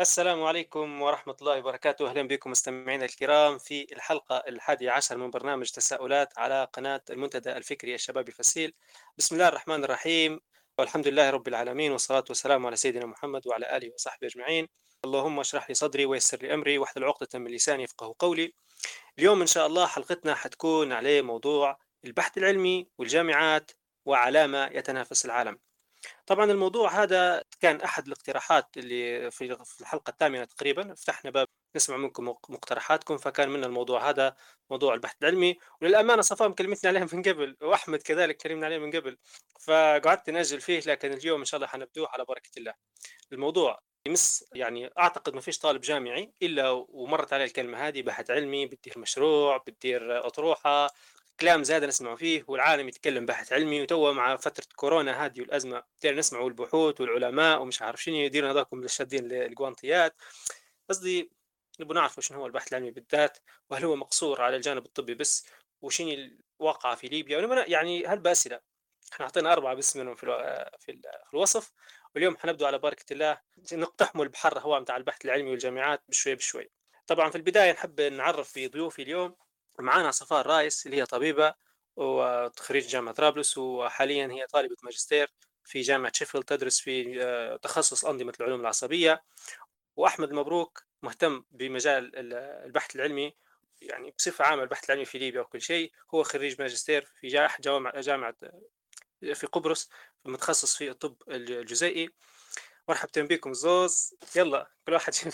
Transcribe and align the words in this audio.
السلام 0.00 0.44
عليكم 0.44 1.02
ورحمة 1.02 1.36
الله 1.40 1.58
وبركاته. 1.58 2.08
أهلا 2.08 2.22
بكم 2.22 2.50
مستمعينا 2.50 3.04
الكرام 3.04 3.58
في 3.58 3.86
الحلقة 3.92 4.36
الحادية 4.36 4.90
عشر 4.90 5.16
من 5.16 5.30
برنامج 5.30 5.70
تساؤلات 5.70 6.38
على 6.38 6.68
قناة 6.72 7.00
المنتدى 7.10 7.52
الفكري 7.52 7.94
الشباب 7.94 8.28
الفسيل. 8.28 8.74
بسم 9.18 9.34
الله 9.34 9.48
الرحمن 9.48 9.84
الرحيم. 9.84 10.40
والحمد 10.78 11.08
لله 11.08 11.30
رب 11.30 11.48
العالمين 11.48 11.92
والصلاة 11.92 12.24
والسلام 12.28 12.66
على 12.66 12.76
سيدنا 12.76 13.06
محمد 13.06 13.46
وعلى 13.46 13.76
آله 13.76 13.90
وصحبه 13.94 14.26
أجمعين. 14.26 14.68
اللهم 15.04 15.40
اشرح 15.40 15.68
لي 15.68 15.74
صدري 15.74 16.04
ويسر 16.04 16.38
لي 16.42 16.54
أمري 16.54 16.78
واحلل 16.78 17.04
عقدة 17.04 17.38
من 17.38 17.50
لساني 17.50 17.82
يفقه 17.82 18.14
قولي. 18.18 18.54
اليوم 19.18 19.40
إن 19.40 19.46
شاء 19.46 19.66
الله 19.66 19.86
حلقتنا 19.86 20.34
حتكون 20.34 20.92
عليه 20.92 21.22
موضوع 21.22 21.78
البحث 22.04 22.38
العلمي 22.38 22.88
والجامعات 22.98 23.70
وعلامة 24.04 24.66
يتنافس 24.66 25.24
العالم. 25.24 25.58
طبعا 26.26 26.44
الموضوع 26.50 27.02
هذا 27.02 27.42
كان 27.60 27.80
أحد 27.80 28.06
الاقتراحات 28.06 28.66
اللي 28.76 29.30
في 29.30 29.56
الحلقة 29.80 30.10
الثامنة 30.10 30.44
تقريبا. 30.44 30.94
فتحنا 30.94 31.30
باب 31.30 31.48
نسمع 31.76 31.96
منكم 31.96 32.28
مقترحاتكم 32.28 33.18
فكان 33.18 33.48
من 33.48 33.64
الموضوع 33.64 34.08
هذا 34.10 34.36
موضوع 34.70 34.94
البحث 34.94 35.16
العلمي. 35.22 35.58
وللأمانة 35.82 36.22
صفاء 36.22 36.50
كلمتنا 36.52 36.90
عليه 36.90 37.00
من 37.12 37.22
قبل 37.22 37.56
وأحمد 37.62 38.02
كذلك 38.02 38.36
كلمنا 38.36 38.66
عليه 38.66 38.78
من 38.78 38.90
قبل. 38.96 39.18
فقعدت 39.60 40.30
نأجل 40.30 40.60
فيه 40.60 40.80
لكن 40.86 41.12
اليوم 41.12 41.38
إن 41.38 41.44
شاء 41.44 41.58
الله 41.58 41.66
حنبدوه 41.68 42.08
على 42.08 42.24
بركة 42.24 42.50
الله. 42.56 42.74
الموضوع 43.32 43.80
يمس 44.06 44.44
يعني 44.54 44.90
أعتقد 44.98 45.34
ما 45.34 45.40
فيش 45.40 45.58
طالب 45.58 45.80
جامعي 45.80 46.32
إلا 46.42 46.70
ومرت 46.70 47.32
عليه 47.32 47.44
الكلمة 47.44 47.88
هذه 47.88 48.02
بحث 48.02 48.30
علمي 48.30 48.66
بتدير 48.66 48.98
مشروع 48.98 49.56
بتدير 49.56 50.26
أطروحة 50.26 50.86
كلام 51.40 51.62
زاد 51.62 51.84
نسمعه 51.84 52.16
فيه 52.16 52.44
والعالم 52.48 52.88
يتكلم 52.88 53.26
بحث 53.26 53.52
علمي 53.52 53.82
وتوا 53.82 54.12
مع 54.12 54.36
فترة 54.36 54.66
كورونا 54.76 55.26
هذه 55.26 55.40
والأزمة 55.40 55.82
بدينا 55.98 56.18
نسمعوا 56.18 56.48
البحوث 56.48 57.00
والعلماء 57.00 57.62
ومش 57.62 57.82
عارف 57.82 58.02
شنو 58.02 58.14
يديروا 58.14 58.50
هذاكم 58.50 58.86
شادين 58.86 59.32
الجوانتيات 59.32 60.16
قصدي 60.88 61.30
نبغى 61.80 61.94
نعرف 61.94 62.20
شنو 62.20 62.38
هو 62.38 62.46
البحث 62.46 62.68
العلمي 62.68 62.90
بالذات 62.90 63.38
وهل 63.70 63.84
هو 63.84 63.96
مقصور 63.96 64.42
على 64.42 64.56
الجانب 64.56 64.86
الطبي 64.86 65.14
بس 65.14 65.46
وشنو 65.82 66.30
الواقع 66.60 66.94
في 66.94 67.08
ليبيا؟ 67.08 67.64
يعني 67.68 68.06
هل 68.06 68.18
بأسئلة؟ 68.18 68.60
إحنا 69.12 69.26
أعطينا 69.26 69.52
أربعة 69.52 69.74
بس 69.74 69.96
منهم 69.96 70.14
في 70.14 70.26
في 70.78 71.00
الوصف 71.34 71.72
واليوم 72.14 72.36
حنبدو 72.36 72.66
على 72.66 72.78
بركه 72.78 73.12
الله 73.12 73.40
نقتحموا 73.72 74.24
البحر 74.24 74.58
هو 74.58 74.80
بتاع 74.80 74.96
البحث 74.96 75.24
العلمي 75.24 75.50
والجامعات 75.50 76.02
بشوي 76.08 76.34
بشوي 76.34 76.70
طبعا 77.06 77.30
في 77.30 77.36
البداية 77.36 77.72
نحب 77.72 78.00
نعرف 78.00 78.58
بضيوفي 78.58 79.02
اليوم 79.02 79.36
معانا 79.80 80.10
صفاء 80.10 80.40
الرايس 80.40 80.86
اللي 80.86 80.96
هي 80.96 81.06
طبيبة 81.06 81.54
وخريج 81.96 82.86
جامعة 82.88 83.14
طرابلس 83.14 83.58
وحاليا 83.58 84.26
هي 84.26 84.46
طالبة 84.46 84.76
ماجستير 84.82 85.32
في 85.64 85.80
جامعة 85.80 86.12
شيفيلد 86.14 86.44
تدرس 86.44 86.80
في 86.80 87.22
آه، 87.22 87.56
تخصص 87.56 88.04
أنظمة 88.04 88.32
العلوم 88.40 88.60
العصبية. 88.60 89.22
وأحمد 89.96 90.32
مبروك 90.32 90.82
مهتم 91.02 91.44
بمجال 91.50 92.12
البحث 92.66 92.96
العلمي 92.96 93.34
يعني 93.82 94.14
بصفة 94.18 94.44
عامة 94.44 94.62
البحث 94.62 94.84
العلمي 94.84 95.04
في 95.04 95.18
ليبيا 95.18 95.40
وكل 95.40 95.60
شيء. 95.60 95.92
هو 96.14 96.22
خريج 96.22 96.60
ماجستير 96.62 97.04
في 97.20 97.28
جامعة 97.28 98.00
جامعة 98.00 98.34
في 99.34 99.46
قبرص 99.46 99.90
متخصص 100.24 100.76
في 100.76 100.90
الطب 100.90 101.16
الجزيئي. 101.28 102.10
مرحبا 102.88 103.22
بكم 103.22 103.52
زوز. 103.52 104.14
يلا 104.36 104.70
كل 104.86 104.92
واحد 104.92 105.14
شو 105.14 105.30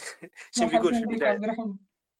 بيقول 0.70 0.94
في 0.94 1.00
البداية؟ 1.00 1.40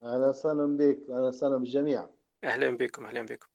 أهلا 0.02 0.28
وسهلا 0.28 0.77
بك 0.77 0.98
أهلا 1.11 1.28
وسهلا 1.28 1.56
بالجميع. 1.56 2.08
أهلا 2.45 2.77
بكم 2.77 3.06
أهلا 3.06 3.23
بكم. 3.23 3.47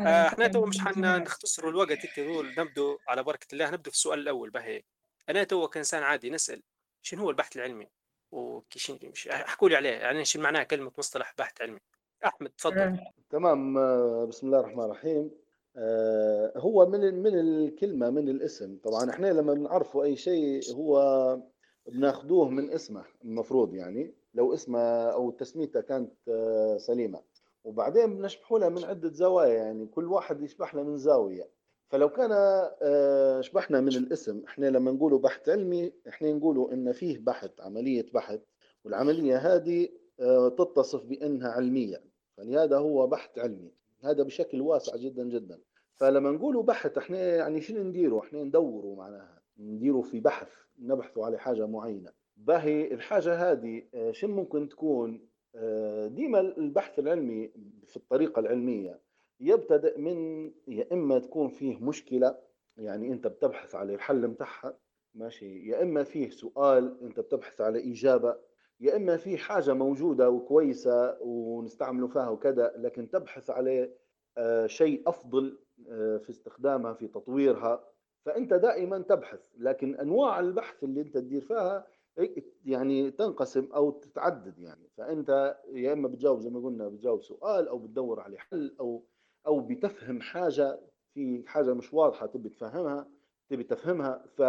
آه، 0.00 0.26
إحنا 0.26 0.48
تو 0.48 0.66
مش 0.66 0.78
حنختصروا 0.78 1.70
الوقت 1.70 2.06
تقول 2.16 2.54
نبدو 2.58 2.98
على 3.08 3.22
بركة 3.22 3.46
الله. 3.52 3.70
نبدو 3.70 3.90
في 3.90 3.96
السؤال 3.96 4.18
الأول 4.18 4.50
بهي. 4.50 4.82
أنا 5.28 5.44
تو 5.44 5.68
كإنسان 5.68 6.02
عادي 6.02 6.30
نسأل 6.30 6.62
شنو 7.02 7.22
هو 7.22 7.30
البحث 7.30 7.56
العلمي؟ 7.56 7.88
وكيشن 8.32 8.98
أحكوا 9.30 9.68
لي 9.68 9.76
عليه 9.76 9.90
يعني 9.90 10.24
شنو 10.24 10.42
معناها 10.42 10.62
كلمة 10.62 10.92
مصطلح 10.98 11.34
بحث 11.38 11.60
علمي. 11.62 11.80
أحمد 12.24 12.50
تفضل. 12.50 12.78
آه. 12.78 13.12
تمام 13.30 13.78
آه، 13.78 14.24
بسم 14.24 14.46
الله 14.46 14.60
الرحمن 14.60 14.84
الرحيم. 14.84 15.30
هو 16.56 16.86
من 16.86 17.22
من 17.22 17.38
الكلمة 17.38 18.10
من 18.10 18.28
الاسم. 18.28 18.78
طبعا 18.84 19.10
إحنا 19.10 19.26
لما 19.26 19.54
بنعرفوا 19.54 20.04
أي 20.04 20.16
شيء 20.16 20.74
هو 20.74 21.38
بناخذوه 21.86 22.48
من 22.48 22.70
اسمه 22.70 23.04
المفروض 23.24 23.74
يعني 23.74 24.14
لو 24.34 24.54
اسمه 24.54 24.80
أو 25.12 25.30
تسميته 25.30 25.80
كانت 25.80 26.12
آه، 26.28 26.76
سليمة. 26.78 27.22
وبعدين 27.64 28.16
بنشبحوا 28.16 28.58
لها 28.58 28.68
من 28.68 28.84
عدة 28.84 29.12
زوايا 29.12 29.54
يعني 29.54 29.86
كل 29.86 30.04
واحد 30.04 30.42
يشبح 30.42 30.74
له 30.74 30.82
من 30.82 30.98
زاوية. 30.98 31.50
فلو 31.88 32.08
كان 32.08 32.30
آه، 32.82 33.40
شبحنا 33.40 33.80
من 33.80 33.88
الاسم 33.88 34.42
إحنا 34.48 34.66
لما 34.66 34.92
نقولوا 34.92 35.18
بحث 35.18 35.48
علمي 35.48 35.92
إحنا 36.08 36.32
نقولوا 36.32 36.72
إن 36.72 36.92
فيه 36.92 37.18
بحث 37.18 37.60
عملية 37.60 38.06
بحث 38.14 38.40
والعملية 38.84 39.36
هذه 39.36 39.88
آه، 40.20 40.48
تتصف 40.48 41.04
بأنها 41.04 41.48
علمية. 41.48 42.02
فلهذا 42.36 42.78
هو 42.78 43.06
بحث 43.06 43.38
علمي. 43.38 43.72
هذا 44.04 44.22
بشكل 44.22 44.60
واسع 44.60 44.96
جدا 44.96 45.24
جدا. 45.24 45.58
فلما 45.94 46.30
نقولوا 46.30 46.62
بحث 46.62 46.98
إحنا 46.98 47.18
يعني 47.18 47.60
شنو 47.60 47.82
نديروا؟ 47.82 48.20
إحنا 48.20 48.44
ندوروا 48.44 48.96
معناها. 48.96 49.42
نديروا 49.58 50.02
في 50.02 50.20
بحث 50.20 50.48
نبحثوا 50.78 51.26
على 51.26 51.38
حاجة 51.38 51.66
معينة. 51.66 52.12
باهي 52.36 52.94
الحاجة 52.94 53.34
هذه 53.34 53.82
آه، 53.94 54.10
شو 54.12 54.28
ممكن 54.28 54.68
تكون 54.68 55.31
ديما 56.06 56.40
البحث 56.40 56.98
العلمي 56.98 57.50
في 57.86 57.96
الطريقة 57.96 58.40
العلمية 58.40 59.00
يبتدئ 59.40 59.98
من 59.98 60.46
يا 60.68 60.86
إما 60.92 61.18
تكون 61.18 61.48
فيه 61.48 61.84
مشكلة 61.84 62.38
يعني 62.76 63.12
أنت 63.12 63.26
بتبحث 63.26 63.74
على 63.74 63.94
الحل 63.94 64.28
متاعها 64.28 64.78
ماشي؟ 65.14 65.68
يا 65.68 65.82
إما 65.82 66.04
فيه 66.04 66.30
سؤال 66.30 67.00
أنت 67.02 67.20
بتبحث 67.20 67.60
على 67.60 67.92
إجابة 67.92 68.36
يا 68.80 68.96
إما 68.96 69.16
في 69.16 69.38
حاجة 69.38 69.74
موجودة 69.74 70.30
وكويسة 70.30 71.18
ونستعملوا 71.20 72.08
فيها 72.08 72.28
وكذا 72.28 72.72
لكن 72.76 73.10
تبحث 73.10 73.50
على 73.50 73.90
آه، 74.38 74.66
شيء 74.66 75.02
أفضل 75.06 75.58
في 76.18 76.30
استخدامها 76.30 76.92
في 76.92 77.08
تطويرها 77.08 77.84
فأنت 78.24 78.54
دائما 78.54 78.98
تبحث. 78.98 79.50
لكن 79.58 79.94
أنواع 79.94 80.40
البحث 80.40 80.84
اللي 80.84 81.00
أنت 81.00 81.14
تدير 81.14 81.40
فيها 81.40 81.86
يعني 82.64 83.10
تنقسم 83.10 83.68
أو 83.74 83.90
تتعدد 83.90 84.58
يعني. 84.58 84.88
فأنت 84.96 85.56
يا 85.72 85.92
إما 85.92 86.08
بتجاوب 86.08 86.40
زي 86.40 86.50
ما 86.50 86.60
قلنا 86.60 86.88
بتجاوب 86.88 87.22
سؤال 87.22 87.68
أو 87.68 87.78
بتدور 87.78 88.20
على 88.20 88.38
حل 88.38 88.76
أو 88.80 89.04
أو 89.46 89.60
بتفهم 89.60 90.20
حاجة 90.20 90.80
في 91.14 91.42
حاجة 91.46 91.74
مش 91.74 91.94
واضحة 91.94 92.26
تبي 92.26 92.48
تفهمها 92.48 93.08
تبي 93.50 93.64
تفهمها 93.64 94.24
ف 94.36 94.42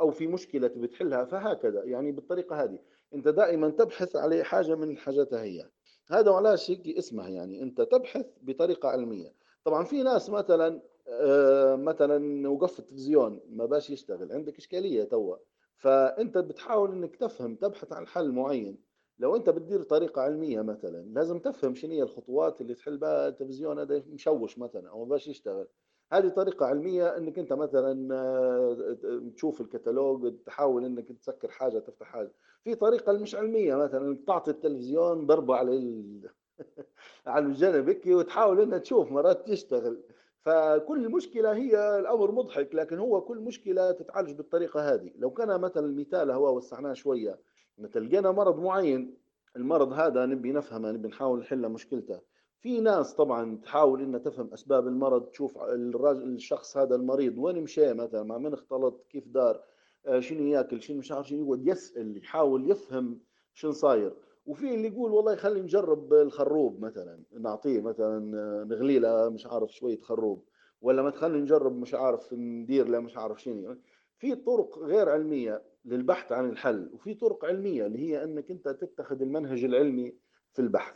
أو 0.00 0.10
في 0.10 0.26
مشكلة 0.26 0.68
تبي 0.68 0.86
تحلها 0.86 1.24
فهكذا 1.24 1.84
يعني 1.84 2.12
بالطريقة 2.12 2.62
هذه. 2.64 2.78
أنت 3.14 3.28
دائما 3.28 3.70
تبحث 3.70 4.16
على 4.16 4.44
حاجة 4.44 4.74
من 4.74 4.96
حاجاتها 4.98 5.42
هي. 5.42 5.70
هذا 6.10 6.30
وعلاش 6.30 6.70
هيك 6.70 6.98
اسمها 6.98 7.28
يعني. 7.28 7.62
أنت 7.62 7.80
تبحث 7.80 8.26
بطريقة 8.42 8.88
علمية. 8.88 9.34
طبعا 9.64 9.84
في 9.84 10.02
ناس 10.02 10.30
مثلا 10.30 10.82
آه، 11.08 11.76
مثلا 11.76 12.48
وقف 12.48 12.78
التلفزيون 12.78 13.40
ما 13.48 13.66
باش 13.66 13.90
يشتغل 13.90 14.32
عندك 14.32 14.58
إشكالية 14.58 15.04
توا. 15.04 15.36
فأنت 15.82 16.38
بتحاول 16.38 16.92
إنك 16.92 17.16
تفهم 17.16 17.56
تبحث 17.56 17.92
عن 17.92 18.06
حل 18.06 18.32
معين. 18.32 18.78
لو 19.18 19.36
أنت 19.36 19.50
بتدير 19.50 19.82
طريقة 19.82 20.22
علمية 20.22 20.62
مثلا 20.62 21.02
لازم 21.14 21.38
تفهم 21.38 21.74
شنو 21.74 21.92
هي 21.92 22.02
الخطوات 22.02 22.60
اللي 22.60 22.74
تحل 22.74 22.98
بها 22.98 23.28
التلفزيون 23.28 23.78
هذا 23.78 24.02
مشوش 24.08 24.58
مثلا 24.58 24.90
أو 24.90 25.04
باش 25.04 25.28
يشتغل. 25.28 25.68
هذه 26.12 26.28
طريقة 26.28 26.66
علمية 26.66 27.16
إنك 27.16 27.38
أنت 27.38 27.52
مثلا 27.52 28.14
آه، 28.14 29.30
تشوف 29.36 29.60
الكتالوج 29.60 30.34
تحاول 30.46 30.84
إنك 30.84 31.08
تسكر 31.12 31.48
حاجة 31.48 31.78
تفتح 31.78 32.06
حاجة. 32.06 32.32
في 32.64 32.74
طريقة 32.74 33.12
مش 33.12 33.34
علمية 33.34 33.74
مثلا 33.76 34.18
تعطي 34.26 34.50
التلفزيون 34.50 35.26
ضربة 35.26 35.54
على 35.56 35.76
ال... 35.76 36.30
على 37.26 37.46
الجنب 37.46 38.00
وتحاول 38.06 38.60
إنها 38.60 38.78
تشوف 38.78 39.12
مرات 39.12 39.48
تشتغل. 39.48 40.02
فكل 40.44 41.08
مشكلة 41.10 41.54
هي 41.54 41.98
الأمر 41.98 42.32
مضحك 42.32 42.74
لكن 42.74 42.98
هو 42.98 43.20
كل 43.20 43.38
مشكلة 43.38 43.90
تتعالج 43.92 44.32
بالطريقة 44.32 44.94
هذه. 44.94 45.10
لو 45.16 45.30
كان 45.30 45.60
مثلا 45.60 45.86
المثال 45.86 46.30
هو 46.30 46.56
وسعناه 46.56 46.92
شوية 46.92 47.40
مثل 47.78 48.06
لقينا 48.06 48.30
مرض 48.30 48.60
معين 48.60 49.16
المرض 49.56 49.92
هذا 49.92 50.26
نبي 50.26 50.52
نفهمه 50.52 50.92
نبي 50.92 51.08
نحاول 51.08 51.40
نحل 51.40 51.68
مشكلته. 51.68 52.20
في 52.60 52.80
ناس 52.80 53.14
طبعا 53.14 53.56
تحاول 53.64 54.02
إنها 54.02 54.18
تفهم 54.18 54.52
أسباب 54.52 54.86
المرض 54.86 55.22
تشوف 55.22 55.58
الشخص 55.62 56.76
هذا 56.76 56.94
المريض 56.94 57.38
وين 57.38 57.62
مشى 57.62 57.94
مثلا 57.94 58.22
مع 58.22 58.38
من 58.38 58.52
اختلط 58.52 59.06
كيف 59.10 59.28
دار 59.28 59.60
آه، 60.06 60.20
شنو 60.20 60.46
يأكل 60.46 60.82
شنو 60.82 60.98
مش 60.98 61.12
عارف 61.12 61.28
شنو 61.28 61.44
يقعد 61.44 61.66
يسال 61.66 62.16
يحاول 62.16 62.70
يفهم 62.70 63.20
شنو 63.54 63.72
صاير. 63.72 64.12
وفي 64.46 64.74
اللي 64.74 64.88
يقول 64.88 65.12
والله 65.12 65.36
خلي 65.36 65.60
نجرب 65.60 66.12
الخروب 66.12 66.80
مثلا 66.84 67.22
نعطيه 67.40 67.80
مثلا 67.80 68.18
نغلي 68.64 68.98
له 68.98 69.28
مش 69.28 69.46
عارف 69.46 69.70
شوية 69.74 70.00
خروب 70.00 70.44
ولا 70.80 71.02
ما 71.02 71.10
تخلي 71.10 71.38
نجرب 71.40 71.76
مش 71.76 71.94
عارف 71.94 72.32
ندير 72.32 72.88
له 72.88 73.00
مش 73.00 73.16
عارف 73.16 73.42
شنو. 73.42 73.76
في 74.18 74.34
طرق 74.34 74.78
غير 74.78 75.08
علمية 75.08 75.62
للبحث 75.84 76.32
عن 76.32 76.48
الحل 76.50 76.90
وفي 76.92 77.14
طرق 77.14 77.44
علمية 77.44 77.86
اللي 77.86 77.98
هي 77.98 78.24
أنك 78.24 78.50
أنت 78.50 78.68
تتخذ 78.68 79.22
المنهج 79.22 79.64
العلمي 79.64 80.12
في 80.52 80.62
البحث. 80.62 80.94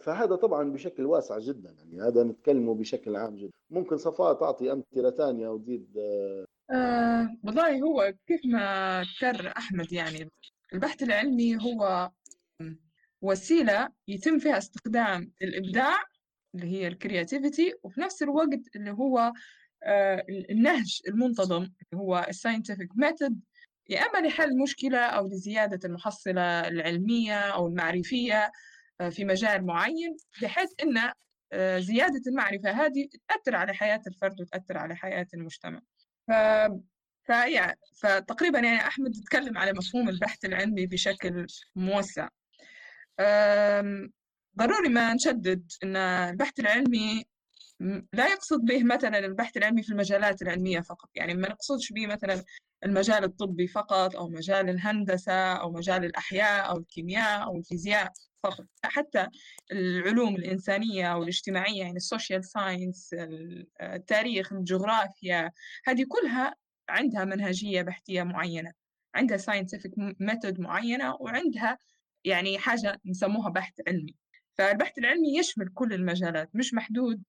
فهذا 0.00 0.36
طبعا 0.36 0.72
بشكل 0.72 1.06
واسع 1.06 1.38
جدا 1.38 1.70
يعني 1.70 2.00
هذا 2.02 2.22
نتكلمه 2.24 2.74
بشكل 2.74 3.16
عام 3.16 3.36
جدا. 3.36 3.50
ممكن 3.70 3.96
صفاء 3.96 4.34
تعطي 4.34 4.72
أمثلة 4.72 5.10
ثانية 5.10 5.48
وتزيد 5.48 5.98
آه 6.70 7.28
والله 7.44 7.82
هو 7.82 8.14
كيف 8.26 8.40
ما 8.44 9.02
ذكر 9.20 9.52
أحمد 9.56 9.92
يعني 9.92 10.30
البحث 10.74 11.02
العلمي 11.02 11.56
هو 11.56 12.10
وسيلة 13.22 13.88
يتم 14.08 14.38
فيها 14.38 14.58
استخدام 14.58 15.32
الإبداع 15.42 16.04
اللي 16.54 16.66
هي 16.66 16.88
ال 16.88 16.96
creativity 16.96 17.74
وفي 17.82 18.00
نفس 18.00 18.22
الوقت 18.22 18.76
اللي 18.76 18.90
هو 18.90 19.32
آه، 19.82 20.26
النهج 20.28 21.00
المنتظم 21.08 21.62
اللي 21.62 22.02
هو 22.02 22.26
ال 22.28 22.33
scientific 22.33 22.88
method 22.96 23.40
يا 23.88 24.00
إما 24.00 24.28
لحل 24.28 24.58
مشكلة 24.58 24.98
أو 24.98 25.26
لزيادة 25.26 25.88
المحصلة 25.88 26.68
العلمية 26.68 27.40
أو 27.40 27.66
المعرفية 27.66 28.52
آه، 29.00 29.08
في 29.08 29.24
مجال 29.24 29.66
معين 29.66 30.16
بحيث 30.42 30.70
أن 30.82 31.12
آه، 31.52 31.78
زيادة 31.78 32.22
المعرفة 32.26 32.70
هذه 32.70 33.08
تأثر 33.28 33.56
على 33.56 33.74
حياة 33.74 34.00
الفرد 34.06 34.40
وتأثر 34.40 34.78
على 34.78 34.96
حياة 34.96 35.26
المجتمع. 35.34 35.80
ف... 36.28 36.32
فيعني 37.26 37.78
فتقريبا 38.00 38.58
يعني 38.58 38.80
أحمد 38.80 39.12
تكلم 39.26 39.58
على 39.58 39.72
مفهوم 39.72 40.08
البحث 40.08 40.44
العلمي 40.44 40.86
بشكل 40.86 41.46
موسع. 41.76 42.28
ضروري 44.58 44.88
ما 44.88 45.14
نشدد 45.14 45.72
أن 45.84 45.96
البحث 45.96 46.60
العلمي 46.60 47.24
لا 48.12 48.28
يقصد 48.28 48.60
به 48.64 48.84
مثلا 48.84 49.18
البحث 49.18 49.56
العلمي 49.56 49.82
في 49.82 49.90
المجالات 49.90 50.42
العلمية 50.42 50.80
فقط. 50.80 51.08
يعني 51.14 51.34
ما 51.34 51.48
نقصدش 51.48 51.92
به 51.92 52.06
مثلا 52.06 52.44
المجال 52.84 53.24
الطبي 53.24 53.66
فقط 53.66 54.16
أو 54.16 54.28
مجال 54.28 54.68
الهندسة 54.68 55.52
أو 55.52 55.72
مجال 55.72 56.04
الأحياء 56.04 56.70
أو 56.70 56.78
الكيمياء 56.78 57.44
أو 57.44 57.56
الفيزياء 57.56 58.12
فقط. 58.42 58.66
حتى 58.84 59.26
العلوم 59.72 60.36
الإنسانية 60.36 61.12
أو 61.12 61.22
الاجتماعية 61.22 61.80
يعني 61.80 61.96
ال 61.96 62.03
social 62.03 62.44
science 62.44 63.16
التاريخ 63.82 64.52
الجغرافيا 64.52 65.50
هذه 65.86 66.04
كلها 66.08 66.54
عندها 66.88 67.24
منهجية 67.24 67.82
بحثية 67.82 68.22
معينة. 68.22 68.72
عندها 69.14 69.38
scientific 69.38 69.90
method 70.22 70.60
معينة 70.60 71.16
وعندها 71.20 71.78
يعني 72.24 72.58
حاجة 72.58 73.00
نسموها 73.06 73.50
بحث 73.50 73.74
علمي. 73.88 74.16
فالبحث 74.58 74.98
العلمي 74.98 75.38
يشمل 75.38 75.68
كل 75.74 75.92
المجالات 75.92 76.50
مش 76.54 76.74
محدود 76.74 77.22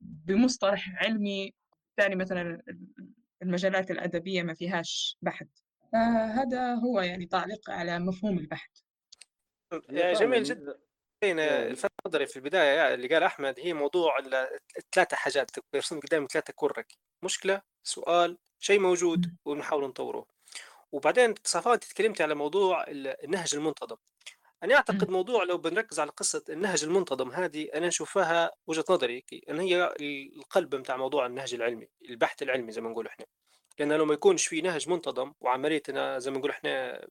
بمصطلح 0.00 1.04
علمي. 1.04 1.54
ثاني 1.96 2.14
مثلا 2.14 2.62
المجالات 3.42 3.90
الأدبية 3.90 4.42
ما 4.42 4.54
فيهاش 4.54 5.18
بحث. 5.22 5.46
فهذا 5.92 6.74
هو 6.74 7.00
يعني 7.00 7.26
تعليق 7.26 7.70
على 7.70 7.98
مفهوم 7.98 8.38
البحث. 8.38 8.70
جميل 9.90 10.42
جدا. 10.42 10.78
الفت 11.24 11.90
نظري 12.06 12.26
في 12.26 12.36
البداية 12.36 12.94
اللي 12.94 13.08
قال 13.08 13.22
أحمد 13.22 13.54
هي 13.58 13.74
موضوع 13.74 14.18
الثلاثه 14.78 15.16
حاجات 15.16 15.50
يرسم 15.74 16.00
قدامي 16.00 16.26
ثلاثة 16.26 16.52
كرك. 16.56 16.92
مشكلة 17.24 17.62
سؤال 17.82 18.38
شيء 18.58 18.80
موجود 18.80 19.36
ونحاول 19.44 19.88
نطوره. 19.88 20.26
وبعدين 20.92 21.34
صفاء 21.44 21.76
تكلمت 21.76 22.20
على 22.20 22.34
موضوع 22.34 22.84
النهج 22.88 23.54
المنتظم. 23.54 23.96
أنا 24.62 24.74
أعتقد 24.74 25.10
موضوع 25.10 25.44
لو 25.44 25.58
بنركز 25.58 26.00
على 26.00 26.10
قصة 26.10 26.44
النهج 26.48 26.84
المنتظم 26.84 27.30
هذه 27.30 27.68
أنا 27.74 27.88
أشوفها 27.88 28.50
وجهة 28.66 28.84
نظري 28.90 29.24
أن 29.50 29.60
هي 29.60 29.94
القلب 30.36 30.74
بتاع 30.74 30.96
موضوع 30.96 31.26
النهج 31.26 31.54
العلمي 31.54 31.88
البحث 32.08 32.42
العلمي 32.42 32.72
زي 32.72 32.80
ما 32.80 32.90
نقول 32.90 33.06
إحنا. 33.06 33.26
لأن 33.78 33.92
لو 33.92 34.04
ما 34.04 34.14
يكونش 34.14 34.46
في 34.46 34.60
نهج 34.60 34.88
منتظم 34.88 35.32
وعمليه 35.40 35.82
زي 36.18 36.30
ما 36.30 36.38
نقول 36.38 36.50
إحنا 36.50 37.04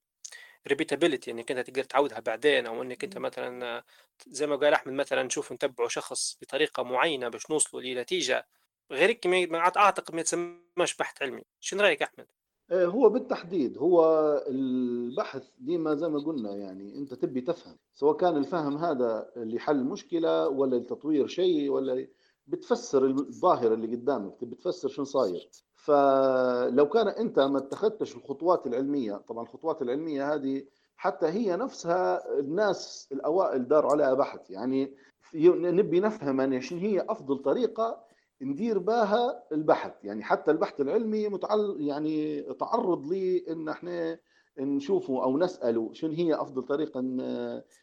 ريبيتابيلتي 0.68 1.32
انك 1.32 1.52
انت 1.52 1.68
تقدر 1.68 1.84
تعودها 1.84 2.20
بعدين 2.20 2.68
أو 2.68 2.82
إنك 2.82 3.04
أنت 3.04 3.18
مثلا 3.18 3.84
زي 4.28 4.48
ما 4.48 4.56
قال 4.56 4.74
أحمد 4.74 4.94
مثلا 4.94 5.24
نشوف 5.24 5.52
نتبعه 5.52 5.88
شخص 5.88 6.38
بطريقة 6.42 6.84
معينة 6.84 7.30
باش 7.30 7.52
نوصلوا 7.52 7.82
لنتيجة 7.82 8.48
غير 8.92 9.20
ما 9.26 9.60
أعتقد 9.60 10.16
ما 10.16 10.22
يتسماش 10.22 10.96
بحث 11.00 11.22
علمي. 11.22 11.44
شنو 11.60 11.82
رأيك 11.82 12.02
أحمد؟ 12.02 12.28
هو 12.74 13.10
بالتحديد 13.10 13.78
هو 13.78 14.04
البحث 14.48 15.48
ديما 15.60 15.96
زي 15.96 16.10
ما 16.10 16.20
قلنا 16.20 16.56
يعني 16.56 16.98
أنت 16.98 17.14
تبي 17.14 17.42
تفهم 17.42 17.76
سواء 17.94 18.18
كان 18.18 18.38
الفهم 18.38 18.78
هذا 18.78 19.32
لحل 19.36 19.84
مشكلة 19.84 20.48
ولا 20.48 20.76
لتطوير 20.76 21.28
شيء 21.28 21.70
ولا 21.70 22.08
بتفسر 22.48 23.06
الظاهرة 23.06 23.74
اللي 23.74 23.96
قدامك 23.96 24.36
تبي 24.42 24.56
تفسر 24.56 24.90
شو 24.90 25.04
صاير. 25.04 25.50
فلو 25.76 26.90
كان 26.90 27.08
أنت 27.08 27.40
ما 27.40 27.58
اتخذتش 27.58 28.16
الخطوات 28.16 28.68
العلمية 28.68 29.16
طبعا 29.16 29.44
الخطوات 29.44 29.82
العلمية 29.82 30.34
هذه 30.34 30.64
حتى 30.98 31.26
هي 31.26 31.56
نفسها 31.56 32.40
الناس 32.40 33.10
الأوائل 33.12 33.68
داروا 33.68 33.92
عليها 33.92 34.14
بحث 34.14 34.50
يعني 34.50 34.94
نبي 35.34 36.00
نفهم 36.00 36.40
يعني 36.40 36.62
شنو 36.62 36.80
هي 36.80 37.06
أفضل 37.10 37.38
طريقة 37.38 38.11
ندير 38.42 38.80
بها 38.80 39.44
البحث. 39.52 39.94
يعني 40.04 40.24
حتى 40.24 40.52
البحث 40.52 40.82
العلمي 40.82 41.28
متعل 41.28 41.76
يعني 41.80 42.42
تعرض 42.42 43.06
لي 43.06 43.46
إن 43.50 43.70
إحنا 43.70 44.20
نشوفه 44.60 45.24
أو 45.24 45.38
نسأله 45.38 45.90
شنو 45.94 46.12
هي 46.14 46.34
أفضل 46.36 46.64
طريقة 46.64 47.02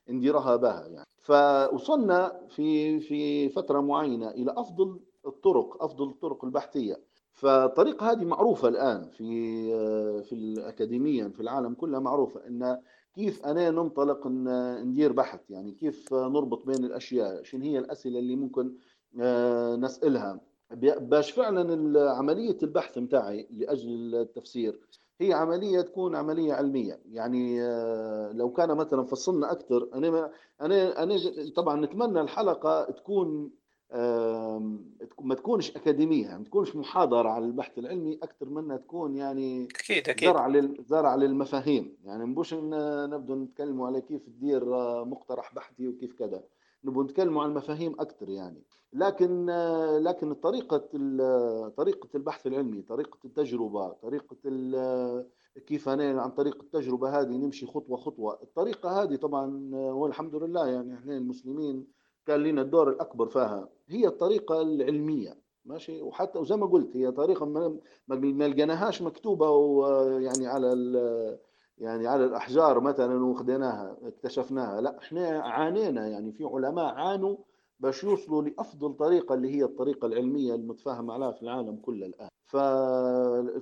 نديرها 0.08 0.56
بها 0.56 0.86
يعني. 0.86 1.06
فوصلنا 1.18 2.40
في 2.48 3.00
في 3.00 3.48
فترة 3.48 3.80
معينة 3.80 4.30
إلى 4.30 4.54
أفضل 4.56 5.00
الطرق 5.26 5.82
أفضل 5.84 6.08
الطرق 6.08 6.44
البحثية. 6.44 7.00
فالطريقة 7.32 8.10
هذه 8.12 8.24
معروفة 8.24 8.68
الآن 8.68 9.10
في 9.10 9.22
في 10.22 10.32
الاكاديميا 10.32 11.28
في 11.28 11.40
العالم 11.40 11.74
كله 11.74 11.98
معروفة 11.98 12.46
إن 12.46 12.80
كيف 13.14 13.46
أنا 13.46 13.70
ننطلق 13.70 14.26
ندير 14.26 15.12
بحث. 15.12 15.40
يعني 15.50 15.72
كيف 15.72 16.14
نربط 16.14 16.66
بين 16.66 16.84
الأشياء 16.84 17.42
شنو 17.42 17.64
هي 17.64 17.78
الأسئلة 17.78 18.18
اللي 18.18 18.36
ممكن 18.36 18.74
آه، 19.20 19.76
نسألها. 19.76 20.40
باش 21.00 21.30
فعلا 21.30 22.00
عملية 22.10 22.56
البحث 22.62 22.98
متاعي 22.98 23.48
لأجل 23.50 24.14
التفسير 24.14 24.80
هي 25.20 25.32
عملية 25.32 25.80
تكون 25.80 26.16
عملية 26.16 26.52
علمية. 26.52 27.00
يعني 27.10 27.62
آه، 27.62 28.32
لو 28.32 28.52
كان 28.52 28.76
مثلا 28.76 29.04
فصلنا 29.04 29.52
أكثر 29.52 29.88
أنا 29.94 30.30
أنا 30.60 31.02
أنا 31.02 31.18
طبعا 31.56 31.80
نتمنى 31.80 32.20
الحلقة 32.20 32.84
تكون 32.90 33.50
ما 35.20 35.34
تكونش 35.34 35.76
أكاديمية 35.76 36.36
ما 36.36 36.44
تكونش 36.44 36.76
محاضرة 36.76 37.28
على 37.28 37.44
البحث 37.44 37.78
العلمي 37.78 38.18
أكثر 38.22 38.48
منها 38.48 38.76
تكون 38.76 39.16
يعني 39.16 39.64
أكيد 39.64 40.08
أكيد. 40.08 40.28
زرع 40.28 40.46
لل... 40.46 40.84
زرع 40.88 41.14
للمفاهيم. 41.14 41.96
يعني 42.04 42.24
مش 42.24 42.54
نبدو 42.54 43.34
نتكلموا 43.34 43.86
على 43.86 44.00
كيف 44.00 44.22
تدير 44.26 44.74
آه، 44.74 45.04
مقترح 45.04 45.54
بحثي 45.54 45.88
وكيف 45.88 46.12
كذا. 46.12 46.42
نبغى 46.84 47.04
نتكلموا 47.04 47.42
عن 47.42 47.50
المفاهيم 47.50 48.00
أكثر 48.00 48.28
يعني. 48.28 48.62
لكن 48.92 49.46
لكن 50.02 50.34
طريقة 50.34 50.76
طريقة 51.76 52.08
البحث 52.14 52.46
العلمي 52.46 52.82
طريقة 52.82 53.18
التجربة 53.24 53.88
طريقة 53.88 54.36
كيف 55.66 55.88
أنا 55.88 56.22
عن 56.22 56.30
طريق 56.30 56.62
التجربة 56.62 57.20
هذه 57.20 57.36
نمشي 57.36 57.66
خطوة 57.66 57.96
خطوة. 57.96 58.38
الطريقة 58.42 59.02
هذه 59.02 59.16
طبعا 59.16 59.70
والحمد 59.74 60.34
لله 60.34 60.66
يعني 60.66 60.94
إحنا 60.94 61.16
المسلمين 61.16 61.86
كان 62.26 62.42
لنا 62.42 62.62
الدور 62.62 62.88
الأكبر 62.90 63.26
فيها. 63.28 63.68
هي 63.88 64.06
الطريقة 64.06 64.62
العلمية 64.62 65.38
ماشي؟ 65.64 66.02
وحتى 66.02 66.38
وزي 66.38 66.56
ما 66.56 66.66
قلت 66.66 66.96
هي 66.96 67.10
طريقة 67.10 67.46
ما 68.08 68.14
لقيناهاش 68.14 69.02
مكتوبة 69.02 69.50
ويعني 69.50 70.46
على 70.46 70.72
يعني 71.80 72.06
على 72.06 72.24
الأحجار 72.24 72.80
مثلا 72.80 73.24
وخديناها 73.24 73.96
اكتشفناها. 74.02 74.80
لا 74.80 74.98
إحنا 74.98 75.40
عانينا 75.40 76.06
يعني 76.08 76.32
في 76.32 76.44
علماء 76.44 76.84
عانوا 76.94 77.36
باش 77.80 78.04
يوصلوا 78.04 78.42
لأفضل 78.42 78.92
طريقة 78.94 79.34
اللي 79.34 79.56
هي 79.56 79.64
الطريقة 79.64 80.06
العلمية 80.06 80.54
المتفاهم 80.54 81.10
عليها 81.10 81.32
في 81.32 81.42
العالم 81.42 81.76
كله 81.76 82.06
الآن. 82.06 82.28
ف... 82.46 82.56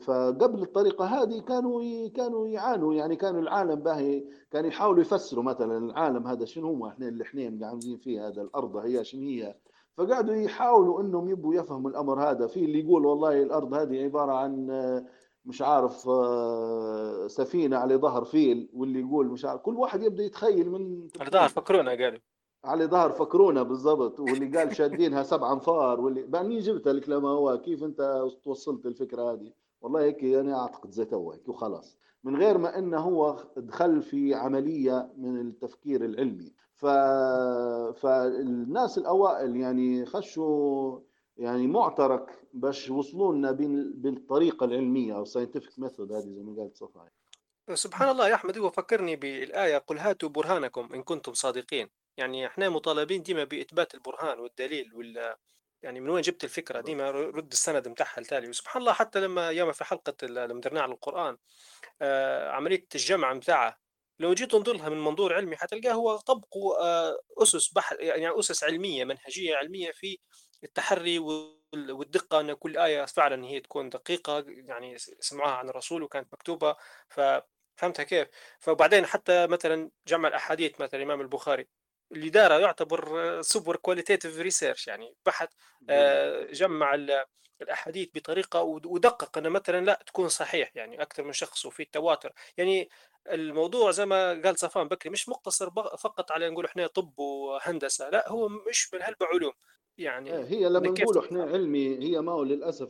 فقبل 0.04 0.62
الطريقة 0.62 1.04
هذه 1.04 1.40
كانوا 1.40 2.08
كانوا 2.08 2.48
يعانوا. 2.48 2.94
يعني 2.94 3.16
كانوا 3.16 3.40
العالم 3.40 3.74
باهي 3.74 4.24
كان 4.50 4.64
يحاولوا 4.64 5.00
يفسروا 5.00 5.44
مثلا 5.44 5.78
العالم 5.78 6.26
هذا 6.26 6.44
شنو 6.44 6.66
هو 6.66 6.86
إحنا 6.86 7.08
اللي 7.08 7.24
إحنا 7.24 7.66
قاعدين 7.66 7.96
فيه 7.96 8.28
هذا 8.28 8.42
الأرض 8.42 8.76
هي 8.76 9.04
شنو 9.04 9.22
هي. 9.22 9.54
فقعدوا 9.96 10.34
يحاولوا 10.34 11.00
إنهم 11.00 11.28
يبوا 11.28 11.54
يفهموا 11.54 11.90
الأمر 11.90 12.30
هذا. 12.30 12.46
في 12.46 12.64
اللي 12.64 12.80
يقول 12.80 13.06
والله 13.06 13.42
الأرض 13.42 13.74
هذه 13.74 14.04
عبارة 14.04 14.32
عن 14.32 14.70
مش 15.46 15.62
عارف 15.62 16.08
آه، 16.08 17.26
سفينة 17.26 17.76
على 17.76 17.96
ظهر 17.96 18.24
فيل 18.24 18.68
واللي 18.72 19.00
يقول 19.00 19.26
مش 19.26 19.44
عارف 19.44 19.60
كل 19.60 19.74
واحد 19.74 20.02
يبدأ 20.02 20.24
يتخيل 20.24 20.70
من 20.70 21.08
على 21.20 21.30
ظهر 21.30 21.48
فكرونا 21.48 21.90
قالوا 21.90 22.20
على 22.64 22.84
ظهر 22.86 23.10
فكرونا 23.10 23.62
بالضبط 23.62 24.20
واللي 24.20 24.58
قال 24.58 24.76
شادينها 24.76 25.22
سبع 25.22 25.52
أنفار 25.52 26.00
واللي 26.00 26.22
بعدين 26.22 26.58
جبت 26.58 26.88
لك 26.88 27.08
لما 27.08 27.28
هو 27.28 27.58
كيف 27.58 27.84
أنت 27.84 28.28
توصلت 28.44 28.86
الفكرة 28.86 29.32
هذه؟ 29.32 29.52
والله 29.80 30.00
هيك 30.00 30.24
أنا 30.24 30.60
أعتقد 30.60 30.90
زي 30.90 31.02
هيك 31.12 31.48
وخلاص. 31.48 31.98
من 32.24 32.36
غير 32.36 32.58
ما 32.58 32.78
إنه 32.78 32.98
هو 32.98 33.44
دخل 33.56 34.02
في 34.02 34.34
عملية 34.34 35.12
من 35.16 35.40
التفكير 35.40 36.04
العلمي. 36.04 36.52
ف... 36.74 36.86
فالناس 38.00 38.98
الأوائل 38.98 39.56
يعني 39.56 40.06
خشوا 40.06 40.98
يعني 41.36 41.66
معترك 41.66 42.40
باش 42.52 42.90
وصلوا 42.90 43.34
لنا 43.34 43.52
بالطريقة 43.94 44.64
العلمية 44.64 45.16
أو 45.16 45.24
scientific 45.24 45.78
method 45.78 46.12
هذه 46.12 46.28
زي 46.28 46.42
ما 46.42 46.62
قالت 46.62 46.76
صفاء. 46.76 47.08
سبحان 47.74 48.08
الله 48.08 48.28
يا 48.28 48.34
أحمد 48.34 48.58
هو 48.58 48.70
فكرني 48.70 49.16
بالآية 49.16 49.78
قل 49.78 49.98
هاتوا 49.98 50.28
برهانكم 50.28 50.88
إن 50.94 51.02
كنتم 51.02 51.34
صادقين. 51.34 51.90
يعني 52.16 52.46
إحنا 52.46 52.68
مطالبين 52.68 53.22
ديما 53.22 53.44
بإثبات 53.44 53.94
البرهان 53.94 54.38
والدليل 54.38 54.94
وال 54.94 55.36
يعني 55.82 56.00
من 56.00 56.10
وين 56.10 56.22
جبت 56.22 56.44
الفكرة؟ 56.44 56.80
ديما 56.80 57.10
رد 57.10 57.52
السند 57.52 57.88
بتاعها 57.88 58.18
التالي 58.18 58.48
وسبحان 58.48 58.80
الله 58.80 58.92
حتى 58.92 59.20
لما 59.20 59.48
يوم 59.50 59.72
في 59.72 59.84
حلقة 59.84 60.26
لما 60.26 60.60
درنا 60.60 60.80
على 60.80 60.92
القرآن 60.92 61.36
آه 62.02 62.50
عملية 62.50 62.86
الجمع 62.94 63.32
بتاعها 63.32 63.78
لو 64.20 64.34
جيت 64.34 64.50
تنظر 64.50 64.72
لها 64.72 64.88
من 64.88 65.04
منظور 65.04 65.34
علمي 65.34 65.56
حتلقاه 65.56 65.92
هو 65.92 66.16
طبقوا 66.16 66.84
آه 66.84 67.18
أسس 67.38 67.72
بحث 67.72 67.96
يعني 68.00 68.38
أسس 68.38 68.64
علمية 68.64 69.04
منهجية 69.04 69.56
علمية 69.56 69.90
في 69.92 70.18
التحري 70.64 71.18
والدقة 71.74 72.40
إن 72.40 72.52
كل 72.52 72.78
آية 72.78 73.04
فعلا 73.04 73.44
هي 73.44 73.60
تكون 73.60 73.88
دقيقة 73.88 74.44
يعني 74.48 74.98
سمعوها 74.98 75.52
عن 75.52 75.68
الرسول 75.68 76.02
وكانت 76.02 76.32
مكتوبة 76.32 76.76
ف 77.08 77.20
فهمتها 77.76 78.02
كيف؟ 78.02 78.28
فبعدين 78.60 79.06
حتى 79.06 79.46
مثلا 79.46 79.90
جمع 80.06 80.28
الأحاديث 80.28 80.80
مثلا 80.80 81.00
الامام 81.00 81.20
البخاري 81.20 81.68
اللي 82.12 82.30
داره 82.30 82.54
يعتبر 82.58 83.42
super 83.42 83.76
qualitative 83.76 84.38
research 84.38 84.88
يعني 84.88 85.16
بحث 85.26 85.48
آه، 85.90 86.44
جمع 86.44 86.94
الأحاديث 87.62 88.08
بطريقة 88.14 88.62
ودقق 88.62 89.38
إنه 89.38 89.48
مثلا 89.48 89.84
لا 89.84 90.02
تكون 90.06 90.28
صحيح 90.28 90.70
يعني 90.74 91.02
أكثر 91.02 91.22
من 91.22 91.32
شخص 91.32 91.66
وفي 91.66 91.82
التواتر. 91.82 92.32
يعني 92.56 92.88
الموضوع 93.30 93.90
زي 93.90 94.06
ما 94.06 94.42
قالت 94.44 94.58
صفاء 94.58 94.88
بكري 94.88 95.10
مش 95.10 95.28
مقتصر 95.28 95.70
فقط 95.98 96.32
على 96.32 96.50
نقول 96.50 96.64
إحنا 96.66 96.86
طب 96.86 97.18
وهندسة 97.18 98.10
لا 98.10 98.28
هو 98.28 98.48
مش 98.48 98.94
من 98.94 99.02
هلبا 99.02 99.24
علوم 99.24 99.52
يعني 99.98 100.36
إيه، 100.36 100.44
هي 100.44 100.68
لما 100.68 100.88
نقول 100.88 101.18
إحنا 101.18 101.42
علمي 101.42 101.98
هي 101.98 102.20
ما 102.20 102.32
هو 102.32 102.42
للأسف 102.42 102.88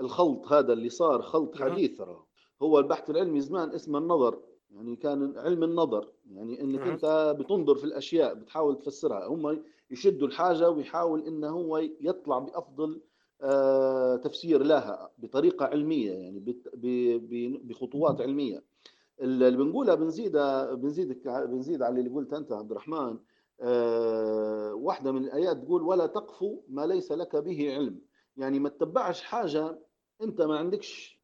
الخلط 0.00 0.52
هذا 0.52 0.72
اللي 0.72 0.88
صار 0.88 1.22
خلط 1.22 1.56
حديث 1.56 1.98
ترى. 1.98 2.24
هو 2.62 2.78
البحث 2.78 3.10
العلمي 3.10 3.40
زمان 3.40 3.70
اسمه 3.70 3.98
النظر 3.98 4.40
يعني 4.70 4.96
كان 4.96 5.38
علم 5.38 5.64
النظر 5.64 6.08
يعني 6.30 6.60
إنك 6.60 6.80
أنت 6.80 7.36
بتنظر 7.38 7.74
في 7.74 7.84
الأشياء 7.84 8.34
بتحاول 8.34 8.78
تفسرها. 8.78 9.26
هم 9.26 9.62
يشدوا 9.90 10.28
الحاجة 10.28 10.70
ويحاول 10.70 11.26
انه 11.26 11.48
هو 11.48 11.78
يطلع 11.78 12.38
بأفضل 12.38 13.00
آه، 13.42 14.16
تفسير 14.16 14.62
لها 14.62 15.10
بطريقة 15.18 15.66
علمية 15.66 16.12
يعني 16.12 16.44
بخطوات 17.64 18.20
علمية. 18.20 18.62
اللي 19.20 19.50
بنقولها 19.50 19.94
بنزيدها 19.94 20.74
بنزيد 20.74 21.22
بنزيد 21.24 21.82
على 21.82 22.00
اللي 22.00 22.10
قلت 22.10 22.32
أنت 22.32 22.52
عبد 22.52 22.70
الرحمن 22.70 23.18
أه 23.60 24.74
واحدة 24.74 25.12
من 25.12 25.24
الآيات 25.24 25.56
تقول 25.56 25.82
ولا 25.82 26.06
تقف 26.06 26.44
ما 26.68 26.86
ليس 26.86 27.12
لك 27.12 27.36
به 27.36 27.74
علم. 27.74 28.00
يعني 28.36 28.58
ما 28.58 28.68
تتبعش 28.68 29.22
حاجة 29.22 29.78
أنت 30.22 30.42
ما 30.42 30.58
عندكش 30.58 31.18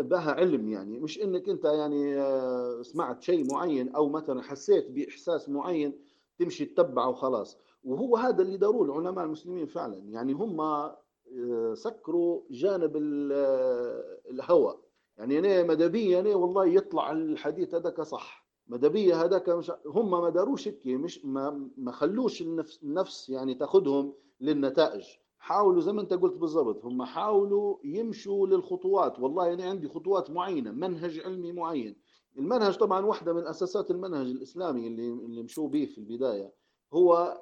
بها 0.00 0.30
علم 0.32 0.68
يعني. 0.68 1.00
مش 1.00 1.22
إنك 1.22 1.48
أنت 1.48 1.64
يعني 1.64 2.16
آه، 2.20 2.82
سمعت 2.82 3.22
شيء 3.22 3.52
معين 3.52 3.94
أو 3.94 4.08
مثلا 4.08 4.42
حسيت 4.42 4.90
بإحساس 4.90 5.48
معين 5.48 5.98
تمشي 6.38 6.64
تتبعه 6.64 7.08
وخلاص. 7.08 7.58
وهو 7.84 8.16
هذا 8.16 8.42
اللي 8.42 8.56
داروه 8.56 8.84
العلماء 8.84 9.24
المسلمين 9.24 9.66
فعلا. 9.66 9.96
يعني 9.98 10.32
هم 10.32 10.60
آه، 10.60 11.74
سكروا 11.74 12.42
جانب 12.50 12.96
آه، 13.32 14.18
الهوى. 14.30 14.78
يعني 15.18 15.38
أنا 15.38 15.62
ماذا 15.62 15.86
بيا 15.86 16.20
أنا 16.20 16.34
والله 16.34 16.66
يطلع 16.66 17.12
الحديث 17.12 17.74
هذاك 17.74 18.00
صح. 18.00 18.43
بيا 18.66 19.16
هذاك 19.16 19.48
مش 19.48 19.72
هم 19.86 20.10
ما 20.10 20.30
داروش 20.30 20.68
هيك 20.68 20.86
مش 20.86 21.24
ما 21.24 21.70
ما 21.76 21.92
خلوش 21.92 22.42
النفس 22.42 22.82
النفس 22.82 23.28
يعني 23.28 23.54
تاخذهم 23.54 24.14
للنتائج. 24.40 25.04
حاولوا 25.38 25.80
زي 25.80 25.92
ما 25.92 26.00
انت 26.00 26.14
قلت 26.14 26.34
بالضبط 26.34 26.84
هم 26.84 27.02
حاولوا 27.02 27.76
يمشوا 27.84 28.46
للخطوات. 28.46 29.20
والله 29.20 29.52
أنا 29.52 29.64
عندي 29.64 29.88
خطوات 29.88 30.30
معينة 30.30 30.70
منهج 30.70 31.20
علمي 31.20 31.52
معين. 31.52 31.96
المنهج 32.38 32.76
طبعا 32.76 33.06
واحدة 33.06 33.32
من 33.32 33.46
أساسات 33.46 33.90
المنهج 33.90 34.26
الإسلامي 34.26 34.86
اللي 34.86 35.08
اللي 35.08 35.42
مشوا 35.42 35.68
به 35.68 35.84
في 35.84 35.98
البداية. 35.98 36.52
هو 36.92 37.40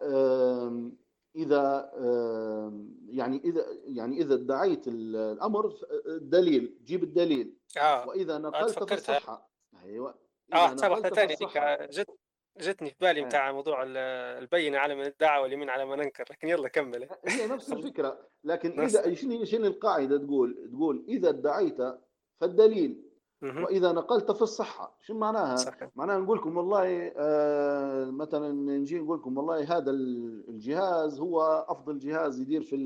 إذا 1.36 1.90
يعني 3.06 3.40
اذا 3.44 3.66
يعني 3.84 4.22
إذا 4.22 4.34
ادعيت 4.34 4.88
الأمر 4.88 5.72
دليل 6.20 6.78
جيب 6.84 7.02
الدليل. 7.02 7.56
آه. 7.80 8.08
وإذا 8.08 8.38
نقلت 8.38 8.84
في 8.84 8.94
الصحه 8.94 9.50
أيوه. 9.84 10.14
آه 10.52 10.90
واحدة 10.90 11.10
ثانية 11.10 11.36
جت 11.86 12.10
جتني 12.60 12.90
في 12.90 12.96
بالي 13.00 13.24
بتاع 13.24 13.48
آه. 13.48 13.52
موضوع 13.52 13.82
البينة 13.86 14.78
على 14.78 14.94
من 14.94 15.04
ادعى 15.04 15.42
واليمين 15.42 15.70
على 15.70 15.84
من 15.84 16.00
أنكر 16.00 16.24
لكن 16.30 16.48
يلا 16.48 16.68
كمل. 16.68 17.08
هي 17.26 17.46
نفس 17.46 17.72
الفكرة 17.72 18.18
لكن 18.44 18.80
إذا 18.80 19.14
شنو 19.14 19.44
شنو 19.44 19.66
القاعدة 19.66 20.18
تقول؟ 20.18 20.70
تقول 20.72 21.04
إذا 21.08 21.28
ادعيت 21.28 21.78
فالدليل. 22.40 23.02
وإذا 23.42 23.92
نقلت 23.92 24.30
في 24.30 24.42
الصحه 24.42 24.98
شو 25.00 25.14
معناها؟ 25.14 25.56
صحيح. 25.56 25.90
معناها 25.96 26.18
نقول 26.18 26.38
لكم 26.38 26.56
والله 26.56 27.12
آه 27.16 28.04
مثلا 28.04 28.52
نجي 28.52 28.98
نقول 28.98 29.18
لكم 29.18 29.38
والله 29.38 29.76
هذا 29.76 29.90
الجهاز 29.90 31.20
هو 31.20 31.66
أفضل 31.68 31.98
جهاز 31.98 32.40
يدير 32.40 32.62
في 32.62 32.76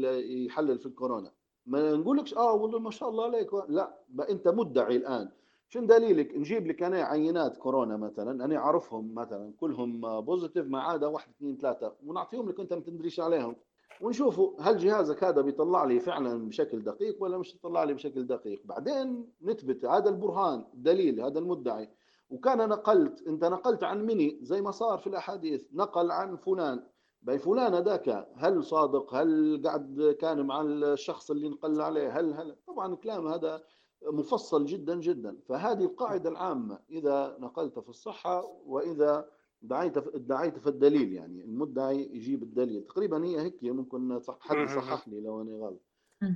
يحلل 0.47 0.79
في 0.79 0.87
الكورونا. 0.87 1.33
ما 1.67 1.93
نقولكش 1.93 2.35
آه 2.35 2.53
والله 2.53 2.79
ما 2.79 2.91
شاء 2.91 3.09
الله 3.09 3.25
عليك. 3.25 3.55
لا 3.69 3.99
أنت 4.31 4.49
مدعي 4.49 4.97
الآن. 4.97 5.33
شنو 5.77 5.87
دليلك؟ 5.87 6.37
نجيب 6.37 6.67
لك 6.67 6.83
أنا 6.83 7.03
عينات 7.03 7.57
كورونا 7.57 7.97
مثلا 7.97 8.45
أنا 8.45 8.57
أعرفهم 8.57 9.15
مثلا 9.15 9.53
كلهم 9.61 10.21
بوزيتيف 10.21 10.67
ما 10.67 10.81
عدا 10.81 11.07
واحد 11.07 11.31
اثنين 11.31 11.57
ثلاثة 11.57 11.93
ونعطيهم 12.07 12.49
لك 12.49 12.61
أنت 12.61 12.73
ما 12.73 12.81
تدريش 12.81 13.21
عليهم. 13.21 13.57
ونشوفوا 14.01 14.53
هل 14.61 14.79
جهازك 14.79 15.25
هذا 15.25 15.41
بيطلع 15.41 15.85
لي 15.85 16.01
فعلا 16.01 16.49
بشكل 16.49 16.83
دقيق 16.83 17.23
ولا 17.23 17.39
مش 17.39 17.55
يطلع 17.55 17.85
لي 17.85 17.95
بشكل 17.95 18.27
دقيق. 18.27 18.61
بعدين 18.65 19.29
نثبت 19.43 19.85
هذا 19.85 20.09
البرهان 20.09 20.65
الدليل 20.75 21.21
هذا 21.21 21.39
المدعي. 21.39 21.89
وكان 22.31 22.69
نقلت 22.69 23.27
أنت 23.27 23.45
نقلت 23.45 23.85
عن 23.85 24.07
مني 24.07 24.39
زي 24.43 24.63
ما 24.63 24.71
صار 24.71 24.99
في 24.99 25.07
الأحاديث 25.07 25.65
نقل 25.73 26.11
عن 26.11 26.37
فلان. 26.37 26.83
بأي 27.23 27.39
فلان 27.39 27.75
هذاك 27.75 28.29
هل 28.37 28.65
صادق؟ 28.65 29.15
هل 29.15 29.63
قاعد 29.65 30.17
كان 30.21 30.47
مع 30.47 30.63
الشخص 30.63 31.31
اللي 31.31 31.49
نقل 31.49 31.81
عليه؟ 31.81 32.21
هل 32.21 32.33
هل؟ 32.35 32.57
طبعا 32.67 32.95
الكلام 32.95 33.27
هذا 33.27 33.63
مفصل 34.03 34.65
جدا 34.65 35.01
جدا. 35.01 35.37
فهذه 35.49 35.85
القاعدة 35.85 36.31
العامة 36.31 36.79
إذا 36.91 37.37
نقلت 37.41 37.79
في 37.79 37.89
الصحة 37.89 38.45
وإذا 38.67 39.29
دعيت 39.63 39.99
دعيت 40.17 40.59
في 40.59 40.67
الدليل 40.67 41.13
يعني 41.13 41.45
المدعي 41.45 42.03
يجيب 42.13 42.43
الدليل. 42.43 42.85
تقريبا 42.85 43.25
هي 43.25 43.41
هيك 43.41 43.65
ممكن 43.65 44.21
حد 44.41 44.57
يصحح 44.57 45.09
لي 45.09 45.21
لو 45.21 45.43
أنا 45.43 45.53
غلط. 45.53 45.83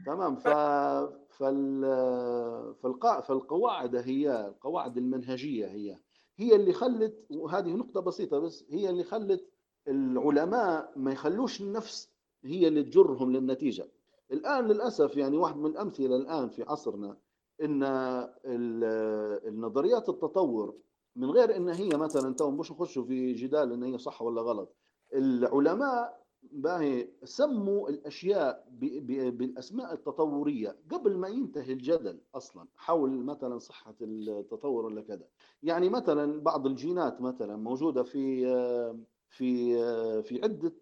تمام. 0.06 0.36
ف 0.36 0.48
فال 1.28 1.80
فالقا... 2.74 3.20
فالقواعد 3.20 3.96
هي 3.96 4.46
القواعد 4.46 4.96
المنهجية 4.96 5.66
هي. 5.66 5.98
هي 6.36 6.56
اللي 6.56 6.72
خلت 6.72 7.26
وهذه 7.30 7.68
نقطة 7.72 8.00
بسيطة 8.00 8.38
بس 8.38 8.64
هي 8.70 8.90
اللي 8.90 9.04
خلت 9.04 9.44
العلماء 9.88 10.92
ما 10.96 11.12
يخلوش 11.12 11.60
النفس 11.60 12.10
هي 12.44 12.68
اللي 12.68 12.82
تجرهم 12.82 13.32
للنتيجة. 13.32 13.88
الآن 14.32 14.66
للأسف 14.66 15.16
يعني 15.16 15.36
واحد 15.36 15.56
من 15.56 15.66
الأمثلة 15.66 16.16
الآن 16.16 16.48
في 16.48 16.62
عصرنا 16.62 17.16
إن 17.62 17.82
النظريات 19.46 20.08
التطور 20.08 20.74
من 21.16 21.30
غير 21.30 21.56
إن 21.56 21.68
هي 21.68 21.88
مثلا 21.88 22.34
تو 22.34 22.50
مش 22.50 22.72
نخشوا 22.72 23.04
في 23.04 23.32
جدال 23.32 23.72
إن 23.72 23.82
هي 23.82 23.98
صح 23.98 24.22
ولا 24.22 24.42
غلط. 24.42 24.76
العلماء 25.14 26.20
باهي 26.42 27.08
سموا 27.24 27.88
الأشياء 27.88 28.68
بالأسماء 29.30 29.92
التطورية 29.92 30.76
قبل 30.90 31.16
ما 31.16 31.28
ينتهي 31.28 31.72
الجدل 31.72 32.20
أصلا 32.34 32.66
حول 32.76 33.10
مثلا 33.10 33.58
صحة 33.58 33.94
التطور 34.02 34.84
ولا 34.84 35.02
كذا. 35.02 35.26
يعني 35.62 35.88
مثلا 35.88 36.40
بعض 36.42 36.66
الجينات 36.66 37.20
مثلا 37.20 37.56
موجودة 37.56 38.02
في 38.02 38.46
في 39.28 39.74
في 40.22 40.42
عدة 40.42 40.72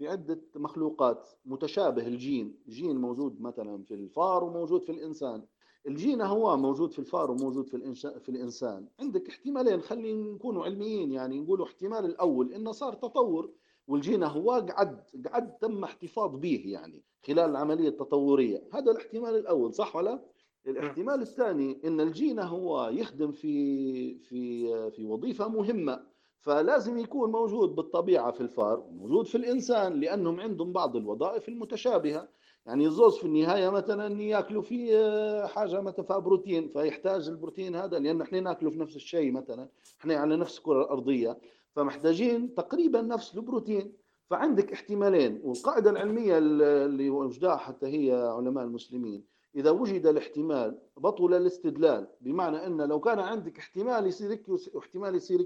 في 0.00 0.08
عدة 0.08 0.40
مخلوقات 0.56 1.28
متشابه 1.46 2.06
الجين. 2.06 2.54
جين 2.68 2.96
موجود 2.96 3.40
مثلا 3.40 3.82
في 3.82 3.94
الفار 3.94 4.44
وموجود 4.44 4.82
في 4.82 4.92
الإنسان. 4.92 5.42
الجين 5.86 6.20
هو 6.22 6.56
موجود 6.56 6.92
في 6.92 6.98
الفار 6.98 7.30
وموجود 7.30 7.68
في, 7.68 7.94
في 8.20 8.28
الإنسان. 8.28 8.86
عندك 9.00 9.28
احتمالين 9.28 9.80
خلينا 9.80 10.32
نكونوا 10.32 10.64
علميين 10.64 11.12
يعني 11.12 11.40
نقولوا 11.40 11.66
احتمال 11.66 12.04
الأول 12.04 12.52
إنه 12.52 12.72
صار 12.72 12.92
تطور 12.94 13.50
والجين 13.88 14.22
هو 14.22 14.50
قعد 14.50 15.00
قعد 15.26 15.58
تم 15.58 15.84
احتفاظ 15.84 16.36
به 16.36 16.62
يعني 16.66 17.02
خلال 17.26 17.50
العملية 17.50 17.88
التطورية. 17.88 18.62
هذا 18.72 18.90
الاحتمال 18.90 19.34
الأول 19.36 19.74
صح 19.74 19.96
ولا؟ 19.96 20.24
الاحتمال 20.66 21.22
الثاني 21.22 21.80
إن 21.84 22.00
الجين 22.00 22.38
هو 22.38 22.88
يخدم 22.88 23.32
في 23.32 24.18
في 24.18 24.90
في 24.90 25.04
وظيفة 25.04 25.48
مهمة. 25.48 26.09
فلازم 26.40 26.98
يكون 26.98 27.30
موجود 27.32 27.74
بالطبيعة 27.74 28.30
في 28.30 28.40
الفار 28.40 28.86
موجود 28.90 29.26
في 29.26 29.34
الإنسان 29.34 30.00
لأنهم 30.00 30.40
عندهم 30.40 30.72
بعض 30.72 30.96
الوظائف 30.96 31.48
المتشابهة. 31.48 32.28
يعني 32.66 32.86
الزوز 32.86 33.16
في 33.16 33.24
النهاية 33.24 33.68
مثلا 33.68 34.22
يأكلوا 34.22 34.62
في 34.62 34.96
آه، 34.96 35.46
حاجة 35.46 35.80
مثلا 35.80 36.04
فيها 36.04 36.18
بروتين 36.18 36.68
فيحتاج 36.68 37.28
البروتين 37.28 37.76
هذا 37.76 37.98
لأن 37.98 38.20
إحنا 38.20 38.40
نأكله 38.40 38.70
في 38.70 38.78
نفس 38.78 38.96
الشيء 38.96 39.32
مثلا 39.32 39.68
إحنا 40.00 40.14
على 40.16 40.36
نفس 40.36 40.58
الكرة 40.58 40.82
الأرضية. 40.82 41.38
فمحتاجين 41.76 42.54
تقريبا 42.54 43.02
نفس 43.02 43.36
البروتين. 43.36 43.92
فعندك 44.30 44.72
احتمالين 44.72 45.40
والقاعدة 45.44 45.90
العلمية 45.90 46.38
اللي 46.38 47.10
وجدها 47.10 47.56
حتى 47.56 47.86
هي 47.86 48.12
علماء 48.12 48.64
المسلمين 48.64 49.24
إذا 49.56 49.70
وجد 49.70 50.06
الاحتمال 50.06 50.78
بطل 50.96 51.34
الاستدلال 51.34 52.06
بمعنى 52.20 52.66
أن 52.66 52.82
لو 52.82 53.00
كان 53.00 53.18
عندك 53.18 53.58
احتمال 53.58 54.06
يصير 54.06 54.42
واحتمال 54.74 55.14
يصير 55.14 55.40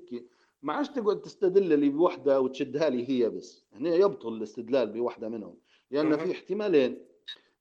ما 0.65 0.73
عادش 0.73 0.89
تقعد 0.89 1.21
تستدل 1.21 1.79
لي 1.79 1.89
بوحدة 1.89 2.41
وتشدها 2.41 2.89
لي 2.91 3.09
هي 3.09 3.31
بس. 3.31 3.65
هنا 3.73 3.95
يبطل 3.95 4.33
الاستدلال 4.33 4.93
بوحدة 4.93 5.29
منهم 5.29 5.57
لأن. 5.91 6.17
في 6.17 6.33
احتمالين. 6.33 6.99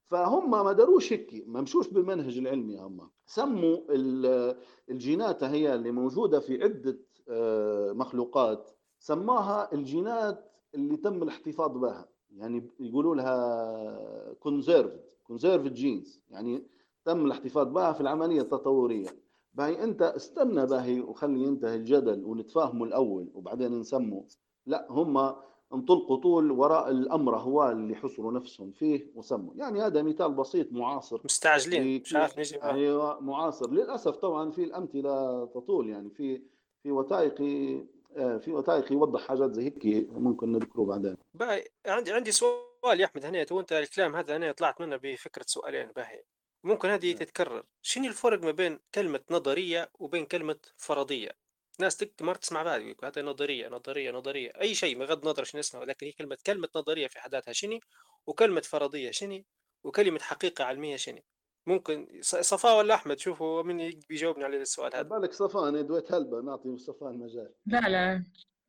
فهم 0.08 0.52
ما 0.52 0.72
داروش 0.74 1.14
هيك 1.14 1.44
ما 1.48 1.62
مشوش 1.62 1.88
بالمنهج 1.88 2.38
العلمي 2.38 2.78
هم. 2.80 3.10
سموا 3.26 3.78
ال- 3.90 4.56
الجينات 4.90 5.44
هي 5.44 5.76
اللي 5.76 5.92
موجودة 5.92 6.40
في 6.40 6.64
عدة 6.64 7.00
آه، 7.30 7.92
مخلوقات. 7.92 8.72
سماها 9.00 9.74
الجينات 9.74 10.52
اللي 10.76 10.98
تم 10.98 11.24
الاحتفاظ 11.24 11.78
بها. 11.78 12.10
يعني 12.32 12.70
يقولوا 12.80 13.16
لها 13.16 14.34
conserved 14.34 15.02
conserved 15.24 15.74
genes 15.74 16.22
يعني 16.30 16.64
تم 17.06 17.26
الاحتفاظ 17.26 17.68
بها 17.68 17.92
في 17.94 18.02
العملية 18.02 18.42
التطورية. 18.42 19.23
باهي 19.54 19.84
أنت 19.84 20.02
استنى 20.02 20.66
باهي 20.66 21.00
وخلي 21.00 21.40
ينتهي 21.40 21.76
الجدل 21.76 22.26
ونتفاهموا 22.26 22.86
الأول 22.88 23.30
وبعدين 23.34 23.80
نسموا. 23.80 24.24
لا 24.66 24.88
هم 24.90 25.36
انطلقوا 25.74 26.18
طول 26.18 26.52
وراء 26.52 26.90
الأمر 26.90 27.38
هو 27.38 27.72
اللي 27.72 27.96
حصروا 27.96 28.32
نفسهم 28.32 28.72
فيه 28.72 29.12
وسموا. 29.16 29.54
يعني 29.56 29.82
هذا 29.82 30.02
مثال 30.02 30.34
بسيط 30.34 30.72
معاصر. 30.72 31.22
مستعجلين. 31.26 32.02
مش 32.02 32.16
عارف 32.16 32.40
نجي. 32.40 32.64
أيوه 32.64 33.20
معاصر. 33.20 33.72
للأسف 33.72 34.16
طبعا 34.16 34.52
في 34.52 34.64
الأمثلة 34.64 35.46
تطول 35.46 35.90
يعني 35.90 36.10
في 36.10 36.42
في 36.84 36.92
وثائقي 36.92 37.86
آه، 38.18 38.38
في 38.38 38.52
وثائق 38.52 38.92
يوضح 38.92 39.28
حاجات 39.28 39.52
زي 39.52 39.64
هيك 39.64 40.08
ممكن 40.12 40.52
نذكره 40.52 40.84
بعدين. 40.84 41.18
باهي 41.34 41.64
عندي 41.86 42.12
عندي 42.12 42.32
سؤال 42.32 43.00
يا 43.00 43.06
أحمد 43.06 43.26
هنا 43.26 43.46
وأنت 43.52 43.74
الكلام 43.74 44.16
هذا 44.16 44.36
أنا 44.36 44.52
طلعت 44.52 44.82
منه 44.82 44.98
بفكرة 44.98 45.46
سؤالين 45.48 45.92
باهي. 45.96 46.24
ممكن 46.63 46.89
هذه 46.89 47.10
نعم. 47.10 47.17
تتكرر. 47.17 47.63
شنو 47.82 48.08
الفرق 48.08 48.43
ما 48.43 48.51
بين 48.51 48.79
كلمة 48.96 49.20
نظرية 49.32 49.91
وبين 50.00 50.25
كلمة 50.25 50.55
فرضية؟ 50.77 51.32
ناس 51.79 51.98
تك 51.98 52.22
مرة 52.22 52.38
تسمع 52.38 52.63
بعد 52.63 52.82
يقول 52.82 53.05
هذا 53.05 53.22
نظرية 53.22 53.70
نظرية 53.70 54.12
نظرية. 54.12 54.51
أي 54.62 54.75
شيء 54.75 55.00
بغض 55.00 55.25
النظر 55.25 55.43
شنو 55.43 55.60
اسمه 55.60 55.86
لكن 55.86 56.05
هي 56.05 56.12
كلمة 56.12 56.38
كلمة 56.46 56.70
نظرية 56.75 57.08
في 57.08 57.20
حد 57.20 57.32
ذاتها 57.32 57.51
شنو؟ 57.51 57.79
وكلمة 58.27 58.62
فرضية 58.62 59.12
شنو؟ 59.12 59.43
وكلمة 59.84 60.20
حقيقة 60.20 60.63
علمية 60.63 60.96
شنو؟ 60.96 61.20
ممكن 61.67 62.08
صفاء 62.22 62.77
ولا 62.77 62.93
أحمد؟ 62.96 63.20
شوفوا 63.20 63.63
من 63.63 63.79
يقدر 63.79 64.05
يجاوبني 64.10 64.43
على 64.43 64.58
السؤال 64.58 64.96
هذا. 64.96 65.01
بالك 65.01 65.34
صفان 65.34 65.88
دويت 65.88 66.13
هلبة 66.13 66.41
نعطي 66.41 66.77
صفان 66.77 67.20
مجال 67.20 67.53
لا 67.65 67.89
لا. 67.89 68.24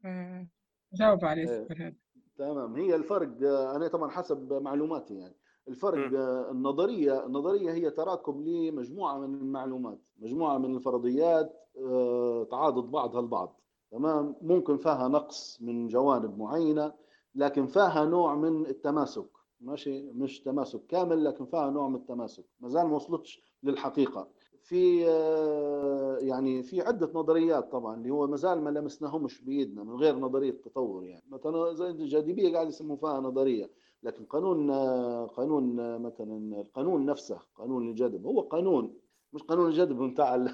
آه، 0.04 0.46
جاوب 0.92 1.24
عليه 1.24 1.42
إيه. 1.42 1.62
السؤال 1.62 1.82
هذا. 1.82 1.94
تمام. 2.38 2.76
هي 2.76 2.94
الفرق 2.94 3.42
آه، 3.42 3.76
أنا 3.76 3.88
طبعا 3.88 4.10
حسب 4.10 4.52
معلوماتي 4.52 5.14
يعني. 5.18 5.34
الفرق 5.68 6.18
النظرية 6.50 7.26
النظرية 7.26 7.72
هي 7.72 7.90
تراكم 7.90 8.42
لمجموعة 8.44 9.18
من 9.18 9.34
المعلومات 9.34 9.98
مجموعة 10.18 10.58
من 10.58 10.76
الفرضيات 10.76 11.52
آه، 11.78 12.44
تعاضد 12.50 12.90
بعضها 12.90 13.20
البعض 13.20 13.60
تمام؟ 13.90 14.36
ممكن 14.42 14.76
فيها 14.76 15.08
نقص 15.08 15.58
من 15.62 15.88
جوانب 15.88 16.38
معينة 16.38 16.92
لكن 17.34 17.66
فيها 17.66 18.04
نوع 18.04 18.34
من 18.34 18.66
التماسك 18.66 19.26
ماشي؟ 19.60 20.10
مش 20.12 20.40
تماسك 20.40 20.86
كامل 20.86 21.24
لكن 21.24 21.44
فيها 21.44 21.70
نوع 21.70 21.88
من 21.88 21.94
التماسك 21.96 22.44
ما 22.60 22.68
زال 22.68 22.86
ما 22.86 22.96
وصلتش 22.96 23.42
للحقيقة. 23.62 24.28
في 24.62 25.08
آه، 25.08 26.18
يعني 26.18 26.62
في 26.62 26.80
عدة 26.82 27.10
نظريات 27.14 27.72
طبعا 27.72 27.96
اللي 27.96 28.10
هو 28.10 28.26
ما 28.26 28.36
زال 28.36 28.60
ما 28.60 28.70
لمسناهمش 28.70 29.40
بايدنا 29.42 29.84
من 29.84 29.94
غير 29.96 30.16
نظرية 30.18 30.50
تطور 30.64 31.04
يعني. 31.04 31.24
مثلا 31.30 31.74
زي 31.74 31.86
الجاذبية 31.90 32.52
قاعد 32.52 32.68
يسموا 32.68 32.96
فيها 32.96 33.20
نظرية. 33.20 33.70
لكن 34.04 34.24
قانون 34.24 34.70
قانون 35.26 35.76
مثلا 36.02 36.60
القانون 36.60 37.06
نفسه 37.06 37.38
قانون 37.56 37.88
الجذب 37.88 38.26
هو 38.26 38.40
قانون 38.40 38.94
مش 39.32 39.42
قانون 39.42 39.66
الجذب 39.68 40.02
بتاع 40.02 40.34
ال- 40.34 40.50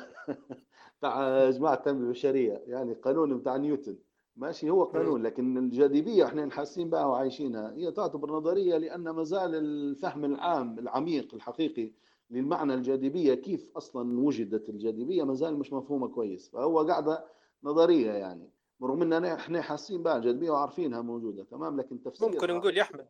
بتاع 0.99 1.51
جماعة 1.51 1.75
التنمية 1.75 2.05
البشرية 2.05 2.63
يعني 2.67 2.93
قانون 2.95 3.39
بتاع 3.39 3.57
نيوتن. 3.57 3.97
ماشي 4.37 4.71
هو 4.71 4.85
قانون 4.85 5.23
لكن 5.23 5.59
الجاذبية 5.59 6.25
إحنا 6.25 6.51
حاسين 6.51 6.91
بها 6.91 7.05
وعايشينها 7.05 7.73
هي 7.73 7.91
تعتبر 7.93 8.31
نظرية 8.33 8.77
لأن 8.77 9.11
ما 9.11 9.23
زال 9.25 9.55
الفهم 9.55 10.25
العام 10.25 10.79
العميق 10.79 11.35
الحقيقي 11.35 11.93
للمعنى 12.31 12.75
الجاذبية 12.75 13.35
كيف 13.35 13.71
أصلا 13.77 14.21
وجدت 14.21 14.69
الجاذبية 14.69 15.23
ما 15.25 15.35
زال 15.35 15.59
مش 15.59 15.73
مفهومة 15.73 16.09
كويس. 16.09 16.49
فهو 16.49 16.81
قاعدة 16.81 17.25
نظرية 17.65 18.11
يعني 18.11 18.51
رغم 18.83 19.03
إننا 19.03 19.35
إحنا 19.35 19.61
حاسين 19.63 20.03
بها 20.03 20.17
الجاذبية 20.17 20.51
وعارفينها 20.51 21.01
موجودة 21.03 21.45
تمام؟ 21.45 21.81
لكن 21.81 22.03
تفسيرها 22.03 22.33
ممكن 22.33 22.55
نقول 22.55 22.77
يا 22.77 22.83
أحمد. 22.83 23.07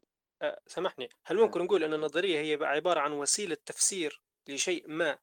سامحني. 0.66 1.08
هل 1.24 1.36
ممكن 1.36 1.60
نقول 1.64 1.84
أن 1.84 1.94
النظرية 1.94 2.40
هي 2.40 2.64
عبارة 2.64 3.00
عن 3.00 3.12
وسيلة 3.12 3.56
تفسير 3.66 4.22
لشيء 4.48 4.84
ما؟ 4.88 5.18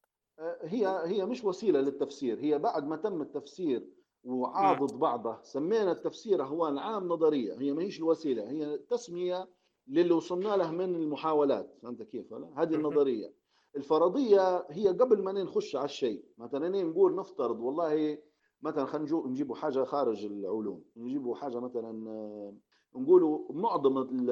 هي 0.61 0.87
هي 1.05 1.25
مش 1.25 1.43
وسيلة 1.43 1.81
للتفسير 1.81 2.39
هي 2.39 2.59
بعد 2.59 2.87
ما 2.87 2.95
تم 2.95 3.21
التفسير 3.21 3.87
وعاضد 4.23 4.99
بعضه 4.99 5.41
سمينا 5.41 5.91
التفسير 5.91 6.43
هو 6.43 6.67
العام 6.67 7.07
نظرية 7.07 7.59
هي 7.59 7.73
ما 7.73 7.83
هيش 7.83 7.99
الوسيلة 7.99 8.49
هي 8.49 8.77
تسمية 8.77 9.47
للي 9.87 10.13
وصلنا 10.13 10.57
له 10.57 10.71
من 10.71 10.95
المحاولات 10.95 11.77
فهمت 11.83 12.03
كيف 12.03 12.31
ولا؟ 12.31 12.53
هذه 12.61 12.69
مهم. 12.71 12.85
النظرية. 12.85 13.33
الفرضية 13.75 14.65
هي 14.69 14.87
قبل 14.87 15.23
ما 15.23 15.31
نخش 15.31 15.75
على 15.75 15.85
الشيء 15.85 16.25
مثلا 16.37 16.69
نقول 16.83 17.15
نفترض 17.15 17.59
والله 17.59 18.17
مثلا 18.61 18.85
خلينا 18.85 19.23
نجيبوا 19.27 19.55
حاجة 19.55 19.83
خارج 19.83 20.25
العلوم 20.25 20.83
نجيبوا 20.97 21.35
حاجة 21.35 21.59
مثلا 21.59 22.09
آه، 22.09 22.53
نقولوا 22.95 23.39
معظم 23.53 23.97
ال- 23.97 24.29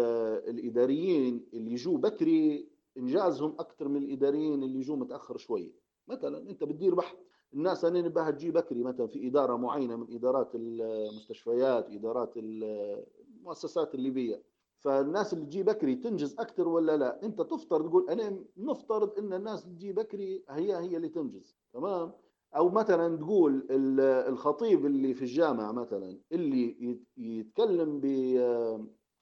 الإداريين 0.50 1.46
اللي 1.54 1.72
يجوا 1.72 1.98
بكري 1.98 2.68
إنجازهم 2.98 3.56
أكثر 3.60 3.88
من 3.88 4.04
الإداريين 4.04 4.64
اللي 4.64 4.80
يجوا 4.80 4.96
متأخر 4.96 5.38
شوي. 5.38 5.74
مثلا 6.08 6.50
أنت 6.50 6.64
بتدير 6.64 6.96
بحث 6.96 7.16
الناس 7.54 7.86
أنا 7.86 8.02
نباها 8.02 8.32
تجي 8.32 8.52
بكري 8.52 8.84
مثلا 8.84 9.08
في 9.08 9.28
إدارة 9.28 9.56
معينة 9.56 9.96
من 9.96 10.16
إدارات 10.16 10.52
المستشفيات 10.56 11.90
إدارات 11.90 12.34
المؤسسات 12.38 13.96
الليبية. 13.96 14.44
فالناس 14.80 15.34
اللي 15.34 15.46
تجي 15.46 15.64
بكري 15.64 15.96
تنجز 15.96 16.36
أكثر 16.40 16.68
ولا 16.68 16.98
لا؟ 16.98 17.24
أنت 17.24 17.42
تفترض 17.42 17.90
تقول 17.90 18.10
أنا 18.10 18.44
نفترض 18.58 19.20
إن 19.20 19.34
الناس 19.34 19.66
اللي 19.66 19.76
تجي 19.76 19.94
بكري 19.94 20.44
هي 20.50 20.78
هي 20.78 20.98
اللي 20.98 21.10
تنجز. 21.10 21.56
تمام؟ 21.74 22.12
أو 22.56 22.70
مثلا 22.70 23.18
تقول 23.18 23.68
ال- 23.72 24.00
الخطيب 24.00 24.86
اللي 24.86 25.14
في 25.14 25.22
الجامعة 25.22 25.72
مثلا 25.72 26.18
اللي 26.32 26.78
يت- 26.90 27.08
يتكلم 27.18 28.00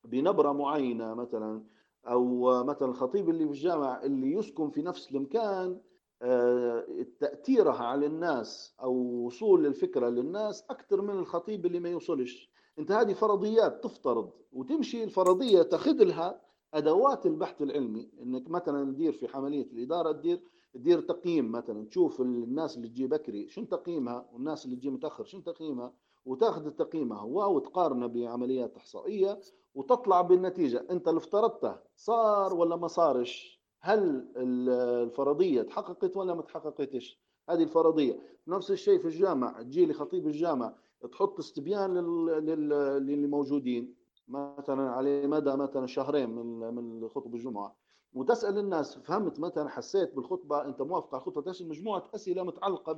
بنبرة 0.06 0.52
معينة 0.52 1.14
مثلا 1.14 1.64
أو 2.08 2.64
مثلا 2.64 2.90
الخطيب 2.90 3.30
اللي 3.30 3.46
في 3.46 3.52
الجامعة 3.52 4.04
اللي 4.04 4.32
يسكن 4.34 4.70
في 4.70 4.82
نفس 4.82 5.12
المكان 5.12 5.80
آه، 6.26 6.86
تأثيرها 7.20 7.84
على 7.84 8.06
الناس 8.06 8.76
أو 8.82 8.94
وصول 9.26 9.66
الفكرة 9.66 10.10
للناس 10.10 10.64
أكثر 10.70 11.02
من 11.02 11.10
الخطيب 11.20 11.66
اللي 11.66 11.80
ما 11.80 11.90
يوصلش. 11.90 12.52
أنت 12.80 12.92
هذه 12.92 13.14
فرضيات 13.14 13.84
تفترض 13.84 14.32
وتمشي 14.52 15.04
الفرضية 15.04 15.62
تاخذ 15.62 16.04
لها 16.04 16.42
أدوات 16.74 17.26
البحث 17.26 17.62
العلمي. 17.62 18.10
إنك 18.22 18.50
مثلا 18.50 18.92
تدير 18.94 19.12
في 19.14 19.28
عمليه 19.34 19.64
الإدارة 19.64 20.12
تدير 20.12 20.44
تدير 20.74 21.02
تقييم 21.02 21.52
مثلا. 21.52 21.86
تشوف 21.86 22.22
الناس 22.22 22.78
اللي 22.78 22.88
تجي 22.88 23.08
بكري 23.08 23.48
شنو 23.50 23.66
تقييمها 23.66 24.30
والناس 24.34 24.66
اللي 24.66 24.76
تجي 24.76 24.90
متأخر 24.90 25.24
شنو 25.24 25.42
تقييمها 25.42 25.94
وتأخذ 26.26 26.70
تقييمها 26.70 27.20
هو 27.20 27.56
وتقارنه 27.56 28.08
بعمليات 28.08 28.76
إحصائية 28.78 29.40
وتطلع 29.76 30.22
بالنتيجة. 30.22 30.86
أنت 30.90 31.08
اللي 31.08 31.18
افترضته 31.18 31.76
صار 31.96 32.54
ولا 32.54 32.76
ما 32.76 32.88
صارش؟ 32.88 33.62
هل 33.82 34.00
ال- 34.38 34.70
الفرضية 35.04 35.62
تحققت 35.62 36.18
ولا 36.18 36.34
ما 36.34 36.42
تحققتش؟ 36.42 37.20
هذه 37.50 37.64
الفرضية. 37.64 38.20
نفس 38.48 38.72
الشيء 38.72 39.00
في 39.00 39.06
الجامعة 39.06 39.62
تجي 39.62 39.86
لي 39.86 39.94
خطيب 39.94 40.28
الجامعة 40.28 40.76
تحط 41.12 41.40
استبيان 41.40 41.94
لل- 41.94 42.46
لل- 42.46 43.06
للي 43.08 43.28
موجودين. 43.28 43.96
مثلا 44.28 44.92
على 44.92 45.28
مدى 45.28 45.56
مثلا 45.56 45.86
شهرين 45.88 46.30
من 46.30 46.74
من 46.76 47.10
خطب 47.10 47.36
الجمعة. 47.36 47.76
وتسأل 48.14 48.58
الناس 48.58 48.98
فهمت 48.98 49.40
مثلا 49.40 49.70
حسيت 49.70 50.16
بالخطبة؟ 50.16 50.66
أنت 50.66 50.82
موافق 50.82 51.16
على 51.16 51.22
الخطبة؟ 51.22 51.42
تسال 51.52 51.68
مجموعة 51.70 52.04
أسئلة 52.16 52.44
متعلقة 52.44 52.94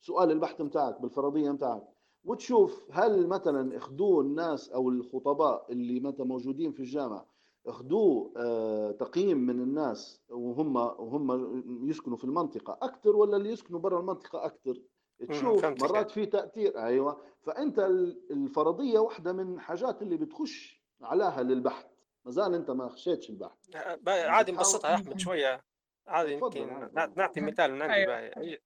بسؤال 0.00 0.30
البحث 0.30 0.60
متاعك 0.60 1.00
بالفرضية 1.00 1.50
متاعك. 1.50 1.82
وتشوف 2.24 2.86
هل 2.90 3.26
مثلا 3.26 3.76
أخذوه 3.76 4.20
الناس 4.20 4.70
أو 4.70 4.88
الخطباء 4.88 5.66
اللي 5.72 6.00
مثلا 6.00 6.26
موجودين 6.26 6.72
في 6.72 6.80
الجامعة 6.80 7.26
أخذوه 7.66 8.32
آه، 8.36 8.90
تقييم 8.90 9.38
من 9.38 9.60
الناس 9.60 10.20
وهم 10.30 10.76
وهم 10.76 11.88
يسكنوا 11.88 12.16
في 12.16 12.24
المنطقة 12.24 12.78
أكثر 12.82 13.16
ولا 13.16 13.36
اللي 13.36 13.50
يسكنوا 13.50 13.80
برا 13.80 14.00
المنطقة 14.00 14.44
أكثر 14.46 14.82
تشوف. 15.28 15.60
مرات 15.92 16.10
في 16.10 16.26
تأثير. 16.26 16.78
أيوه. 16.78 17.16
فأنت 17.40 17.78
ال- 17.78 18.22
الفرضية 18.30 18.98
واحدة 18.98 19.32
من 19.32 19.54
الحاجات 19.54 20.02
اللي 20.02 20.16
بتخش 20.16 20.82
عليها 21.02 21.42
للبحث. 21.42 21.86
ما 22.24 22.30
زال 22.32 22.54
أنت 22.54 22.70
ما 22.70 22.88
خشيتش 22.88 23.30
البحث 23.30 23.52
با- 24.00 24.30
عادي 24.30 24.52
نبسطها 24.52 24.90
يا 24.90 24.94
أحمد 24.94 25.20
شوية. 25.20 25.64
عادي 26.06 26.32
يمكن 26.32 26.90
نعطي 27.16 27.40
مثال 27.40 27.72
من 27.72 27.82
عندي 27.82 27.94
أيوة. 27.94 28.06
باهي 28.06 28.32
هي- 28.36 28.58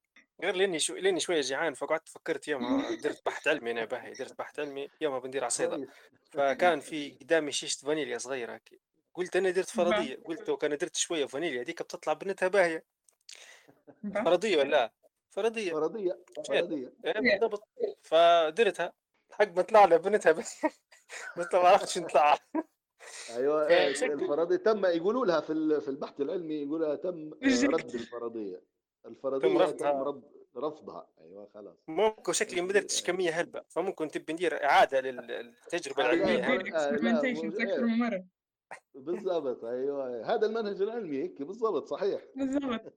غير 0.43 0.55
لأني 0.57 0.79
شو 0.79 0.95
لأني 0.97 1.21
شوية 1.21 1.41
جيعان 1.41 1.75
فقعدت 1.75 2.09
فكرت 2.09 2.49
يوم 2.49 2.63
درت 3.05 3.23
بحث 3.27 3.49
علمي 3.49 3.71
أنا 3.71 3.85
باهي 3.85 4.13
درت 4.13 4.39
بحث 4.39 4.59
علمي 4.61 4.89
يوم 5.01 5.19
بندير 5.19 5.45
عصيدة. 5.45 5.89
فكان 6.31 6.81
في 6.81 7.11
قدامي 7.11 7.53
شيشة 7.53 7.79
فانيليا 7.87 8.19
صغيرة 8.19 8.53
هيك. 8.53 8.81
قلت 9.15 9.37
أنا 9.37 9.51
درت 9.51 9.77
نعم. 9.79 9.91
فرضية. 9.91 10.17
قلت 10.25 10.49
لو 10.49 10.57
كان 10.57 10.71
درت 10.77 10.97
شوية 10.97 11.27
فانيليا 11.27 11.63
هذيك 11.63 11.83
بتطلع 11.83 12.13
بنتها 12.13 12.49
باهية. 12.49 12.85
نعم. 14.03 14.25
فرضية 14.25 14.57
ولا 14.57 14.69
لا؟ 14.69 14.93
فرضية. 15.31 15.73
فرضية 15.73 16.19
فرضية. 16.49 16.93
إيه 17.05 17.21
بالضبط. 17.41 17.69
فدرتها. 18.03 18.93
حق 19.33 19.49
ما 19.57 19.63
طلع 19.63 19.85
لها 19.85 19.99
بنتها 19.99 20.33
بس. 20.33 20.57
بس 21.39 21.55
ما 21.55 21.59
عرفتش 21.69 21.99
نطلع 21.99 22.39
أيوه 23.37 23.63
آه، 23.67 23.69
آه، 23.71 23.89
الفرضيه 23.89 24.57
تم 24.57 24.85
يقولوا 24.87 25.27
لها 25.27 25.41
في 25.41 25.53
ال- 25.53 25.81
في 25.81 25.89
البحث 25.89 26.21
العلمي 26.21 26.55
يقولوا 26.55 26.87
لها 26.87 26.97
تم. 26.97 27.31
رد 27.75 27.95
الفرضيه 27.95 28.63
الفرضيه 29.07 29.49
تم 29.49 29.57
تم 29.57 29.59
رفضها. 29.59 30.03
رد 30.03 30.23
رفضها. 30.57 31.09
أيوه 31.21 31.49
خلاص. 31.55 31.77
ممكن 31.89 32.33
شكلي 32.33 32.61
ما 32.61 32.73
درتش 32.73 33.03
كمية 33.03 33.31
هلبة 33.31 33.63
فممكن 33.69 34.09
تبي 34.11 34.33
ندير 34.33 34.65
إعادة 34.65 35.01
للتجربة 35.01 36.03
لا، 36.03 36.13
العلمية. 36.13 36.57
دير 36.63 36.77
آه، 36.77 37.23
إيه. 37.25 37.79
من 37.81 37.99
مرة. 37.99 38.25
بالضبط 38.95 39.65
أيوه 39.65 40.35
هذا 40.35 40.47
المنهج 40.47 40.83
العلمي 40.83 41.23
هيك 41.23 41.43
بالضبط 41.43 41.87
صحيح. 41.87 42.21
بالضبط. 42.37 42.93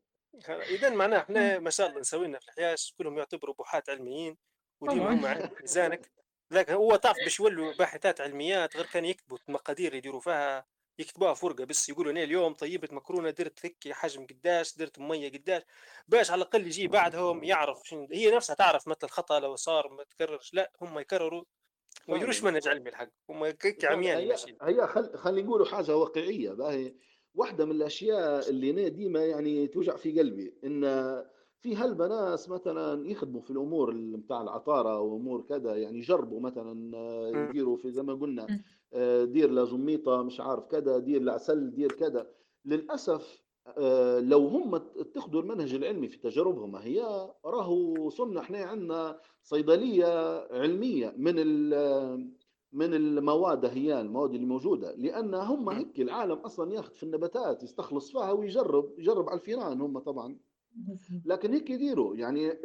اذا 0.49 0.89
معناه 0.89 1.17
إحنا 1.17 1.59
ما 1.59 1.69
شاء 1.69 1.87
الله 1.89 1.99
نسوي 1.99 2.27
لنا 2.27 2.39
في 2.39 2.45
الحياة 2.47 2.75
كلهم 2.97 3.17
يعتبروا 3.17 3.55
بحاث 3.59 3.89
علميين 3.89 4.37
وديما. 4.81 5.13
هم 5.13 5.25
عند 5.25 5.49
ميزانك. 5.61 6.11
لكن 6.51 6.73
هو 6.73 6.95
تعرف 6.95 7.17
باش 7.23 7.39
يولوا 7.39 7.73
باحثات 7.73 8.21
علميات 8.21 8.77
غير 8.77 8.85
كان 8.85 9.05
يكتبوا 9.05 9.37
المقادير 9.49 9.95
يديروا 9.95 10.19
فيها 10.19 10.65
يكتبوها 10.99 11.33
فرقه 11.33 11.65
بس 11.65 11.89
يقولوا 11.89 12.11
أنا 12.11 12.23
اليوم 12.23 12.53
طيبت 12.53 12.93
مكرونة 12.93 13.29
درت 13.29 13.59
ثكي 13.59 13.93
حجم 13.93 14.27
قداش 14.27 14.77
درت 14.77 14.99
مية 14.99 15.31
قداش 15.31 15.61
باش 16.07 16.31
على 16.31 16.41
الأقل 16.41 16.67
يجي 16.67 16.87
بعدهم 16.87 17.43
يعرف 17.43 17.81
شنو 17.85 18.07
هي 18.11 18.35
نفسها 18.35 18.55
تعرف 18.55 18.87
متى 18.87 19.05
الخطأ 19.05 19.39
لو 19.39 19.55
صار 19.55 19.89
ما 19.89 20.03
تكررش 20.03 20.53
لا 20.53 20.71
هم 20.81 20.99
يكرروا 20.99 21.43
ما 22.07 22.15
يديروش. 22.15 22.43
منهج 22.43 22.67
علمي 22.67 22.89
الحق 22.89 23.09
هم 23.29 23.43
هيك 23.43 23.85
عميان 23.85 24.17
هي 24.17 24.25
ماشيين. 24.25 24.57
هي 24.61 24.87
خل 24.87 25.17
خلينا 25.17 25.47
نقولوا 25.47 25.65
حاجة 25.65 25.95
واقعية 25.95 26.51
باهي. 26.51 26.95
واحدة 27.35 27.65
من 27.65 27.71
الأشياء 27.71 28.49
اللي 28.49 28.71
أنا 28.71 28.87
ديما 28.87 29.25
يعني 29.25 29.67
توجع 29.67 29.95
في 29.95 30.19
قلبي 30.19 30.53
إن 30.63 30.83
في 31.61 31.75
هلبة 31.75 32.07
ناس 32.07 32.49
مثلا 32.49 33.07
يخدموا 33.07 33.41
في 33.41 33.51
الأمور 33.51 33.93
نتاع 33.93 34.41
العطارة 34.41 34.99
وأمور 34.99 35.41
كذا 35.41 35.75
يعني 35.75 35.97
يجربوا 35.97 36.39
مثلا 36.39 36.97
آه،. 36.97 37.27
يديروا 37.27 37.77
في 37.77 37.91
زي 37.91 38.03
ما 38.03 38.13
قلنا. 38.13 38.47
آه، 38.93 39.23
دير 39.23 39.51
لزميطه 39.51 40.23
مش 40.23 40.39
عارف 40.39 40.65
كذا 40.65 40.97
دير 40.97 41.21
لعسل 41.21 41.71
دير 41.71 41.91
كذا 41.91 42.27
للأسف 42.65 43.43
آه، 43.77 44.19
لو 44.19 44.47
هم 44.47 44.75
اتخذوا 44.75 45.41
المنهج 45.41 45.73
العلمي 45.73 46.07
في 46.07 46.17
تجاربهم 46.17 46.75
هي 46.75 47.29
راهو 47.45 48.09
صرنا 48.09 48.39
إحنا 48.41 48.57
عندنا 48.57 49.19
صيدلية 49.43 50.05
علمية 50.51 51.13
من 51.17 51.35
من 52.73 52.93
المواد 52.93 53.65
هي 53.65 54.01
المواد 54.01 54.33
اللي 54.33 54.45
موجودة 54.45 54.95
لأن 54.95 55.35
هم. 55.35 55.69
هيك 55.69 55.99
العالم 56.01 56.37
أصلا 56.37 56.73
ياخذ 56.73 56.93
في 56.95 57.03
النباتات 57.03 57.63
يستخلص 57.63 58.11
فيها 58.11 58.31
ويجرب 58.31 58.99
يجرب 58.99 59.29
على 59.29 59.39
الفيران 59.39 59.81
هم 59.81 59.99
طبعا 59.99 60.37
لكن 61.25 61.53
هيك 61.53 61.69
يديروا. 61.69 62.15
يعني 62.15 62.59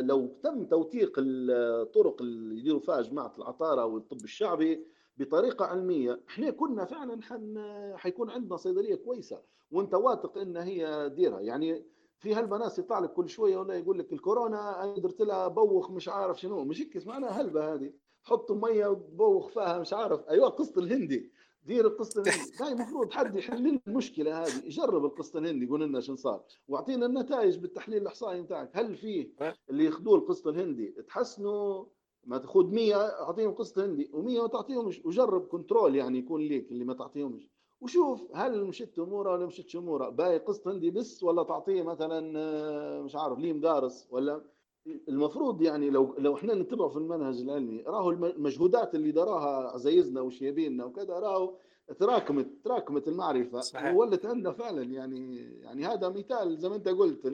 لو 0.00 0.26
تم 0.42 0.64
توثيق 0.64 1.12
الطرق 1.18 2.22
اللي 2.22 2.58
يديروا 2.58 2.80
فيها 2.80 3.00
جماعة 3.00 3.32
العطارة 3.38 3.84
والطب 3.84 4.24
الشعبي 4.24 4.86
بطريقة 5.18 5.64
علمية 5.64 6.20
إحنا 6.28 6.50
كنا 6.50 6.84
فعلا 6.84 7.22
حن 7.22 7.54
حيكون 7.96 8.30
عندنا 8.30 8.56
صيدلية 8.56 8.94
كويسة 8.94 9.40
وأنت 9.70 9.94
واثق 9.94 10.38
إن 10.38 10.56
هي 10.56 11.12
ديرها. 11.16 11.40
يعني 11.40 11.84
في 12.18 12.34
هلبة 12.34 12.72
يطلع 12.78 12.98
لك 12.98 13.12
كل 13.12 13.28
شوية 13.28 13.56
ولا 13.56 13.74
يقول 13.74 13.98
لك 13.98 14.12
الكورونا 14.12 14.84
أنا 14.84 14.94
درت 14.98 15.20
لها 15.20 15.48
بوخ 15.48 15.90
مش 15.90 16.08
عارف 16.08 16.40
شنو. 16.40 16.64
مش 16.64 16.80
هيك 16.80 16.96
اسمها؟ 16.96 17.40
هلبة 17.40 17.74
هذه. 17.74 17.92
حطوا 18.22 18.56
مية 18.56 18.86
وبوخ 18.86 19.48
فيها 19.48 19.78
مش 19.78 19.92
عارف. 19.92 20.28
أيوه 20.28 20.48
قصه 20.48 20.80
الهندي. 20.80 21.30
دير 21.68 21.86
القسط 21.86 22.18
الهندي 22.18 22.52
هاي 22.60 22.72
المفروض 22.72 23.12
حد 23.12 23.36
يحل 23.36 23.80
المشكلة 23.86 24.42
هذه. 24.42 24.64
يجرب 24.64 25.04
القسط 25.04 25.36
الهندي 25.36 25.64
يقول 25.64 25.82
لنا 25.82 26.00
شو 26.00 26.14
صار. 26.14 26.44
واعطينا 26.68 27.06
النتائج 27.06 27.58
بالتحليل 27.58 28.02
الإحصائي 28.02 28.42
بتاعك 28.42 28.70
هل 28.72 28.96
فيه 28.96 29.32
اللي 29.70 29.84
ياخذوه 29.84 30.18
القسط 30.18 30.46
الهندي 30.46 30.94
تحسنوا؟ 31.08 31.84
ما 32.24 32.38
تاخذ 32.38 32.66
100 32.66 32.94
اعطيهم 32.94 33.54
قسط 33.54 33.78
هندي 33.78 34.10
و100 34.12 34.40
ما 34.42 34.46
تعطيهمش. 34.46 35.02
وجرب 35.04 35.46
كنترول 35.46 35.96
يعني 35.96 36.18
يكون 36.18 36.40
ليك 36.40 36.70
اللي 36.70 36.84
ما 36.84 36.94
تعطيهمش. 36.94 37.50
وشوف 37.80 38.22
هل 38.34 38.64
مشيت 38.64 38.98
أمورة 38.98 39.32
ولا 39.32 39.46
مشيتش 39.46 39.76
أمورة؟ 39.76 40.08
باقي 40.08 40.38
قسط 40.38 40.68
هندي 40.68 40.90
بس 40.90 41.22
ولا 41.22 41.42
تعطيه 41.42 41.82
مثلا 41.82 42.38
آه، 42.38 43.02
مش 43.02 43.16
عارف 43.16 43.38
ليم 43.38 43.60
دارس 43.60 44.08
ولا 44.10 44.44
المفروض 44.86 45.62
يعني 45.62 45.90
لو 45.90 46.14
لو 46.18 46.36
إحنا 46.36 46.54
نتبع 46.54 46.88
في 46.88 46.96
المنهج 46.96 47.40
العلمي 47.40 47.82
راهو 47.82 48.10
الم- 48.10 48.24
المجهودات 48.24 48.94
اللي 48.94 49.10
دراها 49.12 49.70
عزايزنا 49.70 50.20
وشيابينا 50.20 50.84
وكذا 50.84 51.14
راهو 51.18 51.54
تراكمت 52.00 52.48
تراكمت 52.64 53.08
المعرفة 53.08 53.60
صحيح. 53.60 53.94
وولت 53.94 54.26
عندنا 54.26 54.52
فعلا 54.52 54.82
يعني 54.82 55.36
يعني 55.60 55.86
هذا 55.86 56.08
مثال 56.08 56.58
زي 56.58 56.68
ما 56.68 56.76
انت 56.76 56.88
قلت 56.88 57.26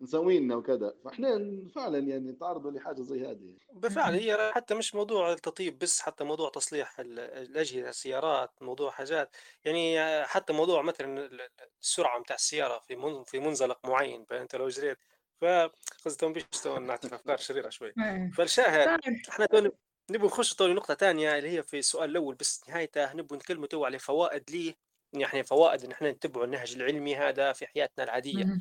مسوينا 0.00 0.56
وكذا. 0.56 0.94
فاحنا 1.04 1.62
فعلا 1.74 1.98
يعني 1.98 2.30
نتعرضوا 2.30 2.70
لحاجة 2.70 3.02
زي 3.02 3.26
هذه. 3.26 3.56
بالفعل 3.72 4.14
هي 4.14 4.50
حتى 4.54 4.74
مش 4.74 4.94
موضوع 4.94 5.32
التطيب 5.32 5.78
بس 5.78 6.00
حتى 6.00 6.24
موضوع 6.24 6.48
تصليح 6.50 7.00
ال- 7.00 7.18
الأجهزة 7.18 7.88
السيارات 7.88 8.50
موضوع 8.60 8.90
حاجات. 8.90 9.36
يعني 9.64 9.98
حتى 10.24 10.52
موضوع 10.52 10.82
مثلا 10.82 11.24
ال- 11.26 11.40
السرعة 11.80 12.18
متاع 12.18 12.36
السيارة 12.36 12.78
في 12.88 13.22
في 13.26 13.38
منزلق 13.38 13.78
معين 13.86 14.24
فأنت 14.24 14.56
لو 14.56 14.68
جريت 14.68 14.98
فقصدي 15.44 16.32
بيش 16.32 16.44
تو 16.62 16.78
نعطي 16.78 17.08
في 17.08 17.14
أفكار 17.14 17.36
شريرة 17.36 17.68
شوي 17.68 17.92
إيه. 17.98 18.30
فالشاهد 18.30 19.00
طيب. 19.00 19.16
إحنا 19.28 19.46
تو 19.46 19.70
نبغى 20.10 20.26
نخش 20.26 20.54
تو 20.54 20.66
لنقطة 20.66 20.94
تانية 20.94 21.38
اللي 21.38 21.48
هي 21.48 21.62
في 21.62 21.78
السؤال 21.78 22.10
الأول 22.10 22.34
بس 22.34 22.68
نهايته 22.68 23.12
نبغى 23.12 23.36
نتكلموا 23.36 23.66
تو 23.66 23.84
على 23.84 23.98
فوائد 23.98 24.50
ليه 24.50 24.74
يعني 25.12 25.44
فوائد 25.44 25.84
إن 25.84 25.92
إحنا 25.92 26.10
نتبعوا 26.10 26.44
النهج 26.44 26.74
العلمي 26.74 27.16
هذا 27.16 27.52
في 27.52 27.66
حياتنا 27.66 28.04
العادية 28.04 28.60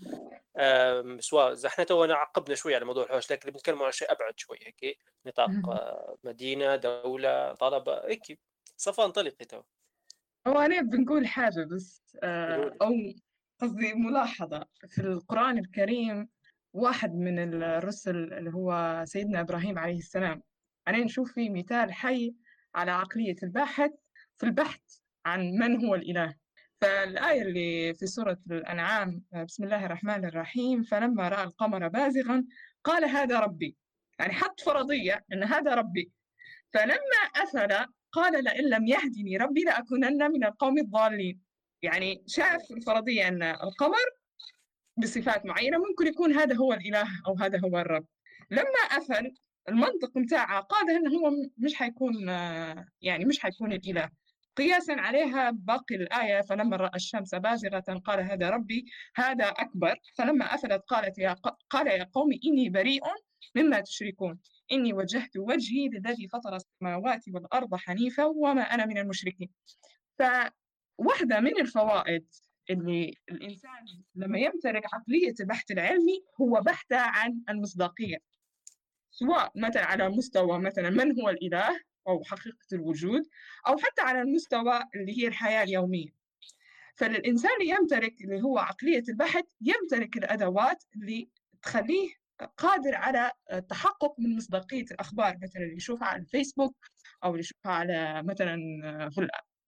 سواء 1.20 1.68
إحنا 1.68 1.84
تو 1.84 2.04
عقبنا 2.04 2.56
شوي 2.56 2.76
على 2.76 2.86
موضوع 2.86 3.04
الحوش 3.04 3.32
لكن 3.32 3.52
بنتكلم 3.52 3.84
على 3.84 3.92
شيء 3.92 4.12
أبعد 4.12 4.34
شوي 4.38 4.58
هيك 4.62 4.98
نطاق 5.26 5.50
مهم. 5.50 5.80
مدينة 6.24 6.76
دولة 6.76 7.54
طلبة 7.54 8.08
هيك 8.08 8.40
صفا 8.78 9.06
انطلقي 9.06 9.46
تو 9.46 9.62
هو 10.48 10.60
أنا 10.60 10.82
بنقول 10.82 11.28
حاجة 11.28 11.68
بس 11.72 12.04
آه،. 12.24 12.76
أو 12.82 12.92
قصدي 13.62 13.94
ملاحظة 13.94 14.66
في 14.90 15.02
القرآن 15.02 15.58
الكريم 15.58 16.30
واحد 16.74 17.16
من 17.16 17.40
الرسل 17.64 18.34
اللي 18.34 18.54
هو 18.54 19.02
سيدنا 19.08 19.40
إبراهيم 19.40 19.80
عليه 19.80 19.98
السلام. 19.98 20.42
أنا 20.88 20.98
نشوف 20.98 21.34
فيه 21.34 21.50
مثال 21.50 21.94
حي 21.94 22.36
على 22.76 22.92
عقلية 22.92 23.36
الباحث 23.44 23.92
في 24.38 24.46
البحث 24.46 24.82
عن 25.26 25.52
من 25.52 25.86
هو 25.86 25.96
الإله. 25.96 26.36
فالآية 26.82 27.42
اللي 27.42 27.94
في 27.94 28.06
سورة 28.06 28.38
الأنعام 28.52 29.24
بسم 29.46 29.64
الله 29.64 29.86
الرحمن 29.86 30.26
الرحيم 30.26 30.84
فلما 30.84 31.30
رأى 31.30 31.44
القمر 31.44 31.88
بازغا 31.88 32.46
قال 32.84 33.06
هذا 33.06 33.40
ربي. 33.40 33.76
يعني 34.20 34.34
حط 34.34 34.62
فرضية 34.62 35.26
أن 35.34 35.44
هذا 35.44 35.76
ربي. 35.76 36.12
فلما 36.74 37.22
أفل 37.36 37.86
قال 38.12 38.44
لئن 38.44 38.70
لم 38.70 38.88
يهدني 38.88 39.38
ربي 39.38 39.62
لأكونن 39.62 40.32
من 40.32 40.44
القوم 40.44 40.78
الضالين. 40.78 41.40
يعني 41.82 42.24
شاف 42.28 42.72
الفرضية 42.72 43.28
أن 43.28 43.44
القمر 43.44 44.23
بصفات 44.98 45.46
معينة 45.46 45.78
ممكن 45.78 46.08
يكون 46.08 46.34
هذا 46.34 46.56
هو 46.56 46.74
الإله 46.74 47.08
أو 47.28 47.36
هذا 47.36 47.60
هو 47.60 47.80
الرب. 47.80 48.06
لما 48.52 48.80
أفل 48.92 49.34
المنطق 49.70 50.18
متاعه 50.18 50.62
قاده 50.62 50.98
أنه 50.98 51.20
هو 51.20 51.32
مش 51.58 51.76
حيكون 51.76 52.28
يعني 53.02 53.26
مش 53.26 53.40
حيكون 53.40 53.74
الإله. 53.74 54.10
قياسا 54.58 54.92
عليها 54.92 55.52
باقي 55.52 55.96
الآية 55.96 56.42
فلما 56.42 56.78
رأى 56.78 56.96
الشمس 56.96 57.36
بازغة 57.36 58.02
قال 58.06 58.20
هذا 58.20 58.50
ربي 58.50 58.86
هذا 59.16 59.46
أكبر. 59.46 59.96
فلما 60.18 60.46
أفلت 60.56 60.82
قالت 60.88 61.18
يا 61.18 61.34
قال 61.70 61.88
يا 61.88 62.04
قوم 62.14 62.30
إني 62.46 62.70
بريء 62.70 63.02
مما 63.56 63.80
تشركون. 63.80 64.40
إني 64.72 64.94
وجهت 64.94 65.38
وجهي 65.38 65.90
للذي 65.90 66.28
فطر 66.28 66.56
السماوات 66.56 67.24
والأرض 67.34 67.76
حنيفا 67.76 68.26
وما 68.26 68.62
أنا 68.62 68.86
من 68.86 68.98
المشركين. 68.98 69.50
فواحدة 70.20 71.40
من 71.40 71.60
الفوائد 71.62 72.28
اللي 72.70 73.14
الإنسان 73.30 73.86
لما 74.16 74.40
يمتلك 74.40 74.94
عقلية 74.94 75.34
البحث 75.40 75.72
العلمي 75.72 76.24
هو 76.42 76.62
بحثه 76.62 76.98
عن 77.00 77.42
المصداقية. 77.50 78.18
سواء 79.12 79.52
مثلا 79.56 79.86
على 79.86 80.10
مستوى 80.10 80.60
مثلا 80.60 80.90
من 80.90 81.22
هو 81.22 81.30
الإله 81.30 81.80
أو 82.08 82.24
حقيقة 82.24 82.68
الوجود 82.74 83.24
أو 83.68 83.78
حتى 83.78 84.02
على 84.02 84.22
المستوى 84.22 84.80
اللي 84.96 85.18
هي 85.24 85.28
الحياة 85.28 85.64
اليومية. 85.64 86.10
فالإنسان 86.96 87.52
اللي 87.62 87.74
يمتلك 87.74 88.22
اللي 88.22 88.42
هو 88.42 88.58
عقلية 88.58 89.04
البحث 89.10 89.44
يمتلك 89.62 90.18
الأدوات 90.18 90.84
اللي 90.96 91.30
تخليه 91.62 92.10
قادر 92.58 92.96
على 92.96 93.32
التحقق 93.54 94.16
من 94.20 94.36
مصداقية 94.36 94.86
الأخبار 94.92 95.38
مثلا 95.44 95.64
اللي 95.64 95.76
يشوفها 95.76 96.08
على 96.08 96.22
الفيسبوك 96.22 96.76
أو 97.24 97.30
اللي 97.30 97.40
يشوفها 97.40 97.72
على 97.72 98.24
مثلا 98.24 98.58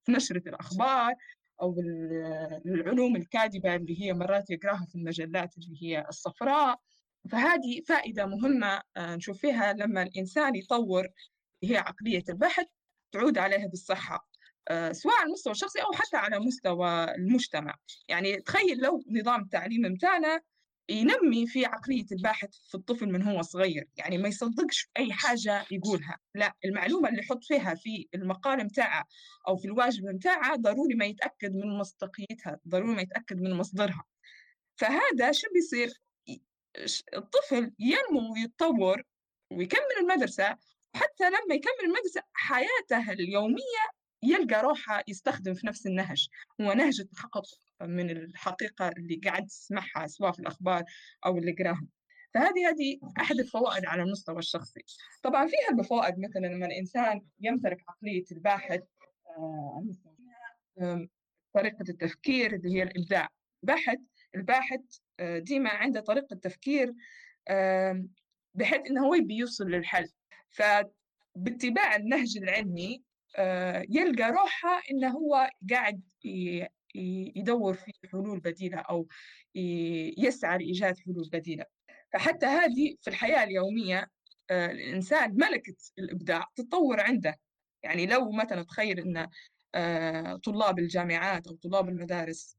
في 0.03 0.11
نشرة 0.11 0.49
الأخبار. 0.49 1.13
أو 1.61 1.79
ال- 1.79 2.61
العلوم 2.65 3.15
الكاذبة 3.15 3.75
اللي 3.75 4.01
هي 4.01 4.13
مرات 4.13 4.49
يقراها 4.49 4.85
في 4.89 4.95
المجلات 4.95 5.57
اللي 5.57 5.83
هي 5.83 6.05
الصفراء. 6.09 6.79
فهذه 7.31 7.81
فائدة 7.87 8.25
مهمة 8.25 8.81
آه، 8.97 9.15
نشوف 9.15 9.37
فيها 9.37 9.73
لما 9.73 10.03
الإنسان 10.03 10.55
يطور 10.55 11.07
هي 11.63 11.77
عقلية 11.77 12.23
البحث 12.29 12.65
تعود 13.11 13.37
عليها 13.37 13.67
بالصحة 13.67 14.27
آه، 14.69 14.91
سواء 14.91 15.15
على 15.15 15.25
المستوى 15.27 15.51
الشخصي 15.51 15.79
أو 15.81 15.91
حتى 15.91 16.17
على 16.17 16.39
مستوى 16.39 17.03
المجتمع. 17.15 17.75
يعني 18.09 18.35
تخيل 18.41 18.77
لو 18.79 19.03
نظام 19.11 19.41
التعليم 19.41 19.81
متاعنا 19.81 20.41
ينمي 20.89 21.47
في 21.47 21.65
عقلية 21.65 22.05
الباحث 22.11 22.49
في 22.69 22.75
الطفل 22.75 23.11
من 23.11 23.23
هو 23.23 23.41
صغير 23.41 23.87
يعني 23.97 24.17
ما 24.17 24.27
يصدقش 24.27 24.89
أي 24.97 25.13
حاجة 25.13 25.65
يقولها. 25.71 26.19
لا 26.35 26.55
المعلومة 26.65 27.09
اللي 27.09 27.19
يحط 27.21 27.43
فيها 27.43 27.75
في 27.75 28.07
المقال 28.15 28.63
متاعه 28.63 29.05
أو 29.47 29.57
في 29.57 29.65
الواجب 29.65 30.05
متاعه 30.05 30.55
ضروري 30.55 30.95
ما 30.95 31.05
يتأكد 31.05 31.55
من 31.55 31.77
مصداقيتها 31.77 32.59
ضروري 32.67 32.95
ما 32.95 33.01
يتأكد 33.01 33.41
من 33.41 33.53
مصدرها. 33.53 34.03
فهذا 34.75 35.31
شو 35.31 35.47
بيصير؟ 35.53 36.01
الطفل 37.13 37.71
ينمو 37.79 38.33
ويتطور 38.33 39.03
ويكمل 39.51 39.81
المدرسة 40.01 40.57
حتى 40.95 41.29
لما 41.29 41.55
يكمل 41.55 41.85
المدرسة 41.85 42.21
حياته 42.33 43.11
اليومية 43.11 43.85
يلقى 44.23 44.61
روحه 44.61 45.03
يستخدم 45.07 45.53
في 45.53 45.67
نفس 45.67 45.87
النهج. 45.87 46.27
هو 46.61 46.73
نهج 46.73 47.01
التحقق 47.01 47.45
من 47.81 48.09
الحقيقة 48.09 48.89
اللي 48.89 49.15
قاعد 49.15 49.45
تسمعها 49.45 50.07
سواء 50.07 50.31
في 50.31 50.39
الأخبار 50.39 50.83
أو 51.25 51.37
اللي 51.37 51.51
قراها. 51.51 51.87
فهذه 52.33 52.69
هذه 52.69 52.99
أحد 53.19 53.39
الفوائد 53.39 53.85
على 53.85 54.03
المستوى 54.03 54.39
الشخصي. 54.39 54.81
طبعا 55.23 55.47
فيها 55.47 55.79
الفوائد 55.79 56.19
مثلا 56.19 56.47
لما 56.47 56.65
الإنسان 56.65 57.21
يمتلك 57.39 57.83
عقلية 57.89 58.23
الباحث 58.31 58.81
آه، 60.81 61.07
طريقة 61.53 61.85
التفكير 61.89 62.55
اللي 62.55 62.73
هي 62.73 62.83
الإبداع. 62.83 63.29
باحث 63.63 63.99
الباحث 64.35 64.81
آه، 65.19 65.39
ديما 65.39 65.69
عنده 65.69 65.99
طريقة 65.99 66.35
تفكير 66.35 66.93
بحيث 68.53 68.81
إنه 68.89 69.05
هو 69.05 69.15
يبي 69.15 69.35
يوصل 69.35 69.67
للحل. 69.67 70.09
فباتباع 70.49 71.95
النهج 71.95 72.37
العلمي 72.37 73.03
آه، 73.37 73.85
يلقى 73.89 74.31
روحه 74.31 74.81
إنه 74.91 75.09
هو 75.09 75.49
قاعد 75.69 76.01
يدور 77.35 77.73
في 77.73 77.91
حلول 78.11 78.39
بديلة 78.39 78.77
أو 78.77 79.07
يسعى 80.17 80.57
لإيجاد 80.57 80.97
حلول 80.97 81.29
بديلة. 81.33 81.65
فحتى 82.13 82.45
هذه 82.45 82.95
في 83.01 83.09
الحياة 83.09 83.43
اليومية 83.43 84.11
آه، 84.49 84.71
الإنسان 84.71 85.35
ملكة 85.35 85.75
الإبداع 85.99 86.45
تتطور 86.55 86.99
عنده. 86.99 87.39
يعني 87.83 88.05
لو 88.05 88.31
مثلا 88.31 88.63
تخيل 88.63 88.99
أن 88.99 89.29
آه، 89.75 90.35
طلاب 90.35 90.79
الجامعات 90.79 91.47
أو 91.47 91.55
طلاب 91.55 91.89
المدارس 91.89 92.57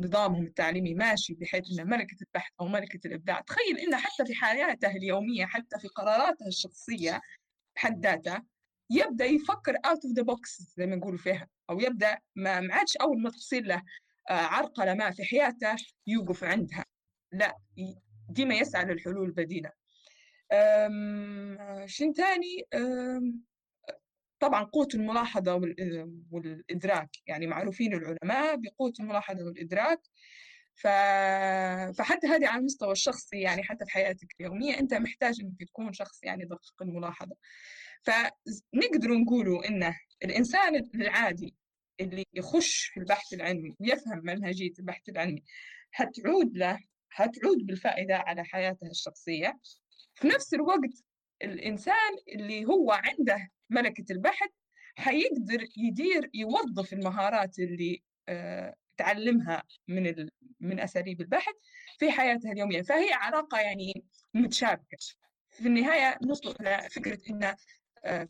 نظامهم 0.00 0.44
التعليمي 0.44 0.94
ماشي 0.94 1.34
بحيث 1.34 1.80
أن 1.80 1.88
ملكة 1.88 2.16
البحث 2.22 2.52
أو 2.60 2.68
ملكة 2.68 3.00
الإبداع 3.06 3.40
تخيل 3.40 3.78
أن 3.78 3.96
حتى 3.96 4.26
في 4.26 4.34
حياته 4.34 4.90
اليومية 4.96 5.46
حتى 5.46 5.78
في 5.78 5.88
قراراته 5.88 6.46
الشخصية 6.46 7.20
بحد 7.76 8.06
ذاتها 8.06 8.44
يبدأ 8.94 9.24
يفكر 9.24 9.76
out 9.76 10.04
of 10.04 10.14
the 10.16 10.22
box 10.22 10.62
زي 10.76 10.86
ما 10.86 10.96
نقول 10.96 11.18
فيها 11.18 11.48
أو 11.70 11.80
يبدأ 11.80 12.18
ما 12.36 12.74
عادش 12.74 12.96
أول 12.96 13.22
ما 13.22 13.30
تصير 13.30 13.64
له 13.64 13.82
آه، 14.30 14.32
عرقلة 14.32 14.94
ما 14.94 15.10
في 15.10 15.24
حياته 15.24 15.76
يوقف 16.06 16.44
عندها. 16.44 16.84
لا 17.32 17.56
ديما 18.28 18.54
يسعى 18.54 18.84
للحلول 18.84 19.26
البديله 19.28 19.70
شيء 21.86 22.12
ثاني 22.12 22.66
طبعا 24.40 24.64
قوة 24.64 24.88
الملاحظة 24.94 25.54
والإدراك 26.30 27.10
يعني 27.26 27.46
معروفين 27.46 27.94
العلماء 27.94 28.56
بقوة 28.56 28.92
الملاحظة 29.00 29.44
والإدراك. 29.44 30.00
ف... 30.74 30.86
فحتى 31.98 32.26
هذه 32.26 32.48
على 32.48 32.58
المستوى 32.58 32.92
الشخصي 32.92 33.40
يعني 33.40 33.62
حتى 33.62 33.84
في 33.84 33.90
حياتك 33.90 34.34
اليومية 34.40 34.78
أنت 34.78 34.94
محتاج 34.94 35.40
أنك 35.40 35.68
تكون 35.68 35.92
شخص 35.92 36.22
يعني 36.22 36.44
دقيق 36.44 36.82
الملاحظة. 36.82 37.36
فنقدر 38.02 39.10
نقولوا 39.10 39.68
إنه 39.68 39.96
الإنسان 40.24 40.90
العادي 40.94 41.54
اللي 42.00 42.24
يخش 42.34 42.84
في 42.84 43.00
البحث 43.00 43.32
العلمي 43.32 43.74
ويفهم 43.80 44.20
منهجية 44.24 44.72
البحث 44.78 45.08
العلمي 45.08 45.42
هتعود 45.94 46.56
له 46.56 46.78
هتعود 47.14 47.58
بالفائدة 47.66 48.16
على 48.16 48.44
حياته 48.44 48.86
الشخصية. 48.86 49.60
في 50.14 50.28
نفس 50.28 50.54
الوقت 50.54 51.04
الإنسان 51.42 52.12
اللي 52.34 52.64
هو 52.64 52.92
عنده 52.92 53.48
ملكة 53.70 54.04
البحث 54.12 54.50
حيقدر 54.96 55.66
يدير 55.76 56.30
يوظف 56.34 56.92
المهارات 56.92 57.58
اللي 57.58 58.02
آه 58.28 58.74
تعلمها 58.96 59.62
من 59.88 60.28
من 60.60 60.80
أساليب 60.80 61.20
البحث 61.20 61.54
في 61.98 62.10
حياتها 62.10 62.52
اليومية. 62.52 62.82
فهي 62.82 63.12
علاقة 63.12 63.60
يعني 63.60 64.04
متشابكة. 64.34 64.96
في 65.50 65.66
النهاية 65.68 66.18
نوصل 66.22 66.54
إلى 66.60 66.88
فكره 66.90 67.18
إن 67.30 67.54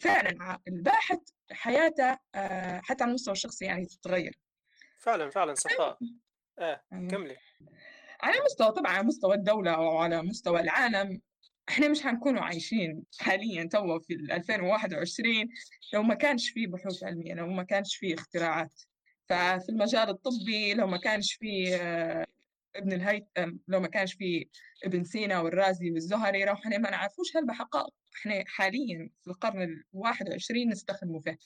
فعلا 0.01 0.59
الباحث 0.69 1.19
حياته 1.53 2.19
آه، 2.35 2.81
حتى 2.85 3.03
على 3.05 3.11
المستوى 3.11 3.33
الشخصي 3.33 3.65
يعني 3.65 3.87
تتغير. 3.87 4.39
فعلا 4.99 5.31
فعلا 5.31 5.55
صفاء 5.55 5.99
آه 6.59 6.83
أيوة. 6.93 7.09
كملي. 7.09 7.37
على 8.23 8.35
مستوى 8.45 8.73
طبعا 8.73 8.93
على 8.93 9.07
مستوى 9.07 9.35
الدولة 9.35 9.71
أو 9.75 9.99
على 9.99 10.23
مستوى 10.23 10.61
العالم 10.61 11.21
إحنا 11.69 11.89
مش 11.89 12.07
هنكونوا 12.07 12.43
عايشين 12.43 13.05
حاليا 13.21 13.65
توا 13.65 13.99
في 13.99 14.15
2021 14.15 15.49
لو 15.95 16.03
ما 16.03 16.15
كانش 16.15 16.51
في 16.51 16.67
بحوث 16.67 17.05
علمية 17.05 17.35
لو 17.35 17.47
ما 17.47 17.63
كانش 17.63 17.97
في 17.97 18.15
اختراعات. 18.15 18.83
ففي 19.29 19.69
المجال 19.69 20.09
الطبي 20.09 20.75
لو 20.75 20.87
ما 20.87 20.97
كانش 20.97 21.33
في 21.33 21.77
آه، 21.77 22.27
ابن 22.77 22.93
الهيثم 22.93 23.57
لو 23.69 23.81
ما 23.81 23.89
كانش 23.89 24.15
في 24.15 24.49
ابن 24.85 25.05
سينا 25.05 25.41
والرازي 25.41 25.91
والزهري 25.91 26.45
لو 26.45 26.53
إحنا 26.53 26.79
ما 26.79 26.91
نعرفوش 26.91 27.37
هالبحقائق 27.37 27.95
إحنا 28.17 28.45
حاليا 28.47 29.11
في 29.23 29.31
القرن 29.31 29.83
الواحد 29.95 30.29
وعشرين 30.29 30.69
نستخدمه 30.69 31.21
فيه 31.21 31.39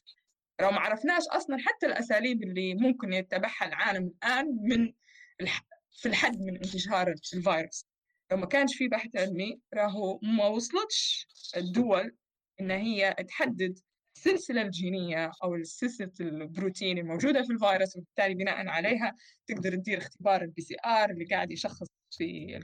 لو 0.60 0.70
ما 0.70 0.80
عرفناش 0.80 1.22
أصلا 1.30 1.56
حتى 1.58 1.86
الأساليب 1.86 2.42
اللي 2.42 2.74
ممكن 2.74 3.12
يتبعها 3.12 3.66
العالم 3.66 4.06
الآن 4.06 4.46
من 4.62 4.92
الح... 5.40 5.62
في 5.92 6.08
الحد 6.08 6.40
من 6.40 6.54
انتشار 6.56 7.14
الفيروس. 7.34 7.86
لو 8.30 8.36
ما 8.36 8.46
كانش 8.46 8.76
في 8.76 8.88
بحث 8.88 9.16
علمي 9.16 9.60
راهو 9.74 10.20
ما 10.22 10.46
وصلتش 10.46 11.26
الدول 11.56 12.16
إن 12.60 12.70
هي 12.70 13.16
تحدد 13.28 13.78
السلسلة 14.26 14.62
الجينية 14.62 15.30
أو 15.44 15.54
السلسلة 15.54 16.12
البروتين 16.20 16.98
الموجودة 16.98 17.42
في 17.42 17.52
الفيروس 17.52 17.96
وبالتالي 17.96 18.34
بناء 18.34 18.66
عليها 18.66 19.16
تقدر 19.46 19.74
تدير 19.74 19.98
اختبار 19.98 20.42
ال 20.42 20.62
PCR 20.62 21.10
اللي 21.10 21.24
قاعد 21.24 21.50
يشخص 21.52 21.86
في 22.10 22.60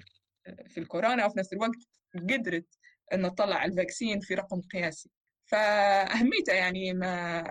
في 0.67 0.81
الكورونا 0.81 1.27
وفي 1.27 1.39
نفس 1.39 1.53
الوقت 1.53 1.77
قدرت 2.15 2.67
أن 3.13 3.23
تطلع 3.23 3.65
ال 3.65 3.72
vaccine 3.72 4.21
في 4.21 4.35
رقم 4.35 4.61
قياسي. 4.61 5.11
فأهميته 5.47 6.53
يعني 6.53 6.93
ما 6.93 7.45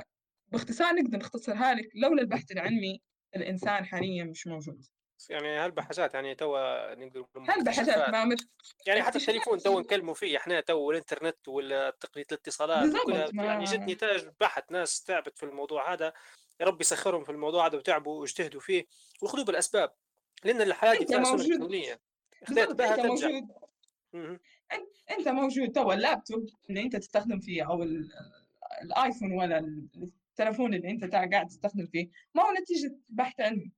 باختصار 0.47 0.93
نقدر 0.93 1.17
نختصرها 1.17 1.73
لك 1.73 1.89
لولا 1.95 2.21
البحث 2.21 2.51
العلمي 2.51 3.01
الإنسان 3.35 3.85
حاليا 3.85 4.23
مش 4.23 4.47
موجود. 4.47 4.85
يعني 5.29 5.47
هلبا 5.47 5.80
حاجات 5.80 6.13
يعني 6.13 6.35
توا 6.35 6.95
نقدر 6.95 7.25
هلبا 7.49 7.79
حاجات 7.79 8.09
ما 8.09 8.25
مت... 8.25 8.47
يعني 8.85 9.03
حتى 9.03 9.17
التليفون 9.17 9.59
تو 9.59 9.79
نكلموا 9.79 10.13
فيه 10.13 10.37
إحنا 10.37 10.61
تو 10.61 10.77
والانترنت 10.79 11.47
وتقنيه 11.47 12.25
الاتصالات 12.31 13.07
ما... 13.33 13.43
يعني 13.43 13.63
جد 13.63 13.79
نتاج 13.79 14.29
بحث 14.39 14.63
ناس 14.71 15.03
تعبت 15.03 15.37
في 15.37 15.43
الموضوع 15.43 15.93
هذا 15.93 16.13
يا 16.59 16.65
رب 16.65 16.81
يسخرهم 16.81 17.23
في 17.23 17.31
الموضوع 17.31 17.67
هذا 17.67 17.77
وتعبوا 17.77 18.19
واجتهدوا 18.19 18.61
فيه 18.61 18.85
وخذوا 19.21 19.45
بالأسباب 19.45 19.93
لأن 20.43 20.61
الحياة 20.61 20.93
دي 20.93 21.05
كونية. 21.57 22.01
اختلت 22.43 22.71
بها 22.71 22.95
ترجع 22.95 23.07
موجود. 23.07 23.47
أنت 25.11 25.27
موجود 25.27 25.71
تو 25.71 25.91
اللابتوب 25.91 26.49
اللي 26.69 26.81
أنت 26.81 26.95
تستخدم 26.95 27.39
فيه 27.39 27.67
أو 27.67 27.83
الآيفون 28.83 29.31
ولا 29.31 29.57
التلفون 30.29 30.73
اللي 30.73 30.89
أنت 30.89 31.15
قاعد 31.15 31.47
تستخدم 31.47 31.85
فيه 31.85 32.09
ما 32.35 32.43
هو 32.43 32.51
نتيجة 32.61 32.95
بحث 33.09 33.39
علمي. 33.39 33.71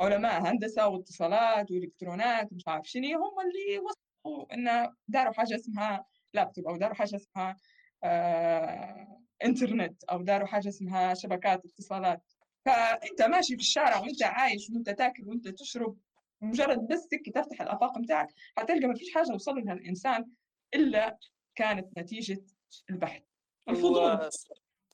علماء 0.00 0.42
هندسة 0.42 0.88
واتصالات 0.88 1.70
والكترونات 1.70 2.52
ومش 2.52 2.68
عارف 2.68 2.86
شنو 2.88 3.04
هم 3.24 3.40
اللي 3.40 3.78
وصلوا 3.78 4.54
انه 4.54 4.92
داروا 5.08 5.32
حاجة 5.32 5.54
اسمها 5.54 6.04
لابتوب 6.34 6.66
أو 6.66 6.76
داروا 6.76 6.94
حاجة 6.94 7.16
اسمها 7.16 7.56
آه 8.04 9.22
إنترنت 9.44 10.04
أو 10.04 10.22
داروا 10.22 10.46
حاجة 10.46 10.68
اسمها 10.68 11.14
شبكات 11.14 11.64
اتصالات. 11.64 12.22
فأنت 12.64 13.22
ماشي 13.22 13.54
في 13.54 13.60
الشارع 13.60 13.98
وأنت 14.00 14.22
عايش 14.22 14.70
وأنت 14.70 14.90
تاكل 14.90 15.28
وأنت 15.28 15.48
تشرب 15.48 15.98
مجرد 16.40 16.86
بس 16.88 17.08
تفتح 17.34 17.62
الأفاق 17.62 17.98
بتاعك 17.98 18.28
حتلقى 18.56 18.86
ما 18.86 18.94
فيش 18.94 19.14
حاجة 19.14 19.32
وصل 19.34 19.54
لها 19.54 19.72
الإنسان 19.72 20.26
إلا 20.74 21.18
كانت 21.54 21.98
نتيجة 21.98 22.44
البحث. 22.90 23.22
الفضول. 23.68 24.30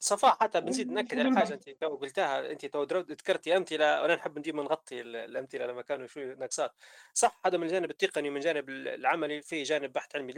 صفاء 0.02 0.36
حتى 0.40 0.60
بنزيد 0.60 0.90
نأكد 0.90 1.18
على 1.18 1.36
حاجة 1.36 1.54
أنت 1.54 1.70
تو 1.70 1.96
قلتها 1.96 2.50
أنت 2.50 2.66
تو 2.66 2.82
ذكرتي 2.82 3.56
امثله 3.56 4.02
وأنا 4.02 4.14
نحب 4.14 4.42
ديما 4.42 4.62
نغطي 4.62 5.00
الأمثلة 5.00 5.66
لما 5.66 5.82
كانوا 5.82 6.06
شوي 6.06 6.24
نقصات 6.24 6.74
صح 7.14 7.40
هذا 7.46 7.58
من 7.58 7.66
الجانب 7.66 7.90
التقني 7.90 8.28
ومن 8.28 8.36
الجانب 8.36 8.68
العملي 8.70 9.42
في 9.42 9.62
جانب 9.62 9.92
بحث 9.92 10.16
علمي. 10.16 10.32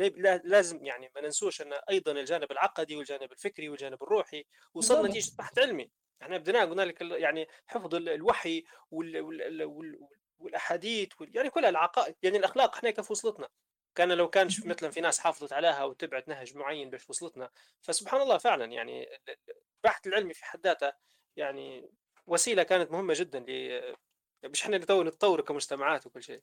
لازم 0.44 0.86
يعني 0.86 1.10
ما 1.14 1.20
ننسوش 1.20 1.62
أن 1.62 1.72
أيضا 1.90 2.12
الجانب 2.12 2.52
العقدي 2.52 2.96
والجانب 2.96 3.32
الفكري 3.32 3.68
والجانب 3.68 4.02
الروحي 4.02 4.44
وصل 4.74 5.06
نتيجة 5.06 5.36
بحث 5.38 5.58
علمي. 5.58 5.90
إحنا 6.22 6.38
بدنا 6.38 6.64
قلنا 6.64 6.82
لك 6.82 7.00
يعني 7.00 7.48
حفظ 7.66 7.94
الوحي 7.94 8.64
وال 8.90 9.20
وال 9.20 9.64
وال 9.64 10.08
والأحاديث 10.38 11.08
يعني 11.20 11.50
كل 11.50 11.64
العقائد 11.64 12.14
يعني 12.22 12.38
الأخلاق 12.38 12.76
إحنا 12.76 12.90
كيف 12.90 13.10
وصلتنا. 13.10 13.48
كان 13.94 14.12
لو 14.12 14.28
كان 14.28 14.46
مثلا 14.64 14.90
في 14.90 15.00
ناس 15.00 15.18
حافظت 15.18 15.52
عليها 15.52 15.84
وتبعت 15.84 16.28
نهج 16.28 16.56
معين 16.56 16.90
باش 16.90 17.10
وصلتنا 17.10 17.50
فسبحان 17.82 18.20
الله 18.20 18.38
فعلا 18.38 18.64
يعني 18.64 19.06
البحث 19.84 20.06
العلمي 20.06 20.34
في 20.34 20.44
حد 20.44 20.60
ذاته 20.66 20.92
يعني 21.36 21.90
وسيلة 22.26 22.62
كانت 22.62 22.90
مهمة 22.92 23.14
جدا 23.16 23.40
ل 23.40 23.80
باش 24.42 24.62
إحنا 24.62 24.78
نتطور 24.78 25.40
كمجتمعات 25.40 26.06
وكل 26.06 26.22
شيء. 26.22 26.42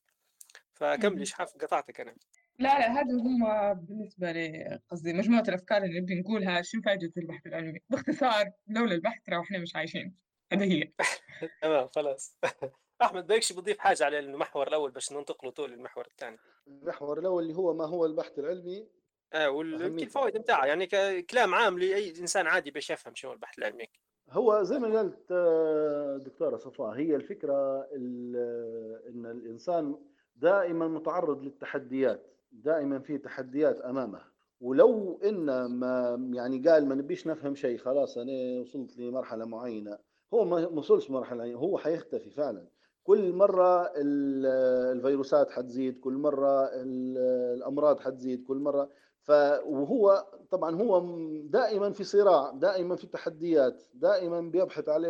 فكملي 0.73 1.25
شحاف 1.25 1.53
قطعتك 1.53 2.01
أنا. 2.01 2.15
لا 2.59 2.79
لا 2.79 2.91
هذا 2.91 3.13
هم 3.13 3.73
بالنسبة 3.73 4.31
لي 4.31 4.79
قصدي 4.89 5.13
مجموعة 5.13 5.43
الأفكار 5.47 5.83
اللي 5.83 5.99
نبي 5.99 6.15
نقولها 6.21 6.61
شو 6.61 6.81
فائدة 6.81 7.11
البحث 7.17 7.47
العلمي؟ 7.47 7.79
باختصار 7.89 8.51
لولا 8.67 8.95
البحث 8.95 9.21
ترى 9.25 9.39
إحنا 9.41 9.57
مش 9.59 9.75
عايشين. 9.75 10.15
هذه 10.53 10.73
هي. 10.73 10.91
تمام 11.61 11.87
خلاص. 11.95 12.37
أحمد 13.01 13.27
بيكش 13.27 13.53
بضيف 13.53 13.77
حاجة 13.77 14.05
على 14.05 14.19
المحور 14.19 14.67
الأول 14.67 14.91
باش 14.91 15.11
ننتقلوا 15.11 15.51
طول 15.51 15.73
المحور 15.73 16.05
الثاني. 16.05 16.37
المحور 16.67 17.19
الأول 17.19 17.43
اللي 17.43 17.55
هو 17.55 17.73
ما 17.73 17.85
هو 17.85 18.05
البحث 18.05 18.39
العلمي. 18.39 18.87
آه 19.33 19.49
والفوائد 19.49 20.37
نتاعها 20.37 20.65
يعني 20.65 20.87
كلام 21.21 21.53
عام 21.55 21.79
لأي 21.79 22.09
إنسان 22.19 22.47
عادي 22.47 22.71
باش 22.71 22.89
يفهم 22.89 23.15
شنو 23.15 23.33
البحث 23.33 23.59
العلمي. 23.59 23.87
هو 24.29 24.63
زي 24.63 24.79
ما 24.79 24.97
قالت 24.97 25.31
آه، 25.31 26.17
دكتورة 26.17 26.57
صفاء 26.57 26.89
هي 26.89 27.15
الفكرة 27.15 27.87
إن 27.95 29.25
الإنسان 29.25 29.95
دائما 30.35 30.87
متعرض 30.87 31.43
للتحديات 31.43 32.27
دائما 32.51 32.99
في 32.99 33.17
تحديات 33.17 33.81
أمامه. 33.81 34.21
ولو 34.61 35.19
إن 35.23 35.65
ما 35.65 36.29
يعني 36.33 36.69
قال 36.69 36.87
ما 36.87 36.95
نبيش 36.95 37.27
نفهم 37.27 37.55
شيء 37.55 37.77
خلاص 37.77 38.17
أنا 38.17 38.59
وصلت 38.61 38.97
لمرحلة 38.97 39.45
معينة 39.45 39.97
هو 40.33 40.45
ما 40.45 40.67
وصلش 40.67 41.09
مرحلة 41.09 41.53
هو 41.53 41.77
حيختفي 41.77 42.29
فعلا. 42.29 42.67
كل 43.03 43.33
مرة 43.33 43.91
الفيروسات 43.95 45.51
حتزيد 45.51 45.99
كل 45.99 46.13
مرة 46.13 46.69
الأمراض 46.73 47.99
حتزيد 47.99 48.43
كل 48.47 48.57
مرة. 48.57 48.89
ف 49.21 49.31
وهو 49.65 50.25
طبعا 50.51 50.75
هو 50.75 51.05
دائما 51.43 51.91
في 51.91 52.03
صراع 52.03 52.51
دائما 52.51 52.95
في 52.95 53.07
تحديات 53.07 53.83
دائما 53.93 54.41
بيبحث 54.41 54.89
على 54.89 55.07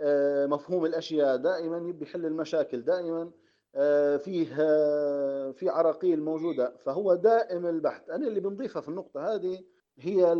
آه، 0.00 0.46
مفهوم 0.46 0.84
الأشياء 0.86 1.36
دائما 1.36 1.88
يبي 1.88 2.04
يحل 2.04 2.26
المشاكل 2.26 2.82
دائما 2.82 3.30
آه، 3.74 4.16
فيه 4.16 4.48
آه، 4.60 5.50
في 5.50 5.68
عراقيل 5.68 6.22
موجودة. 6.22 6.76
فهو 6.76 7.14
دائم 7.14 7.66
البحث. 7.66 8.10
أنا 8.10 8.26
اللي 8.26 8.40
بنضيفها 8.40 8.82
في 8.82 8.88
النقطة 8.88 9.34
هذه 9.34 9.58
هي 9.98 10.32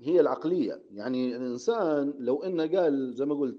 هي 0.00 0.20
العقلية. 0.20 0.82
يعني 0.90 1.36
الإنسان 1.36 2.14
لو 2.18 2.42
إنه 2.42 2.66
قال 2.66 3.14
زي 3.14 3.26
ما 3.26 3.34
قلت 3.34 3.58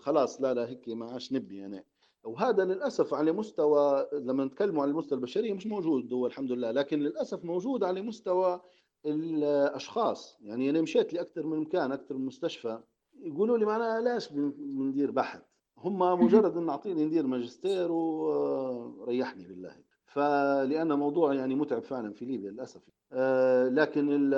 خلاص 0.00 0.40
لا 0.42 0.54
لا 0.54 0.68
هيك 0.68 0.88
ما 0.88 1.10
عادش 1.10 1.32
نبي 1.32 1.66
أنا 1.66 1.84
وهذا 2.24 2.64
للأسف 2.64 3.14
على 3.14 3.32
مستوى 3.32 4.06
لما 4.12 4.44
نتكلموا 4.44 4.82
على 4.82 4.90
المستوى 4.90 5.18
البشريه 5.18 5.52
مش 5.52 5.66
موجود 5.66 6.12
هو 6.12 6.26
الحمد 6.26 6.52
لله. 6.52 6.70
لكن 6.70 6.98
للأسف 7.00 7.44
موجود 7.44 7.84
على 7.84 8.02
مستوى 8.02 8.60
الأشخاص. 9.06 10.38
يعني 10.42 10.70
أنا 10.70 10.80
مشيت 10.82 11.12
لأكثر 11.12 11.46
من 11.46 11.58
مكان 11.58 11.92
أكثر 11.92 12.16
من 12.16 12.26
مستشفى 12.26 12.80
يقولوا 13.20 13.58
لي 13.58 13.64
معنا 13.66 14.00
ليش 14.00 14.28
بندير 14.32 15.10
بحث؟ 15.10 15.42
هم 15.78 15.98
مجرد 15.98 16.56
إن 16.56 16.68
أعطيني 16.68 17.04
ندير 17.04 17.26
ماجستير 17.26 17.92
وريحني 17.92 19.44
بالله. 19.44 19.76
فلأن 20.08 20.92
موضوع 20.92 21.34
يعني 21.34 21.54
متعب 21.54 21.82
فعلا 21.82 22.12
في 22.12 22.24
ليبيا 22.24 22.50
للأسف. 22.50 22.80
آه، 23.12 23.68
لكن 23.68 24.30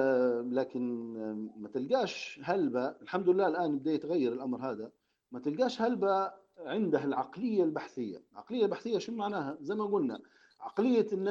لكن 0.53 1.15
ما 1.57 1.69
تلقاش 1.69 2.41
هلبة 2.45 2.89
الحمد 3.03 3.29
لله 3.29 3.49
الآن 3.49 3.79
بدأ 3.79 3.93
يتغير 3.93 4.33
الأمر 4.33 4.71
هذا 4.71 4.91
ما 5.33 5.41
تلقاش 5.41 5.83
هلبة 5.83 6.33
عنده 6.59 7.05
العقلية 7.05 7.65
البحثية، 7.65 8.23
العقليه 8.33 8.65
البحثيه 8.65 8.99
شو 8.99 9.13
معناها؟ 9.13 9.57
زي 9.61 9.75
ما 9.75 9.85
قلنا 9.85 10.21
عقلية 10.61 11.07
إن 11.13 11.29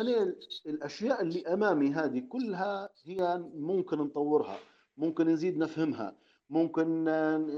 الأشياء 0.66 1.22
اللي 1.22 1.48
أمامي 1.48 1.90
هذه 1.92 2.20
كلها 2.30 2.90
هي 3.04 3.44
ممكن 3.56 3.98
نطورها، 3.98 4.58
ممكن 4.98 5.28
نزيد 5.28 5.58
نفهمها، 5.58 6.16
ممكن 6.50 7.04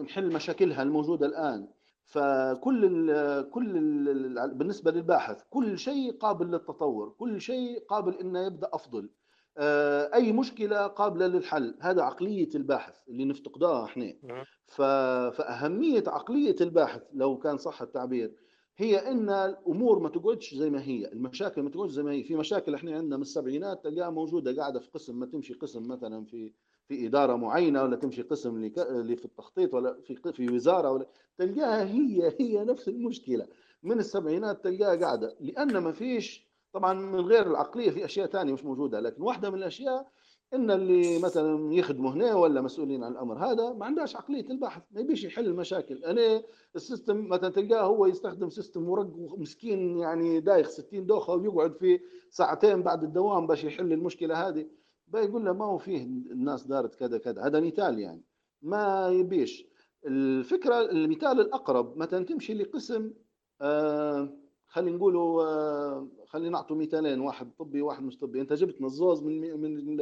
نحل 0.04 0.34
مشاكلها 0.34 0.84
الموجودة 0.84 1.26
الآن، 1.26 1.68
فكل 2.12 2.86
ال 2.86 3.50
كل 3.50 3.78
ال 3.78 4.54
بالنسبة 4.54 4.92
للباحث 4.92 5.42
كل 5.50 5.80
شيء 5.80 6.18
قابل 6.18 6.52
للتطور، 6.52 7.10
كل 7.10 7.42
شيء 7.42 7.86
قابل 7.88 8.14
إنه 8.14 8.46
يبدأ 8.46 8.70
أفضل. 8.74 9.10
آه، 9.58 10.10
أي 10.14 10.32
مشكلة 10.32 10.88
قابلة 10.88 11.28
للحل 11.28 11.76
هذا 11.82 12.02
عقلية 12.02 12.50
الباحث 12.56 12.96
اللي 13.10 13.26
نفتقدها 13.26 13.86
إحنا 13.86 14.14
نعم. 14.24 14.44
فأهمية 14.68 16.04
عقلية 16.08 16.56
الباحث 16.62 17.02
لو 17.14 17.38
كان 17.38 17.58
صح 17.58 17.82
التعبير 17.82 18.36
هي 18.78 19.12
إن 19.12 19.30
الأمور 19.30 20.00
ما 20.00 20.10
تقعدش 20.10 20.56
زي 20.56 20.70
ما 20.70 20.82
هي 20.84 21.12
المشاكل 21.12 21.62
ما 21.62 21.70
تقعدش 21.70 21.92
زي 21.92 22.04
ما 22.04 22.12
هي 22.12 22.24
في 22.24 22.36
مشاكل 22.36 22.76
إحنا 22.76 22.98
عندنا 22.98 23.16
من 23.16 23.22
السبعينات 23.22 23.84
تلقاها 23.84 24.10
موجودة 24.10 24.62
قاعدة 24.62 24.80
في 24.80 24.90
قسم 24.90 25.20
ما 25.20 25.26
تمشي 25.26 25.54
قسم 25.54 25.88
مثلا 25.88 26.26
في 26.26 26.54
في 26.92 27.08
إدارة 27.08 27.36
معينة 27.36 27.84
ولا 27.84 27.96
تمشي 27.96 28.22
قسم 28.22 28.56
اللي 28.78 29.16
في 29.16 29.26
التخطيط 29.26 29.74
ولا 29.74 30.02
في 30.02 30.16
في 30.34 30.50
وزارة 30.50 30.92
ولا 30.92 31.06
تلقاها 31.38 31.84
هي 31.84 32.34
هي 32.40 32.64
نفس 32.64 32.88
المشكلة. 32.88 33.48
من 33.84 34.00
السبعينات 34.00 34.64
تلقاها 34.64 34.96
قاعدة. 34.96 35.36
لأن 35.40 35.78
ما 35.78 35.92
فيش 35.92 36.48
طبعا 36.74 36.94
من 36.94 37.20
غير 37.20 37.48
العقلية 37.48 37.90
في 37.92 38.06
أشياء 38.06 38.28
ثانية 38.28 38.54
مش 38.54 38.66
موجودة. 38.66 39.00
لكن 39.00 39.22
واحدة 39.22 39.50
من 39.50 39.58
الأشياء 39.58 40.08
إن 40.54 40.72
اللي 40.72 41.20
مثلا 41.20 41.74
يخدموا 41.74 42.12
هنا 42.12 42.36
ولا 42.36 42.62
مسؤولين 42.62 43.04
عن 43.04 43.12
الأمر 43.12 43.38
هذا 43.38 43.74
ما 43.74 43.86
عندهاش 43.86 44.16
عقلية 44.16 44.50
البحث. 44.50 44.82
ما 44.92 45.02
يبيش 45.02 45.24
يحل 45.24 45.46
المشاكل. 45.46 46.04
أنا 46.04 46.44
ال 46.76 46.83
system 46.83 47.28
مثلا 47.30 47.50
تلقاه 47.50 47.82
هو 47.82 48.06
يستخدم 48.06 48.50
system 48.50 48.90
ورق 48.90 49.10
مسكين 49.38 49.98
يعني 49.98 50.40
دايخ 50.40 50.70
60 50.70 51.06
دوخة 51.06 51.34
ويقعد 51.34 51.76
في 51.76 52.00
ساعتين 52.30 52.84
بعد 52.84 53.04
الدوام 53.04 53.48
باش 53.48 53.64
يحل 53.64 53.94
المشكلة 53.94 54.48
هذه. 54.48 54.81
بيقول 55.12 55.46
له 55.46 55.54
ما 55.54 55.66
هو 55.66 55.78
فيه 55.78 56.04
الناس 56.04 56.68
دارت 56.68 56.96
كذا 56.96 57.18
كذا 57.18 57.42
هذا 57.46 57.60
مثال 57.60 58.00
يعني. 58.00 58.24
ما 58.62 59.10
يبيش. 59.10 59.66
الفكرة 60.06 60.82
المثال 60.82 61.40
الأقرب 61.40 61.98
مثلا 61.98 62.26
تمشي 62.26 62.54
لقسم 62.54 63.14
آه 63.62 64.30
خلينا 64.68 64.98
نقولوا 64.98 65.44
آه 65.44 66.08
خلينا 66.28 66.50
نعطوا 66.50 66.76
مثالين 66.76 67.20
واحد 67.20 67.52
طبي 67.60 67.82
وواحد 67.82 68.04
مش 68.04 68.18
طبي. 68.18 68.42
أنت 68.42 68.54
جبت 68.54 68.82
نزوز 68.82 69.24
من 69.24 69.62
من 69.62 69.86
من 69.86 70.00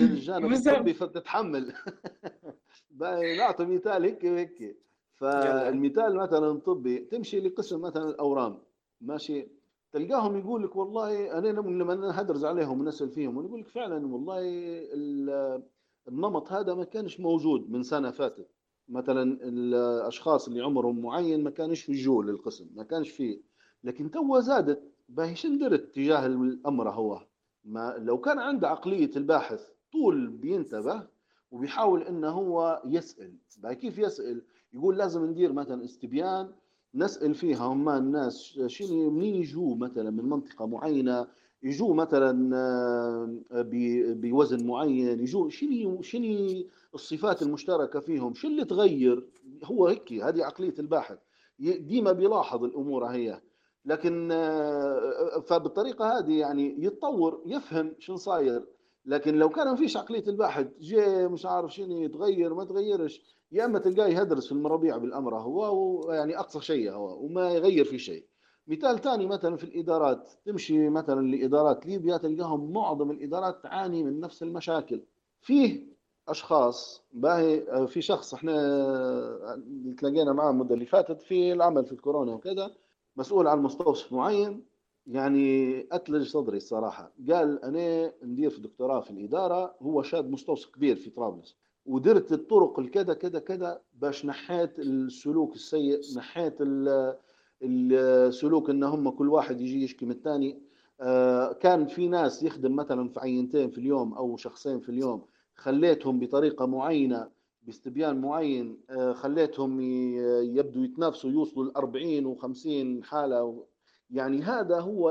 الجانب 0.00 0.52
الطبي 0.52 0.94
فتتحمل. 0.94 1.72
نعطي 3.38 3.64
مثال 3.64 4.04
هيك 4.04 4.24
وهيك. 4.24 4.78
فالمثال 5.14 6.16
مثلا 6.16 6.60
طبي 6.60 6.98
تمشي 6.98 7.40
لقسم 7.40 7.80
مثلا 7.80 8.10
الأورام. 8.10 8.62
ماشي؟ 9.00 9.57
تلقاهم 9.92 10.36
يقول 10.36 10.62
لك 10.64 10.76
والله 10.76 11.38
أنا 11.38 11.48
لما 11.48 12.20
هدرز 12.20 12.44
عليهم 12.44 12.80
ونسأل 12.80 13.10
فيهم 13.10 13.36
ونقول 13.36 13.60
لك 13.60 13.68
فعلا 13.68 14.06
والله 14.06 14.40
النمط 16.08 16.52
هذا 16.52 16.74
ما 16.74 16.84
كانش 16.84 17.20
موجود 17.20 17.70
من 17.70 17.82
سنة 17.82 18.10
فاتت. 18.10 18.48
مثلا 18.88 19.38
الأشخاص 19.42 20.48
اللي 20.48 20.62
عمرهم 20.62 21.02
معين 21.02 21.44
ما 21.44 21.50
كانش 21.50 21.88
يجوا 21.88 22.22
للقسم 22.22 22.68
ما 22.74 22.82
كانش 22.82 23.10
فيه. 23.10 23.40
لكن 23.84 24.10
تو 24.10 24.40
زادت. 24.40 24.82
باهي 25.08 25.34
شندرت 25.34 25.94
تجاه 25.94 26.26
الأمر 26.26 26.90
هو؟ 26.90 27.20
ما 27.64 27.94
لو 27.98 28.20
كان 28.20 28.38
عنده 28.38 28.68
عقلية 28.68 29.10
الباحث 29.16 29.70
طول 29.92 30.26
بينتبه 30.26 31.06
وبيحاول 31.50 32.02
إنه 32.02 32.28
هو 32.28 32.82
يسأل. 32.86 33.36
كيف 33.64 33.98
يسأل؟ 33.98 34.42
يقول 34.72 34.98
لازم 34.98 35.24
ندير 35.24 35.52
مثلا 35.52 35.84
استبيان 35.84 36.52
نسأل 36.94 37.34
فيها 37.34 37.66
هم 37.66 37.88
الناس 37.88 38.60
شنو 38.66 39.10
منين 39.10 39.34
يجوا 39.34 39.76
مثلا 39.76 40.10
من 40.10 40.24
منطقة 40.24 40.66
معينة 40.66 41.26
يجوا 41.62 41.94
مثلا 41.94 42.56
آه، 42.56 43.38
بوزن 44.12 44.66
معين 44.66 45.20
يجوا 45.20 45.50
شنو 45.50 46.02
شنو 46.02 46.64
الصفات 46.94 47.42
المشتركة 47.42 48.00
فيهم؟ 48.00 48.34
شو 48.34 48.48
اللي 48.48 48.64
تغير؟ 48.64 49.28
هو 49.64 49.86
هيك 49.86 50.12
هذه 50.12 50.44
عقلية 50.44 50.74
الباحث. 50.78 51.18
ديما 51.58 52.12
بيلاحظ 52.12 52.64
الأمور 52.64 53.04
هي. 53.04 53.40
لكن 53.84 54.28
آه، 54.32 55.40
فبالطريقة 55.40 56.18
هذه 56.18 56.38
يعني 56.38 56.84
يتطور 56.84 57.42
يفهم 57.46 57.94
شو 57.98 58.16
صاير. 58.16 58.66
لكن 59.04 59.34
لو 59.34 59.48
كان 59.48 59.66
ما 59.66 59.76
فيش 59.76 59.96
عقلية 59.96 60.24
الباحث 60.28 60.66
جاي 60.80 61.28
مش 61.28 61.46
عارف 61.46 61.74
شنو 61.74 62.02
يتغير 62.02 62.54
ما 62.54 62.64
تغيرش. 62.64 63.37
يا 63.52 63.64
أما 63.64 63.78
تلقاه 63.78 64.06
يهدرس 64.08 64.46
في 64.46 64.52
المرابيع 64.52 64.96
بالأمر 64.96 65.38
هو 65.38 66.12
يعني 66.12 66.38
أقصى 66.38 66.60
شيء 66.60 66.92
هو 66.92 67.24
وما 67.24 67.50
يغير 67.50 67.84
في 67.84 67.98
شيء. 67.98 68.24
مثال 68.66 68.98
ثاني 68.98 69.26
مثلا 69.26 69.56
في 69.56 69.64
الإدارات. 69.64 70.30
تمشي 70.46 70.88
مثلا 70.88 71.20
لإدارات 71.26 71.86
ليبيا 71.86 72.16
تلقاهم 72.16 72.72
معظم 72.72 73.10
الإدارات 73.10 73.62
تعاني 73.62 74.04
من 74.04 74.20
نفس 74.20 74.42
المشاكل. 74.42 75.02
فيه 75.40 75.86
أشخاص 76.28 77.02
باهي 77.12 77.86
في 77.88 78.02
شخص 78.02 78.34
إحنا 78.34 78.52
تلاقينا 79.98 80.32
معاه 80.32 80.50
المدة 80.50 80.74
اللي 80.74 80.86
فاتت 80.86 81.20
في 81.22 81.52
العمل 81.52 81.84
في 81.86 81.92
الكورونا 81.92 82.32
وكذا 82.32 82.70
مسؤول 83.16 83.46
عن 83.46 83.62
مستوصف 83.62 84.12
معين. 84.12 84.64
يعني 85.06 85.80
أتلج 85.92 86.26
صدري 86.28 86.56
الصراحة. 86.56 87.12
قال 87.30 87.64
أنا 87.64 88.12
ندير 88.22 88.50
في 88.50 88.60
دكتوراه 88.60 89.00
في 89.00 89.10
الإدارة 89.10 89.74
هو 89.82 90.02
شاد 90.02 90.30
مستوصف 90.30 90.70
كبير 90.70 90.96
في 90.96 91.10
طرابلس. 91.10 91.56
ودرت 91.88 92.32
الطرق 92.32 92.78
الكذا 92.78 93.14
كذا 93.14 93.38
كذا 93.38 93.80
باش 93.94 94.26
نحيت 94.26 94.78
السلوك 94.78 95.54
السيء 95.54 96.00
نحيت 96.16 96.56
السلوك 97.62 98.70
إن 98.70 98.84
هم 98.84 99.10
كل 99.10 99.28
واحد 99.28 99.60
يجي 99.60 99.84
يشكي 99.84 100.06
من 100.06 100.12
الثاني. 100.12 100.58
آه، 101.00 101.52
كان 101.52 101.86
في 101.86 102.08
ناس 102.08 102.42
يخدم 102.42 102.76
مثلا 102.76 103.08
في 103.08 103.20
عينتين 103.20 103.70
في 103.70 103.78
اليوم 103.78 104.14
أو 104.14 104.36
شخصين 104.36 104.80
في 104.80 104.88
اليوم 104.88 105.24
خليتهم 105.54 106.18
بطريقة 106.18 106.66
معينة 106.66 107.28
باستبيان 107.62 108.20
معين 108.20 108.80
آه، 108.90 109.12
خليتهم 109.12 109.80
يبدوا 109.80 110.84
يتنافسوا 110.84 111.30
يوصلوا 111.30 111.64
ل 111.64 111.76
40 111.76 112.36
و50 112.36 113.04
حالة 113.04 113.64
يعني 114.10 114.42
هذا 114.42 114.80
هو 114.80 115.10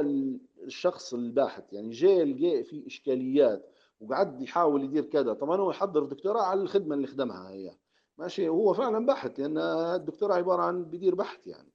الشخص 0.64 1.14
الباحث 1.14 1.74
يعني 1.74 1.90
جاي 1.90 2.24
لقى 2.34 2.64
في 2.64 2.88
إشكاليات. 2.88 3.70
وقعد 4.02 4.42
يحاول 4.42 4.84
يدير 4.84 5.06
كذا. 5.06 5.34
طبعا 5.34 5.62
هو 5.62 5.70
يحضر 5.70 6.04
دكتوراه 6.04 6.42
على 6.42 6.62
الخدمة 6.62 6.96
اللي 6.96 7.08
خدمها 7.08 7.50
هي. 7.50 7.72
ماشي؟ 8.18 8.50
هو 8.50 8.74
فعلا 8.74 9.06
باحث 9.06 9.40
لأن 9.40 9.58
الدكتوراه 9.58 10.36
عبارة 10.36 10.62
عن 10.62 10.84
بدير 10.84 11.16
بحث 11.16 11.48
يعني. 11.48 11.72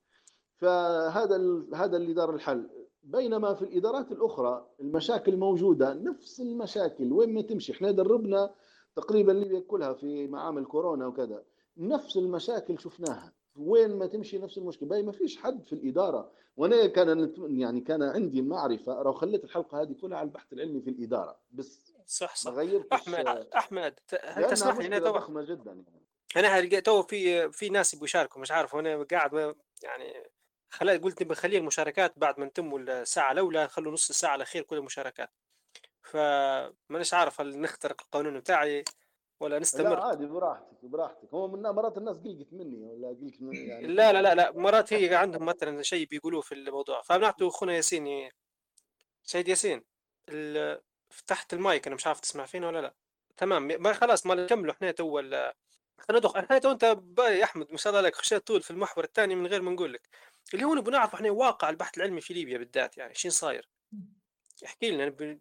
فهذا 0.57 1.63
هذا 1.75 1.97
اللي 1.97 2.13
دار 2.13 2.35
الحل. 2.35 2.69
بينما 3.03 3.55
في 3.55 3.63
الإدارات 3.63 4.13
الأخرى 4.13 4.67
المشاكل 4.81 5.37
موجودة 5.37 5.95
نفس 5.95 6.41
المشاكل. 6.41 7.13
وين 7.13 7.35
ما 7.35 7.43
تمشي. 7.43 7.73
إحنا 7.73 7.91
دربنا 7.91 8.55
تقريبا 8.97 9.33
ليبيا 9.33 9.61
كلها 9.61 9.93
في 9.93 10.27
معامل 10.27 10.65
كورونا 10.65 11.07
وكذا. 11.07 11.43
نفس 11.77 12.17
المشاكل 12.17 12.79
شفناها. 12.79 13.33
وين 13.57 13.97
ما 13.97 14.07
تمشي 14.07 14.39
نفس 14.39 14.59
المشكلة. 14.59 14.89
باهي 14.89 15.03
ما 15.03 15.13
فيش 15.13 15.37
حد 15.37 15.63
في 15.65 15.73
الإدارة. 15.73 16.31
وأنا 16.57 16.87
كان 16.87 17.33
يعني 17.39 17.81
كان 17.81 18.03
عندي 18.03 18.43
معرفة 18.43 19.03
لو 19.03 19.13
خليت 19.13 19.45
الحلقة 19.45 19.83
هذه 19.83 19.93
كلها 19.93 20.19
على 20.19 20.27
البحث 20.27 20.53
العلمي 20.53 20.81
في 20.81 20.91
الإدارة. 20.91 21.37
بس 21.53 21.92
صح 22.07 22.37
صح. 22.37 22.53
أحمد 22.93 23.49
أحمد 23.57 23.99
هل 24.23 24.47
تسمح 24.47 24.77
لي 24.77 24.87
أنا 24.87 24.99
ضخمة 24.99 25.43
جدا 25.43 25.85
يعني. 26.37 26.61
أنا 26.61 26.81
تو 26.81 27.03
في 27.03 27.53
في 27.53 27.69
ناس 27.69 27.95
يبغوا 27.95 28.07
يشاركوا 28.07 28.41
مش 28.41 28.51
عارف 28.51 28.75
وأنا 28.75 29.03
قاعد 29.03 29.55
يعني 29.83 30.31
خليت 30.71 31.03
قلت 31.03 31.23
بخلي 31.23 31.59
المشاركات 31.59 32.19
بعد 32.19 32.41
ما 32.41 32.47
نتم 32.47 32.77
الساعة 32.77 33.33
الأولى 33.33 33.65
نخلوا 33.65 33.93
نص 33.93 34.09
الساعة 34.09 34.35
الأخير 34.35 34.63
كل 34.63 34.77
المشاركات. 34.77 35.31
فمانيش 36.03 37.15
عارف 37.15 37.41
هل 37.41 37.61
نخترق 37.61 38.03
القانون 38.03 38.41
بتاعي 38.41 38.85
ولا 39.41 39.59
نستمر. 39.59 39.97
لا 39.97 40.05
عادي 40.05 40.27
براحتك 40.27 40.85
براحتك. 40.85 41.35
هو 41.35 41.49
من 41.49 41.63
مرات 41.63 41.99
الناس 41.99 42.17
قلقت 42.17 42.53
مني 42.53 42.85
ولا 42.85 43.09
قلقت 43.09 43.41
من 43.41 43.55
يعني 43.55 43.87
لا 43.87 44.13
لا 44.13 44.23
لا 44.23 44.35
لا 44.35 44.53
مرات 44.53 44.93
هي 44.93 45.15
عندهم 45.15 45.45
مثلا 45.45 45.83
شيء 45.83 46.07
بيقولوه 46.07 46.41
في 46.41 46.55
الموضوع. 46.55 47.03
فنعطوا 47.03 47.49
أخونا 47.49 47.73
ياسين 47.77 48.31
سيد 49.23 49.49
ياسين 49.49 49.85
فتحت 51.13 51.55
المايك 51.55 51.87
أنا 51.87 51.97
مش 51.97 52.07
عارف 52.07 52.21
تسمع 52.21 52.45
فينا 52.47 52.67
ولا 52.67 52.81
لا. 52.81 52.95
تمام 53.37 53.67
ما 53.67 53.93
خلاص 53.93 54.27
ما 54.27 54.35
نكملوا 54.35 54.75
إحنا 54.75 54.91
تو 54.91 55.23
خلينا 55.99 56.19
ندخل. 56.19 56.41
إحنا 56.41 56.59
تو 56.59 56.71
أنت 56.71 56.83
يا 57.19 57.45
أحمد 57.45 57.71
ما 57.71 57.77
شاء 57.77 57.93
الله 57.93 58.09
لك 58.09 58.17
خشيت 58.17 58.47
طول 58.47 58.63
في 58.63 58.71
المحور 58.71 59.05
الثاني 59.05 59.35
من 59.35 59.47
غير 59.47 59.63
ما 59.63 59.71
نقول 59.71 59.93
لك. 59.93 60.09
اللي 60.55 60.65
هو 60.65 60.75
نبغى 60.75 60.93
نعرف 60.93 61.15
إحنا 61.15 61.31
واقع 61.31 61.71
البحث 61.71 61.99
العلمي 61.99 62.21
في 62.21 62.35
ليبيا 62.35 62.59
بالذات 62.59 62.99
يعني 62.99 63.15
شين 63.15 63.31
صاير؟ 63.31 63.69
احكي 64.65 64.91
لنا 64.91 65.39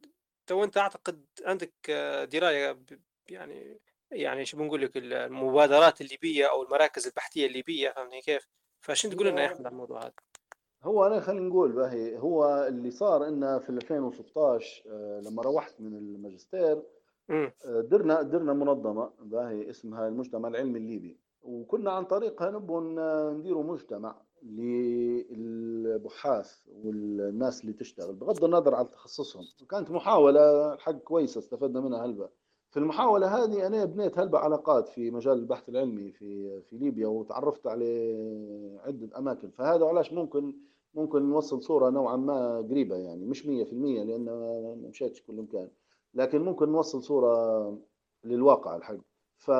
تو 0.47 0.63
أنت 0.63 0.77
أعتقد 0.77 1.25
عندك 1.45 1.91
دراية 2.31 2.79
يعني 3.29 3.79
يعني 4.11 4.45
شو 4.45 4.57
بنقول 4.57 4.81
لك 4.81 4.97
المبادرات 4.97 6.01
الليبية 6.01 6.49
أو 6.49 6.63
المراكز 6.63 7.07
البحثية 7.07 7.47
الليبية 7.47 7.91
فهمتني 7.91 8.21
كيف؟ 8.21 8.47
فشو 8.81 9.09
تقول 9.09 9.27
لنا 9.27 9.41
يا 9.41 9.47
أحمد 9.47 9.59
على 9.59 9.69
الموضوع 9.69 10.01
هذا؟ 10.03 10.13
هو 10.83 11.05
أنا 11.05 11.19
خلينا 11.19 11.47
نقول 11.49 11.71
باهي 11.71 12.17
هو 12.17 12.65
اللي 12.67 12.91
صار 12.91 13.27
إنه 13.27 13.57
في 13.59 13.69
2016 13.69 14.83
آه، 14.89 15.21
لما 15.21 15.41
روحت 15.41 15.81
من 15.81 15.93
الماجستير 15.97 16.83
آه، 17.65 17.81
درنا 17.81 18.21
درنا 18.21 18.53
منظمة 18.53 19.09
باهي 19.19 19.69
اسمها 19.69 20.07
المجتمع 20.07 20.47
العلمي 20.49 20.79
الليبي. 20.79 21.17
وكنا 21.43 21.91
عن 21.91 22.05
طريقها 22.05 22.51
نبغى 22.51 22.79
نديروا 23.33 23.63
مجتمع 23.63 24.15
للبحاث 25.29 26.59
والناس 26.83 27.61
اللي 27.61 27.73
تشتغل 27.73 28.15
بغض 28.15 28.43
النظر 28.43 28.75
عن 28.75 28.89
تخصصهم. 28.89 29.43
كانت 29.69 29.91
محاولة 29.91 30.73
الحق 30.73 30.91
كويسة 30.91 31.39
استفدنا 31.39 31.81
منها 31.81 32.05
هلبة 32.05 32.29
في 32.69 32.77
المحاولة 32.77 33.43
هذه 33.43 33.67
أنا 33.67 33.85
بنيت 33.85 34.19
هلبة 34.19 34.37
علاقات 34.39 34.87
في 34.87 35.11
مجال 35.11 35.33
البحث 35.33 35.69
العلمي 35.69 36.11
في 36.11 36.61
في 36.61 36.77
ليبيا 36.77 37.07
وتعرفت 37.07 37.67
على 37.67 37.85
عدة 38.85 39.17
أماكن. 39.17 39.49
فهذا 39.49 39.85
علاش 39.85 40.13
ممكن 40.13 40.53
ممكن 40.93 41.29
نوصل 41.29 41.63
صورة 41.63 41.89
نوعا 41.89 42.15
ما 42.15 42.57
قريبة 42.57 42.95
يعني 42.95 43.25
مش 43.25 43.43
100% 43.43 43.47
لأن 43.47 44.25
ما 44.25 44.75
مشيتش 44.89 45.21
كل 45.21 45.33
مكان 45.35 45.69
لكن 46.13 46.41
ممكن 46.41 46.69
نوصل 46.71 47.03
صورة 47.03 47.77
للواقع 48.23 48.75
الحق 48.75 48.97
ف... 49.37 49.51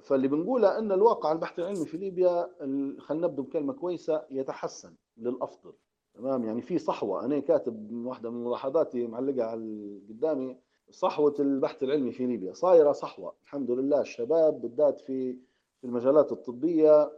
فاللي 0.00 0.28
بنقوله 0.28 0.78
إن 0.78 0.92
الواقع 0.92 1.32
البحث 1.32 1.58
العلمي 1.58 1.86
في 1.86 1.96
ليبيا 1.96 2.50
خلينا 2.98 3.26
نبدا 3.26 3.42
بكلمة 3.42 3.72
كويسة 3.72 4.24
يتحسن 4.30 4.94
للأفضل. 5.16 5.72
تمام؟ 6.14 6.44
يعني 6.44 6.62
في 6.62 6.78
صحوة. 6.78 7.24
أنا 7.24 7.40
كاتب 7.40 7.92
واحدة 8.06 8.30
من 8.30 8.44
ملاحظاتي 8.44 9.06
معلقه 9.06 9.44
على 9.44 10.00
قدامي 10.08 10.56
صحوة 10.90 11.34
البحث 11.38 11.82
العلمي 11.82 12.12
في 12.12 12.26
ليبيا. 12.26 12.52
صايرة 12.52 12.92
صحوة. 12.92 13.34
الحمد 13.42 13.70
لله 13.70 14.00
الشباب 14.00 14.60
بالذات 14.60 15.00
في 15.00 15.32
في 15.80 15.86
المجالات 15.86 16.32
الطبية 16.32 17.12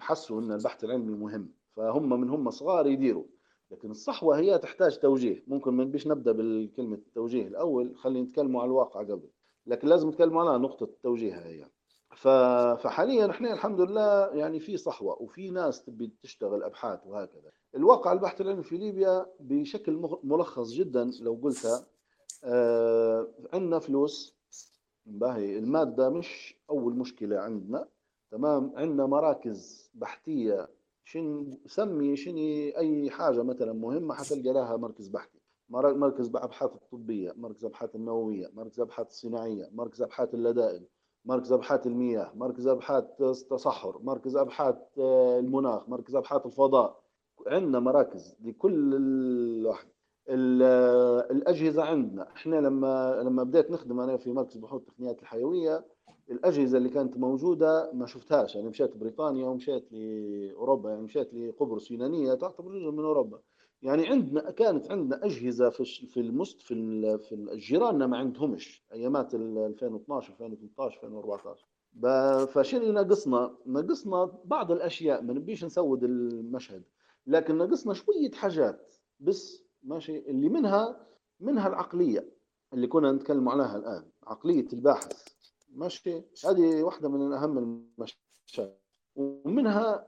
حسوا 0.00 0.40
إن 0.40 0.52
البحث 0.52 0.84
العلمي 0.84 1.16
مهم. 1.16 1.52
فهم 1.76 2.20
من 2.20 2.30
هم 2.30 2.50
صغار 2.50 2.86
يديروا. 2.86 3.24
لكن 3.70 3.90
الصحوة 3.90 4.38
هي 4.38 4.58
تحتاج 4.58 4.98
توجيه. 4.98 5.44
ممكن 5.46 5.70
ما 5.74 5.84
نبيش 5.84 6.06
نبدأ 6.06 6.32
بالكلمة 6.32 6.94
التوجيه 6.96 7.46
الأول 7.46 7.96
خلينا 7.96 8.26
نتكلموا 8.26 8.60
على 8.60 8.68
الواقع 8.68 9.00
قبل. 9.00 9.28
لكن 9.66 9.88
لازم 9.88 10.08
نتكلم 10.08 10.38
على 10.38 10.58
نقطة 10.58 10.84
التوجيه 10.84 11.34
هي. 11.34 11.68
فحاليا 12.16 13.30
إحنا 13.30 13.52
الحمد 13.52 13.80
لله 13.80 14.26
يعني 14.28 14.60
في 14.60 14.76
صحوة 14.76 15.22
وفي 15.22 15.50
ناس 15.50 15.84
تبي 15.84 16.12
تشتغل 16.22 16.62
أبحاث 16.62 17.06
وهكذا. 17.06 17.50
الواقع 17.74 18.12
البحث 18.12 18.40
العلمي 18.40 18.62
في 18.62 18.76
ليبيا 18.76 19.26
بشكل 19.40 20.18
ملخص 20.22 20.70
جدا 20.70 21.10
لو 21.20 21.40
قلتها 21.42 21.86
آه 22.44 23.28
عندنا 23.52 23.78
فلوس. 23.78 24.34
باهي 25.06 25.58
المادة 25.58 26.10
مش 26.10 26.56
أول 26.70 26.96
مشكلة 26.96 27.38
عندنا. 27.38 27.88
تمام؟ 28.32 28.72
عندنا 28.76 29.06
مراكز 29.06 29.90
بحثية. 29.94 30.68
شن 31.04 31.58
سمي 31.66 32.16
شني 32.16 32.78
أي 32.78 33.10
حاجة 33.10 33.42
مثلا 33.42 33.72
مهمة 33.72 34.14
حتلقى 34.14 34.52
لها 34.52 34.76
مركز 34.76 35.08
بحثي؟ 35.08 35.38
مركز 35.68 36.36
ابحاث 36.36 36.70
الطبية 36.74 37.32
مركز 37.36 37.64
أبحاث 37.64 37.94
النووية 37.96 38.50
مركز 38.54 38.80
أبحاث 38.80 39.06
الصناعية 39.06 39.68
مركز 39.72 40.02
أبحاث 40.02 40.34
اللدائن 40.34 40.84
مركز 41.24 41.52
أبحاث 41.52 41.86
المياه 41.86 42.32
مركز 42.34 42.66
أبحاث 42.66 43.04
التصحر 43.20 43.98
مركز 44.02 44.36
أبحاث 44.36 44.76
آه، 44.98 45.38
المناخ 45.38 45.88
مركز 45.88 46.14
أبحاث 46.16 46.46
الفضاء. 46.46 47.02
عندنا 47.46 47.80
مراكز 47.80 48.36
لكل 48.44 48.94
الواحد. 48.94 49.88
الأجهزة 50.28 51.82
عندنا. 51.82 52.28
إحنا 52.32 52.56
لما 52.56 53.22
لما 53.22 53.42
بديت 53.42 53.70
نخدم 53.70 54.00
أنا 54.00 54.16
في 54.16 54.32
مركز 54.32 54.56
بحوث 54.56 54.82
التقنيات 54.82 55.22
الحيوية 55.22 55.84
الأجهزة 56.30 56.78
اللي 56.78 56.88
كانت 56.88 57.16
موجودة 57.16 57.90
ما 57.92 58.06
شفتهاش. 58.06 58.54
يعني 58.56 58.68
مشيت 58.68 58.96
بريطانيا 58.96 59.46
ومشيت 59.46 59.92
لأوروبا 59.92 60.90
يعني 60.90 61.02
مشيت 61.02 61.34
لقبرص 61.34 61.90
يونانية 61.90 62.34
تعتبر 62.34 62.78
جزء 62.78 62.90
من 62.90 63.04
أوروبا. 63.04 63.40
يعني 63.82 64.06
عندنا 64.06 64.50
كانت 64.50 64.90
عندنا 64.90 65.24
أجهزة 65.24 65.70
في 65.70 65.84
في 65.84 66.20
المست 66.20 66.62
في 66.62 66.74
في 67.18 67.34
الجيراننا 67.34 68.06
ما 68.06 68.16
عندهمش. 68.16 68.84
أيامات 68.92 69.34
2012 69.34 70.32
2013 70.32 71.00
2014 71.06 72.46
فشنو 72.46 72.92
ناقصنا؟ 72.92 73.56
ناقصنا 73.66 74.24
بعض 74.44 74.72
الأشياء 74.72 75.22
ما 75.22 75.32
نبيش 75.32 75.64
نسود 75.64 76.04
المشهد. 76.04 76.82
لكن 77.26 77.58
ناقصنا 77.58 77.94
شوية 77.94 78.30
حاجات. 78.30 78.94
بس 79.20 79.64
ماشي 79.82 80.18
اللي 80.18 80.48
منها 80.48 81.06
منها 81.40 81.68
العقلية 81.68 82.28
اللي 82.74 82.86
كنا 82.86 83.12
نتكلم 83.12 83.48
عليها 83.48 83.76
الآن. 83.76 84.04
عقلية 84.26 84.66
الباحث. 84.72 85.31
ماشي؟ 85.74 86.22
هذه 86.46 86.82
واحدة 86.82 87.08
من 87.08 87.32
أهم 87.32 87.58
المشاكل. 87.58 88.72
ومنها 89.16 90.06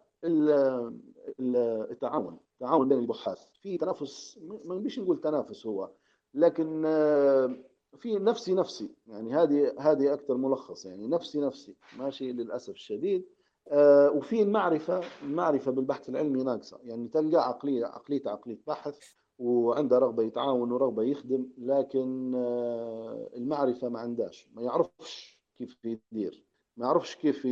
التعاون 1.91 2.39
التعاون 2.53 2.89
بين 2.89 2.99
البحاث. 2.99 3.47
في 3.63 3.79
تنافس 3.79 4.39
ما 4.65 4.75
نبيش 4.75 4.99
نقول 4.99 5.21
تنافس 5.21 5.67
هو 5.67 5.91
لكن 6.35 6.83
آه، 6.87 7.57
في 7.99 8.19
نفسي 8.19 8.55
نفسي. 8.55 8.95
يعني 9.07 9.35
هذه 9.35 9.75
هذه 9.79 10.15
أكثر 10.15 10.37
ملخص. 10.37 10.87
يعني 10.87 11.07
نفسي 11.07 11.41
نفسي. 11.41 11.77
ماشي؟ 11.99 12.33
للأسف 12.33 12.75
الشديد. 12.75 13.25
آه، 13.69 14.11
وفي 14.11 14.43
المعرفه 14.43 15.01
المعرفه 15.23 15.71
بالبحث 15.73 16.09
العلمي 16.09 16.45
ناقصة. 16.45 16.79
يعني 16.83 17.09
تلقى 17.09 17.49
عقلية 17.49 17.87
عقليته 17.87 18.31
عقلية 18.31 18.59
بحث 18.67 18.99
وعنده 19.39 19.99
رغبة 19.99 20.23
يتعاون 20.23 20.73
ورغبة 20.73 21.03
يخدم 21.03 21.47
لكن 21.59 22.35
آه، 22.35 23.31
المعرفة 23.37 23.89
ما 23.89 24.01
عندهاش 24.01 24.49
ما 24.55 24.63
يعرفش. 24.63 25.34
كيف 25.59 25.77
يدير. 25.85 26.45
ما 26.77 26.87
يعرفش 26.87 27.17
كيف 27.17 27.43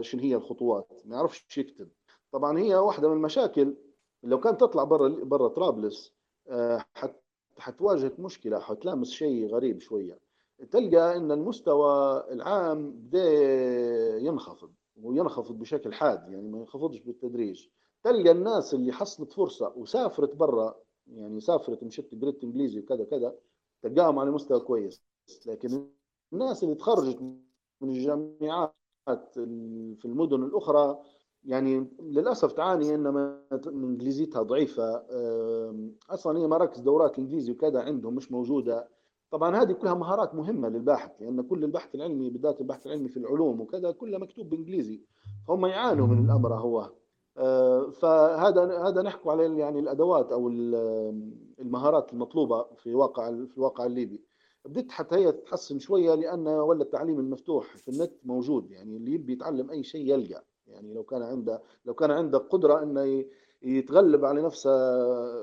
شنو 0.00 0.20
هي 0.22 0.34
الخطوات 0.34 1.02
ما 1.04 1.16
يعرفش 1.16 1.58
يكتب. 1.58 1.88
طبعا 2.32 2.58
هي 2.58 2.74
واحدة 2.74 3.08
من 3.08 3.16
المشاكل 3.16 3.76
لو 4.22 4.40
كانت 4.40 4.60
تطلع 4.60 4.84
برا 4.84 5.08
برا 5.08 5.48
طرابلس 5.48 6.12
آه، 6.48 6.84
حتواجهك 7.58 8.20
مشكلة 8.20 8.58
حتلامس 8.60 9.10
شيء 9.10 9.46
غريب 9.46 9.80
شوية. 9.80 10.18
تلقى 10.70 11.16
إن 11.16 11.32
المستوى 11.32 12.24
العام 12.32 12.90
بدأ 12.92 13.30
ينخفض 14.18 14.72
وينخفض 15.02 15.58
بشكل 15.58 15.94
حاد 15.94 16.28
يعني 16.32 16.48
ما 16.48 16.58
ينخفضش 16.58 16.98
بالتدريج. 17.00 17.66
تلقى 18.02 18.30
الناس 18.30 18.74
اللي 18.74 18.92
حصلت 18.92 19.32
فرصة 19.32 19.72
وسافرت 19.76 20.34
برا 20.34 20.74
يعني 21.06 21.40
سافرت 21.40 21.82
مشت 21.82 22.14
قريت 22.22 22.44
إنجليزي 22.44 22.80
وكذا 22.80 23.04
كذا 23.04 23.34
تلقاهم 23.82 24.18
على 24.18 24.30
مستوى 24.30 24.60
كويس. 24.60 25.02
لكن 25.46 25.86
الناس 26.32 26.64
اللي 26.64 26.74
تخرجت 26.74 27.18
من 27.80 27.90
الجامعات 27.90 28.74
في 29.98 30.04
المدن 30.04 30.42
الأخرى 30.42 30.98
يعني 31.44 31.86
للأسف 32.00 32.52
تعاني 32.52 32.94
إن 32.94 33.36
إنجليزيتها 33.66 34.42
ضعيفة. 34.42 35.02
أصلا 36.10 36.38
هي 36.38 36.46
مراكز 36.46 36.80
دورات 36.80 37.18
الانجليزي 37.18 37.52
وكذا 37.52 37.80
عندهم 37.80 38.14
مش 38.14 38.32
موجودة. 38.32 38.88
طبعا 39.30 39.56
هذه 39.56 39.72
كلها 39.72 39.94
مهارات 39.94 40.34
مهمة 40.34 40.68
للباحث 40.68 41.10
لأن 41.22 41.42
كل 41.42 41.64
البحث 41.64 41.94
العلمي 41.94 42.30
بالذات 42.30 42.60
البحث 42.60 42.86
العلمي 42.86 43.08
في 43.08 43.16
العلوم 43.16 43.60
وكذا 43.60 43.90
كله 43.92 44.18
مكتوب 44.18 44.50
بإنجليزي. 44.50 45.00
هم 45.48 45.66
يعانوا 45.66 46.06
من 46.06 46.24
الأمر 46.24 46.54
هو. 46.54 46.90
آه، 47.36 47.90
فهذا 47.90 48.88
هذا 48.88 49.02
نحكوا 49.02 49.32
على 49.32 49.58
يعني 49.58 49.80
الأدوات 49.80 50.32
أو 50.32 50.48
المهارات 51.60 52.12
المطلوبة 52.12 52.62
في 52.76 52.94
واقع 52.94 53.30
في 53.30 53.56
الواقع 53.58 53.86
الليبي. 53.86 54.20
بدت 54.64 54.92
حتى 54.92 55.16
هي 55.16 55.32
تتحسن 55.32 55.78
شوية 55.78 56.14
لأن 56.14 56.48
ولا 56.48 56.82
التعليم 56.82 57.20
المفتوح 57.20 57.76
في 57.76 57.88
النت 57.88 58.12
موجود 58.24 58.70
يعني 58.70 58.96
اللي 58.96 59.12
يبي 59.12 59.32
يتعلم 59.32 59.70
أي 59.70 59.82
شيء 59.82 60.06
يلقى. 60.14 60.44
يعني 60.66 60.94
لو 60.94 61.02
كان 61.02 61.22
عنده 61.22 61.62
لو 61.84 61.94
كان 61.94 62.10
عنده 62.10 62.38
قدرة 62.38 62.82
إنه 62.82 63.24
يتغلب 63.62 64.24
على 64.24 64.42
نفسه 64.42 64.70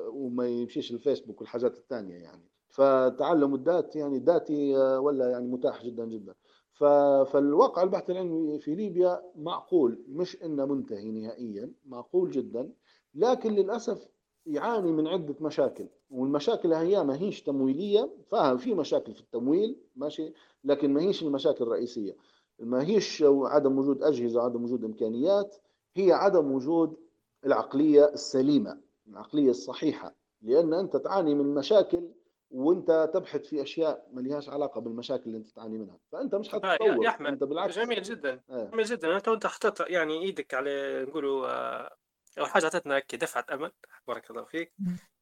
وما 0.09 0.47
يمشيش 0.47 0.91
الفيسبوك 0.91 1.41
والحاجات 1.41 1.78
الثانية 1.78 2.15
يعني. 2.15 2.43
فتعلم 2.70 3.55
الذات 3.55 3.95
يعني 3.95 4.20
ذاتي 4.20 4.78
آه، 4.78 4.99
ولا 4.99 5.30
يعني 5.30 5.47
متاح 5.47 5.86
جدا 5.86 6.05
جدا. 6.05 6.34
فالواقع 6.74 7.84
البحث 7.84 8.09
العلمي 8.09 8.59
في 8.59 8.76
ليبيا 8.76 9.22
معقول 9.36 10.03
مش 10.07 10.43
إنه 10.43 10.65
منتهي 10.65 11.11
نهائيا 11.11 11.72
معقول 11.86 12.30
جدا. 12.32 12.72
لكن 13.15 13.53
للأسف 13.53 14.07
يعاني 14.47 14.91
من 14.91 15.07
عدة 15.07 15.35
مشاكل 15.41 15.87
والمشاكل 16.11 16.73
هي 16.73 17.03
ما 17.03 17.21
هيش 17.21 17.43
تمويلية 17.43 18.09
فاهم 18.31 18.57
في 18.57 18.73
مشاكل 18.73 19.13
في 19.13 19.21
التمويل 19.21 19.77
ماشي 19.95 20.33
لكن 20.63 20.93
ما 20.93 21.01
هيش 21.01 21.23
المشاكل 21.23 21.63
الرئيسية. 21.63 22.15
ما 22.59 22.83
هيش 22.87 23.23
عدم 23.27 23.77
وجود 23.77 24.03
أجهزة 24.03 24.41
عدم 24.41 24.63
وجود 24.63 24.83
إمكانيات 24.83 25.55
هي 25.95 26.11
عدم 26.11 26.51
وجود 26.51 26.97
العقلية 27.45 28.05
السليمة 28.05 28.77
العقلية 29.07 29.49
الصحيحة. 29.49 30.15
لأن 30.41 30.73
أنت 30.73 30.97
تعاني 30.97 31.35
من 31.35 31.53
مشاكل 31.55 32.09
وأنت 32.51 33.09
تبحث 33.13 33.41
في 33.41 33.61
أشياء 33.61 34.07
ما 34.13 34.21
لهاش 34.21 34.49
علاقة 34.49 34.81
بالمشاكل 34.81 35.23
اللي 35.25 35.37
أنت 35.37 35.47
تعاني 35.47 35.77
منها. 35.77 35.97
فأنت 36.11 36.35
مش 36.35 36.55
آه، 36.55 36.59
حتتطور 36.59 37.03
يا 37.03 37.09
أحمد 37.09 37.27
أنت 37.31 37.43
بالعكس. 37.43 37.75
جميل 37.79 38.01
جدا 38.01 38.39
آه. 38.49 38.69
جميل 38.71 38.85
جدا. 38.85 39.15
أنت 39.15 39.27
وأنت 39.27 39.47
حطيت 39.47 39.79
يعني 39.79 40.21
إيدك 40.23 40.53
على 40.53 41.05
نقولوا 41.09 41.47
آه، 41.47 41.95
أول 42.39 42.47
حاجة 42.49 42.63
اعطتنا 42.63 43.03
دفعة 43.13 43.45
أمل 43.51 43.71
بارك 44.07 44.29
الله 44.31 44.45
فيك. 44.45 44.73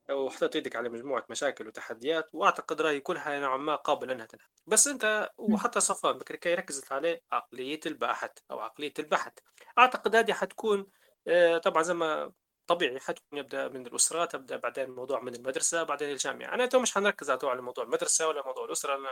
وحطيت 0.09 0.55
إيدك 0.55 0.76
على 0.76 0.89
مجموعة 0.89 1.26
مشاكل 1.30 1.68
وتحديات 1.68 2.30
وأعتقد 2.34 2.82
راهي 2.82 2.99
كلها 2.99 3.39
نوعا 3.39 3.57
ما 3.57 3.76
قابله 3.76 4.13
أنها 4.13 4.26
تنحل 4.26 4.49
بس 4.68 4.88
أنت 4.88 5.30
وحتى 5.38 5.80
صفوان 5.80 6.18
بكري 6.18 6.53
ركزت 6.53 6.91
عليه 6.91 7.22
عقلية 7.32 7.80
الباحث 7.86 8.32
أو 8.51 8.59
عقلية 8.59 8.93
البحث. 8.99 9.34
أعتقد 9.80 10.16
هذه 10.16 10.34
حتكون 10.34 10.88
آه، 11.28 11.57
طبعا 11.57 11.84
زي 11.84 11.93
ما 11.93 12.32
طبيعي 12.68 12.99
حتكون 12.99 13.39
يبدأ 13.39 13.68
من 13.68 13.88
الاسره 13.88 14.26
تبدا 14.26 14.57
بعدين 14.57 14.84
الموضوع 14.84 15.22
من 15.22 15.36
المدرسة 15.36 15.84
بعدين 15.84 16.11
الجامعة. 16.11 16.53
أنا 16.53 16.66
تو 16.66 16.80
مش 16.80 16.93
حنركز 16.93 17.30
على 17.30 17.61
موضوع 17.61 17.84
المدرسة 17.84 18.28
ولا 18.28 18.45
موضوع 18.45 18.66
الأسرة 18.66 18.95
أنا 18.95 19.09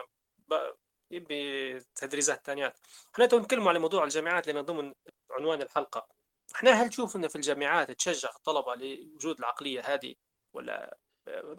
يبي 1.11 1.79
تدريسات 1.95 2.45
ثانيات 2.45 2.79
إحنا 3.13 3.25
تو 3.25 3.39
نتكلم 3.39 3.67
على 3.67 3.79
موضوع 3.79 4.03
الجامعات 4.03 4.47
لأن 4.47 4.61
ضمن 4.61 4.93
عنوان 5.31 5.61
الحلقة. 5.61 6.22
إحنا 6.55 6.71
هل 6.71 6.89
تشوف 6.89 7.15
ان 7.15 7.27
في 7.27 7.35
الجامعات 7.35 7.91
تشجع 7.91 8.29
الطلبة 8.35 8.75
لوجود 8.75 9.39
العقلية 9.39 9.81
هذه 9.81 10.15
ولا 10.53 10.97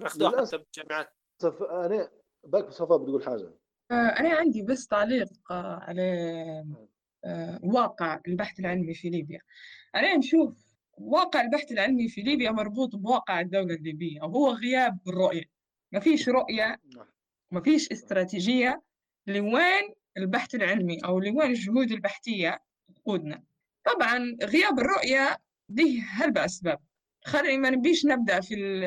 ناخذوها 0.01 0.47
حتى 0.47 0.59
بالجامعات؟ 0.59 1.09
Back 1.71 2.71
صفاء 2.71 2.99
بتقول 2.99 3.25
حاجة. 3.25 3.55
آه، 3.91 3.95
أنا 3.95 4.37
عندي 4.37 4.63
بس 4.63 4.87
تعليق 4.87 5.29
آه، 5.51 5.79
على 5.83 6.03
آه، 7.25 7.61
واقع 7.63 8.21
البحث 8.29 8.61
العلمي 8.61 8.95
في 8.95 9.09
ليبيا. 9.09 9.41
أنا 9.95 10.17
نشوف 10.17 10.65
واقع 10.99 11.41
البحث 11.41 11.73
العلمي 11.73 12.09
في 12.09 12.23
ليبيا 12.23 12.51
مربوط 12.51 12.97
بواقع 12.97 13.41
الدولة 13.41 13.75
الليبية 13.75 14.21
وهو 14.23 14.51
غياب 14.51 14.99
الرؤية. 15.09 15.45
ما 15.93 16.01
فيش 16.01 16.29
رؤية 16.29 16.81
نعم. 16.97 17.07
ما 17.51 17.61
فيش 17.61 17.93
استراتيجية 17.93 18.83
لوين 19.27 19.95
البحث 20.17 20.55
العلمي 20.55 20.99
أو 21.05 21.21
لوين 21.21 21.51
الجهود 21.51 21.93
البحثية 21.93 22.59
تقودنا. 22.97 23.43
طبعا 23.85 24.37
غياب 24.43 24.79
الرؤية 24.79 25.39
دي 25.69 26.01
هل 26.01 26.33
بأسباب 26.33 26.79
خلينا 27.25 27.57
ما 27.57 27.71
نبيش 27.71 28.07
نبدأ 28.07 28.41
في 28.41 28.55
ال 28.55 28.85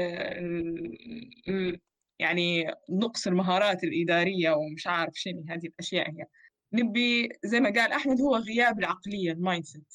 ال 1.50 1.80
يعني 2.20 2.72
نقص 2.90 3.28
المهارات 3.28 3.84
الإدارية 3.84 4.52
ومش 4.52 4.88
عارف 4.88 5.14
شنو 5.16 5.46
هذه 5.50 5.66
الأشياء 5.68 6.10
هي. 6.12 6.26
نبي 6.74 7.30
زي 7.46 7.60
ما 7.60 7.70
قال 7.70 7.92
أحمد 7.92 8.22
هو 8.22 8.36
غياب 8.36 8.80
العقلية 8.80 9.32
ال 9.32 9.66
mindset 9.66 9.94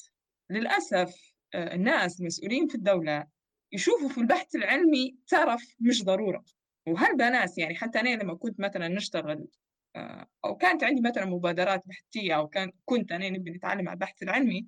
للأسف 0.49 1.33
آه، 1.53 1.75
الناس 1.75 2.19
المسؤولين 2.21 2.67
في 2.67 2.75
الدولة 2.75 3.27
يشوفوا 3.71 4.09
في 4.09 4.17
البحث 4.17 4.55
العلمي 4.55 5.15
ترف 5.27 5.75
مش 5.79 6.03
ضرورة. 6.03 6.43
وهلبا 6.87 7.29
ناس 7.29 7.57
يعني 7.57 7.75
حتى 7.75 7.99
أنا 7.99 8.09
لما 8.09 8.35
كنت 8.35 8.59
مثلا 8.59 8.87
نشتغل 8.87 9.47
آه، 9.95 10.27
أو 10.45 10.57
كانت 10.57 10.83
عندي 10.83 11.01
مثلا 11.01 11.25
مبادرات 11.25 11.83
بحثية 11.85 12.33
أو 12.35 12.47
كان 12.47 12.71
كنت 12.85 13.11
أنا 13.11 13.29
نبي 13.29 13.51
نتعلم 13.51 13.89
على 13.89 13.93
البحث 13.95 14.23
العلمي 14.23 14.67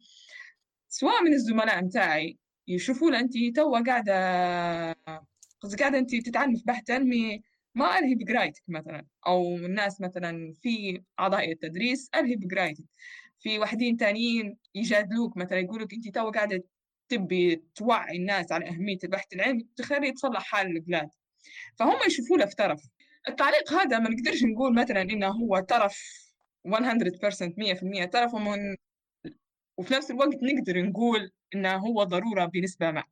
سواء 0.95 1.23
من 1.23 1.33
الزملاء 1.33 1.83
متاعي 1.83 2.37
يشوفوا 2.67 3.19
أنت 3.19 3.33
توا 3.55 3.79
قاعدة 3.79 4.13
قصدي 5.61 5.77
قاعدة 5.77 5.97
أنت 5.97 6.15
تتعلمي 6.15 6.57
في 6.57 6.63
بحث 6.65 6.91
علمي 6.91 7.41
ما 7.75 7.99
ألهي 7.99 8.15
بقرايتك 8.15 8.63
مثلا 8.67 9.05
أو 9.27 9.55
الناس 9.55 10.01
مثلا 10.01 10.53
في 10.61 11.01
أعضاء 11.19 11.51
التدريس 11.51 12.09
ألهي 12.15 12.35
بقرايتك. 12.35 12.83
في 13.39 13.59
واحدين 13.59 13.97
تانيين 13.97 14.57
يجادلوك 14.75 15.37
مثلا 15.37 15.59
يقولوا 15.59 15.87
انت 15.93 16.15
تو 16.15 16.31
قاعدة 16.31 16.63
تبي 17.09 17.63
توعي 17.75 18.17
الناس 18.17 18.51
على 18.51 18.67
أهمية 18.69 18.97
البحث 19.03 19.33
العلمي 19.33 19.67
تخلي 19.75 20.11
تصلح 20.11 20.43
حال 20.43 20.67
البلاد. 20.67 21.09
فهم 21.79 21.97
يشوفوا 22.07 22.37
له 22.37 22.45
في 22.45 22.55
ترف 22.55 22.81
التعليق 23.27 23.73
هذا 23.73 23.99
ما 23.99 24.09
نقدرش 24.09 24.43
نقول 24.43 24.75
مثلا 24.75 25.01
إنه 25.01 25.27
هو 25.27 25.59
ترف 25.59 25.97
100% 26.65 27.53
100% 27.57 28.05
ترف 28.05 28.33
ومن 28.33 28.75
وفي 29.77 29.93
نفس 29.93 30.11
الوقت 30.11 30.43
نقدر 30.43 30.81
نقول 30.81 31.31
إنه 31.55 31.75
هو 31.75 32.03
ضرورة 32.03 32.45
بنسبة 32.45 32.91
ما 32.91 33.03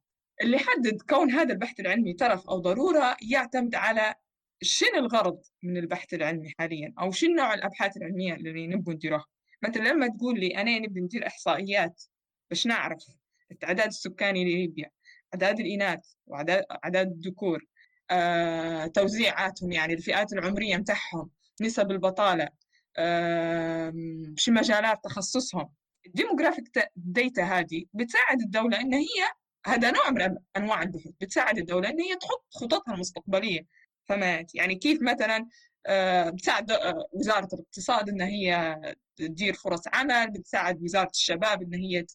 اللي 0.41 0.57
يحدد 0.57 1.01
كون 1.01 1.31
هذا 1.31 1.53
البحث 1.53 1.79
العلمي 1.79 2.13
ترف 2.13 2.49
أو 2.49 2.59
ضرورة 2.59 3.17
يعتمد 3.21 3.75
على 3.75 4.15
شنو 4.61 4.99
الغرض 4.99 5.41
من 5.63 5.77
البحث 5.77 6.13
العلمي 6.13 6.53
حاليا 6.59 6.93
أو 6.99 7.11
شنو 7.11 7.35
نوع 7.35 7.53
الأبحاث 7.53 7.97
العلمية 7.97 8.33
اللي 8.33 8.67
نبغى 8.67 8.95
نديروها. 8.95 9.25
مثلا 9.63 9.89
لما 9.89 10.07
تقول 10.07 10.39
لي 10.39 10.57
أنا 10.57 10.79
نبي 10.79 11.01
ندير 11.01 11.27
إحصائيات 11.27 12.03
باش 12.49 12.67
نعرف 12.67 13.05
التعداد 13.51 13.87
السكاني 13.87 14.43
لليبيا 14.45 14.91
أعداد 15.33 15.59
الإناث 15.59 15.99
وأعداد 16.27 17.11
الذكور 17.11 17.65
آه، 18.11 18.87
توزيعاتهم 18.87 19.71
يعني 19.71 19.93
الفئات 19.93 20.33
العمرية 20.33 20.77
متاعهم 20.77 21.29
نسب 21.61 21.91
البطالة 21.91 22.49
آه، 22.97 23.93
شو 24.37 24.51
مجالات 24.51 25.03
تخصصهم. 25.03 25.69
ال 26.05 26.12
demographic 26.12 26.89
data 26.95 27.43
هذه 27.43 27.85
بتساعد 27.93 28.41
الدولة 28.41 28.81
إن 28.81 28.93
هي 28.93 29.29
هذا 29.65 29.91
نوع 29.91 30.09
من 30.09 30.37
أنواع 30.57 30.83
البحوث 30.83 31.13
بتساعد 31.21 31.57
الدولة 31.57 31.89
إن 31.89 31.99
هي 32.01 32.15
تحط 32.15 32.45
خططها 32.51 32.93
المستقبلية. 32.93 33.67
فهمت 34.05 34.55
يعني 34.55 34.75
كيف 34.75 35.01
مثلا 35.01 35.47
آه، 35.85 36.29
بتساعد 36.29 36.71
آه، 36.71 37.07
وزارة 37.13 37.47
الاقتصاد 37.53 38.09
إن 38.09 38.21
هي 38.21 38.79
تدير 39.15 39.53
فرص 39.53 39.81
عمل 39.93 40.31
بتساعد 40.31 40.83
وزارة 40.83 41.09
الشباب 41.09 41.61
إن 41.61 41.73
هي 41.73 42.05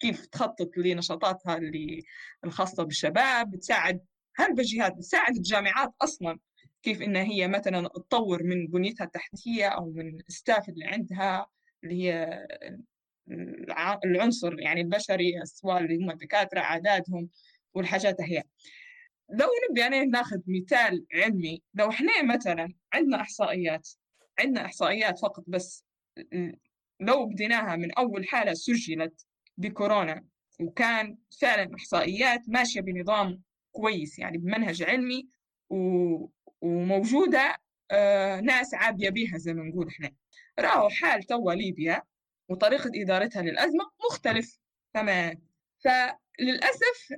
كيف 0.00 0.26
تخطط 0.26 0.70
لنشاطاتها 0.76 1.56
اللي 1.56 2.04
الخاصة 2.44 2.82
بالشباب 2.84 3.50
بتساعد 3.50 4.00
هالجهات 4.38 4.96
بتساعد 4.96 5.36
الجامعات 5.36 5.92
أصلا 6.02 6.38
كيف 6.82 7.02
إن 7.02 7.16
هي 7.16 7.48
مثلا 7.48 7.88
تطور 7.88 8.42
من 8.42 8.66
بنيتها 8.66 9.04
التحتية 9.04 9.68
أو 9.68 9.90
من 9.90 10.20
الستاف 10.28 10.68
اللي 10.68 10.84
عندها 10.84 11.46
اللي 11.84 11.94
هي 12.02 12.46
العنصر 14.04 14.60
يعني 14.60 14.80
البشري 14.80 15.40
سواء 15.44 15.80
اللي 15.80 15.96
هم 15.96 16.10
الدكاترة 16.10 16.60
أعدادهم 16.60 17.28
والحاجات 17.74 18.20
هي. 18.20 18.42
لو 19.30 19.46
نبي 19.70 19.80
يعني 19.80 20.04
ناخذ 20.06 20.38
مثال 20.46 21.06
علمي 21.14 21.62
لو 21.74 21.90
إحنا 21.90 22.22
مثلا 22.22 22.74
عندنا 22.92 23.20
إحصائيات 23.20 23.88
عندنا 24.38 24.64
إحصائيات 24.64 25.18
فقط 25.18 25.44
بس 25.46 25.84
لو 27.00 27.26
بديناها 27.26 27.76
من 27.76 27.92
أول 27.92 28.28
حالة 28.28 28.54
سجلت 28.54 29.26
بكورونا 29.56 30.24
وكان 30.60 31.18
فعلا 31.40 31.74
إحصائيات 31.76 32.40
ماشية 32.48 32.80
بنظام 32.80 33.42
كويس 33.72 34.18
يعني 34.18 34.38
بمنهج 34.38 34.82
علمي 34.82 35.28
و... 35.70 35.76
وموجودة 36.60 37.56
آه 37.90 38.40
ناس 38.40 38.74
عابية 38.74 39.10
بها 39.10 39.38
زي 39.38 39.54
ما 39.54 39.62
نقول 39.64 39.88
إحنا. 39.88 40.10
رأوا 40.58 40.88
حال 40.90 41.22
توا 41.22 41.52
ليبيا 41.54 42.02
وطريقة 42.48 42.90
إدارتها 42.94 43.42
للأزمة 43.42 43.90
مختلف 44.10 44.58
تماما. 44.94 45.36
فللأسف 45.84 47.12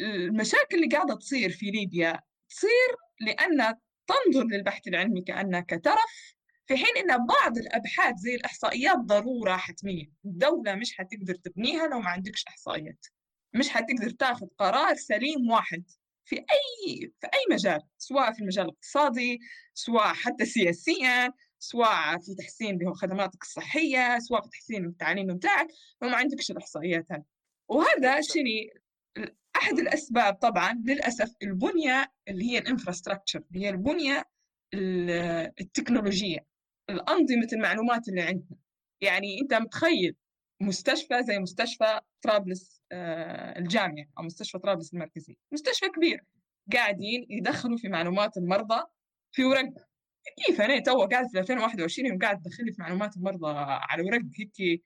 المشاكل 0.00 0.76
اللي 0.76 0.88
قاعدة 0.96 1.14
تصير 1.14 1.50
في 1.50 1.70
ليبيا 1.70 2.20
تصير 2.48 2.96
لأن 3.20 3.74
تنظر 4.06 4.44
للبحث 4.44 4.88
العلمي 4.88 5.22
كأنه 5.22 5.60
كترف 5.60 6.34
في 6.66 6.76
حين 6.76 6.96
إن 6.96 7.26
بعض 7.26 7.58
الأبحاث 7.58 8.16
زي 8.16 8.34
الإحصائيات 8.34 8.98
ضرورة 8.98 9.56
حتمية. 9.56 10.06
الدولة 10.24 10.74
مش 10.74 10.96
حتقدر 10.96 11.34
تبنيها 11.34 11.86
لو 11.86 12.00
ما 12.00 12.08
عندكش 12.08 12.44
إحصائيات. 12.48 13.06
مش 13.54 13.68
حتقدر 13.68 14.10
تاخذ 14.10 14.46
قرار 14.58 14.94
سليم 14.94 15.50
واحد 15.50 15.84
في 16.24 16.36
أي 16.36 17.12
في 17.20 17.26
أي 17.26 17.54
مجال 17.54 17.82
سواء 17.98 18.32
في 18.32 18.40
المجال 18.40 18.64
الاقتصادي 18.64 19.40
سواء 19.74 20.14
حتى 20.14 20.46
سياسيا. 20.46 21.32
سواء 21.62 22.18
في 22.18 22.34
تحسين 22.34 22.94
خدماتك 22.94 23.42
الصحية 23.42 24.18
سواء 24.18 24.42
في 24.42 24.48
تحسين 24.48 24.84
التعليم 24.84 25.36
بتاعك 25.36 25.68
لو 26.02 26.08
ما 26.08 26.16
عندكش 26.16 26.50
الإحصائيات 26.50 27.12
هذه 27.12 27.24
وهذا 27.68 28.20
شيء 28.20 28.72
أحد 29.56 29.78
الأسباب 29.78 30.34
طبعا 30.34 30.82
للأسف 30.86 31.34
البنية 31.42 32.12
اللي 32.28 32.44
هي 32.44 32.58
الإنفراستراكشر 32.58 33.42
اللي 33.50 33.66
هي 33.66 33.70
البنية 33.70 34.24
التكنولوجية 35.60 36.46
الأنظمة 36.90 37.48
المعلومات 37.52 38.08
اللي 38.08 38.22
عندنا. 38.22 38.58
يعني 39.00 39.40
أنت 39.42 39.54
متخيل 39.54 40.16
مستشفى 40.60 41.22
زي 41.22 41.38
مستشفى 41.38 42.00
طرابلس 42.22 42.82
آه، 42.92 43.58
الجامعي 43.58 44.08
أو 44.18 44.22
مستشفى 44.22 44.58
طرابلس 44.58 44.94
المركزي 44.94 45.36
مستشفى 45.52 45.88
كبير 45.88 46.24
قاعدين 46.72 47.26
يدخلوا 47.30 47.76
في 47.76 47.88
معلومات 47.88 48.36
المرضى 48.36 48.82
في 49.32 49.44
ورق 49.44 49.91
كيف 50.46 50.60
أنا 50.60 50.78
تو 50.78 51.04
قاعد 51.06 51.28
في 51.30 51.38
2021 51.38 52.12
وقاعد 52.12 52.42
تدخل 52.42 52.72
في 52.74 52.82
معلومات 52.82 53.16
المرضى 53.16 53.54
على 53.56 54.02
ورق 54.02 54.22
هيك. 54.38 54.82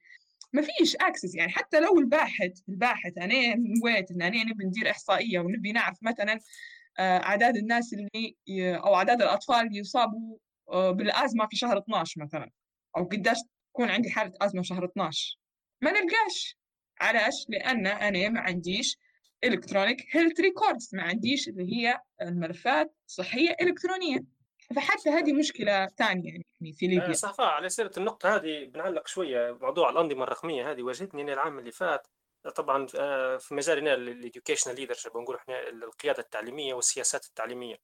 ما 0.53 0.61
فيش 0.61 0.95
access 0.95 1.35
يعني 1.35 1.51
حتى 1.51 1.79
لو 1.79 1.99
الباحث 1.99 2.51
الباحث 2.69 3.17
أنا 3.17 3.55
نويت 3.55 4.11
إن 4.11 4.21
أنا 4.21 4.43
نبي 4.43 4.65
ندير 4.65 4.91
إحصائية 4.91 5.39
ونبي 5.39 5.71
نعرف 5.71 5.97
مثلا 6.01 6.39
آه، 6.99 7.17
أعداد 7.17 7.57
الناس 7.57 7.93
اللي 7.93 8.35
أو 8.75 8.95
أعداد 8.95 9.21
الأطفال 9.21 9.67
اللي 9.67 9.77
يصابوا 9.79 10.37
آه، 10.69 10.91
بالأزمة 10.91 11.47
في 11.47 11.55
شهر 11.55 11.77
12 11.77 12.21
مثلا 12.23 12.51
أو 12.97 13.03
قديش 13.03 13.37
تكون 13.73 13.89
عندي 13.89 14.09
حالة 14.09 14.33
أزمة 14.41 14.61
في 14.61 14.67
شهر 14.67 14.85
12 14.85 15.37
ما 15.81 15.91
نلقاش. 15.91 16.57
علاش؟ 17.01 17.45
لأن 17.49 17.87
أنا 17.87 18.29
ما 18.29 18.39
عنديش 18.39 18.97
electronic 19.43 20.05
health 20.11 20.39
records 20.39 20.89
ما 20.93 21.03
عنديش 21.03 21.47
اللي 21.47 21.73
هي 21.73 21.99
الملفات 22.21 22.95
الصحية 23.07 23.55
إلكترونية. 23.61 24.36
فحتى 24.75 25.09
هذه 25.09 25.33
مشكلة 25.33 25.87
ثانية 25.87 26.31
يعني 26.31 26.73
في 26.73 26.87
ليبيا. 26.87 27.13
صح 27.13 27.35
على 27.39 27.69
سيرة 27.69 27.91
النقطة 27.97 28.35
هذه 28.35 28.65
بنعلق 28.65 29.07
شوية 29.07 29.57
موضوع 29.61 29.89
الأنظمة 29.89 30.23
الرقمية 30.23 30.71
هذه. 30.71 30.83
واجهتني 30.83 31.33
العام 31.33 31.59
اللي 31.59 31.71
فات 31.71 32.07
طبعا 32.55 32.87
آه، 32.95 33.37
في 33.37 33.55
مجالنا 33.55 33.93
ال 33.93 34.00
educational 34.00 34.75
leadership 34.75 35.13
بنقول 35.13 35.35
إحنا 35.35 35.69
القيادة 35.69 36.19
التعليمية 36.19 36.73
والسياسات 36.73 37.25
التعليمية. 37.25 37.75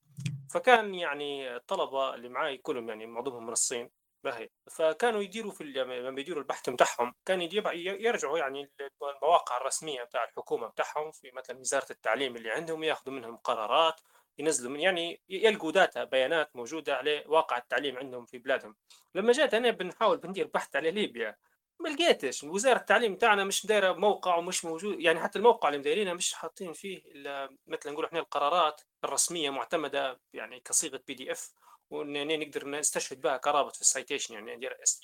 فكان 0.53 0.95
يعني 0.95 1.55
الطلبة 1.55 2.15
اللي 2.15 2.29
معي 2.29 2.57
كلهم 2.57 2.89
يعني 2.89 3.05
معظمهم 3.05 3.45
من 3.45 3.51
الصين 3.51 3.89
باهي. 4.23 4.49
فكانوا 4.71 5.21
يديروا 5.21 5.51
في 5.51 5.63
لما 5.63 6.11
بيديروا 6.11 6.41
البحث 6.41 6.69
بتاعهم 6.69 7.13
كان 7.25 7.41
يرجعوا 7.75 8.39
يعني 8.39 8.71
المواقع 9.15 9.57
الرسمية 9.57 10.03
بتاع 10.03 10.23
الحكومة 10.23 10.67
بتاعهم 10.67 11.11
في 11.11 11.31
مثلا 11.33 11.59
وزارة 11.59 11.91
التعليم 11.91 12.35
اللي 12.35 12.51
عندهم 12.51 12.83
ياخذوا 12.83 13.15
منهم 13.15 13.37
قرارات 13.37 14.01
ينزلوا 14.37 14.71
من 14.71 14.79
يعني 14.79 15.21
يلقوا 15.29 15.71
data 15.71 16.03
بيانات 16.03 16.55
موجودة 16.55 16.95
على 16.95 17.23
واقع 17.27 17.57
التعليم 17.57 17.97
عندهم 17.97 18.25
في 18.25 18.37
بلادهم. 18.37 18.75
لما 19.15 19.31
جات 19.31 19.53
أنا 19.53 19.71
بنحاول 19.71 20.17
بندير 20.17 20.47
بحث 20.53 20.75
على 20.75 20.91
ليبيا. 20.91 21.35
ما 21.79 21.89
لقيتش. 21.89 22.43
وزارة 22.43 22.77
التعليم 22.77 23.15
بتاعنا 23.15 23.43
مش 23.43 23.65
دايرة 23.65 23.93
موقع 23.93 24.35
ومش 24.35 24.65
موجود 24.65 24.99
يعني 24.99 25.19
حتى 25.19 25.39
الموقع 25.39 25.69
اللي 25.69 25.79
مدايرينه 25.79 26.13
مش 26.13 26.33
حاطين 26.33 26.73
فيه 26.73 26.97
إلا 26.97 27.57
مثل 27.67 27.91
نقول 27.91 28.05
إحنا 28.05 28.19
القرارات 28.19 28.81
الرسمية 29.03 29.49
معتمدة 29.49 30.21
يعني 30.33 30.59
كصيغة 30.59 31.01
PDF 31.07 31.53
وإن 31.89 32.39
نقدر 32.39 32.69
نستشهد 32.69 33.21
بها 33.21 33.37
كرابط 33.37 33.75
في 33.75 33.81
ال 33.81 33.87
citation 33.87 34.33
يعني 34.33 34.51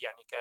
يعني 0.01 0.23
ك 0.23 0.35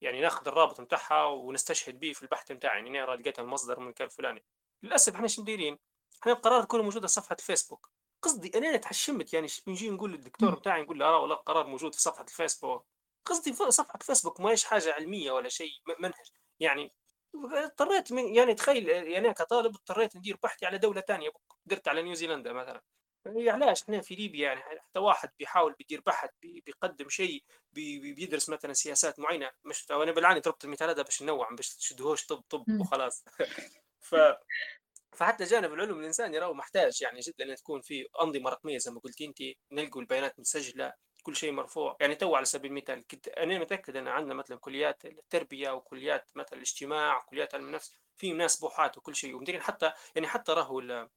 يعني 0.00 0.20
ناخذ 0.20 0.48
الرابط 0.48 0.80
بتاعها 0.80 1.24
ونستشهد 1.24 2.00
به 2.00 2.12
في 2.12 2.22
البحث 2.22 2.52
بتاعي 2.52 2.76
يعني 2.76 2.90
نقرا 2.90 3.16
لقيت 3.16 3.38
المصدر 3.38 3.80
من 3.80 3.92
كان 3.92 4.06
الفلاني 4.06 4.44
للأسف 4.82 5.14
إحنا 5.14 5.28
شو 5.28 5.42
مديرين 5.42 5.78
إحنا 6.22 6.32
القرار 6.32 6.64
كله 6.64 6.82
موجود 6.82 6.98
على 6.98 7.08
صفحة 7.08 7.36
الفيسبوك. 7.38 7.90
قصدي 8.22 8.58
أنا 8.58 8.76
تحشمت 8.76 9.32
يعني 9.34 9.46
نجي 9.68 9.90
نقول 9.90 10.12
للدكتور 10.12 10.54
بتاعي 10.54 10.82
نقول 10.82 10.98
له 10.98 11.06
آه 11.06 11.18
والله 11.18 11.34
القرار 11.36 11.66
موجود 11.66 11.94
في 11.94 12.00
صفحة 12.02 12.24
الفيسبوك. 12.24 12.86
قصدي 13.26 13.52
صفحة 13.52 13.98
فيسبوك 14.02 14.40
ما 14.40 14.50
هيش 14.50 14.64
حاجة 14.64 14.92
علمية 14.92 15.32
ولا 15.32 15.48
شيء 15.48 15.70
منهج. 15.98 16.30
يعني 16.60 16.92
اضطريت 17.34 18.12
من 18.12 18.34
يعني 18.34 18.54
تخيل 18.54 18.88
يعني 18.88 19.34
كطالب 19.34 19.74
اضطريت 19.74 20.16
ندير 20.16 20.38
بحثي 20.42 20.66
على 20.66 20.78
دولة 20.78 21.00
ثانية 21.00 21.30
درت 21.66 21.88
على 21.88 22.02
نيوزيلندا 22.02 22.52
مثلا. 22.52 22.82
يعني 23.26 23.50
علاش؟ 23.50 23.82
إحنا 23.82 24.00
في 24.00 24.14
ليبيا 24.14 24.46
يعني 24.46 24.60
حتى 24.60 24.98
واحد 24.98 25.30
بيحاول 25.38 25.72
بيدير 25.72 26.00
بحث 26.06 26.30
بيقدم 26.42 27.08
شيء 27.08 27.44
بيدرس 27.72 28.48
مثلا 28.48 28.72
سياسات 28.72 29.20
معينة. 29.20 29.50
مش 29.64 29.86
أنا 29.90 30.12
بالعاني 30.12 30.40
ضربت 30.40 30.64
المثال 30.64 30.88
هذا 30.88 31.02
باش 31.02 31.22
ننوع 31.22 31.50
باش 31.50 31.76
تشدهوش 31.76 32.26
طب 32.26 32.44
طب 32.50 32.66
وخلاص. 32.80 33.24
ف 34.00 34.14
فحتى 35.12 35.44
جانب 35.44 35.72
العلوم 35.72 36.00
الانساني 36.00 36.38
راهو 36.38 36.54
محتاج 36.54 37.02
يعني 37.02 37.20
جدا 37.20 37.44
أن 37.44 37.54
تكون 37.54 37.80
في 37.80 38.06
أنظمة 38.22 38.50
رقمية 38.50 38.78
زي 38.78 38.90
ما 38.90 39.00
قلت 39.00 39.20
أنت 39.20 39.38
نلقوا 39.72 40.00
البيانات 40.00 40.40
مسجلة 40.40 40.92
كل 41.22 41.36
شيء 41.36 41.52
مرفوع. 41.52 41.96
يعني 42.00 42.14
تو 42.14 42.34
على 42.34 42.44
سبيل 42.44 42.70
المثال 42.70 43.06
كنت 43.06 43.28
أنا 43.28 43.58
متأكد 43.58 43.96
أن 43.96 44.08
عندنا 44.08 44.34
مثلا 44.34 44.58
كليات 44.58 45.04
التربية 45.04 45.70
وكليات 45.70 46.30
مثلا 46.34 46.54
الاجتماع 46.54 47.18
وكليات 47.18 47.54
علم 47.54 47.66
النفس 47.66 47.94
في 48.16 48.32
ناس 48.32 48.60
بحاث 48.60 48.98
وكل 48.98 49.16
شيء. 49.16 49.34
ومديرين 49.36 49.62
حتى 49.62 49.92
يعني 50.14 50.28
حتى 50.28 50.52
راهو 50.52 51.08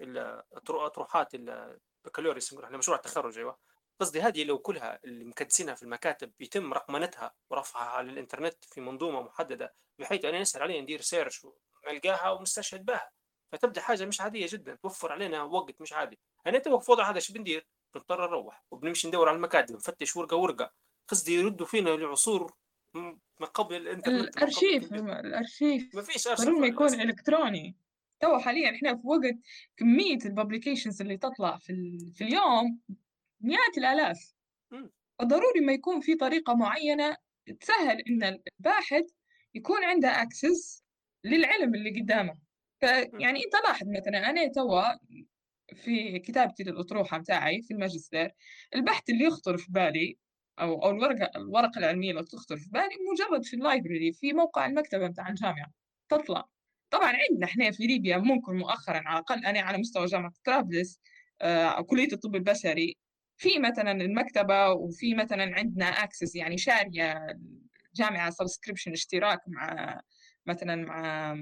الاطروحات 0.00 1.34
البكالوريوس 1.34 2.54
إحنا 2.54 2.78
مشروع 2.78 2.96
التخرج 2.96 3.38
أيوه. 3.38 3.58
قصدي 4.00 4.20
هذه 4.20 4.44
لو 4.44 4.58
كلها 4.58 4.98
اللي 5.04 5.24
مكدسينها 5.24 5.74
في 5.74 5.82
المكاتب 5.82 6.32
يتم 6.40 6.72
رقمنتها 6.74 7.34
ورفعها 7.50 7.88
على 7.88 8.10
الإنترنت 8.10 8.64
في 8.64 8.80
منظومة 8.80 9.22
محددة 9.22 9.74
بحيث 9.98 10.24
أنا 10.24 10.40
نسأل 10.40 10.62
عليها 10.62 10.80
ندير 10.82 11.00
search 11.00 11.44
ونلقاها 11.44 12.30
ونستشهد 12.30 12.84
بها. 12.84 13.10
فتبدأ 13.52 13.80
حاجة 13.80 14.04
مش 14.04 14.20
عادية 14.20 14.46
جدا 14.50 14.74
توفر 14.74 15.12
علينا 15.12 15.42
وقت 15.42 15.80
مش 15.80 15.92
عادي. 15.92 16.18
أنا 16.46 16.58
تو 16.58 16.78
في 16.78 16.90
وضع 16.90 17.10
هذا 17.10 17.18
شو 17.18 17.32
بندير 17.32 17.66
بنضطر 17.94 18.30
نروح 18.30 18.64
وبنمشي 18.70 19.08
ندور 19.08 19.28
على 19.28 19.36
المكاتب 19.36 19.74
نفتش 19.74 20.16
ورقة 20.16 20.36
ورقة. 20.36 20.72
قصدي 21.08 21.34
يردوا 21.34 21.66
فينا 21.66 21.90
لعصور 21.90 22.54
ما 23.40 23.46
قبل 23.54 23.76
الإنترنت 23.76 24.36
الأرشيف 24.36 24.92
الأرشيف. 24.92 25.94
ما 25.94 26.02
فيش 26.02 26.28
أرشيف 26.28 26.46
ضروري 26.46 26.68
يكون 26.68 27.00
إلكتروني. 27.00 27.76
تو 28.20 28.38
حاليا 28.38 28.70
إحنا 28.70 28.96
في 28.96 29.06
وقت 29.06 29.36
كمية 29.76 30.18
ال 30.24 30.30
publications 30.30 31.02
اللي 31.02 31.16
تطلع 31.16 31.58
في, 31.58 31.98
في 32.14 32.24
اليوم 32.24 32.80
مئات 33.40 33.78
الآلاف. 33.78 34.34
فضروري 35.18 35.60
ما 35.60 35.72
يكون 35.72 36.00
في 36.00 36.14
طريقة 36.14 36.54
معينة 36.54 37.16
تسهل 37.60 38.00
إن 38.00 38.40
الباحث 38.58 39.04
يكون 39.54 39.84
عنده 39.84 40.22
access 40.22 40.84
للعلم 41.24 41.74
اللي 41.74 42.00
قدامه. 42.00 42.38
فيعني 42.82 43.44
انت 43.44 43.54
لاحظ 43.66 43.86
مثلا 43.88 44.30
أنا 44.30 44.48
توا 44.48 44.82
في 45.74 46.18
كتابتي 46.18 46.62
للأطروحة 46.62 47.18
بتاعي 47.18 47.62
في 47.62 47.74
الماجستير 47.74 48.30
البحث 48.74 49.10
اللي 49.10 49.24
يخطر 49.24 49.56
في 49.56 49.72
بالي 49.72 50.18
أو 50.60 50.84
أو 50.84 50.90
الورقة 50.90 51.30
الورقة 51.36 51.78
العلمية 51.78 52.10
اللي 52.10 52.24
تخطر 52.24 52.56
في 52.56 52.68
بالي 52.70 52.96
مجرد 53.12 53.44
في 53.44 53.56
ال 53.56 53.63
library 53.63 54.12
في 54.12 54.32
موقع 54.32 54.66
المكتبة 54.66 55.06
بتاع 55.08 55.28
الجامعة 55.28 55.72
تطلع. 56.08 56.48
طبعا 56.90 57.12
عندنا 57.12 57.46
إحنا 57.46 57.70
في 57.70 57.86
ليبيا 57.86 58.16
ممكن 58.16 58.56
مؤخرا 58.56 58.96
على 58.96 59.18
الأقل 59.18 59.44
أنا 59.44 59.60
على 59.60 59.78
مستوى 59.78 60.06
جامعة 60.06 60.32
طرابلس 60.44 61.00
آه 61.40 61.80
كلية 61.80 62.08
الطب 62.12 62.34
البشري 62.34 62.96
في 63.36 63.58
مثلا 63.58 63.92
المكتبة 63.92 64.70
وفي 64.70 65.14
مثلا 65.14 65.54
عندنا 65.54 65.86
access 65.86 66.36
يعني 66.36 66.58
شارية 66.58 67.26
جامعة 67.94 68.30
subscription 68.30 68.92
اشتراك 68.92 69.40
مع 69.48 70.00
مثلا 70.46 70.76
مع 70.76 71.34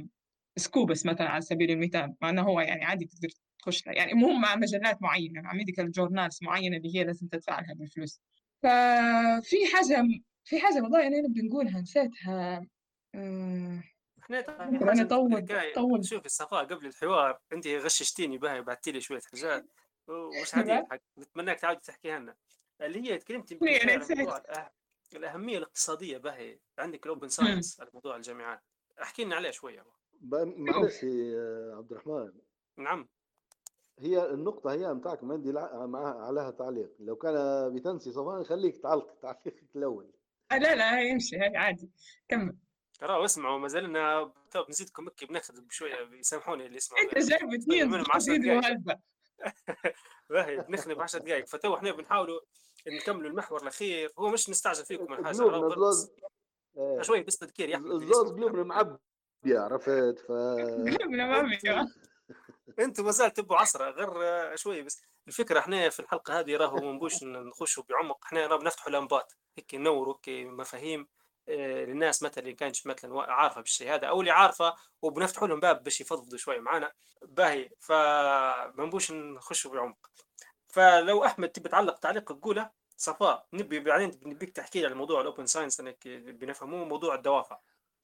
Scopus 0.56 1.06
مثلا 1.06 1.28
على 1.28 1.40
سبيل 1.40 1.70
المثال 1.70 2.14
مع 2.22 2.30
إنه 2.30 2.42
هو 2.42 2.60
يعني 2.60 2.84
عادي 2.84 3.04
تقدر 3.04 3.28
تخش 3.58 3.86
لها 3.86 3.94
يعني 3.94 4.14
مو 4.14 4.32
مع 4.32 4.56
مجلات 4.56 5.02
معينة 5.02 5.40
مع 5.40 5.52
medical 5.52 5.90
journals 5.92 6.38
معينة 6.42 6.76
اللي 6.76 6.96
هي 6.96 7.04
لازم 7.04 7.26
تدفع 7.26 7.60
لها 7.60 7.74
بالفلوس. 7.74 8.20
ففي 8.62 9.56
حاجة 9.74 10.06
في 10.44 10.60
حاجة 10.60 10.82
والله 10.82 11.06
أنا 11.06 11.20
نبي 11.20 11.42
نقولها 11.42 11.80
نسيتها. 11.80 12.66
آه، 13.14 13.82
إحنا 14.22 14.62
أنا 14.92 15.04
طول 15.04 15.46
طول. 15.74 16.04
شوف 16.04 16.26
الصفاء 16.26 16.64
قبل 16.64 16.86
الحوار 16.86 17.38
أنت 17.52 17.66
غششتيني 17.66 18.38
بها 18.38 18.60
بعثت 18.60 18.88
لي 18.88 19.00
شوية 19.00 19.20
حاجات. 19.32 19.66
ومش 20.08 20.54
عادي 20.54 20.82
نتمناك 21.18 21.60
تعاودي 21.60 21.80
تحكيها 21.80 22.18
لنا. 22.18 22.36
اللي 22.80 23.10
هي 23.10 23.18
تكلمتي 23.18 23.58
الأهمية 25.16 25.58
الاقتصادية 25.58 26.18
باهي 26.18 26.58
عندك 26.78 27.06
الاوبن 27.06 27.28
ساينس 27.28 27.80
على 27.80 27.90
موضوع 27.94 28.16
الجامعات. 28.16 28.60
احكي 29.02 29.24
لنا 29.24 29.36
عليه 29.36 29.50
شوية. 29.50 29.84
معلش 30.20 31.04
عبد 31.74 31.92
الرحمن. 31.92 32.32
نعم. 32.76 33.08
هي 33.98 34.30
النقطة 34.30 34.72
هي 34.72 34.94
متاعك 34.94 35.24
ما 35.24 35.34
عندي 35.34 35.58
عليها 35.58 36.50
تعليق. 36.50 36.92
لو 36.98 37.16
كان 37.16 37.34
بتنسي 37.74 38.12
صفان 38.12 38.44
خليك 38.44 38.82
تعلق 38.82 39.18
تعليقك 39.22 39.76
الأول. 39.76 40.10
آه، 40.52 40.58
لا 40.58 40.74
لا 40.74 41.02
يمشي 41.02 41.36
هاي 41.36 41.56
عادي. 41.56 41.90
كمل. 42.28 42.56
ترى 43.00 43.24
اسمعوا 43.24 43.58
ما 43.58 43.68
زلنا 43.68 44.32
نزيدكم 44.68 45.06
مكي 45.06 45.26
بناخذ 45.26 45.60
بشوية 45.60 46.04
بيسامحوني 46.04 46.66
اللي 46.66 46.76
يسمعوا. 46.76 47.04
أنت 47.04 47.18
جايب 47.18 47.54
اثنين 47.54 47.90
باهي 50.30 50.56
بنخنب 50.56 51.00
10 51.00 51.18
دقائق 51.18 51.46
فتو 51.46 51.74
إحنا 51.74 51.92
بنحاولوا 51.92 52.40
نكملوا 52.88 53.30
المحور 53.30 53.62
الأخير. 53.62 54.12
هو 54.18 54.28
مش 54.28 54.50
نستعجل 54.50 54.84
فيكم 54.84 55.04
قلوبنا 55.04 55.32
زوز 55.32 56.10
شوي 57.00 57.22
بس 57.22 57.38
تذكير 57.38 57.68
يا 57.68 57.76
أحمد 57.76 57.90
الزوز 57.90 58.32
قلوبنا 58.32 58.62
معبية 58.62 59.09
عرفت 59.46 60.18
ف 60.18 60.30
أنتم 62.78 63.04
ما 63.04 63.10
زال 63.10 63.32
تبوا 63.32 63.56
عصره 63.56 63.90
غير 63.90 64.56
شوي 64.56 64.82
بس. 64.82 65.02
الفكرة 65.28 65.58
إحنا 65.58 65.88
في 65.88 66.00
الحلقة 66.00 66.40
هذه 66.40 66.56
راهو 66.56 66.76
ما 66.76 66.92
نبوش 66.92 67.22
نخشوا 67.24 67.82
بعمق. 67.88 68.24
إحنا 68.26 68.46
راه 68.46 68.56
بنفتحوا 68.56 68.92
لمبات. 68.92 69.32
هيك 69.58 69.74
نوروا 69.74 70.14
هيك 70.28 70.46
مفاهيم 70.46 71.08
آه، 71.48 71.84
للناس 71.84 72.22
مثلا 72.22 72.38
اللي 72.44 72.54
كانت 72.54 72.86
مثلا 72.86 73.22
عارفة 73.32 73.60
بالشيء 73.60 73.94
هذا 73.94 74.06
أو 74.06 74.20
اللي 74.20 74.30
عارفة 74.30 74.74
وبنفتحوا 75.02 75.48
لهم 75.48 75.60
باب 75.60 75.84
باش 75.84 76.00
يفضلوا 76.00 76.38
شوي 76.38 76.58
معنا 76.60 76.92
باهي 77.22 77.70
فما 77.80 78.72
نبوش 78.78 79.12
نخشوا 79.12 79.72
بعمق. 79.72 80.10
فلو 80.68 81.24
أحمد 81.24 81.48
تبي 81.48 81.68
تعلق 81.68 81.98
تعليق 81.98 82.32
تقوله 82.32 82.70
صفاء 82.96 83.46
نبي 83.52 83.80
بعدين 83.80 84.20
نبيك 84.26 84.56
تحكي 84.56 84.80
لي 84.80 84.86
على 84.86 84.94
موضوع 84.94 85.20
ال 85.20 85.26
open 85.26 85.46
science 85.46 85.80
إنك 85.80 86.08
بنفهموه 86.08 86.84
موضوع 86.84 87.14
الدوافع. 87.14 87.58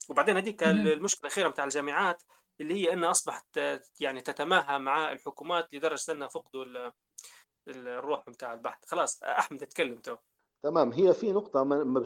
وبعدين 0.09 0.37
هذيك 0.37 0.63
المشكلة 0.63 1.21
الأخيرة 1.21 1.49
بتاع 1.49 1.63
الجامعات 1.63 2.23
اللي 2.61 2.73
هي 2.73 2.93
انها 2.93 3.11
أصبحت 3.11 3.59
يعني 3.99 4.21
تتماهى 4.21 4.79
مع 4.79 5.11
الحكومات 5.11 5.73
لدرجة 5.73 6.11
أنها 6.11 6.27
فقدوا 6.27 6.91
الروح 7.67 8.29
بتاع 8.29 8.53
البحث. 8.53 8.85
خلاص 8.85 9.23
أحمد 9.23 9.63
اتكلم 9.63 9.95
تو. 9.95 10.15
تمام. 10.63 10.91
هي 10.91 11.13
في 11.13 11.31
نقطة 11.31 11.63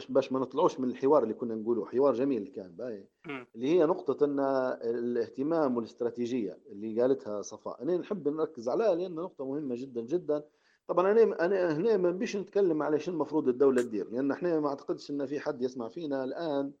باش 0.08 0.32
ما 0.32 0.40
نطلعوش 0.40 0.80
من 0.80 0.90
الحوار 0.90 1.22
اللي 1.22 1.34
كنا 1.34 1.54
نقوله 1.54 1.86
حوار 1.86 2.14
جميل 2.14 2.52
كان 2.56 2.76
باي 2.76 3.08
اللي 3.26 3.68
هي 3.68 3.84
نقطة 3.86 4.24
أن 4.24 4.40
الاهتمام 4.84 5.76
والاستراتيجية 5.76 6.58
اللي 6.66 7.02
قالتها 7.02 7.42
صفاء. 7.42 7.82
أنا 7.82 7.96
نحب 7.96 8.28
نركز 8.28 8.68
عليها 8.68 8.94
لأن 8.94 9.14
نقطة 9.14 9.44
مهمة 9.44 9.74
جدا 9.74 10.00
جدا. 10.00 10.44
طبعا 10.86 11.10
أنا 11.12 11.44
أنا 11.44 11.76
هنا 11.76 11.96
ما 11.96 12.10
نبيش 12.10 12.36
نتكلم 12.36 12.82
على 12.82 13.00
شو 13.00 13.10
المفروض 13.10 13.48
الدولة 13.48 13.82
تدير 13.82 14.10
لأن 14.10 14.30
إحنا 14.32 14.60
ما 14.60 14.68
أعتقدش 14.68 15.10
أن 15.10 15.26
في 15.26 15.40
حد 15.40 15.62
يسمع 15.62 15.88
فينا 15.88 16.24
الآن 16.24 16.72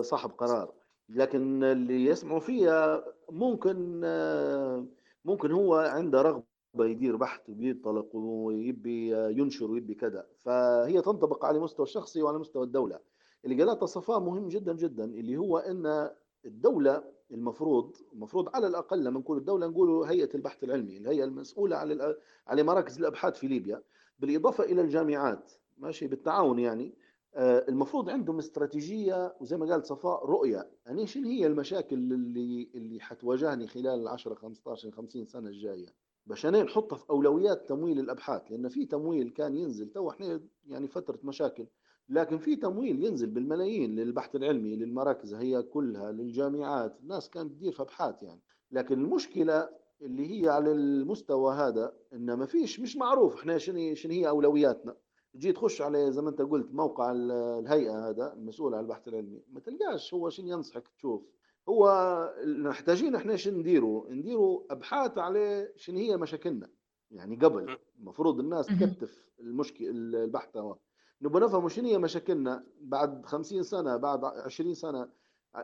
صاحب 0.00 0.30
قرار. 0.30 0.72
لكن 1.08 1.64
اللي 1.64 2.04
يسمعوا 2.04 2.40
فيها 2.40 3.04
ممكن 3.30 4.00
آه، 4.04 4.86
ممكن 5.24 5.52
هو 5.52 5.74
عنده 5.74 6.22
رغبة 6.22 6.44
يدير 6.86 7.16
بحث 7.16 7.40
ويطلق 7.50 8.16
ويبي 8.16 9.12
ينشر 9.38 9.70
ويبي 9.70 9.94
كذا. 9.94 10.26
فهي 10.38 11.02
تنطبق 11.02 11.44
على 11.44 11.56
المستوى 11.58 11.86
الشخصي 11.86 12.22
وعلى 12.22 12.38
مستوى 12.38 12.64
الدولة. 12.64 12.98
اللي 13.44 13.64
قالته 13.64 13.86
صفاء 13.86 14.20
مهم 14.20 14.48
جدا 14.48 14.72
جدا 14.72 15.04
اللي 15.04 15.36
هو 15.36 15.58
إن 15.58 16.10
الدولة 16.44 17.04
المفروض 17.30 17.96
المفروض 18.12 18.48
على 18.56 18.66
الأقل 18.66 19.04
لما 19.04 19.20
نقول 19.20 19.38
الدولة 19.38 19.66
نقول 19.66 20.04
هيئة 20.04 20.34
البحث 20.34 20.64
العلمي 20.64 20.96
الهيئة 20.96 21.24
المسؤولة 21.24 21.76
على 21.76 22.16
على 22.46 22.62
مراكز 22.62 22.98
الأبحاث 22.98 23.38
في 23.38 23.46
ليبيا. 23.48 23.82
بالإضافة 24.20 24.64
إلى 24.64 24.80
الجامعات 24.80 25.52
ماشي 25.78 26.06
بالتعاون 26.06 26.58
يعني. 26.58 26.84
آه، 26.84 26.99
المفروض 27.36 28.10
عندهم 28.10 28.38
استراتيجية 28.38 29.36
وزي 29.40 29.56
ما 29.56 29.66
قالت 29.66 29.84
صفاء 29.86 30.26
رؤية. 30.26 30.70
يعني 30.86 31.06
شنو 31.06 31.28
هي 31.28 31.46
المشاكل 31.46 31.96
اللي 31.96 32.70
اللي 32.74 33.00
حتواجهني 33.00 33.66
خلال 33.66 33.86
ال 34.00 34.08
10 34.08 34.34
15 34.34 34.90
50 34.90 35.24
سنة 35.26 35.48
الجاية؟ 35.48 35.86
باش 36.26 36.46
أنا 36.46 36.62
نحطها 36.62 36.96
في 36.96 37.10
أولويات 37.10 37.68
تمويل 37.68 37.98
الأبحاث 38.00 38.42
لأن 38.50 38.68
في 38.68 38.86
تمويل 38.86 39.30
كان 39.30 39.56
ينزل. 39.56 39.90
تو 39.90 40.10
إحنا 40.10 40.40
يعني 40.66 40.88
فترة 40.88 41.18
مشاكل. 41.24 41.66
لكن 42.08 42.38
في 42.38 42.56
تمويل 42.56 43.04
ينزل 43.04 43.30
بالملايين 43.30 43.94
للبحث 43.96 44.36
العلمي 44.36 44.76
للمراكز 44.76 45.34
هي 45.34 45.62
كلها 45.62 46.12
للجامعات. 46.12 47.00
الناس 47.00 47.30
كانت 47.30 47.52
تدير 47.52 47.72
في 47.72 47.82
أبحاث 47.82 48.22
يعني. 48.22 48.40
لكن 48.70 49.00
المشكلة 49.00 49.68
اللي 50.02 50.42
هي 50.42 50.48
على 50.48 50.72
المستوى 50.72 51.54
هذا 51.54 51.92
ان 52.12 52.32
ما 52.32 52.46
فيش 52.46 52.80
مش 52.80 52.96
معروف. 52.96 53.34
إحنا 53.34 53.58
شنو 53.58 53.94
شنو 53.94 54.12
هي 54.12 54.28
أولوياتنا؟ 54.28 54.96
تجي 55.34 55.52
تخش 55.52 55.82
على 55.82 56.12
زي 56.12 56.22
ما 56.22 56.30
انت 56.30 56.42
قلت 56.42 56.74
موقع 56.74 57.12
الهيئة 57.12 58.08
هذا 58.08 58.32
المسؤول 58.32 58.74
عن 58.74 58.80
البحث 58.80 59.08
العلمي 59.08 59.42
ما 59.52 59.60
تلقاش 59.60 60.14
هو 60.14 60.30
شنو 60.30 60.48
ينصحك 60.48 60.88
تشوف. 60.88 61.22
هو 61.68 62.34
محتاجين 62.44 63.14
إحنا 63.14 63.36
شنو 63.36 63.58
نديروا 63.58 64.10
نديروا 64.10 64.62
أبحاث 64.70 65.18
على 65.18 65.72
شنو 65.76 65.98
هي 65.98 66.16
مشاكلنا. 66.16 66.68
يعني 67.10 67.36
قبل 67.36 67.76
المفروض 67.98 68.40
الناس 68.40 68.66
تكتف 68.66 69.30
المشكل 69.40 69.84
البحث 70.14 70.56
هو. 70.56 70.76
نبغى 71.22 71.44
نفهم 71.44 71.68
شنو 71.68 71.86
هي 71.88 71.98
مشاكلنا 71.98 72.64
بعد 72.80 73.26
50 73.26 73.62
سنة 73.62 73.96
بعد 73.96 74.24
20 74.24 74.74
سنة. 74.74 75.08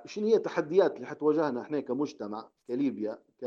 شنو 0.04 0.26
هي 0.26 0.36
التحديات 0.36 0.96
اللي 0.96 1.06
حتواجهنا 1.06 1.60
إحنا 1.60 1.80
كمجتمع 1.80 2.48
كليبيا 2.68 3.18
ك 3.40 3.46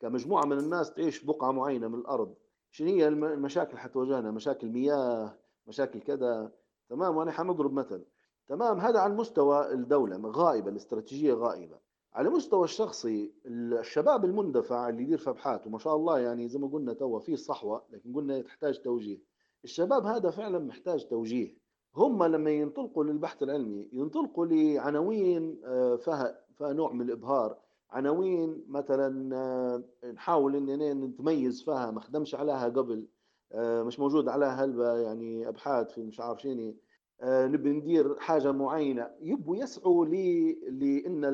كمجموعة 0.00 0.44
من 0.46 0.58
الناس 0.58 0.94
تعيش 0.94 1.24
بقعة 1.24 1.52
معينة 1.52 1.88
من 1.88 1.98
الأرض؟ 1.98 2.34
شنو 2.76 2.88
هي 2.88 3.08
المشاكل 3.08 3.70
اللي 3.70 3.80
حتواجهنا 3.80 4.30
مشاكل 4.30 4.68
مياه 4.68 5.38
مشاكل 5.66 6.00
كذا. 6.00 6.52
تمام 6.88 7.16
وأنا 7.16 7.30
حنضرب 7.30 7.72
مثل. 7.72 8.04
تمام 8.48 8.80
هذا 8.80 8.98
على 8.98 9.14
مستوى 9.14 9.72
الدولة 9.72 10.30
غائبة 10.30 10.70
الاستراتيجية 10.70 11.34
غائبة. 11.34 11.78
على 12.12 12.30
مستوى 12.30 12.64
الشخصي 12.64 13.34
الشباب 13.46 14.24
المندفع 14.24 14.88
اللي 14.88 15.02
يدير 15.02 15.18
في 15.18 15.30
ابحاث 15.30 15.66
وما 15.66 15.78
شاء 15.78 15.96
الله 15.96 16.18
يعني 16.18 16.48
زي 16.48 16.58
ما 16.58 16.68
قلنا 16.68 16.92
توا 16.92 17.18
في 17.18 17.36
صحوة 17.36 17.84
لكن 17.90 18.14
قلنا 18.14 18.40
تحتاج 18.40 18.78
توجيه. 18.78 19.18
الشباب 19.64 20.06
هذا 20.06 20.30
فعلا 20.30 20.58
محتاج 20.58 21.08
توجيه. 21.08 21.54
هم 21.94 22.24
لما 22.24 22.50
ينطلقوا 22.50 23.04
للبحث 23.04 23.42
العلمي 23.42 23.88
ينطلقوا 23.92 24.46
لعناوين 24.46 25.60
آه، 25.64 25.96
فيها 25.96 26.44
نوع 26.60 26.92
من 26.92 27.00
الإبهار. 27.00 27.58
عناوين 27.90 28.64
مثلا 28.68 29.36
آه، 29.36 29.82
نحاول 30.12 30.56
اننا 30.56 30.94
نتميز 30.94 31.62
فيها 31.62 31.90
ما 31.90 32.00
خدمش 32.00 32.34
عليها 32.34 32.68
قبل 32.68 33.06
آه، 33.52 33.82
مش 33.82 33.98
موجود 34.00 34.28
عليها 34.28 34.64
هلبة 34.64 34.96
يعني 34.96 35.48
أبحاث 35.48 35.92
في 35.92 36.02
مش 36.02 36.20
عارف 36.20 36.42
شيني. 36.42 36.76
آه، 37.20 37.46
نبي 37.46 37.70
ندير 37.70 38.18
حاجة 38.18 38.52
معينة. 38.52 39.10
يبوا 39.20 39.56
يسعوا 39.56 40.06
لإن 40.06 41.24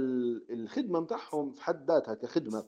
الخدمة 0.51 1.01
متاعهم 1.01 1.53
في 1.53 1.63
حد 1.63 1.91
ذاتها 1.91 2.15
كخدمة 2.15 2.65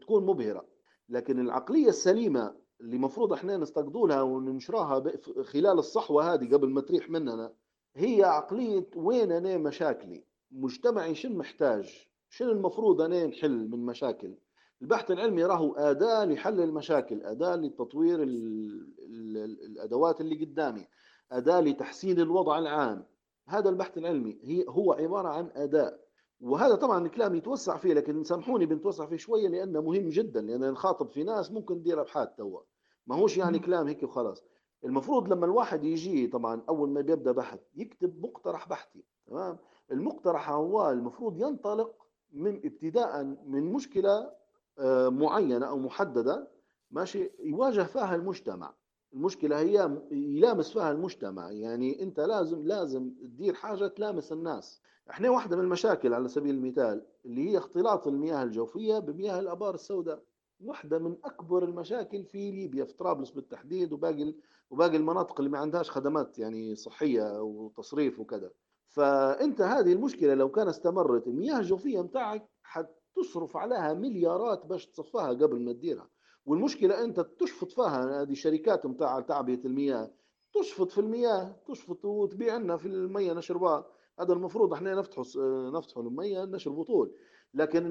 تكون 0.00 0.26
مبهرة. 0.26 0.66
لكن 1.08 1.40
العقلية 1.40 1.88
السليمة 1.88 2.54
اللي 2.80 2.98
مفروض 2.98 3.32
إحنا 3.32 3.56
نستقدولها 3.56 4.22
وننشرها 4.22 5.02
خلال 5.42 5.78
الصحوة 5.78 6.34
هذه 6.34 6.54
قبل 6.54 6.70
ما 6.70 6.80
تريح 6.80 7.10
مننا 7.10 7.52
هي 7.96 8.24
عقلية 8.24 8.86
وين 8.96 9.32
أنا 9.32 9.58
مشاكلي؟ 9.58 10.24
مجتمعي 10.50 11.14
شنو 11.14 11.38
محتاج؟ 11.38 12.11
شنو 12.34 12.50
المفروض 12.52 13.00
أنا 13.00 13.26
نحل 13.26 13.68
من 13.70 13.86
مشاكل؟ 13.86 14.34
البحث 14.82 15.10
العلمي 15.10 15.44
راهو 15.44 15.72
أداة 15.74 16.24
لحل 16.24 16.60
المشاكل 16.60 17.22
أداة 17.22 17.56
لتطوير 17.56 18.22
الأدوات 18.22 20.20
اللي 20.20 20.44
قدامي 20.44 20.86
أداة 21.32 21.60
لتحسين 21.60 22.20
الوضع 22.20 22.58
العام. 22.58 23.04
هذا 23.48 23.68
البحث 23.68 23.98
العلمي 23.98 24.38
هي 24.42 24.64
هو 24.68 24.92
عبارة 24.92 25.28
عن 25.28 25.50
أداة 25.54 25.98
وهذا 26.40 26.74
طبعا 26.74 27.06
الكلام 27.06 27.34
يتوسع 27.34 27.76
فيه 27.76 27.94
لكن 27.94 28.24
سامحوني 28.24 28.66
بنتوسع 28.66 29.06
فيه 29.06 29.16
شوية 29.16 29.48
لأنه 29.48 29.80
مهم 29.80 30.08
جدا 30.08 30.40
لأن 30.40 30.70
نخاطب 30.70 31.08
في 31.10 31.24
ناس 31.24 31.52
ممكن 31.52 31.74
تدير 31.80 32.00
أبحاث 32.00 32.28
توا. 32.36 32.60
ما 33.06 33.16
هوش 33.16 33.36
يعني 33.36 33.58
كلام 33.58 33.86
هيك 33.88 34.02
وخلاص. 34.02 34.44
المفروض 34.84 35.32
لما 35.32 35.46
الواحد 35.46 35.84
يجي 35.84 36.26
طبعا 36.26 36.62
أول 36.68 36.90
ما 36.90 37.00
بيبدأ 37.00 37.32
بحث 37.32 37.60
يكتب 37.74 38.22
مقترح 38.24 38.68
بحثي 38.68 39.04
تمام؟ 39.26 39.58
المقترح 39.92 40.50
هو 40.50 40.90
المفروض 40.90 41.40
ينطلق 41.40 42.01
من 42.32 42.56
ابتداء 42.64 43.24
من 43.46 43.72
مشكلة 43.72 44.30
آه، 44.78 45.08
معينة 45.08 45.66
أو 45.66 45.78
محددة 45.78 46.48
ماشي 46.90 47.30
يواجه 47.40 47.82
فيها 47.82 48.14
المجتمع. 48.14 48.74
المشكلة 49.14 49.58
هي 49.60 49.98
يلامس 50.10 50.72
فيها 50.72 50.90
المجتمع. 50.90 51.50
يعني 51.50 52.02
أنت 52.02 52.20
لازم 52.20 52.66
لازم 52.66 53.10
تدير 53.10 53.54
حاجة 53.54 53.86
تلامس 53.86 54.32
الناس. 54.32 54.80
إحنا 55.10 55.30
واحدة 55.30 55.56
من 55.56 55.62
المشاكل 55.64 56.14
على 56.14 56.28
سبيل 56.28 56.54
المثال 56.54 57.06
اللي 57.24 57.50
هي 57.50 57.58
اختلاط 57.58 58.06
المياه 58.06 58.42
الجوفية 58.42 58.98
بمياه 58.98 59.40
الأبار 59.40 59.74
السوداء. 59.74 60.22
واحدة 60.60 60.98
من 60.98 61.16
أكبر 61.24 61.64
المشاكل 61.64 62.24
في 62.24 62.50
ليبيا 62.50 62.84
في 62.84 62.94
طرابلس 62.94 63.30
بالتحديد 63.30 63.92
وباقي 63.92 64.34
وباقي 64.70 64.96
المناطق 64.96 65.40
اللي 65.40 65.50
ما 65.50 65.58
عندهاش 65.58 65.90
خدمات 65.90 66.38
يعني 66.38 66.76
صحية 66.76 67.42
وتصريف 67.42 68.20
وكذا. 68.20 68.50
فأنت 68.92 69.60
هذه 69.60 69.92
المشكلة 69.92 70.34
لو 70.34 70.48
كان 70.50 70.68
استمرت 70.68 71.26
المياه 71.26 71.58
الجوفية 71.58 72.02
متاعك 72.02 72.48
حتصرف 72.62 73.56
عليها 73.56 73.94
مليارات 73.94 74.66
باش 74.66 74.86
تصفاها 74.86 75.28
قبل 75.28 75.60
ما 75.64 75.72
تديرها. 75.72 76.08
والمشكلة 76.46 77.04
أنت 77.04 77.20
تشفط 77.20 77.72
فيها 77.72 78.22
هذه 78.22 78.30
الشركات 78.32 78.86
نتاع 78.86 79.20
تعبئة 79.20 79.64
المياه. 79.64 80.10
تشفط 80.54 80.90
في 80.90 80.98
المياه 81.00 81.56
تشفط 81.68 82.04
وتبيع 82.04 82.56
لنا 82.56 82.76
في 82.76 82.88
المياه 82.88 83.34
نشربها 83.34 83.86
هذا 84.20 84.32
المفروض 84.32 84.72
إحنا 84.72 84.94
نفتحوا 84.94 85.24
نفتحوا 85.70 86.02
المياه 86.02 86.44
نشربوا 86.44 86.84
طول 86.84 87.14
لكن 87.54 87.82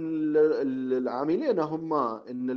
العاملين 0.98 1.60
هم 1.60 1.94
إن 1.94 2.50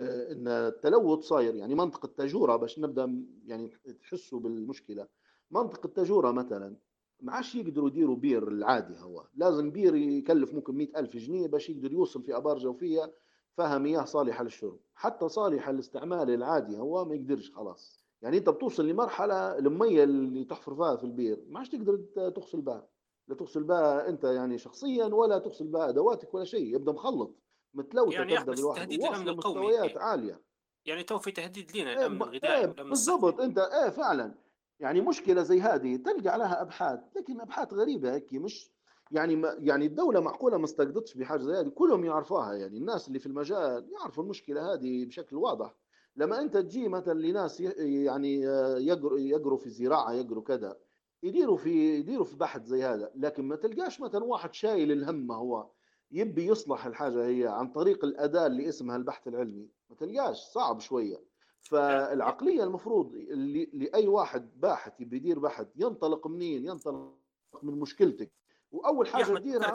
إن 0.00 0.48
التلوث 0.48 1.18
صاير. 1.24 1.54
يعني 1.54 1.74
منطقة 1.74 2.08
تاجورة 2.16 2.56
باش 2.56 2.78
نبدأ 2.78 3.24
يعني 3.44 3.72
تحسوا 4.02 4.40
بالمشكلة. 4.40 5.06
منطقة 5.50 5.88
تاجورة 5.88 6.30
مثلا. 6.30 6.76
ما 7.20 7.32
عادش 7.32 7.54
يقدروا 7.54 7.88
يديروا 7.88 8.16
بير 8.16 8.48
العادي 8.48 8.98
هو. 9.00 9.26
لازم 9.34 9.70
بير 9.70 9.94
يكلف 9.94 10.54
ممكن 10.54 10.74
مئة 10.74 10.98
ألف 10.98 11.16
جنيه 11.16 11.48
باش 11.48 11.70
يقدر 11.70 11.92
يوصل 11.92 12.22
في 12.22 12.36
أبار 12.36 12.58
جوفية 12.58 13.14
فيها 13.56 13.78
مياه 13.78 14.04
صالحه 14.04 14.44
للشرب. 14.44 14.78
حتى 14.94 15.28
صالحه 15.28 15.72
للاستعمال 15.72 16.30
العادي 16.30 16.78
هو 16.78 17.04
ما 17.04 17.14
يقدرش 17.14 17.50
خلاص. 17.50 18.06
يعني 18.22 18.38
أنت 18.38 18.48
بتوصل 18.48 18.88
لمرحلة 18.88 19.58
المية 19.58 20.04
اللي 20.04 20.44
تحفر 20.44 20.74
فيها 20.74 20.96
في 20.96 21.04
البير 21.04 21.44
ما 21.48 21.58
عادش 21.58 21.68
تقدر 21.68 21.96
تغسل 22.30 22.60
بها. 22.60 22.88
لا 23.28 23.34
تغسل 23.34 23.62
بها 23.64 24.08
أنت 24.08 24.24
يعني 24.24 24.58
شخصيا 24.58 25.04
ولا 25.06 25.38
تغسل 25.38 25.66
بها 25.66 25.88
أدواتك 25.88 26.34
ولا 26.34 26.44
شيء. 26.44 26.74
يبدأ 26.74 26.92
مخلط 26.92 27.36
متلوثه 27.74 28.14
يعني 28.18 28.32
يحدث 28.32 28.60
تهديد 28.60 29.00
واصله 29.00 29.30
القومي 29.30 29.60
مستويات 29.66 29.96
عالية. 29.96 30.40
يعني 30.84 31.02
تو 31.02 31.18
في 31.18 31.30
تهديد 31.30 31.76
لنا 31.76 31.90
إيه 31.90 31.96
الأمن 31.96 32.22
الغذائي 32.22 32.66
والأمن 32.66 32.90
بالضبط. 32.90 33.40
أنت 33.40 33.58
إيه 33.58 33.90
فعلا. 33.90 34.34
يعني 34.80 35.00
مشكلة 35.00 35.42
زي 35.42 35.60
هذه 35.60 35.96
تلقى 35.96 36.28
عليها 36.28 36.62
أبحاث 36.62 37.00
لكن 37.16 37.40
أبحاث 37.40 37.72
غريبة 37.74 38.14
هيك 38.14 38.34
مش 38.34 38.70
يعني 39.10 39.36
ما 39.36 39.56
يعني 39.58 39.86
الدولة 39.86 40.20
معقولة 40.20 40.56
ما 40.58 40.64
استقدتش 40.64 41.14
بحاجة 41.14 41.42
زي 41.42 41.52
هذه 41.52 41.68
كلهم 41.68 42.04
يعرفوها 42.04 42.54
يعني 42.54 42.78
الناس 42.78 43.08
اللي 43.08 43.18
في 43.18 43.26
المجال 43.26 43.88
يعرفوا 43.92 44.24
المشكلة 44.24 44.72
هذه 44.72 45.06
بشكل 45.06 45.36
واضح. 45.36 45.74
لما 46.16 46.40
أنت 46.40 46.56
تجي 46.56 46.88
مثلا 46.88 47.20
لناس 47.20 47.60
يعني 47.60 48.40
يقروا 48.86 49.18
يقروا 49.18 49.58
في 49.58 49.70
زراعة 49.70 50.12
يقروا 50.12 50.42
كذا 50.42 50.76
يديروا 51.22 51.56
في 51.56 51.98
يديروا 51.98 52.24
في 52.24 52.36
بحث 52.36 52.64
زي 52.64 52.84
هذا 52.84 53.10
لكن 53.14 53.44
ما 53.44 53.56
تلقاش 53.56 54.00
مثلا 54.00 54.24
واحد 54.24 54.54
شايل 54.54 54.92
الهم 54.92 55.32
هو 55.32 55.70
يبي 56.12 56.46
يصلح 56.46 56.86
الحاجة 56.86 57.26
هي 57.26 57.46
عن 57.46 57.68
طريق 57.72 58.04
الأداة 58.04 58.46
اللي 58.46 58.68
اسمها 58.68 58.96
البحث 58.96 59.28
العلمي 59.28 59.68
ما 59.90 59.96
تلقاش 59.96 60.36
صعب 60.36 60.80
شوية. 60.80 61.35
فالعقلية 61.68 62.62
المفروض 62.64 63.14
اللي 63.14 63.70
لأي 63.72 64.06
واحد 64.08 64.60
باحث 64.60 64.92
يبي 65.00 65.16
يدير 65.16 65.38
بحث 65.38 65.66
ينطلق 65.76 66.26
منين 66.26 66.66
ينطلق 66.66 67.14
من 67.62 67.80
مشكلتك. 67.80 68.32
وأول 68.72 69.08
حاجة 69.08 69.22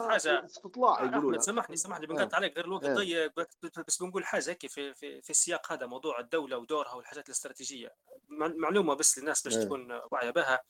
حاجة 0.08 0.44
استطلاع 0.44 1.04
يقولوا 1.04 1.32
لها 1.32 1.40
سامحني 1.40 1.76
سامحني 1.76 2.06
بنقطع 2.06 2.36
عليك 2.36 2.56
غير 2.56 2.64
الوقت 2.64 2.84
ضيق 2.96 3.32
بس 3.36 3.46
بس 3.88 4.02
بنقول 4.02 4.24
حاجة 4.24 4.50
هيك 4.50 4.66
في 4.66 4.94
في 4.94 5.22
في 5.22 5.30
السياق 5.30 5.72
هذا 5.72 5.86
موضوع 5.86 6.20
الدولة 6.20 6.58
ودورها 6.58 6.94
والحاجات 6.94 7.26
الاستراتيجية. 7.26 7.94
مع- 8.28 8.52
معلومة 8.56 8.94
بس 8.94 9.18
للناس 9.18 9.42
باش 9.42 9.56
إيه 9.56 9.64
تكون 9.64 10.00
واعية 10.12 10.30
بها. 10.30 10.60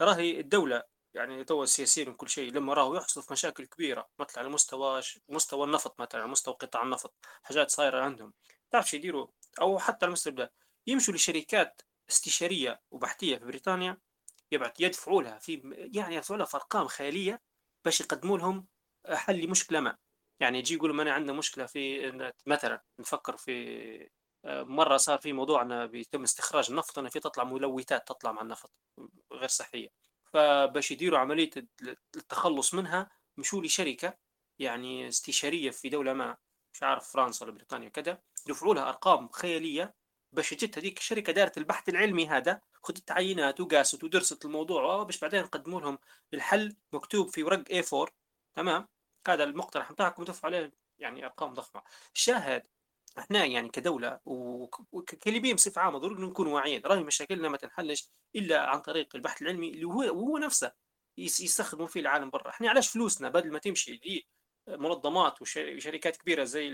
راهي 0.00 0.40
الدولة 0.40 0.82
يعني 1.14 1.44
تو 1.44 1.62
السياسيين 1.62 2.08
وكل 2.08 2.28
شيء 2.28 2.52
لما 2.52 2.74
راهو 2.74 2.94
يحصلوا 2.94 3.26
في 3.26 3.32
مشاكل 3.32 3.64
كبيرة 3.66 4.08
مثلا 4.18 4.38
على 4.38 4.48
مستوى 4.48 5.00
مستوى 5.28 5.64
النفط 5.66 6.00
مثلا 6.00 6.20
على 6.22 6.30
مستوى 6.30 6.54
قطاع 6.54 6.82
النفط 6.82 7.14
حاجات 7.42 7.70
صايرة 7.70 8.00
عندهم 8.00 8.32
تعرف 8.70 8.90
شو 8.90 8.96
يديروا 8.96 9.26
أو 9.60 9.78
حتى 9.78 10.04
على 10.04 10.08
المستوى 10.10 10.32
ده 10.32 10.52
يمشوا 10.86 11.14
لشركات 11.14 11.82
استشارية 12.10 12.82
وبحثية 12.90 13.36
في 13.36 13.44
بريطانيا 13.44 13.98
يبعت 14.52 14.80
يدفعوا 14.80 15.22
لها 15.22 15.38
في 15.38 15.74
يعني 15.94 16.14
يدفعوا 16.14 16.38
لها 16.38 16.46
في 16.46 16.56
أرقام 16.56 16.86
خيالية 16.86 17.42
باش 17.84 18.00
يقدموا 18.00 18.38
لهم 18.38 18.66
حل 19.08 19.40
لمشكلة 19.40 19.80
ما. 19.80 19.96
يعني 20.40 20.58
يجي 20.58 20.74
يقولوا 20.74 20.96
ما 20.96 21.02
أنا 21.02 21.12
عندنا 21.12 21.32
مشكلة 21.32 21.66
في 21.66 22.12
مثلا 22.46 22.82
نفكر 22.98 23.36
في 23.36 24.10
آه، 24.44 24.62
مرة 24.62 24.96
صار 24.96 25.18
في 25.18 25.32
موضوع 25.32 25.62
انه 25.62 25.86
بيتم 25.86 26.22
استخراج 26.22 26.70
النفط 26.70 26.98
انه 26.98 27.08
في 27.08 27.20
تطلع 27.20 27.44
ملوثات 27.44 28.08
تطلع 28.08 28.32
مع 28.32 28.42
النفط 28.42 28.70
غير 29.32 29.48
صحية. 29.48 29.88
فباش 30.32 30.90
يديروا 30.90 31.18
عملية 31.18 31.50
التخلص 32.16 32.74
منها 32.74 33.10
مشوا 33.36 33.62
لشركة 33.62 34.18
يعني 34.58 35.08
استشارية 35.08 35.70
في 35.70 35.88
دولة 35.88 36.12
ما 36.12 36.36
مش 36.74 36.82
عارف 36.82 37.12
فرنسا 37.12 37.44
ولا 37.44 37.54
بريطانيا 37.54 37.88
كذا 37.88 38.22
دفعوا 38.48 38.74
لها 38.74 38.88
أرقام 38.88 39.28
خيالية 39.28 39.94
باش 40.34 40.54
جت 40.54 40.78
هذيك 40.78 40.98
الشركة 40.98 41.32
دارت 41.32 41.58
البحث 41.58 41.88
العلمي 41.88 42.26
هذا 42.28 42.60
خذت 42.82 43.10
عينات 43.10 43.60
وقاست 43.60 44.04
ودرست 44.04 44.44
الموضوع 44.44 45.02
باش 45.02 45.18
بعدين 45.20 45.42
نقدموا 45.42 45.80
لهم 45.80 45.98
الحل 46.34 46.76
مكتوب 46.92 47.28
في 47.28 47.42
ورق 47.42 47.64
A4 47.82 48.10
تمام؟ 48.54 48.88
هذا 49.28 49.44
المقترح 49.44 49.92
بتاعكم 49.92 50.24
دفعوا 50.24 50.54
عليه 50.54 50.72
يعني 50.98 51.24
أرقام 51.24 51.54
ضخمة. 51.54 51.82
الشاهد 52.14 52.66
إحنا 53.18 53.44
يعني 53.44 53.68
كدولة 53.68 54.20
وك- 54.24 54.94
وكليبيين 54.94 55.54
بصفة 55.56 55.80
عامة 55.82 55.98
ضروري 55.98 56.22
نكون 56.26 56.46
واعيين. 56.46 56.82
راهي 56.84 57.02
مشاكلنا 57.02 57.48
ما 57.48 57.56
تنحلش 57.56 58.08
إلا 58.36 58.66
عن 58.66 58.80
طريق 58.80 59.08
البحث 59.16 59.42
العلمي 59.42 59.68
اللي 59.70 59.84
هو 59.84 60.00
وهو 60.00 60.38
نفسه 60.38 60.72
يس- 61.18 61.40
يستخدموا 61.40 61.86
فيه 61.86 62.00
العالم 62.00 62.30
برا. 62.30 62.48
إحنا 62.50 62.70
علاش 62.70 62.88
فلوسنا 62.88 63.28
بدل 63.28 63.52
ما 63.52 63.58
تمشي 63.58 64.24
لمنظمات 64.66 65.42
وشركات 65.42 66.16
كبيرة 66.16 66.44
زي 66.44 66.68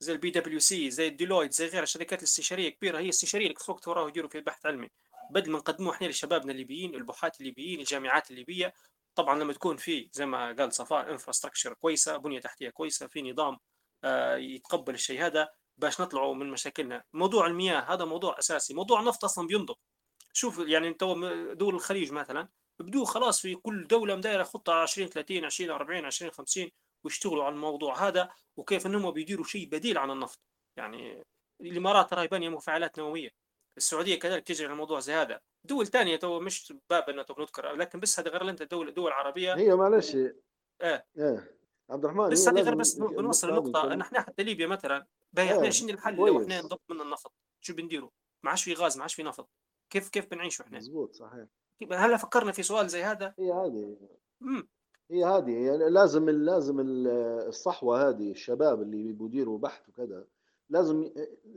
زي 0.00 0.12
البي 0.12 0.30
دبليو 0.30 0.58
سي 0.58 0.90
زي 0.90 1.08
ال 1.08 1.13
Deloitte 1.13 1.52
زي 1.52 1.66
غيرها 1.66 1.82
الشركات 1.82 2.18
الاستشارية 2.18 2.68
كبيرة 2.68 2.98
هي 2.98 3.08
استشارية 3.08 3.46
اللي 3.46 3.54
تفوق 3.54 3.88
وراها 3.88 4.08
يديروا 4.08 4.30
في 4.30 4.38
البحث 4.38 4.66
العلمي. 4.66 4.90
بدل 5.30 5.50
ما 5.50 5.58
نقدموه 5.58 5.92
إحنا 5.94 6.06
لشبابنا 6.06 6.52
الليبيين 6.52 6.94
البحاث 6.94 7.40
الليبيين 7.40 7.80
الجامعات 7.80 8.30
الليبية 8.30 8.74
طبعا 9.14 9.38
لما 9.38 9.52
تكون 9.52 9.76
في 9.76 10.08
زي 10.12 10.26
ما 10.26 10.52
قال 10.52 10.72
صفاء 10.72 11.10
infrastructure 11.10 11.74
كويسة 11.74 12.16
بنية 12.16 12.40
تحتية 12.40 12.70
كويسة 12.70 13.06
في 13.06 13.32
نظام 13.32 13.58
آه، 14.04 14.36
يتقبل 14.36 14.94
الشيء 14.94 15.26
هذا 15.26 15.48
باش 15.76 16.00
نطلعوا 16.00 16.34
من 16.34 16.50
مشاكلنا. 16.50 17.04
موضوع 17.12 17.46
المياه 17.46 17.80
هذا 17.94 18.04
موضوع 18.04 18.38
أساسي. 18.38 18.74
موضوع 18.74 19.00
النفط 19.00 19.24
أصلا 19.24 19.46
بينضب. 19.46 19.76
شوف 20.32 20.58
يعني 20.58 20.94
تو 20.94 21.14
دول 21.52 21.74
الخليج 21.74 22.12
مثلا 22.12 22.48
بدو 22.78 23.04
خلاص 23.04 23.40
في 23.40 23.54
كل 23.54 23.86
دولة 23.86 24.16
مدايرة 24.16 24.42
خطة 24.42 24.72
20 24.72 25.08
30 25.08 25.44
20 25.44 25.70
40 25.70 26.04
20 26.04 26.30
50 26.30 26.70
ويشتغلوا 27.04 27.44
على 27.44 27.54
الموضوع 27.54 28.08
هذا 28.08 28.30
وكيف 28.56 28.86
إنهم 28.86 29.10
بيديروا 29.10 29.44
شيء 29.44 29.68
بديل 29.68 29.98
عن 29.98 30.10
النفط. 30.10 30.40
يعني 30.78 31.22
الإمارات 31.60 32.10
ترى 32.10 32.26
بانيه 32.26 32.48
مفاعلات 32.48 32.98
نووية. 32.98 33.30
السعودية 33.76 34.18
كذلك 34.18 34.46
تجري 34.46 34.66
على 34.66 34.76
موضوع 34.76 35.00
زي 35.00 35.12
هذا. 35.12 35.40
دول 35.64 35.86
ثانية 35.86 36.16
تو 36.16 36.40
مش 36.40 36.72
باب 36.90 37.10
إنه 37.10 37.22
تو 37.22 37.34
بنذكر 37.34 37.72
لكن 37.72 38.00
بس 38.00 38.20
هذا 38.20 38.30
غير 38.30 38.50
أنت 38.50 38.62
دول 38.62 38.94
دول 38.94 39.12
عربية. 39.12 39.56
هي 39.56 39.74
معلش. 39.74 40.14
إيه. 40.14 41.06
إيه. 41.18 41.54
عبد 41.90 42.04
الرحمن 42.04 42.28
بس 42.28 42.48
هذه 42.48 42.60
غير 42.60 42.74
بس 42.74 42.94
بنوصل 42.94 43.48
النقطة 43.48 43.92
ان 43.92 44.00
إحنا 44.00 44.20
حتى 44.20 44.42
ليبيا 44.42 44.66
مثلا 44.66 45.06
باهي 45.32 45.52
إحنا 45.52 45.64
إيه 45.64 45.70
شنو 45.70 45.90
الحل 45.90 46.14
لو 46.14 46.42
إحنا 46.42 46.62
نضب 46.62 46.78
من 46.90 47.00
النفط. 47.00 47.32
شو 47.60 47.74
بنديروا؟ 47.74 48.10
ما 48.44 48.50
عادش 48.50 48.64
في 48.64 48.74
غاز 48.74 48.96
ما 48.96 49.02
عادش 49.02 49.14
في 49.14 49.22
نفط. 49.22 49.48
كيف 49.90 50.08
كيف 50.08 50.30
بنعيشوا 50.30 50.64
إحنا؟ 50.64 50.78
مزبوط 50.78 51.14
صحيح. 51.14 51.46
هلا 51.92 52.16
فكرنا 52.16 52.52
في 52.52 52.62
سؤال 52.62 52.88
زي 52.88 53.02
هذا؟ 53.02 53.34
هي 53.38 53.52
هذه. 53.52 53.96
امم 54.42 54.68
هي 55.10 55.24
هذه 55.24 55.52
يعني 55.52 55.90
لازم 55.90 56.30
لازم 56.30 56.76
الصحوة 57.48 58.08
هذه 58.08 58.30
الشباب 58.30 58.82
اللي 58.82 59.02
بيبوا 59.02 59.26
يديروا 59.26 59.58
بحث 59.58 59.88
وكذا 59.88 60.24
لازم 60.70 61.10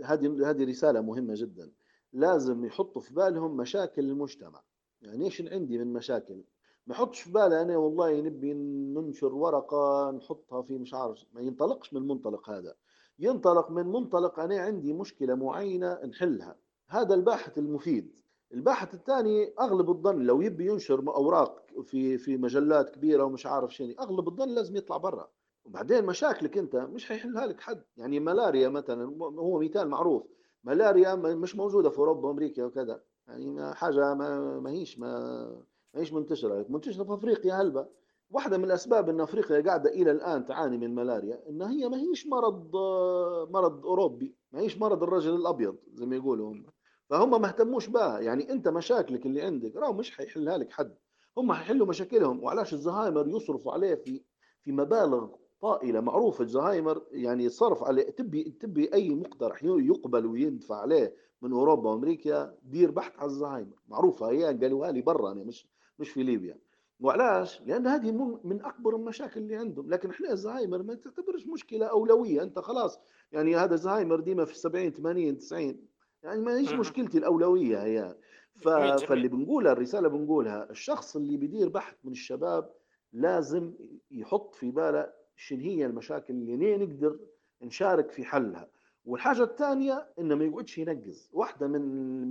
هذه 0.04 0.50
هذه 0.50 0.66
رسالة 0.66 1.02
مهمة 1.02 1.34
جدا. 1.38 1.72
لازم 2.14 2.66
يحطوا 2.66 3.02
في 3.02 3.14
بالهم 3.14 3.58
مشاكل 3.58 4.10
المجتمع. 4.10 4.64
يعني 5.02 5.26
إيش 5.26 5.42
عندي 5.42 5.78
من 5.78 5.94
مشاكل؟ 5.94 6.44
ما 6.88 6.94
يحطش 6.94 7.22
في 7.22 7.32
باله 7.32 7.62
أنا 7.62 7.78
والله 7.78 8.22
نبي 8.22 8.54
ننشر 8.54 9.36
ورقة 9.36 10.12
نحطها 10.12 10.62
في 10.62 10.78
مش 10.78 10.94
عارف 10.94 11.26
ما 11.34 11.42
ينطلقش 11.42 11.94
من 11.94 12.02
المنطلق 12.02 12.50
هذا. 12.50 12.76
ينطلق 13.20 13.72
من 13.72 13.86
منطلق 13.86 14.40
أنا 14.40 14.60
عندي 14.60 14.94
مشكلة 14.94 15.36
معينة 15.36 16.06
نحلها. 16.06 16.56
هذا 16.90 17.16
الباحث 17.16 17.58
المفيد. 17.58 18.20
الباحث 18.54 18.94
الثاني 18.94 19.54
أغلب 19.60 19.90
الظن 19.90 20.20
لو 20.22 20.42
يبي 20.42 20.66
ينشر 20.68 21.00
أوراق 21.08 21.66
في 21.84 22.18
في 22.18 22.38
مجلات 22.38 22.90
كبيرة 22.90 23.24
ومش 23.24 23.46
عارف 23.46 23.74
شنو 23.76 23.94
أغلب 24.00 24.28
الظن 24.28 24.50
لازم 24.50 24.76
يطلع 24.76 24.98
برا. 24.98 25.30
وبعدين 25.66 26.06
مشاكلك 26.06 26.58
أنت 26.58 26.76
مش 26.76 27.06
حيحلها 27.06 27.46
لك 27.46 27.62
حد. 27.62 27.84
يعني 27.98 28.20
ملاريا 28.20 28.70
مثلا 28.70 29.06
هو 29.22 29.60
مثال 29.60 29.88
معروف. 29.90 30.24
ملاريا 30.64 31.16
مش 31.16 31.56
موجودة 31.56 31.90
في 31.90 32.00
أوروبا 32.00 32.28
وأمريكا 32.28 32.66
وكذا. 32.66 33.02
يعني 33.28 33.74
حاجة 33.74 34.14
ما 34.14 34.60
ما 34.60 34.70
هيش 34.72 35.00
ما 35.00 35.10
ما 35.94 36.02
هيش 36.02 36.14
منتشرة 36.14 36.66
منتشرة 36.70 37.04
في 37.04 37.14
أفريقيا 37.14 37.54
هلبة 37.54 37.88
واحدة 38.32 38.58
من 38.58 38.64
الأسباب 38.64 39.10
أن 39.10 39.22
أفريقيا 39.22 39.62
قاعدة 39.62 39.90
إلى 39.90 40.12
الآن 40.12 40.46
تعاني 40.46 40.78
من 40.78 40.96
ملاريا 40.96 41.50
أن 41.50 41.62
هي 41.62 41.90
ما 41.90 41.98
هيش 41.98 42.28
مرض 42.28 42.76
مرض 43.52 43.86
أوروبي. 43.86 44.36
ما 44.52 44.60
هيش 44.60 44.78
مرض 44.78 45.04
الرجل 45.04 45.36
الأبيض 45.36 45.76
زي 45.94 46.06
ما 46.06 46.16
يقولوا 46.16 46.52
هم. 46.52 46.66
فهم 47.10 47.42
ما 47.42 47.48
اهتموش 47.48 47.88
بها. 47.88 48.20
يعني 48.20 48.52
أنت 48.52 48.68
مشاكلك 48.68 49.26
اللي 49.26 49.42
عندك 49.42 49.76
راهو 49.76 49.94
مش 49.94 50.18
حيحلها 50.18 50.58
لك 50.58 50.72
حد. 50.72 50.96
هم 51.38 51.54
حيحلوا 51.54 51.88
مشاكلهم 51.88 52.44
وعلاش 52.44 52.74
الزهايمر 52.74 53.28
يصرفوا 53.28 53.72
عليه 53.72 53.96
في 53.96 54.22
في 54.62 54.72
مبالغ 54.72 55.28
طائلة 55.62 56.00
معروفة. 56.00 56.44
الزهايمر 56.44 57.02
يعني 57.12 57.50
صرف 57.50 57.84
عليه 57.84 58.10
تبي 58.10 58.44
تبي 58.44 58.94
أي 58.94 59.10
مقترح 59.16 59.64
يقبل 59.64 60.26
ويدفع 60.26 60.76
عليه 60.76 61.16
من 61.42 61.52
أوروبا 61.52 61.90
وأمريكا 61.90 62.56
دير 62.64 62.92
بحث 62.92 63.20
على 63.20 63.26
الزهايمر. 63.26 63.76
معروفة 63.88 64.30
هي 64.30 64.44
قالوها 64.44 64.92
لي 64.92 65.02
برا 65.02 65.32
أنا 65.32 65.44
مش 65.44 65.68
مش 66.00 66.10
في 66.10 66.24
ليبيا. 66.24 66.58
وعلاش؟ 67.00 67.62
لأن 67.62 67.88
هذه 67.88 68.12
من 68.44 68.66
أكبر 68.66 68.96
المشاكل 68.96 69.40
اللي 69.40 69.56
عندهم. 69.56 69.90
لكن 69.90 70.10
إحنا 70.10 70.32
الزهايمر 70.32 70.84
ما 70.84 70.96
تعتبرش 70.96 71.48
مشكلة 71.48 71.86
أولوية. 71.86 72.44
أنت 72.44 72.60
خلاص 72.60 73.00
يعني 73.32 73.56
هذا 73.56 73.74
الزهايمر 73.74 74.20
ديما 74.20 74.46
في 74.46 74.58
70 74.58 74.92
80 74.92 75.38
90 75.38 75.87
يعني 76.24 76.42
ما 76.42 76.58
هيش 76.58 76.74
مشكلتي 76.74 77.18
الأولوية 77.18 77.84
هي. 77.84 78.16
ف... 78.56 78.70
فاللي 79.06 79.28
بنقولها 79.28 79.72
الرسالة 79.72 80.08
بنقولها 80.08 80.70
الشخص 80.70 81.16
اللي 81.16 81.38
بيدير 81.38 81.70
بحث 81.70 81.96
من 82.04 82.12
الشباب 82.12 82.74
لازم 83.14 83.74
يحط 84.12 84.56
في 84.56 84.72
باله 84.72 85.14
شنو 85.36 85.60
هي 85.60 85.86
المشاكل 85.86 86.34
اللي 86.34 86.78
نقدر 86.78 87.20
نشارك 87.62 88.12
في 88.12 88.24
حلها. 88.26 88.70
والحاجة 89.06 89.44
الثانية 89.44 90.08
إنه 90.20 90.36
ما 90.36 90.46
يقعدش 90.46 90.78
ينقز. 90.78 91.30
واحدة 91.34 91.68
من 91.68 91.82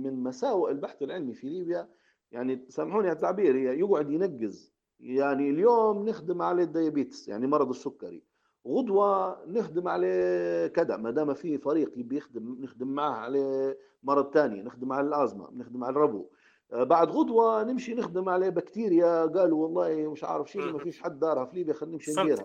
من 0.03 0.23
مساوئ 0.23 0.71
البحث 0.71 1.01
العلمي 1.03 1.33
في 1.33 1.49
ليبيا 1.49 1.89
يعني 2.31 2.65
سامحوني 2.69 3.07
على 3.07 3.15
التعبير 3.15 3.55
هي 3.57 3.79
يقعد 3.79 4.09
ينقز. 4.11 4.73
يعني 4.99 5.49
اليوم 5.49 6.09
نخدم 6.09 6.41
على 6.41 6.63
ال 6.63 6.70
diabetes 6.70 7.27
يعني 7.27 7.47
مرض 7.47 7.69
السكري. 7.69 8.23
غدوة 8.67 9.37
نخدم 9.47 9.87
على 9.87 10.71
كذا 10.75 10.97
ما 10.97 11.11
دام 11.11 11.33
في 11.33 11.57
فريق 11.57 11.91
يبي 11.97 12.17
يخدم 12.17 12.57
نخدم 12.59 12.87
معاه 12.87 13.11
على 13.11 13.75
مرض 14.03 14.33
ثاني 14.33 14.61
نخدم 14.61 14.93
على 14.93 15.07
الأزمة 15.07 15.49
نخدم 15.53 15.83
على 15.83 15.91
الربو. 15.95 16.25
آه، 16.71 16.83
بعد 16.83 17.09
غدوة 17.11 17.63
نمشي 17.63 17.93
نخدم 17.95 18.29
على 18.29 18.51
بكتيريا 18.51 19.25
قالوا 19.25 19.63
والله 19.63 20.11
مش 20.11 20.23
عارف 20.23 20.51
شيء 20.51 20.61
ما 20.71 20.79
فيش 20.79 21.01
حد 21.01 21.19
دارها 21.19 21.45
في 21.45 21.55
ليبيا 21.55 21.73
خلينا 21.73 21.93
نمشي 21.95 22.11
نديرها. 22.23 22.43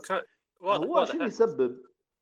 هو 0.62 1.04
شنو 1.04 1.24
يسبب؟ 1.26 1.76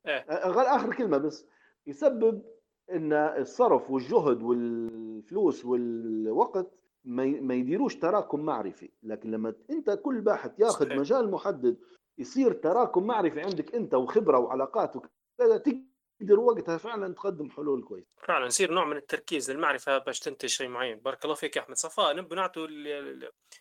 إيه؟ 0.07 0.49
غير 0.51 0.67
آخر 0.67 0.95
كلمة 0.95 1.19
بس 1.19 1.47
يسبب 1.87 2.43
إن 2.91 3.13
الصرف 3.13 3.91
والجهد 3.91 4.43
والفلوس 4.43 5.65
والوقت 5.65 6.71
ما 7.05 7.55
يديروش 7.55 7.97
تراكم 7.97 8.41
معرفي. 8.41 8.91
لكن 9.03 9.31
لما 9.31 9.55
أنت 9.71 9.91
كل 9.91 10.21
باحث 10.21 10.61
ياخذ. 10.61 10.87
مجال 10.99 11.31
محدد 11.31 11.77
يصير 12.21 12.53
تراكم 12.53 13.07
معرفي 13.07 13.41
عندك 13.41 13.75
انت 13.75 13.95
وخبرة 13.95 14.39
وعلاقات 14.39 14.97
وكذا 14.97 15.57
تقدر 15.57 16.41
وقتها 16.41 16.77
فعلا 16.77 17.15
تقدم 17.15 17.51
حلول 17.51 17.85
كويسة. 17.85 18.07
فعلا 18.27 18.47
يصير 18.47 18.73
نوع 18.73 18.85
من 18.85 18.97
التركيز 18.97 19.51
للمعرفة 19.51 19.99
باش 19.99 20.21
تنتج 20.21 20.49
شيء 20.49 20.69
معين. 20.69 20.99
بارك 20.99 21.25
الله 21.25 21.35
فيك 21.35 21.57
يا 21.57 21.63
أحمد 21.63 21.77
صفاء. 21.77 22.17
نبي 22.17 22.35
نعطوا 22.35 22.69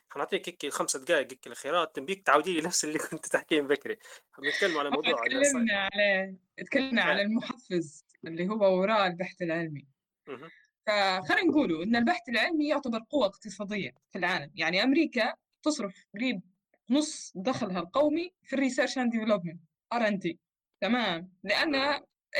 حنعطيك 0.09 0.49
هيك 0.49 0.73
خمسة 0.73 0.99
دقائق 0.99 1.31
هيك 1.31 1.47
الخيرات 1.47 1.99
نبيك 1.99 2.25
تعودي 2.25 2.53
لي 2.53 2.61
نفس 2.61 2.85
اللي 2.85 2.99
كنت 2.99 3.25
تحكيه 3.25 3.61
بكري. 3.61 3.97
نتكلم 4.43 4.77
على 4.77 4.89
موضوع 4.89 5.25
تكلمنا 5.25 5.89
على 5.93 6.35
تكلمنا 6.57 7.01
على 7.01 7.21
المحفز 7.21 8.05
اللي 8.27 8.49
هو 8.49 8.79
وراء 8.79 9.07
البحث 9.07 9.41
العلمي. 9.41 9.87
فخلينا 10.87 11.43
نقولوا 11.47 11.83
إن 11.83 11.95
البحث 11.95 12.29
العلمي 12.29 12.67
يعتبر 12.67 12.99
قوة 13.09 13.25
اقتصادية 13.25 13.95
في 14.11 14.17
العالم. 14.19 14.51
يعني 14.55 14.83
أمريكا 14.83 15.33
تصرف 15.63 16.05
قريب 16.15 16.41
نص 16.89 17.31
دخلها 17.35 17.79
القومي 17.79 18.33
في 18.43 18.53
ال 18.53 18.58
research 18.58 18.97
and 18.97 19.11
development 19.11 19.61
R 19.93 20.07
and 20.07 20.19
D 20.19 20.39
تمام؟ 20.81 21.33
لأن 21.43 21.75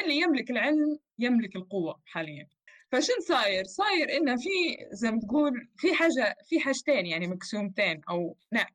اللي 0.04 0.16
يملك 0.16 0.52
العلم 0.52 1.00
يملك 1.20 1.56
القوة 1.56 2.02
حاليا. 2.06 2.48
فشن 2.92 3.22
صاير؟ 3.28 3.64
صاير 3.64 4.18
إنه 4.18 4.36
في 4.36 4.50
زي 4.92 5.12
ما 5.12 5.20
تقول 5.20 5.70
في 5.78 5.94
حاجة 5.94 6.36
في 6.46 6.60
حاجتين 6.60 7.06
يعني 7.06 7.28
مقسومتين 7.28 8.02
أو 8.10 8.38
نعم 8.52 8.68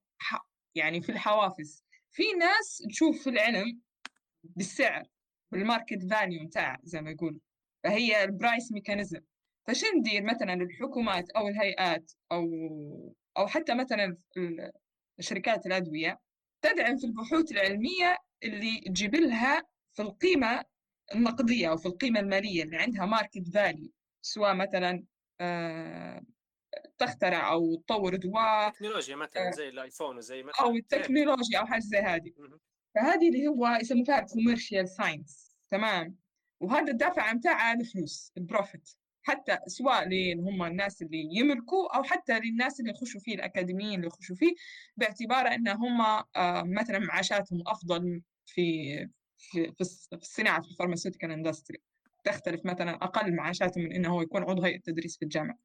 يعني 0.75 1.01
في 1.01 1.12
الحوافز. 1.12 1.85
في 2.11 2.22
ناس 2.33 2.83
تشوف 2.91 3.29
العلم 3.29 3.81
بالسعر 4.43 5.03
بال 5.53 5.65
market 5.65 6.03
value 6.11 6.47
بتاع 6.47 6.79
زي 6.83 7.01
ما 7.01 7.11
يقول 7.11 7.41
فهي 7.85 8.25
ال 8.24 8.32
price 8.32 8.72
mechanism 8.72 9.20
فشو 9.66 9.87
ندير 9.97 10.22
مثلا 10.22 10.55
الحكومات 10.55 11.31
أو 11.31 11.49
الهيئات 11.49 12.12
أو 12.33 12.45
أو 13.37 13.47
حتى 13.47 13.75
مثلا 13.75 14.16
شركات 15.21 15.67
الأدوية 15.67 16.21
تدعم 16.62 16.97
في 16.97 17.07
البحوث 17.07 17.53
العلمية 17.53 18.19
اللي 18.43 18.81
تجيب 18.81 19.15
لها 19.15 19.62
في 19.93 20.03
القيمة 20.03 20.65
النقدية 21.15 21.71
أو 21.71 21.77
في 21.77 21.87
القيمة 21.87 22.21
المالية 22.21 22.62
اللي 22.62 22.77
عندها 22.77 23.07
market 23.07 23.49
value 23.55 23.91
سواء 24.23 24.55
مثلا 24.55 25.05
آه، 25.41 26.23
تخترع 26.99 27.53
أو 27.53 27.75
تطور 27.75 28.17
دواء 28.17 28.71
تكنولوجيا 28.71 29.17
مثلا 29.17 29.49
آه، 29.49 29.51
زي 29.51 29.69
ال 29.68 29.75
iPhone 29.75 30.16
وزي 30.17 30.43
مثلا 30.43 30.67
أو 30.67 30.77
التكنولوجيا 30.77 31.59
أو 31.59 31.67
حاجة 31.67 31.81
زي 31.81 31.99
هذه. 31.99 32.33
فهذه 32.95 33.29
اللي 33.29 33.49
هو 33.49 33.79
يسموها 33.81 34.21
commercial 34.20 34.89
science 34.89 35.57
تمام؟ 35.71 36.17
وهذا 36.61 36.93
الدافع 36.93 37.33
متاعها 37.33 37.75
الفلوس 37.81 38.33
ال 38.37 38.44
profit 38.44 38.91
حتى 39.25 39.59
سواء 39.66 40.09
هم 40.35 40.62
الناس 40.62 41.03
اللي 41.03 41.29
يملكوا 41.33 41.97
أو 41.97 42.03
حتى 42.03 42.39
للناس 42.39 42.81
اللي 42.81 42.91
يخشوا 42.91 43.20
فيه 43.20 43.35
الأكاديميين 43.35 43.95
اللي 43.95 44.07
يخشوا 44.07 44.37
فيه 44.37 44.55
باعتبار 44.97 45.47
أن 45.47 45.68
هم 45.68 46.01
آه، 46.01 46.62
مثلا 46.62 46.99
معاشاتهم 46.99 47.62
أفضل 47.66 48.22
في 48.47 48.97
في 49.37 49.72
في 49.79 50.12
الصناعه 50.12 50.62
في 50.62 50.68
ال 50.68 50.73
pharmaceutical 50.73 51.30
industry 51.30 51.78
تختلف 52.25 52.61
مثلا 52.64 52.95
أقل 52.95 53.35
معاشاتهم 53.37 53.85
من 53.85 53.93
إنه 53.93 54.09
هو 54.09 54.22
يكون 54.22 54.43
عضو 54.43 54.62
هيئة 54.62 54.81
تدريس 54.81 55.16
في 55.18 55.25
الجامعة. 55.25 55.59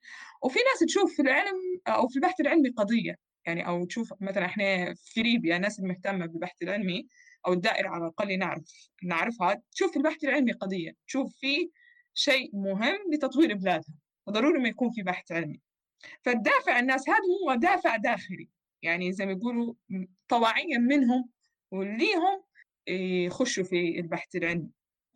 وفي 0.43 0.59
ناس 0.59 0.79
تشوف 0.79 1.15
في 1.15 1.21
العلم 1.21 1.55
أو 1.87 2.07
في 2.07 2.15
البحث 2.15 2.39
العلمي 2.39 2.69
قضية 2.69 3.15
يعني 3.45 3.67
أو 3.67 3.85
تشوف 3.85 4.13
مثلا 4.21 4.45
إحنا 4.45 4.93
في 4.93 5.21
ليبيا 5.21 5.55
الناس 5.55 5.79
المهتمه 5.79 6.25
بالبحث 6.25 6.61
العلمي 6.61 7.07
أو 7.47 7.53
الدائرة 7.53 7.89
على 7.89 8.03
الأقل 8.03 8.39
نعرف 8.39 8.89
نعرفها 9.03 9.61
تشوف 9.71 9.91
في 9.91 9.97
البحث 9.97 10.23
العلمي 10.23 10.51
قضية 10.51 10.91
تشوف 11.07 11.35
في 11.39 11.69
شيء 12.13 12.55
مهم 12.55 12.99
لتطوير 13.13 13.53
بلادها 13.53 13.95
وضروري 14.27 14.59
ما 14.59 14.69
يكون 14.69 14.91
في 14.91 15.03
بحث 15.03 15.31
علمي. 15.31 15.61
فالدافع 16.21 16.79
الناس 16.79 17.09
هذا 17.09 17.17
هو 17.43 17.55
دافع 17.55 17.95
داخلي. 17.95 18.49
يعني 18.81 19.11
زي 19.11 19.25
ما 19.25 19.31
يقولوا 19.31 19.73
طواعيا 20.27 20.77
منهم 20.77 21.29
وليهم 21.71 22.43
يخشوا 22.87 23.63
في 23.63 23.99
البحث 23.99 24.35
العلمي. 24.35 24.69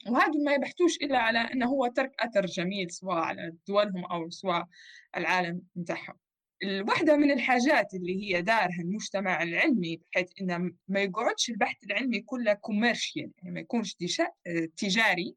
وهذا 0.07 0.39
ما 0.45 0.53
يبحثوش 0.53 0.97
إلا 0.97 1.17
على 1.17 1.39
أنه 1.39 1.65
هو 1.65 1.87
ترك 1.87 2.11
أثر 2.19 2.45
جميل 2.45 2.91
سواء 2.91 3.17
على 3.17 3.55
دولهم 3.67 4.05
أو 4.05 4.29
سواء 4.29 4.67
العالم 5.17 5.61
بتاعهم 5.75 6.15
واحدة 6.65 7.17
من 7.17 7.31
الحاجات 7.31 7.93
اللي 7.93 8.23
هي 8.23 8.41
دارها 8.41 8.81
المجتمع 8.81 9.43
العلمي 9.43 10.01
بحيث 10.11 10.27
إنه 10.41 10.71
ما 10.87 10.99
يقعدش 10.99 11.49
البحث 11.49 11.83
العلمي 11.83 12.21
كله 12.21 12.53
commercial 12.53 13.31
يعني 13.37 13.51
ما 13.51 13.59
يكونش 13.59 13.95
تجاري 14.77 15.35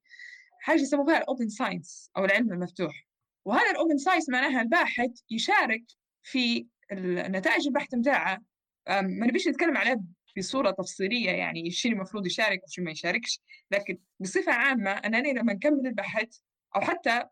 حاجة 0.67 0.81
يسموها 0.81 1.19
ال 1.19 1.25
open 1.25 1.49
science 1.49 2.11
أو 2.17 2.25
العلم 2.25 2.53
المفتوح. 2.53 3.07
وهذا 3.45 3.71
ال 3.71 3.76
open 3.76 3.99
science 3.99 4.29
معناها 4.29 4.63
الباحث 4.63 5.11
يشارك 5.31 5.85
في 6.23 6.67
نتائج 6.93 7.67
البحث 7.67 7.95
بتاعه. 7.95 8.43
ما 8.89 9.27
نبيش 9.27 9.49
نتكلم 9.49 9.77
عليه 9.77 10.01
بصورة 10.39 10.71
تفصيلية 10.71 11.31
يعني 11.31 11.69
الشيء 11.69 11.93
المفروض 11.93 12.27
يشارك 12.27 12.65
وشو 12.65 12.83
ما 12.83 12.91
يشاركش. 12.91 13.41
لكن 13.71 13.99
بصفة 14.21 14.53
عامة 14.53 14.91
أنني 14.91 15.33
لما 15.33 15.53
نكمل 15.53 15.87
البحث 15.87 16.39
أو 16.77 16.81
حتى 16.81 17.23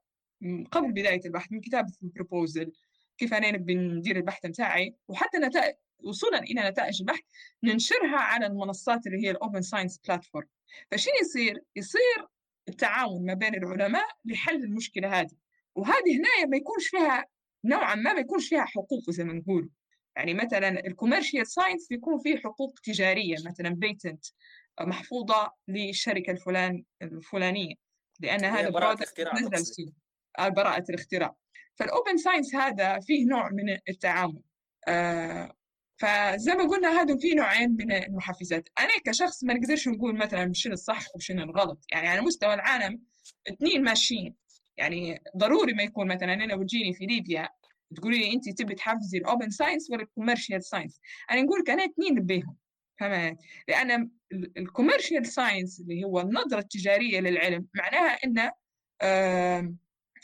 قبل 0.70 0.92
بداية 0.92 1.20
البحث 1.24 1.52
من 1.52 1.60
كتابة 1.60 1.92
ال 2.02 2.10
proposal 2.10 2.72
كيف 3.18 3.34
أنا 3.34 3.58
بندير 3.58 4.16
البحث 4.16 4.46
بتاعي. 4.46 4.94
وحتى 5.08 5.38
نتائج 5.38 5.74
وصولا 6.04 6.38
إلى 6.38 6.70
نتائج 6.70 7.00
البحث 7.00 7.22
ننشرها 7.62 8.18
على 8.18 8.46
المنصات 8.46 9.06
اللي 9.06 9.26
هي 9.26 9.30
ال 9.30 9.37
open 9.37 9.62
science 9.62 9.98
platform 9.98 10.46
فشين 10.90 11.12
يصير؟ 11.22 11.62
يصير 11.76 12.28
التعاون 12.68 13.26
ما 13.26 13.34
بين 13.34 13.54
العلماء 13.54 14.08
لحل 14.24 14.64
المشكلة 14.64 15.20
هذه. 15.20 15.36
وهذه 15.74 16.16
هنا 16.16 16.46
ما 16.46 16.56
يكونش 16.56 16.88
فيها 16.88 17.26
نوعا 17.64 17.94
ما 17.94 18.12
ما 18.12 18.20
يكونش 18.20 18.48
فيها 18.48 18.64
حقوق 18.64 19.10
زي 19.10 19.24
ما 19.24 19.32
نقول 19.32 19.70
يعني 20.16 20.34
مثلا 20.34 20.86
ال 20.86 20.92
commercial 20.92 21.46
science 21.46 21.88
بيكون 21.88 22.18
فيه 22.18 22.36
حقوق 22.36 22.78
تجارية 22.84 23.36
مثلا 23.46 23.68
patent 23.68 24.24
محفوظة 24.80 25.52
للشركة 25.68 26.30
الفلان 26.30 26.84
الفلانية 27.02 27.74
لأن 28.20 28.44
هذا 28.44 28.68
product 28.68 29.20
نزل 29.20 29.54
السوق 29.54 29.92
آه، 30.38 30.48
براءة 30.48 30.84
الاختراع. 30.90 31.34
فال 31.74 31.88
open 31.88 32.16
science 32.16 32.54
هذا 32.54 33.00
فيه 33.00 33.26
نوع 33.26 33.50
من 33.50 33.78
التعامل 33.88 34.40
آه 34.88 35.52
فزي 35.96 36.54
ما 36.54 36.64
قلنا 36.64 36.88
هذا 37.00 37.16
في 37.16 37.34
نوعين 37.34 37.76
من 37.78 37.92
المحفزات. 37.92 38.68
أنا 38.78 38.92
كشخص 39.04 39.44
ما 39.44 39.54
نقدرش 39.54 39.88
نقول 39.88 40.16
مثلا 40.16 40.52
شنو 40.52 40.72
الصح 40.72 41.06
وشنو 41.14 41.42
الغلط. 41.42 41.84
يعني 41.92 42.08
على 42.08 42.20
مستوى 42.20 42.54
العالم 42.54 43.02
اثنين 43.48 43.84
ماشيين. 43.84 44.34
يعني 44.76 45.22
ضروري 45.36 45.72
ما 45.72 45.82
يكون 45.82 46.08
مثلا 46.08 46.34
أنا 46.34 46.54
وتجيني 46.54 46.94
في 46.94 47.06
ليبيا 47.06 47.48
تقولي 47.96 48.18
لي 48.18 48.32
انت 48.32 48.48
تبي 48.48 48.74
تحفزي 48.74 49.18
ال 49.18 49.25
open 49.25 49.50
science 49.50 49.90
ولا 49.90 50.02
ال 50.02 50.08
commercial 50.08 50.64
science 50.64 51.00
أنا 51.30 51.42
نقول 51.42 51.60
لك 51.60 51.70
أنا 51.70 51.84
اثنين 51.84 52.14
بيهم 52.14 52.56
فهمت 53.00 53.38
لأن 53.68 54.10
ال 54.56 54.63
commercial 54.63 55.26
science 55.26 55.80
اللي 55.80 56.04
هو 56.04 56.20
النظرة 56.20 56.58
التجارية 56.58 57.20
للعلم 57.20 57.66
معناها 57.74 58.18
انه 58.24 58.52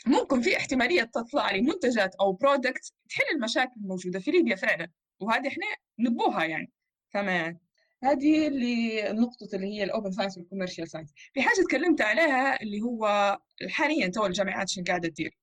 ممكن 0.07 0.41
في 0.41 0.57
احتمالية 0.57 1.03
تطلع 1.03 1.51
لي 1.51 1.61
منتجات 1.61 2.15
أو 2.15 2.33
product 2.33 2.93
تحل 3.09 3.23
المشاكل 3.35 3.73
الموجودة 3.77 4.19
في 4.19 4.31
ليبيا 4.31 4.55
فعلا. 4.55 4.87
وهذه 5.21 5.47
إحنا 5.47 5.65
نبوها 5.99 6.45
يعني. 6.45 6.71
فما 7.13 7.57
هذه 8.03 8.47
اللي 8.47 9.09
النقطة 9.11 9.47
اللي 9.53 9.67
هي 9.67 9.83
ال 9.83 9.89
open 9.89 10.11
science 10.11 10.37
وال 10.37 10.45
commercial 10.45 10.87
science 10.87 11.13
في 11.33 11.41
حاجة 11.41 11.63
تكلمت 11.67 12.01
عليها 12.01 12.61
اللي 12.61 12.81
هو 12.81 13.37
حاليا 13.69 14.07
تو 14.07 14.25
الجامعات 14.25 14.69
شنو 14.69 14.83
قاعدة 14.87 15.09
تدير. 15.09 15.37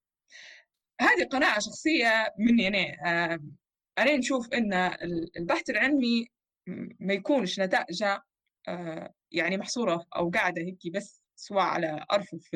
هذه 1.00 1.24
قناعة 1.24 1.58
شخصية 1.58 2.34
مني 2.38 2.68
أنا. 2.68 3.40
أنا 3.98 4.16
نشوف 4.16 4.52
أن 4.52 4.72
البحث 5.36 5.70
العلمي 5.70 6.28
ما 7.00 7.14
يكونش 7.14 7.60
نتائجه 7.60 8.22
آه، 8.68 9.14
يعني 9.30 9.56
محصورة 9.56 10.06
أو 10.16 10.30
قاعدة 10.30 10.62
هيك 10.62 10.78
بس 10.94 11.22
سواء 11.34 11.64
على 11.64 12.06
أرفف 12.12 12.50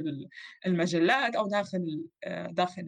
المجلات 0.66 1.36
أو 1.36 1.48
داخل 1.48 2.08
آه، 2.24 2.46
داخل 2.46 2.84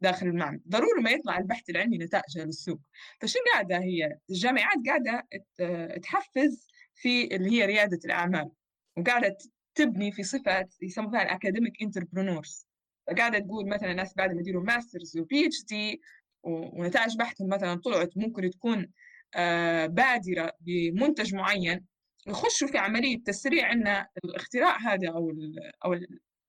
داخل 0.00 0.26
المعمل. 0.26 0.60
ضروري 0.68 1.02
ما 1.02 1.10
يطلع 1.10 1.38
البحث 1.38 1.70
العلمي 1.70 1.98
نتائجه 1.98 2.44
للسوق. 2.44 2.80
فشو 3.20 3.38
قاعدة 3.52 3.78
هي؟ 3.78 4.18
الجامعات 4.30 4.76
قاعدة 4.86 5.28
تحفز 6.02 6.66
في 6.94 7.36
اللي 7.36 7.50
هي 7.50 7.66
ريادة 7.66 7.98
الأعمال 8.04 8.50
وقاعدة 8.96 9.36
تبني 9.74 10.12
في 10.12 10.22
صفة 10.22 10.68
يسموها 10.82 11.22
ال 11.22 11.29
academic 11.29 11.82
entrepreneurs. 11.82 12.66
فقاعدة 13.06 13.38
تقول 13.38 13.68
مثلا 13.68 13.92
ناس 13.92 14.14
بعد 14.16 14.32
ما 14.32 14.40
يديروا 14.40 14.62
masters 14.62 15.11
و 15.11 15.18
PhD 15.18 16.00
ونتائج 16.42 17.16
بحثهم 17.16 17.48
مثلا 17.48 17.74
طلعت 17.74 18.10
ممكن 18.16 18.50
تكون 18.50 18.92
آه، 19.34 19.86
بادرة 19.86 20.52
بمنتج 20.60 21.34
معين 21.34 21.86
يخشوا 22.26 22.68
في 22.68 22.78
عملية 22.78 23.18
تسريع 23.24 23.72
إن 23.72 24.06
الاختراع 24.24 24.78
هذا 24.78 25.08
أو 25.08 25.30
أو 25.84 25.94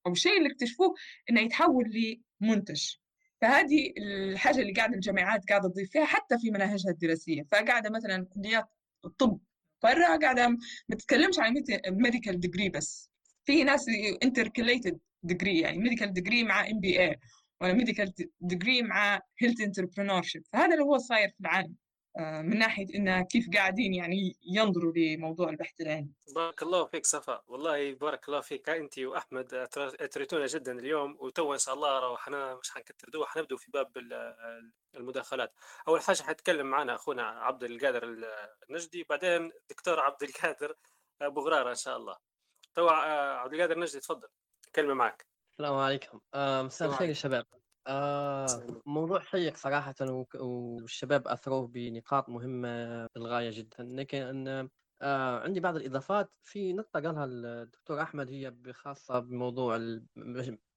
أو 0.08 0.12
الشيء 0.12 0.38
اللي 0.38 0.50
اكتشفوه 0.50 0.95
إنه 1.30 1.41
يتحول 1.41 2.18
لمنتج. 2.41 2.95
فهذه 3.41 3.93
الحاجة 3.97 4.59
اللي 4.61 4.73
قاعدة 4.73 4.95
الجامعات 4.95 5.49
قاعدة 5.49 5.69
تضيف 5.69 5.91
فيها 5.91 6.05
حتى 6.05 6.38
في 6.39 6.51
مناهجها 6.51 6.91
الدراسية. 6.91 7.43
فقاعدة 7.51 7.89
مثلا 7.89 8.25
كليات 8.33 8.65
الطب 9.05 9.39
برا 9.83 10.17
قاعدة 10.17 10.47
ما 10.89 10.95
تتكلمش 10.97 11.39
عن 11.39 11.53
medical 11.89 12.39
degree 12.39 12.70
بس. 12.69 13.09
في 13.45 13.63
ناس 13.63 13.85
intercalated 14.24 14.99
degree 15.24 15.59
يعني 15.59 15.77
medical 15.78 16.13
degree 16.13 16.43
مع 16.43 16.67
MBA 16.70 17.20
ولا 17.61 17.73
medical 17.74 18.13
degree 18.41 18.82
مع 18.81 19.21
health 19.41 19.61
entrepreneur 19.61 20.24
فهذا 20.53 20.73
اللي 20.73 20.83
هو 20.83 20.97
صاير 20.97 21.29
في 21.29 21.39
العالم. 21.41 21.75
من 22.20 22.57
ناحية 22.57 22.95
انه 22.95 23.22
كيف 23.22 23.49
قاعدين 23.53 23.93
يعني 23.93 24.38
ينظروا 24.43 24.93
لموضوع 24.95 25.49
البحث 25.49 25.82
العلمي. 25.82 26.13
بارك 26.36 26.63
الله 26.63 26.86
فيك 26.86 27.05
صفاء 27.05 27.43
والله 27.47 27.93
بارك 27.93 28.28
الله 28.30 28.41
فيك. 28.41 28.70
أنت 28.70 28.99
وأحمد 28.99 29.53
اثريتونا 30.01 30.45
جدا 30.45 30.80
اليوم 30.80 31.18
وتو 31.20 31.53
إن 31.53 31.59
شاء 31.59 31.76
الله 31.76 31.99
راح 31.99 32.30
مش 32.30 32.72
حنكتر 32.72 33.09
دو 33.09 33.26
حنبدأ 33.26 33.55
في 33.55 33.72
باب 33.72 33.97
المداخلات. 34.95 35.53
أول 35.88 36.01
حاجة 36.01 36.22
حيتكلم 36.22 36.65
معنا 36.68 36.95
أخونا 36.95 37.24
عبد 37.24 37.63
القادر 37.63 38.03
النجدي 38.70 39.05
بعدين 39.09 39.51
دكتور 39.70 39.99
عبد 39.99 40.24
القادر 40.24 40.76
أبو 41.22 41.41
غرارة 41.41 41.70
إن 41.70 41.76
شاء 41.76 41.97
الله. 41.97 42.18
تو 42.76 42.89
آه، 42.89 43.38
عبد 43.38 43.53
القادر 43.53 43.76
النجدي 43.76 43.99
تفضل. 43.99 44.28
كلمة 44.76 44.93
معك. 44.93 45.26
السلام 45.51 45.74
عليكم. 45.74 46.20
آه، 46.34 46.61
مساء 46.61 46.88
الخير 46.88 47.09
يا 47.09 47.13
شباب. 47.13 47.45
آه 47.88 48.47
موضوع 48.85 49.19
شيق 49.21 49.57
صراحة 49.57 49.95
والشباب 50.35 51.27
أثروه 51.27 51.67
بنقاط 51.67 52.29
مهمة 52.29 52.67
للغاية 53.15 53.49
جدا. 53.53 53.83
لكن 53.83 54.47
آه 55.01 55.39
عندي 55.39 55.59
بعض 55.59 55.75
الإضافات. 55.75 56.31
في 56.43 56.73
نقطة 56.73 56.99
قالها 56.99 57.25
الدكتور 57.25 58.01
أحمد 58.01 58.29
هي 58.31 58.55
خاصة 58.73 59.19
بموضوع 59.19 59.79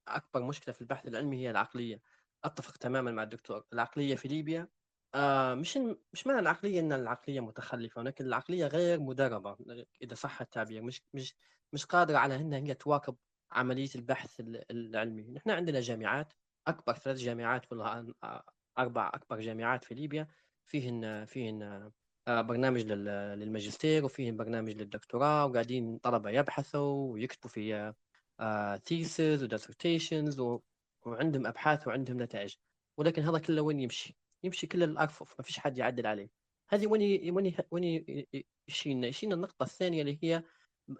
أكبر 0.07 0.43
مشكلة 0.43 0.73
في 0.73 0.81
البحث 0.81 1.07
العلمي 1.07 1.37
هي 1.37 1.51
العقلية. 1.51 2.01
أتفق 2.43 2.77
تماما 2.77 3.11
مع 3.11 3.23
الدكتور. 3.23 3.63
العقلية 3.73 4.15
في 4.15 4.27
ليبيا 4.27 4.67
آه 5.15 5.53
مش 5.53 5.77
مش 6.13 6.27
معنى 6.27 6.39
العقلية 6.39 6.79
أن 6.79 6.93
العقلية 6.93 7.39
متخلفة 7.39 8.01
ولكن 8.01 8.25
العقلية 8.25 8.65
غير 8.67 8.99
مدربة. 8.99 9.57
إذا 10.01 10.15
صح 10.15 10.41
التعبير 10.41 10.81
مش 10.81 11.03
مش 11.13 11.35
مش 11.73 11.85
قادرة 11.85 12.17
على 12.17 12.35
أنها 12.35 12.59
هي 12.59 12.73
تواكب 12.73 13.17
عملية 13.51 13.89
البحث 13.95 14.39
العلمي. 14.71 15.23
نحن 15.31 15.49
عندنا 15.49 15.79
جامعات 15.79 16.33
أكبر 16.67 16.93
ثلاث 16.93 17.17
جامعات 17.17 17.65
في 17.65 18.13
أربع 18.77 19.11
أكبر 19.13 19.39
جامعات 19.39 19.83
في 19.85 19.95
ليبيا 19.95 20.27
فيهن 20.65 21.25
فيهن 21.25 21.91
آه، 22.27 22.41
برنامج 22.41 22.81
للماجستير 22.81 24.05
وفيهن 24.05 24.37
برنامج 24.37 24.71
للدكتوراه 24.71 25.45
وقاعدين 25.45 25.97
طلبة 25.97 26.29
يبحثوا 26.29 27.13
ويكتبوا 27.13 27.49
في 27.49 27.93
theses 28.85 29.43
و 29.43 29.50
dissertations 29.50 30.39
وعندهم 31.05 31.47
أبحاث 31.47 31.87
وعندهم 31.87 32.21
نتائج. 32.21 32.55
ولكن 32.97 33.21
هذا 33.21 33.39
كله 33.39 33.61
وين 33.61 33.79
يمشي؟ 33.79 34.15
يمشي 34.43 34.67
كل 34.67 34.83
الارفف 34.83 35.35
ما 35.39 35.45
فيش 35.45 35.59
حد 35.59 35.77
يعدل 35.77 36.07
عليه. 36.07 36.29
هذه 36.69 36.87
وين 36.87 37.33
وين 37.33 37.55
وين 37.71 38.05
يشيلنا؟ 38.67 39.07
يشيلنا 39.07 39.35
النقطة 39.35 39.63
الثانية 39.63 40.01
اللي 40.01 40.19
هي 40.23 40.43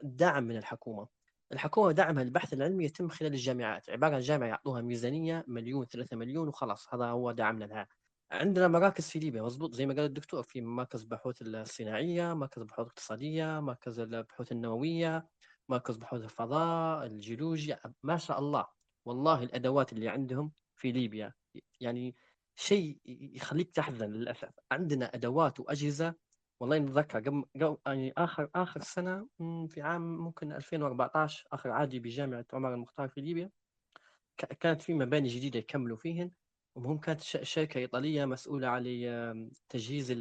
الدعم 0.03 0.43
من 0.43 0.57
الحكومة. 0.57 1.07
الحكومة 1.53 1.91
دعمها 1.91 2.23
للبحث 2.23 2.53
العلمي 2.53 2.85
يتم 2.85 3.09
خلال 3.09 3.33
الجامعات 3.33 3.89
عبارة 3.89 4.15
عن 4.15 4.21
جامعة 4.21 4.47
يعطوها 4.47 4.81
ميزانية 4.81 5.43
مليون 5.47 5.85
ثلاثة 5.85 6.17
مليون 6.17 6.47
وخلاص 6.47 6.93
هذا 6.93 7.05
هو 7.05 7.31
دعمنا 7.31 7.65
لها 7.65 7.87
عندنا 8.31 8.67
مراكز 8.67 9.09
في 9.09 9.19
ليبيا 9.19 9.41
مضبوط؟ 9.41 9.73
زي 9.73 9.85
ما 9.85 9.93
قال 9.93 10.05
الدكتور 10.05 10.43
في 10.43 10.61
مركز 10.61 11.03
بحوث 11.03 11.41
الصناعية 11.41 12.33
مركز 12.33 12.63
بحوث 12.63 12.85
الاقتصادية 12.85 13.59
مركز 13.59 13.99
البحوث 13.99 14.51
النووية 14.51 15.27
مركز 15.69 15.97
بحوث 15.97 16.23
الفضاء 16.23 17.05
الجيولوجيا 17.05 17.79
ما 18.03 18.17
شاء 18.17 18.39
الله. 18.39 18.67
والله 19.05 19.43
الأدوات 19.43 19.93
اللي 19.93 20.09
عندهم 20.09 20.51
في 20.75 20.91
ليبيا 20.91 21.33
يعني 21.79 22.15
شيء 22.55 22.99
يخليك 23.05 23.71
تحزن 23.71 24.09
للأسف. 24.11 24.51
عندنا 24.71 25.05
أدوات 25.15 25.59
وأجهزة 25.59 26.15
والله 26.61 26.77
نتذكر 26.77 27.19
قبل 27.19 27.43
يعني 27.85 28.13
آخر 28.17 28.49
آخر 28.55 28.81
سنة 28.81 29.27
في 29.67 29.81
عام 29.81 30.01
ممكن 30.17 30.51
2014 30.51 31.47
آخر 31.51 31.71
عادي 31.71 31.99
بجامعة 31.99 32.45
عمر 32.53 32.73
المختار 32.73 33.09
في 33.09 33.21
ليبيا 33.21 33.49
كانت 34.37 34.81
في 34.81 34.93
مباني 34.93 35.27
جديدة 35.27 35.59
يكملوا 35.59 35.97
فيهن 35.97 36.31
وهم 36.75 36.97
كانت 36.97 37.21
شركة 37.21 37.77
إيطالية 37.77 38.25
مسؤولة 38.25 38.67
على 38.67 39.53
تجهيز 39.69 40.11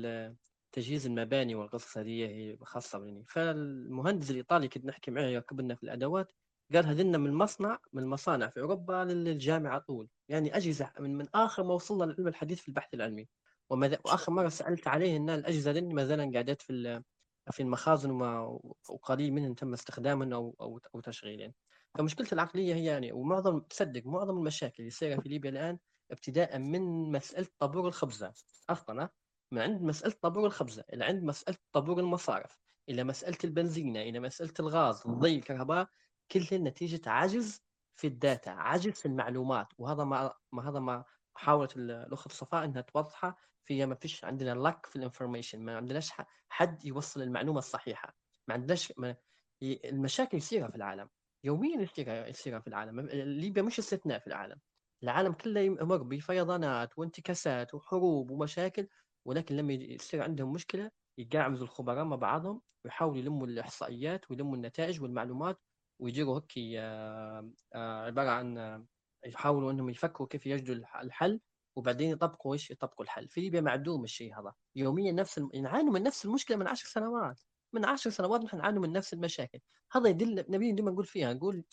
تجهيز 0.72 1.06
المباني 1.06 1.54
والقصص 1.54 1.98
هذه 1.98 2.24
هي 2.24 2.56
خاصة 2.62 2.98
بني 2.98 3.24
فالمهندس 3.28 4.30
الإيطالي 4.30 4.68
كنت 4.68 4.84
نحكي 4.84 5.10
معه 5.10 5.22
يركب 5.22 5.60
لنا 5.60 5.74
في 5.74 5.82
الأدوات 5.82 6.32
قال 6.74 6.86
هذلنا 6.86 7.18
من 7.18 7.32
مصنع 7.34 7.78
من 7.92 8.02
المصانع 8.02 8.48
في 8.48 8.60
أوروبا 8.60 9.04
للجامعة 9.04 9.78
طول 9.78 10.08
يعني 10.28 10.56
أجهزة 10.56 10.92
من, 11.00 11.18
من 11.18 11.26
آخر 11.34 11.62
ما 11.62 11.74
وصلنا 11.74 12.04
للعلم 12.04 12.28
الحديث 12.28 12.60
في 12.60 12.68
البحث 12.68 12.94
العلمي. 12.94 13.28
وماذا 13.70 13.98
وآخر 14.04 14.32
مرة 14.32 14.48
سألت 14.48 14.88
عليه 14.88 15.16
إن 15.16 15.30
الأجهزة 15.30 15.72
دي 15.72 15.80
ما 15.80 16.04
زالت 16.04 16.32
قاعدات 16.32 16.62
في 16.62 17.02
في 17.50 17.62
المخازن 17.62 18.10
وما 18.10 18.60
وقليل 18.88 19.32
منهم 19.32 19.54
تم 19.54 19.72
استخدامهم 19.72 20.32
أو 20.32 20.56
أو 20.60 20.80
أو 20.94 21.00
تشغيلهم 21.00 21.52
فمشكلة 21.98 22.28
العقلية 22.32 22.74
هي 22.74 22.84
يعني 22.84 23.12
ومعظم 23.12 23.60
تصدق 23.60 24.06
معظم 24.06 24.38
المشاكل 24.38 24.74
اللي 24.78 24.90
صايره 24.90 25.20
في 25.20 25.28
ليبيا 25.28 25.50
الآن 25.50 25.78
ابتداء 26.10 26.58
من 26.58 27.12
مسألة 27.12 27.46
طابور 27.58 27.88
الخبزة. 27.88 28.32
أصلا 28.70 29.08
من 29.52 29.60
عند 29.62 29.82
مسألة 29.82 30.14
طابور 30.22 30.46
الخبزة 30.46 30.84
إلى 30.92 31.04
عند 31.04 31.24
مسألة 31.24 31.56
طابور 31.72 32.00
المصارف 32.00 32.58
إلى 32.88 33.04
مسألة 33.04 33.38
البنزينة 33.44 34.00
إلى 34.02 34.20
مسألة 34.20 34.54
الغاز 34.60 35.02
الضي 35.06 35.36
الكهرباء. 35.36 35.88
كلها 36.32 36.58
نتيجة 36.58 37.10
عجز 37.10 37.62
في 37.96 38.06
ال 38.06 38.15
data 38.15 38.50
عجز 38.50 38.92
في 38.92 39.06
المعلومات. 39.06 39.68
وهذا 39.78 40.04
ما, 40.04 40.32
ما 40.52 40.68
هذا 40.68 40.78
ما 40.80 41.04
حاولت 41.34 41.76
الأخت 41.76 42.32
صفاء 42.32 42.64
إنها 42.64 42.82
توضحه 42.82 43.36
فيها 43.70 43.86
ما 43.86 43.94
فيش 43.94 44.24
عندنا 44.24 44.54
lack 44.54 44.86
في 44.86 44.96
ال 44.96 45.02
information 45.02 45.60
ما 45.64 45.76
عندناش 45.76 46.12
حد 46.48 46.84
يوصل 46.84 47.22
المعلومة 47.22 47.58
الصحيحة. 47.58 48.16
ما 48.48 48.54
عندناش 48.54 48.92
ما 48.96 49.16
المشاكل 49.62 50.36
يصيرها 50.36 50.70
في 50.70 50.76
العالم. 50.76 51.08
يوميا 51.44 51.88
يصيرها 52.28 52.60
في 52.60 52.66
العالم. 52.66 53.00
ليبيا 53.10 53.62
مش 53.62 53.78
استثناء 53.78 54.18
في 54.18 54.26
العالم. 54.26 54.60
العالم 55.02 55.32
كله 55.32 55.60
يمر 55.60 56.02
بفيضانات 56.02 56.98
وانتكاسات 56.98 57.74
وحروب 57.74 58.30
ومشاكل 58.30 58.88
ولكن 59.26 59.56
لما 59.56 59.72
يصير 59.72 60.22
عندهم 60.22 60.52
مشكلة 60.52 60.90
يقعمزوا 61.18 61.66
الخبراء 61.66 62.04
مع 62.04 62.16
بعضهم 62.16 62.62
ويحاولوا 62.84 63.18
يلموا 63.18 63.46
الإحصائيات 63.46 64.30
ويلموا 64.30 64.56
النتائج 64.56 65.02
والمعلومات 65.02 65.60
ويديروا 65.98 66.40
هيك 66.40 66.52
آه، 66.78 67.50
آه، 67.74 68.06
عبارة 68.06 68.30
عن 68.30 68.84
يحاولوا 69.26 69.72
إنهم 69.72 69.90
يفكروا 69.90 70.28
كيف 70.28 70.46
يجدوا 70.46 70.74
الحل. 71.02 71.40
وبعدين 71.80 72.10
يطبقوا 72.10 72.54
إيش 72.54 72.70
يطبقوا 72.70 73.04
الحل. 73.04 73.28
في 73.28 73.40
ليبيا 73.40 73.60
معدوم 73.60 74.04
الشيء 74.04 74.40
هذا. 74.40 74.52
يوميا 74.76 75.12
نفس 75.12 75.38
الم... 75.38 75.50
نعانوا 75.54 75.92
من 75.92 76.02
نفس 76.02 76.24
المشكلة 76.24 76.56
من 76.56 76.68
عشر 76.68 76.88
سنوات. 76.88 77.40
من 77.72 77.84
عشر 77.84 78.10
سنوات 78.10 78.40
نحن 78.40 78.56
نعاني 78.58 78.78
من 78.78 78.92
نفس 78.92 79.12
المشاكل. 79.12 79.58
هذا 79.92 80.08
يدل 80.08 80.44
نبي 80.48 80.72
دائما 80.72 80.90
نقول 80.90 81.04
فيها 81.04 81.32
نقول 81.32 81.64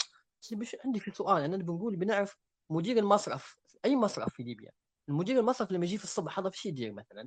عندي 0.85 0.99
في 0.99 1.11
سؤال. 1.11 1.43
أنا 1.43 1.57
بنقول 1.57 1.95
بنعرف 1.95 2.37
مدير 2.69 2.97
المصرف 2.97 3.57
أي 3.85 3.95
مصرف 3.95 4.33
في 4.33 4.43
ليبيا؟ 4.43 4.71
المدير 5.09 5.39
المصرف 5.39 5.71
لما 5.71 5.85
يجي 5.85 5.97
في 5.97 6.03
الصبح 6.03 6.39
هذا 6.39 6.49
في 6.49 6.69
يدير 6.69 6.93
مثلا؟ 6.93 7.25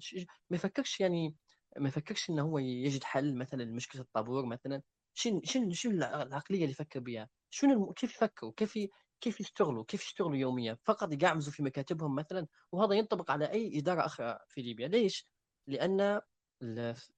ما 0.51 0.57
يفكرش 0.57 1.01
يعني 1.01 1.37
ما 1.79 1.89
يفكرش 1.89 2.31
إنه 2.31 2.43
هو 2.43 2.59
يجد 2.59 3.05
حل 3.05 3.37
مثلا 3.37 3.63
لمشكلة 3.63 4.03
الطابور 4.03 4.47
مثلا؟ 4.47 4.83
شنو 5.15 5.41
شنو 5.45 5.73
شنو 5.73 5.93
العقلية 5.93 6.61
اللي 6.61 6.71
يفكر 6.71 7.01
بها؟ 7.01 7.29
شنو 7.51 7.93
كيف 7.93 8.15
يفكروا؟ 8.15 8.53
كيف 8.57 8.79
كيف 9.21 9.41
يشتغلوا 9.41 9.85
كيف 9.85 10.03
يشتغلوا 10.03 10.37
يوميا؟ 10.37 10.79
فقط 10.85 11.13
يقعمزوا 11.13 11.53
في 11.53 11.63
مكاتبهم 11.63 12.15
مثلا 12.15 12.47
وهذا 12.73 12.95
ينطبق 12.95 13.31
على 13.31 13.51
أي 13.51 13.79
إدارة 13.79 14.07
أخرى 14.07 14.39
في 14.49 14.63
ليبيا. 14.63 14.89
ليش؟ 14.89 15.29
لأن 15.67 16.21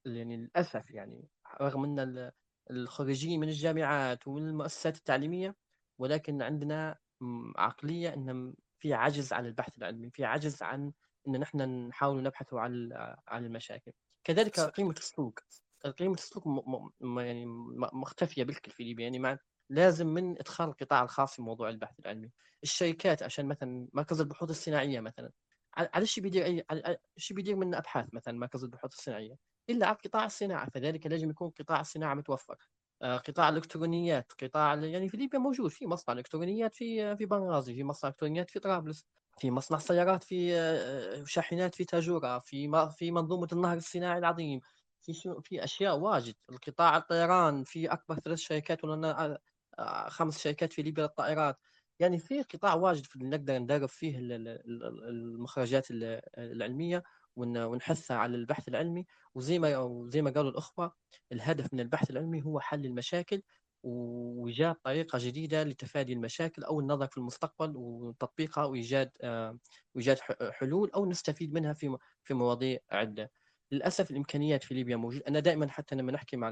يعني 0.06 0.36
للأسف 0.36 0.90
يعني 0.90 1.28
رغم 1.60 1.84
أن 2.00 2.30
الخريجين 2.70 3.40
من 3.40 3.48
الجامعات 3.48 4.28
ومن 4.28 4.48
المؤسسات 4.48 4.96
التعليمية 4.96 5.56
ولكن 5.98 6.42
عندنا 6.42 6.98
عقلية 7.56 8.14
إن 8.14 8.54
في 8.78 8.94
عجز 8.94 9.32
عن 9.32 9.46
البحث 9.46 9.78
العلمي 9.78 10.10
في 10.10 10.24
عجز 10.24 10.62
عن 10.62 10.92
إن 11.28 11.40
نحن 11.40 11.88
نحاول 11.88 12.22
نبحث 12.22 12.54
عن 12.54 12.92
عن 13.28 13.44
المشاكل. 13.44 13.92
كذلك 14.24 14.60
قيمة 14.60 14.94
السوق. 14.98 15.38
قيمة 15.98 16.14
السوق 16.14 16.46
م... 16.46 16.88
م... 17.00 17.18
يعني 17.20 17.46
مختفية 17.92 18.44
بالكل 18.44 18.70
في 18.70 18.84
ليبيا. 18.84 19.04
يعني 19.04 19.18
مع 19.18 19.38
لازم 19.74 20.06
من 20.06 20.38
إدخال 20.38 20.68
القطاع 20.68 21.02
الخاص 21.02 21.36
في 21.36 21.42
موضوع 21.42 21.68
البحث 21.68 22.00
العلمي. 22.00 22.30
الشركات 22.62 23.22
عشان 23.22 23.46
مثلا 23.46 23.88
مركز 23.92 24.20
البحوث 24.20 24.50
الصناعية 24.50 25.00
مثلا 25.00 25.30
على 25.76 26.06
شيء 26.06 26.22
بيدير 26.24 26.44
اي 26.44 26.64
على 26.70 26.98
شيء 27.16 27.36
بيدير 27.36 27.56
من 27.56 27.74
أبحاث 27.74 28.08
مثلا 28.14 28.38
مركز 28.38 28.64
البحوث 28.64 28.92
الصناعية؟ 28.92 29.36
إلا 29.70 29.86
على 29.86 29.96
قطاع 30.04 30.24
الصناعة 30.24 30.70
فذلك 30.70 31.06
لازم 31.06 31.30
يكون 31.30 31.50
قطاع 31.50 31.80
الصناعة 31.80 32.14
متوفر. 32.14 32.56
آه، 33.02 33.16
قطاع 33.16 33.48
الإلكترونيات 33.48 34.32
قطاع 34.42 34.74
يعني 34.74 35.08
في 35.08 35.16
ليبيا 35.16 35.38
موجود 35.38 35.70
في 35.70 35.86
مصنع 35.86 36.14
إلكترونيات 36.14 36.74
في 36.74 37.16
في 37.16 37.26
بنغازي 37.26 37.74
في 37.74 37.84
مصنع 37.84 38.10
إلكترونيات 38.10 38.50
في 38.50 38.58
طرابلس 38.60 39.04
في 39.38 39.50
مصنع 39.50 39.78
سيارات 39.78 40.24
في 40.24 40.56
آه، 40.56 41.24
شاحنات 41.26 41.74
في 41.74 41.84
تاجورة 41.84 42.38
في 42.38 42.70
في 42.98 43.10
منظومة 43.10 43.48
النهر 43.52 43.76
الصناعي 43.76 44.18
العظيم. 44.18 44.60
في 45.02 45.12
في 45.42 45.64
أشياء 45.64 45.98
واجد. 45.98 46.34
القطاع 46.50 46.96
الطيران 46.96 47.64
في 47.64 47.92
أكبر 47.92 48.14
ثلاث 48.20 48.38
شركات 48.38 48.84
آه، 48.84 49.38
خمس 50.08 50.38
شركات 50.38 50.72
في 50.72 50.82
ليبيا 50.82 51.02
للطائرات. 51.02 51.56
يعني 51.98 52.18
في 52.18 52.42
قطاع 52.42 52.74
واجد 52.74 53.06
نقدر 53.16 53.58
ندرب 53.58 53.88
فيه 53.88 54.16
المخرجات 54.18 55.86
العلمية 56.38 57.02
ونحثها 57.36 58.16
على 58.16 58.36
البحث 58.36 58.68
العلمي. 58.68 59.06
وزي 59.34 59.58
ما 59.58 59.78
وزي 59.78 60.22
ما 60.22 60.30
قالوا 60.30 60.50
الأخوة 60.50 60.92
الهدف 61.32 61.74
من 61.74 61.80
البحث 61.80 62.10
العلمي 62.10 62.42
هو 62.42 62.60
حل 62.60 62.86
المشاكل 62.86 63.42
وإيجاد 63.82 64.74
طريقة 64.74 65.18
جديدة 65.22 65.62
لتفادي 65.64 66.12
المشاكل 66.12 66.64
أو 66.64 66.80
النظر 66.80 67.06
في 67.06 67.18
المستقبل 67.18 67.72
وتطبيقها 67.76 68.64
وإيجاد 68.64 69.10
آه، 69.20 69.58
وإيجاد 69.94 70.18
حلول 70.52 70.90
أو 70.90 71.06
نستفيد 71.06 71.52
منها 71.54 71.72
في 71.72 71.96
في 72.24 72.34
مواضيع 72.34 72.78
عدة. 72.90 73.30
للأسف 73.72 74.10
الإمكانيات 74.10 74.64
في 74.64 74.74
ليبيا 74.74 74.96
موجوده 74.96 75.24
أنا 75.28 75.40
دائما 75.40 75.68
حتى 75.68 75.94
لما 75.96 76.12
نحكي 76.12 76.36
مع 76.36 76.48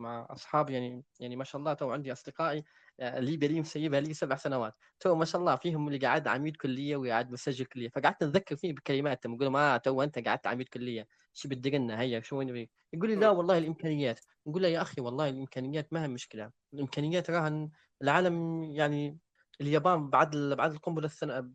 مع 0.00 0.26
أصحابي 0.30 0.72
يعني 0.72 1.04
يعني 1.20 1.36
ما 1.36 1.44
شاء 1.44 1.58
الله 1.60 1.72
تو 1.74 1.90
عندي 1.92 2.12
أصدقائي 2.12 2.64
آه، 3.00 3.18
ليبيا 3.20 3.48
لي 3.48 3.60
مسيبها 3.60 4.00
لي 4.00 4.14
سبع 4.14 4.36
سنوات. 4.36 4.74
تو 5.00 5.14
ما 5.14 5.24
شاء 5.24 5.40
الله 5.40 5.56
فيهم 5.56 5.88
اللي 5.88 5.98
قاعد 5.98 6.28
عميد 6.28 6.56
كلية 6.56 6.96
وقاعد 6.96 7.30
مسجل 7.30 7.64
كلية. 7.64 7.88
فقعدت 7.88 8.24
نذكر 8.24 8.56
فيه 8.56 8.72
بكلمات 8.74 9.26
نقول 9.26 9.48
ما 9.48 9.76
تو 9.76 10.02
أنت 10.02 10.18
قعدت 10.28 10.46
عميد 10.46 10.68
كلية 10.68 11.06
شو 11.32 11.48
بدلت 11.48 11.74
لنا 11.74 12.00
هيا؟ 12.00 12.20
شو 12.20 12.42
يقول 12.92 13.10
لي 13.10 13.16
لا 13.16 13.30
والله 13.30 13.58
الإمكانيات. 13.58 14.20
نقول 14.46 14.62
له 14.62 14.68
يا 14.68 14.82
أخي 14.82 15.00
والله 15.00 15.28
الإمكانيات 15.28 15.92
ما 15.92 16.04
هي 16.04 16.08
مشكلة. 16.08 16.50
الإمكانيات 16.74 17.30
راهو 17.30 17.70
العالم 18.02 18.62
يعني 18.64 19.18
اليابان 19.60 20.10
بعد 20.10 20.36
بعد 20.36 20.72
القنبلة 20.72 21.10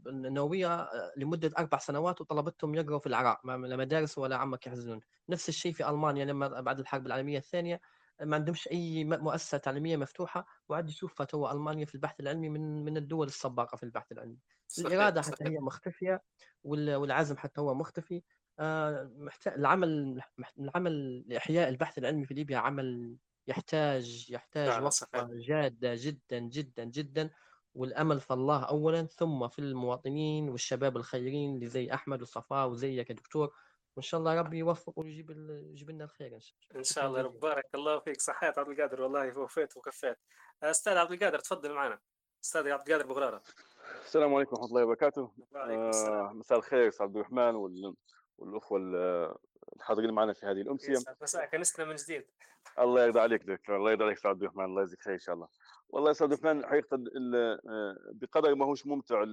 النووية 0.08 0.76
آه، 0.82 1.12
لمدة 1.18 1.52
أربع 1.58 1.78
سنوات 1.78 2.22
وطلبتهم 2.22 2.76
يقروا 2.76 3.00
في 3.00 3.08
العراق. 3.08 3.48
لا 3.48 3.78
مدارس 3.78 4.18
ولا 4.18 4.38
هم 4.38 4.68
يحزنون. 4.68 5.00
نفس 5.30 5.50
الشيء 5.50 5.74
في 5.74 5.90
ألمانيا 5.90 6.26
لما 6.26 6.62
بعد 6.62 6.80
الحرب 6.80 7.08
العالمية 7.08 7.38
الثانية. 7.38 7.82
ما 8.22 8.36
عندهمش 8.36 8.68
أي 8.68 9.04
مؤسسة 9.04 9.58
تعليمية 9.58 9.98
مفتوحة 9.98 10.46
وعاد 10.70 10.90
يشوفها 10.90 11.26
تو 11.26 11.52
ألمانيا 11.52 11.86
في 11.86 11.96
البحث 11.96 12.20
العلمي 12.20 12.50
من 12.50 12.86
من 12.86 12.98
الدول 12.98 13.28
السباقة 13.28 13.76
في 13.76 13.84
البحث 13.84 14.12
العلمي. 14.12 14.38
صحيح 14.68 14.88
الإرادة 14.88 15.22
حتى 15.22 15.36
صحيح. 15.36 15.48
هي 15.48 15.60
مختفية 15.60 16.24
والعزم 16.64 17.38
حتى 17.38 17.62
هو 17.62 17.74
مختفي. 17.74 18.24
آه، 18.60 19.12
العمل 19.48 20.22
العمل 20.60 21.24
لاحياء 21.28 21.70
البحث 21.70 21.98
العلمي 21.98 22.26
في 22.26 22.34
ليبيا 22.34 22.58
عمل 22.58 23.18
يحتاج 23.48 24.32
يحتاج 24.32 24.84
وقفة 24.84 25.28
جادة 25.48 25.94
جدا 25.98 26.40
جدا 26.40 26.84
جدا. 26.84 27.30
والأمل 27.74 28.20
في 28.20 28.34
الله 28.34 28.64
اولا 28.64 29.06
ثم 29.06 29.48
في 29.48 29.60
المواطنين 29.60 30.50
والشباب 30.50 30.98
الخيرين 30.98 31.56
اللي 31.56 31.68
زي 31.68 31.94
أحمد 31.94 32.22
وصفاء 32.22 32.70
وزيك 32.70 33.10
يا 33.10 33.16
دكتور. 33.16 33.54
وإن 33.96 34.04
شاء 34.04 34.20
الله 34.20 34.42
ربي 34.42 34.58
يوفق 34.58 35.00
ويجيب 35.00 35.30
يجيب 35.72 35.90
لنا 35.90 36.04
الخير 36.04 36.36
إن 36.36 36.40
شاء 36.40 36.56
الله. 36.72 36.80
إن 36.80 36.84
شاء 36.84 37.08
الله 37.08 37.22
رب 37.22 37.40
بارك 37.40 37.66
الله 37.76 38.00
فيك. 38.00 38.22
صحيت 38.22 38.58
عبد 38.60 38.70
القادر 38.70 39.02
والله 39.02 39.38
وفيت 39.38 39.78
وكفيت. 39.78 40.18
أستاذ 40.64 40.98
عبد 40.98 41.12
القادر 41.12 41.40
تفضل 41.40 41.74
معنا. 41.74 42.00
أستاذ 42.44 42.70
عبد 42.70 42.90
القادر 42.90 43.08
بغراره 43.08 43.42
السلام 44.06 44.36
عليكم 44.36 44.52
ورحمة 44.52 44.68
الله 44.68 44.84
وبركاته. 44.84 45.32
آه 45.56 46.32
مساء 46.34 46.58
الخير 46.58 46.88
أستاذ 46.88 47.06
عبد 47.06 47.16
الرحمن 47.16 47.56
وال... 47.56 47.96
والأخوة 48.38 48.80
الحاضرين 49.76 50.12
معنا 50.12 50.34
في 50.34 50.46
هذه 50.46 50.62
الامسيه 50.62 50.98
مساء 51.22 51.46
كنسنا 51.46 51.86
من 51.86 51.96
جديد. 51.96 52.26
الله 52.80 53.06
يرضى 53.06 53.20
عليك 53.20 53.44
دكتور. 53.44 53.78
الله 53.78 53.92
يرضى 53.92 54.04
عليك 54.04 54.18
أستاذ 54.18 54.32
عبد 54.32 54.44
الرحمن. 54.44 54.66
الله 54.66 54.82
يجزيك 54.82 55.02
خير 55.02 55.14
إن 55.14 55.20
شاء 55.20 55.36
الله. 55.36 55.48
والله 55.90 56.08
يا 56.08 56.12
أستاذ 56.12 56.28
عبد 56.28 56.40
الرحمن 56.40 56.66
حقيقة 56.66 57.04
آه، 57.70 57.98
بقدر 58.12 58.56
ما 58.56 58.66
هوش 58.66 58.86
ممتع 58.86 59.26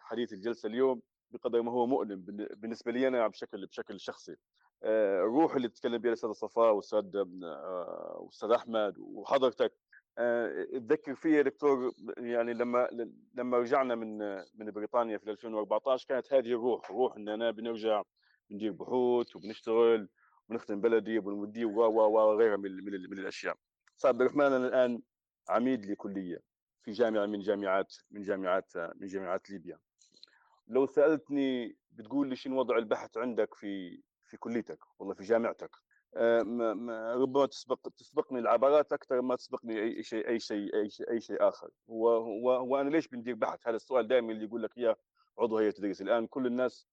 حديث 0.00 0.32
الجلسة 0.32 0.66
اليوم 0.66 1.02
بقدر 1.30 1.62
ما 1.62 1.72
هو 1.72 1.86
مؤلم 1.86 2.20
بالنسبة 2.54 2.92
لي 2.92 3.08
أنا 3.08 3.28
بشكل 3.28 3.66
بشكل 3.66 4.00
شخصي 4.00 4.36
آه، 4.82 5.20
الروح 5.20 5.54
اللي 5.54 5.68
تكلم 5.68 5.98
بها 5.98 6.08
الاستاذ 6.08 6.32
صفاء 6.32 6.72
والأستاذ 6.72 7.16
آه، 7.16 8.16
والأستاذ 8.20 8.50
أحمد 8.50 8.98
وحضرتك 8.98 9.72
اتذكر 10.18 11.10
آه، 11.10 11.14
فيها 11.14 11.42
دكتور 11.42 11.92
يعني 12.18 12.54
لما 12.54 12.88
لما 13.34 13.58
رجعنا 13.58 13.94
من 13.94 14.18
من 14.54 14.70
بريطانيا 14.70 15.18
في 15.18 15.30
2014 15.30 16.08
كانت 16.08 16.32
هذه 16.32 16.52
الروح 16.52 16.90
روح 16.90 17.16
اننا 17.16 17.50
بنرجع 17.50 18.02
بندير 18.50 18.72
بحوث 18.72 19.36
وبنشتغل 19.36 20.08
ونخدم 20.48 20.80
بلدي 20.80 21.18
وبنودي 21.18 21.64
و 21.64 21.80
وغيرها 21.80 22.56
من 22.56 22.70
من, 22.84 23.10
من 23.10 23.18
الأشياء. 23.18 23.56
عبد 24.04 24.20
الرحمن 24.20 24.44
أنا 24.44 24.68
الآن 24.68 25.02
عميد 25.48 25.86
لكلية 25.86 26.40
في 26.82 26.92
جامعة 26.92 27.26
من 27.26 27.40
جامعات 27.40 27.94
من 28.10 28.22
جامعات 28.22 28.72
من 28.76 29.06
جامعات 29.06 29.50
ليبيا. 29.50 29.78
لو 30.68 30.86
سألتني 30.86 31.76
بتقول 31.90 32.28
لي 32.28 32.36
شنو 32.36 32.58
وضع 32.58 32.76
البحث 32.78 33.16
عندك 33.16 33.54
في 33.54 34.02
في 34.24 34.36
كليتك 34.36 34.78
والله 34.98 35.14
في 35.14 35.22
جامعتك 35.22 35.70
آه، 36.16 37.14
ربما 37.16 37.46
تسبق 37.46 37.88
تسبقني 37.96 38.38
العبارات 38.38 38.92
أكثر 38.92 39.22
ما 39.22 39.36
تسبقني 39.36 39.82
أي 39.82 40.02
شيء 40.02 40.28
أي 40.28 40.38
شيء 40.40 40.76
أي 40.76 40.90
شيء, 40.90 41.10
أي 41.10 41.20
شيء 41.20 41.48
آخر. 41.48 41.70
هو 41.90 42.08
هو 42.08 42.50
هو 42.52 42.80
أنا 42.80 42.90
ليش 42.90 43.08
بندير 43.08 43.34
بحث؟ 43.34 43.68
هذا 43.68 43.76
السؤال 43.76 44.08
دائما 44.08 44.32
اللي 44.32 44.44
يقول 44.44 44.62
لك 44.62 44.78
يا 44.78 44.96
عضو 45.38 45.58
هيئة 45.58 45.68
التدريس. 45.68 46.02
الآن 46.02 46.26
كل 46.26 46.46
الناس 46.46 46.88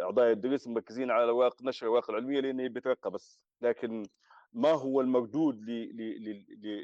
أعضاء 0.00 0.32
التدريس 0.32 0.66
مركزين 0.68 1.10
على 1.10 1.24
الاوراق 1.24 1.62
نشر 1.62 1.86
الاوراق 1.86 2.10
العلمية 2.10 2.40
لأنه 2.40 2.68
بيترقى 2.68 3.10
بس. 3.10 3.40
لكن 3.60 4.02
ما 4.52 4.70
هو 4.70 5.00
المردود 5.00 5.60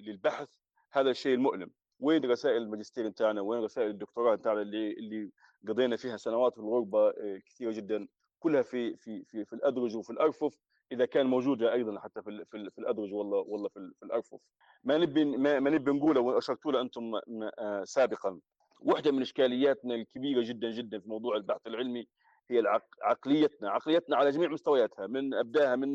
للبحث؟ 0.07 0.49
هذا 0.93 1.11
الشيء 1.11 1.35
المؤلم. 1.35 1.71
وين 2.01 2.31
رسائل 2.31 2.63
الماجستير 2.63 3.09
بتاعنا؟ 3.09 3.41
وين 3.41 3.63
رسائل 3.63 3.91
الدكتوراه 3.91 4.35
بتاعنا 4.35 4.63
اللي 4.63 4.93
اللي 4.93 5.33
قضينا 5.69 5.97
فيها 5.97 6.17
سنوات 6.17 6.55
في 6.55 6.61
الغربة 6.61 7.09
آه، 7.09 7.39
كثيرة 7.47 7.73
جدا 7.73 8.09
كلها 8.39 8.63
في 8.63 8.97
في 8.97 9.25
في 9.25 9.45
في 9.45 9.53
الأدرج 9.53 9.97
وفي 9.97 10.11
الأرفف. 10.11 10.59
إذا 10.93 11.05
كان 11.07 11.27
موجوده 11.27 11.73
أيضا 11.73 12.01
حتى 12.01 12.23
في 12.23 12.45
في, 12.45 12.71
في 12.71 12.79
الأدرج 12.79 13.13
والله 13.15 13.39
والله 13.39 13.69
في, 13.69 13.93
في 13.99 14.05
الأرفف. 14.05 14.41
ما 14.85 14.99
نبي 14.99 15.25
ما, 15.25 15.61
نبي 15.61 15.91
نقوله 15.93 16.21
وأشرتوا 16.21 16.73
له 16.73 16.81
أنتم 16.81 17.13
آه، 17.59 17.85
سابقا. 17.85 18.41
واحدة 18.81 19.13
من 19.13 19.23
إشكالياتنا 19.23 19.95
الكبيرة 19.95 20.43
جدا 20.43 20.71
جدا 20.71 20.99
في 21.01 21.09
موضوع 21.09 21.37
البحث 21.37 21.67
العلمي 21.67 22.07
هي 22.51 22.59
العق... 22.59 22.87
عقليتنا. 23.03 23.71
عقليتنا 23.71 24.17
على 24.17 24.31
جميع 24.31 24.49
مستوياتها 24.49 25.07
من 25.07 25.35
أبداها 25.35 25.77
من 25.77 25.89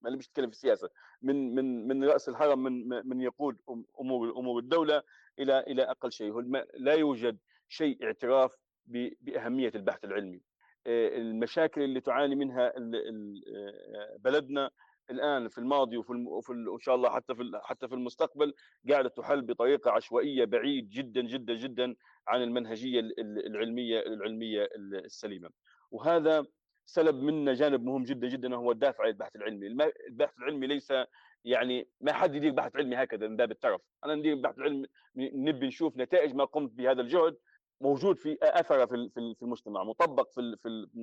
ما 0.00 0.10
نبيش 0.10 0.28
نتكلم 0.28 0.50
في 0.50 0.56
السياسة 0.56 0.88
من 1.22 1.54
من 1.54 1.88
من 1.88 2.04
رأس 2.04 2.28
الهرم 2.28 2.62
من 2.62 2.88
من 3.08 3.20
يقود 3.20 3.56
أمور 4.00 4.30
أمور 4.38 4.58
الدولة 4.58 5.02
إلى 5.38 5.60
إلى 5.60 5.82
أقل 5.82 6.12
شيء. 6.12 6.40
لا 6.74 6.94
يوجد 6.94 7.38
شيء 7.68 8.04
اعتراف 8.04 8.56
بأهمية 8.86 9.72
البحث 9.74 10.04
العلمي. 10.04 10.40
آه، 10.86 11.16
المشاكل 11.16 11.82
اللي 11.82 12.00
تعاني 12.00 12.34
منها 12.34 12.72
آه، 12.76 14.16
بلدنا 14.18 14.70
الآن 15.10 15.48
في 15.48 15.58
الماضي 15.58 15.96
وفي 15.96 16.12
وفي 16.12 16.52
ان 16.52 16.78
شاء 16.80 16.94
الله 16.94 17.10
حتى 17.10 17.34
في 17.34 17.60
حتى 17.64 17.88
في 17.88 17.94
المستقبل 17.94 18.54
قاعدة 18.90 19.08
تحل 19.08 19.42
بطريقة 19.42 19.90
عشوائية 19.90 20.44
بعيد 20.44 20.88
جدا 20.88 21.20
جدا 21.20 21.54
جدا 21.54 21.94
عن 22.28 22.42
المنهجية 22.42 23.00
العلمية 23.18 24.00
العلمية 24.00 24.68
السليمة. 25.04 25.50
وهذا 25.90 26.46
سلب 26.84 27.14
منا 27.14 27.54
جانب 27.54 27.84
مهم 27.84 28.04
جدا 28.04 28.28
جدا 28.28 28.56
هو 28.56 28.72
الدافع 28.72 29.04
عن 29.04 29.10
البحث 29.10 29.36
العلمي. 29.36 29.66
البحث 30.08 30.38
العلمي 30.38 30.66
ليس 30.66 30.92
يعني 31.44 31.88
ما 32.00 32.12
حد 32.12 32.34
يدير 32.34 32.52
بحث 32.52 32.76
علمي 32.76 32.96
هكذا 32.96 33.28
من 33.28 33.36
باب 33.36 33.50
الترف 33.50 33.80
أنا 34.04 34.14
ندير 34.14 34.36
بحث 34.36 34.58
علمي 34.58 34.88
نبي 35.16 35.66
نشوف 35.66 35.96
نتائج 35.96 36.34
ما 36.34 36.44
قمت 36.44 36.70
بهذا 36.70 37.00
الجهد 37.00 37.36
موجود 37.80 38.18
في 38.18 38.38
اثره 38.42 38.86
في 38.86 39.10
في 39.34 39.42
المجتمع 39.42 39.84
مطبق 39.84 40.30
في 40.30 40.56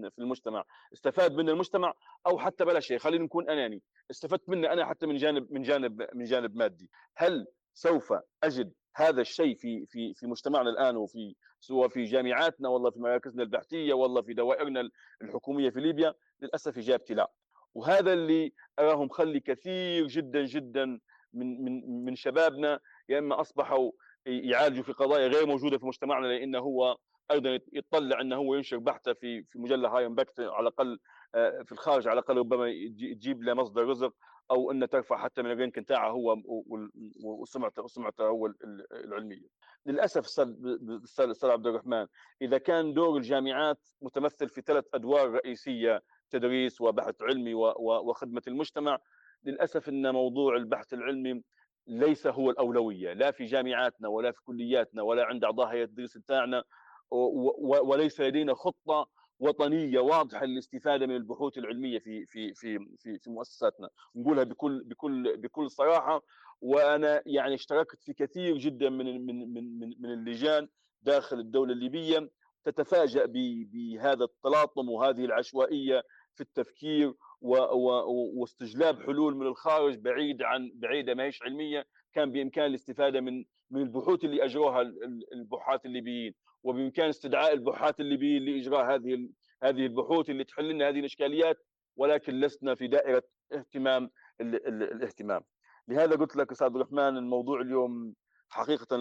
في 0.09 0.19
المجتمع 0.19 0.63
استفاد 0.93 1.33
منه 1.33 1.51
المجتمع 1.51 1.93
أو 2.27 2.39
حتى 2.39 2.65
بلا 2.65 2.79
شيء. 2.79 2.97
خلينا 2.97 3.23
نكون 3.23 3.49
أناني 3.49 3.81
استفدت 4.11 4.49
منه 4.49 4.73
أنا 4.73 4.85
حتى 4.85 5.05
من 5.05 5.15
جانب 5.15 5.51
من 5.51 5.61
جانب 5.61 6.07
من 6.13 6.23
جانب 6.25 6.55
مادي. 6.55 6.89
هل 7.17 7.47
سوف 7.73 8.13
أجد 8.43 8.73
هذا 8.95 9.21
الشيء 9.21 9.55
في 9.55 9.85
في 9.85 10.13
في 10.13 10.27
مجتمعنا 10.27 10.69
الآن 10.69 10.97
وفي 10.97 11.35
سواء 11.59 11.87
في 11.87 12.03
جامعاتنا 12.03 12.69
والله 12.69 12.91
في 12.91 12.99
مراكزنا 12.99 13.43
البحثية 13.43 13.93
والله 13.93 14.21
في 14.21 14.33
دوائرنا 14.33 14.89
الحكومية 15.21 15.69
في 15.69 15.79
ليبيا؟ 15.79 16.13
للأسف 16.41 16.77
إجابتي 16.77 17.13
لا. 17.13 17.31
وهذا 17.75 18.13
اللي 18.13 18.53
اراه 18.79 19.03
مخلي 19.03 19.39
كثير 19.39 20.07
جدا 20.07 20.45
جدا 20.45 20.99
من 21.33 21.63
من 21.63 22.05
من 22.05 22.15
شبابنا 22.15 22.79
يا 23.09 23.19
إما 23.19 23.41
أصبحوا 23.41 23.91
يعالجوا 24.25 24.83
في 24.83 24.91
قضايا 24.91 25.27
غير 25.27 25.45
موجودة 25.45 25.77
في 25.77 25.85
مجتمعنا 25.85 26.27
لأنه 26.27 26.59
هو 26.59 26.97
أيضا 27.31 27.59
يتطلع 27.73 28.21
إنه 28.21 28.35
هو 28.35 28.55
ينشر 28.55 28.77
بحثة 28.77 29.13
في 29.13 29.43
في 29.43 29.59
مجلة 29.59 29.89
هاي 29.97 30.05
امباكت 30.05 30.39
على 30.39 30.67
الأقل 30.67 30.99
آه، 31.35 31.63
في 31.63 31.71
الخارج 31.71 32.07
على 32.07 32.19
الأقل 32.19 32.37
ربما 32.37 32.67
تجيب 33.15 33.43
له 33.43 33.53
مصدر 33.53 33.85
رزق 33.87 34.13
أو 34.51 34.71
إنه 34.71 34.85
ترفع 34.85 35.17
حتى 35.17 35.41
من 35.41 35.51
الرينك 35.51 35.79
بتاعه 35.79 36.09
هو 36.09 36.37
وسمعته 37.23 37.83
وسمعته 37.83 38.27
هو 38.27 38.53
العلمية. 38.91 39.47
للأسف 39.85 40.25
أستاذ 40.25 41.49
عبد 41.49 41.67
الرحمن 41.67 42.07
إذا 42.41 42.57
كان 42.57 42.93
دور 42.93 43.17
الجامعات 43.17 43.79
متمثل 44.01 44.49
في 44.49 44.61
ثلاث 44.61 44.85
أدوار 44.93 45.31
رئيسية 45.31 46.03
تدريس 46.29 46.81
وبحث 46.81 47.21
علمي 47.21 47.53
وخدمة 47.53 48.41
المجتمع 48.47 48.99
للأسف 49.43 49.89
إن 49.89 50.13
موضوع 50.13 50.55
البحث 50.55 50.93
العلمي 50.93 51.43
ليس 51.87 52.27
هو 52.27 52.49
الأولوية 52.49 53.13
لا 53.13 53.31
في 53.31 53.45
جامعاتنا 53.45 54.07
ولا 54.07 54.31
في 54.31 54.41
كلياتنا 54.43 55.01
ولا 55.01 55.25
عند 55.25 55.43
أعضاء 55.43 55.67
هيئة 55.67 55.83
التدريس 55.83 56.17
بتاعنا 56.17 56.63
وليس 57.81 58.21
لدينا 58.21 58.53
خطة 58.53 59.07
وطنية 59.39 59.99
واضحة 59.99 60.45
للاستفادة 60.45 61.07
من 61.07 61.15
البحوث 61.15 61.57
العلمية 61.57 61.99
في 61.99 62.25
في 62.25 62.53
في 62.53 62.79
في, 62.99 63.19
في 63.19 63.29
مؤسساتنا. 63.29 63.89
نقولها 64.15 64.43
بكل 64.43 64.83
بكل 64.83 65.37
بكل 65.37 65.71
صراحة 65.71 66.21
وأنا 66.61 67.21
يعني 67.25 67.55
اشتركت 67.55 68.01
في 68.01 68.13
كثير 68.13 68.57
جدا 68.57 68.89
من 68.89 69.25
من 69.25 69.53
من 69.53 69.79
من, 69.99 70.13
اللجان 70.13 70.67
داخل 71.01 71.39
الدولة 71.39 71.73
الليبية 71.73 72.29
تتفاجأ 72.63 73.25
بهذا 73.25 74.23
التلاطم 74.23 74.89
وهذه 74.89 75.25
العشوائية 75.25 76.03
في 76.35 76.41
التفكير 76.41 77.13
و 77.43 77.55
و 77.55 77.89
واستجلاب 78.39 79.01
حلول 79.01 79.35
من 79.35 79.47
الخارج 79.47 79.97
بعيد 79.97 80.41
عن 80.41 80.71
بعيدة 80.75 81.13
ما 81.13 81.23
هيش 81.23 81.43
علمية 81.43 81.85
كان 82.13 82.31
بإمكان 82.31 82.65
الاستفادة 82.65 83.21
من 83.21 83.43
من 83.71 83.81
البحوث 83.81 84.23
اللي 84.23 84.43
أجروها 84.45 84.81
البحاث 85.33 85.85
الليبيين 85.85 86.33
وبإمكان 86.63 87.09
استدعاء 87.09 87.53
البحاث 87.53 87.99
الليبيين 87.99 88.45
لإجراء 88.45 88.95
هذه 88.95 89.29
هذه 89.63 89.85
البحوث 89.85 90.29
اللي 90.29 90.43
تحل 90.43 90.69
لنا 90.69 90.89
هذه 90.89 90.99
الإشكاليات 90.99 91.57
ولكن 91.95 92.39
لسنا 92.39 92.75
في 92.75 92.87
دائرة 92.87 93.23
اهتمام 93.53 94.09
ال 94.41 94.67
ال 94.67 94.83
الاهتمام. 94.83 95.41
لهذا 95.87 96.15
قلت 96.15 96.35
لك 96.35 96.51
أستاذ 96.51 96.67
الرحمن 96.67 97.17
الموضوع 97.17 97.61
اليوم 97.61 98.13
حقيقة 98.49 98.95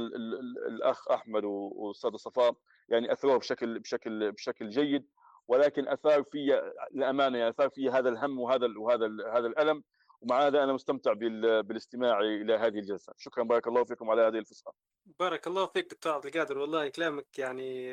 الأخ 0.68 1.10
أحمد 1.10 1.44
والاستاذ 1.44 2.16
صفاء 2.16 2.54
يعني 2.88 3.12
أثروه 3.12 3.38
بشكل 3.38 3.78
بشكل 3.78 4.32
بشكل 4.32 4.68
جيد 4.68 5.06
ولكن 5.48 5.88
أثار 5.88 6.22
في 6.22 6.72
الأمانة 6.94 7.38
يعني 7.38 7.50
أثار 7.50 7.70
في 7.70 7.90
هذا 7.90 8.08
الهم 8.08 8.40
وهذا 8.40 8.68
وهذا 8.76 9.06
هذا 9.06 9.46
الألم. 9.46 9.82
ومع 10.20 10.46
هذا 10.46 10.64
أنا 10.64 10.72
مستمتع 10.72 11.12
بالاستماع 11.12 12.20
إلى 12.20 12.54
هذه 12.54 12.78
الجلسة. 12.78 13.12
شكرا. 13.16 13.44
بارك 13.44 13.66
الله 13.66 13.84
فيكم 13.84 14.10
على 14.10 14.22
هذه 14.22 14.38
الفرصة. 14.38 14.72
بارك 15.18 15.46
الله 15.46 15.66
فيك 15.66 15.90
دكتور 15.90 16.12
عبد 16.12 16.26
القادر. 16.26 16.58
والله 16.58 16.88
كلامك 16.88 17.38
يعني 17.38 17.92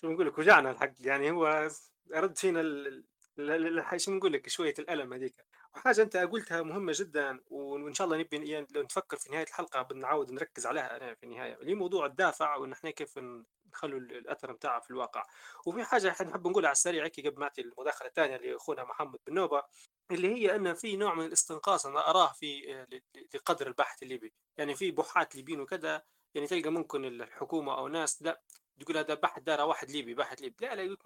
شو 0.00 0.10
نقول 0.10 0.26
لك 0.26 0.38
وجعنا 0.38 0.70
الحق. 0.70 0.92
يعني 1.00 1.30
هو 1.30 1.68
رد 2.14 2.38
فينا 2.38 2.62
شو 3.96 4.12
نقول 4.12 4.32
لك 4.32 4.48
شوية 4.48 4.74
الألم 4.78 5.12
هذيك. 5.12 5.34
وحاجة 5.74 6.02
أنت 6.02 6.16
قلتها 6.16 6.62
مهمة 6.62 6.92
جدا 6.96 7.40
وإن 7.50 7.94
شاء 7.94 8.04
الله 8.04 8.18
نبي 8.18 8.50
يعني 8.50 8.66
لو 8.74 8.82
نفكر 8.82 9.16
في 9.16 9.32
نهاية 9.32 9.44
الحلقة 9.44 9.82
بنعاود 9.82 10.32
نركز 10.32 10.66
عليها 10.66 11.14
في 11.14 11.24
النهاية. 11.24 11.54
اللي 11.54 11.74
موضوع 11.74 12.06
الدافع 12.06 12.56
وإن 12.56 12.72
إحنا 12.72 12.90
كيف 12.90 13.18
نخلوا 13.72 14.00
الأثر 14.00 14.52
بتاعها 14.52 14.80
في 14.80 14.90
الواقع. 14.90 15.22
وفي 15.66 15.84
حاجة 15.84 16.08
نحب 16.08 16.46
نقولها 16.46 16.68
على 16.68 16.72
السريع 16.72 17.06
قبل 17.06 17.40
ما 17.40 17.50
المداخله 17.58 18.08
الثانية 18.08 18.36
لأخونا 18.36 18.84
محمد 18.84 19.18
بن 19.26 19.34
نوبة 19.34 19.62
اللي 20.10 20.34
هي 20.34 20.56
إن 20.56 20.74
في 20.74 20.96
نوع 20.96 21.14
من 21.14 21.24
الاستنقاص 21.26 21.86
أنا 21.86 22.10
أراه 22.10 22.32
في 22.32 22.86
لقدر 23.34 23.66
البحث 23.66 24.02
الليبي. 24.02 24.32
يعني 24.58 24.74
في 24.74 24.90
بحات 24.90 25.36
ليبيين 25.36 25.60
وكذا 25.60 26.02
يعني 26.34 26.46
تلقى 26.46 26.70
ممكن 26.70 27.04
الحكومة 27.04 27.78
أو 27.78 27.88
ناس 27.88 28.22
لا 28.22 28.42
تقول 28.80 28.96
هذا 28.96 29.14
بحث 29.14 29.42
دار 29.42 29.60
واحد 29.60 29.90
ليبي 29.90 30.14
بحث 30.14 30.40
ليبي. 30.40 30.66
لا 30.66 30.74
لا 30.74 30.96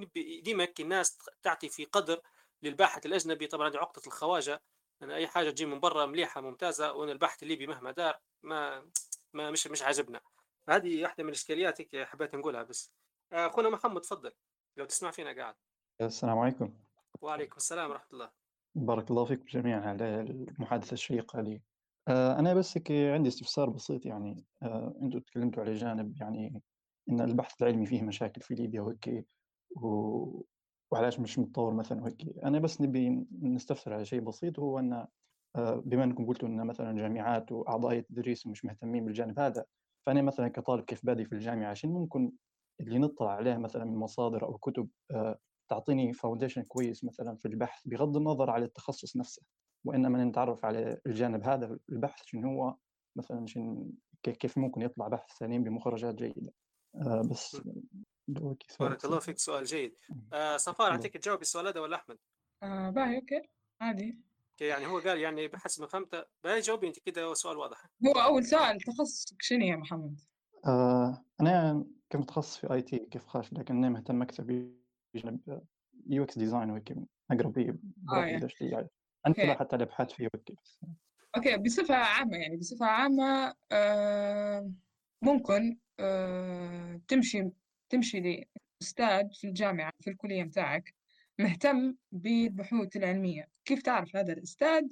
ديما 0.42 0.68
الناس 0.80 1.18
تعطي 1.42 1.68
في 1.68 1.84
قدر 1.84 2.20
للباحث 2.62 3.06
الأجنبي. 3.06 3.46
طبعا 3.46 3.68
هذه 3.68 3.76
عقدة 3.76 4.02
الخواجة. 4.06 4.62
أن 5.02 5.10
أي 5.10 5.28
حاجة 5.28 5.50
تجي 5.50 5.66
من 5.66 5.80
برا 5.80 6.06
مليحة 6.06 6.40
ممتازة 6.40 6.92
وأن 6.92 7.10
البحث 7.10 7.42
الليبي 7.42 7.66
مهما 7.66 7.90
دار 7.90 8.18
ما 8.42 8.90
ما 9.32 9.50
مش 9.50 9.66
مش 9.66 9.82
عاجبنا. 9.82 10.20
هذه 10.68 11.02
واحدة 11.02 11.24
من 11.24 11.30
الإشكاليات 11.30 11.80
هيك 11.80 11.96
حبيت 11.96 12.34
نقولها 12.34 12.62
بس. 12.62 12.92
أخونا 13.32 13.70
محمد 13.70 14.00
تفضل. 14.00 14.32
لو 14.76 14.84
تسمع 14.84 15.10
فينا 15.10 15.32
قاعد. 15.32 15.54
السلام 16.00 16.38
عليكم. 16.38 16.74
وعليكم 17.20 17.56
السلام 17.56 17.90
ورحمة 17.90 18.08
الله. 18.12 18.30
بارك 18.74 19.10
الله 19.10 19.24
فيكم 19.24 19.44
جميعا 19.44 19.80
على 19.80 20.20
المحادثة 20.20 20.92
الشيقة 20.92 21.40
لي. 21.40 21.62
آه، 22.08 22.38
أنا 22.38 22.54
بس 22.54 22.78
عندي 22.90 23.28
استفسار 23.28 23.70
بسيط 23.70 24.06
يعني. 24.06 24.44
آه، 24.62 24.94
أنتم 25.02 25.18
تكلمتوا 25.18 25.62
على 25.62 25.74
جانب 25.74 26.20
يعني 26.20 26.62
إن 27.10 27.20
البحث 27.20 27.62
العلمي 27.62 27.86
فيه 27.86 28.02
مشاكل 28.02 28.40
في 28.40 28.54
ليبيا 28.54 28.80
وهيك 28.80 29.26
و... 29.76 30.42
وعلاش 30.90 31.20
مش 31.20 31.38
متطور 31.38 31.74
مثلا 31.74 32.02
وهيك. 32.02 32.38
أنا 32.44 32.58
بس 32.58 32.80
نبي 32.80 33.26
نستفسر 33.42 33.92
على 33.92 34.04
شيء 34.04 34.20
بسيط 34.20 34.58
هو 34.58 34.78
أن 34.78 35.06
آه، 35.56 35.74
بما 35.74 36.04
أنكم 36.04 36.26
قلتوا 36.26 36.48
أن 36.48 36.66
مثلا 36.66 36.96
جامعات 36.96 37.52
وأعضاء 37.52 37.98
التدريس 37.98 38.46
مش 38.46 38.64
مهتمين 38.64 39.04
بالجانب 39.04 39.38
هذا 39.38 39.64
فأنا 40.10 40.22
مثلا 40.22 40.48
كطالب 40.48 40.84
كيف 40.84 41.06
بادي 41.06 41.24
في 41.24 41.32
الجامعة 41.32 41.74
شنو 41.74 41.92
ممكن 42.00 42.32
اللي 42.80 42.98
نطلع 42.98 43.30
عليه 43.30 43.56
مثلا 43.56 43.84
من 43.84 43.96
مصادر 43.96 44.44
أو 44.44 44.58
كتب 44.58 44.88
تعطيني 45.68 46.12
foundation 46.12 46.62
كويس 46.62 47.04
مثلا 47.04 47.36
في 47.36 47.48
البحث 47.48 47.88
بغض 47.88 48.16
النظر 48.16 48.50
على 48.50 48.64
التخصص 48.64 49.16
نفسه؟ 49.16 49.42
وإنما 49.84 50.24
نتعرف 50.24 50.64
على 50.64 51.00
الجانب 51.06 51.44
هذا 51.44 51.78
البحث 51.92 52.22
شنو 52.24 52.62
هو 52.62 52.76
مثلا 53.16 53.46
شن 53.46 53.90
كيف 54.22 54.58
ممكن 54.58 54.82
يطلع 54.82 55.08
بحث 55.08 55.30
سليم 55.30 55.64
بمخرجات 55.64 56.14
جيدة؟ 56.14 56.52
آه 56.94 57.22
بس 57.30 57.62
بارك 58.80 59.04
الله 59.04 59.18
فيك 59.18 59.38
سؤال 59.38 59.64
جيد. 59.64 59.96
آه 60.32 60.56
صفاء 60.56 60.90
أعطيك 60.90 61.16
تجاوب 61.16 61.40
السؤال 61.40 61.66
هذا 61.66 61.80
ولا 61.80 61.96
أحمد؟ 61.96 62.18
آه 62.62 62.90
باهي 62.90 63.16
okay. 63.16 63.42
عادي. 63.80 64.29
يعني 64.60 64.86
هو 64.86 64.98
قال 64.98 65.20
يعني 65.20 65.48
بحسب 65.48 65.82
ما 65.82 65.88
فهمت 65.88 66.26
جاوبي 66.46 66.88
أنت 66.88 66.98
كده 66.98 67.34
سؤال 67.34 67.56
واضح. 67.56 67.86
هو 68.06 68.12
أول 68.12 68.44
سؤال 68.44 68.80
تخصصك 68.80 69.42
شنو 69.42 69.64
يا 69.64 69.76
محمد؟ 69.76 70.20
آه 70.66 71.24
أنا 71.40 71.84
كمتخصص 72.10 72.56
في 72.56 72.72
IT 72.72 72.98
كيف 72.98 73.26
خاش 73.26 73.52
لكن 73.52 73.76
أنا 73.76 73.88
مهتم 73.88 74.22
أكثر 74.22 74.42
بجانب 75.14 75.62
UX 76.06 76.38
design 76.38 76.70
وهيك 76.70 76.94
اقرب 77.30 77.58
لي 77.58 77.78
انت 79.26 79.40
حتى 79.40 79.76
الأبحاث 79.76 80.12
فيه 80.12 80.28
وهيك 80.34 80.52
بس. 80.62 80.80
okay 81.36 81.56
بصفة 81.56 81.94
عامة 81.94 82.36
يعني 82.36 82.56
بصفة 82.56 82.86
عامة 82.86 83.54
آه 83.72 84.72
ممكن 85.22 85.78
آه 86.00 87.00
تمشي 87.08 87.50
تمشي 87.88 88.20
لأستاذ 88.20 89.28
في 89.34 89.46
الجامعة 89.46 89.92
في 90.00 90.10
الكلية 90.10 90.42
متاعك 90.44 90.94
مهتم 91.38 91.96
بالبحوث 92.12 92.96
العلمية. 92.96 93.48
كيف 93.70 93.82
تعرف 93.82 94.16
هذا 94.16 94.32
الأستاذ؟ 94.32 94.82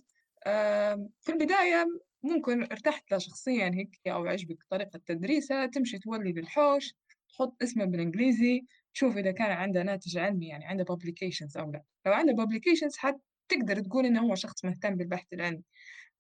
في 1.21 1.29
البداية 1.29 1.87
ممكن 2.23 2.63
ارتحت 2.63 3.13
له 3.13 3.19
شخصيا 3.19 3.71
هيك 3.75 4.01
أو 4.07 4.27
عجبك 4.27 4.59
طريقة 4.71 5.01
تدريسه 5.07 5.67
تمشي 5.67 5.99
تولي 5.99 6.33
للحوش 6.33 6.95
تحط 7.29 7.63
اسمه 7.63 7.85
بالإنجليزي 7.85 8.65
تشوف 8.95 9.17
إذا 9.17 9.31
كان 9.31 9.51
عنده 9.51 9.83
ناتج 9.83 10.19
علمي 10.19 10.49
يعني 10.49 10.65
عنده 10.65 10.85
publications 10.85 11.57
أو 11.57 11.73
لا. 11.73 11.83
لو 12.07 12.13
عنده 12.13 12.45
publications 12.45 12.97
حتقدر 12.97 13.81
تقول 13.81 14.07
إنه 14.07 14.21
هو 14.21 14.35
شخص 14.35 14.65
مهتم 14.65 14.95
بالبحث 14.95 15.27
العلمي. 15.33 15.63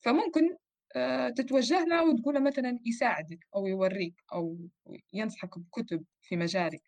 فممكن 0.00 0.56
آه، 0.96 1.28
تتوجه 1.28 1.84
له 1.84 2.04
وتقول 2.04 2.34
له 2.34 2.40
مثلا 2.40 2.78
يساعدك 2.86 3.46
أو 3.56 3.66
يوريك 3.66 4.14
أو 4.32 4.68
ينصحك 5.12 5.58
بكتب 5.58 6.04
في 6.22 6.36
مجالك. 6.36 6.82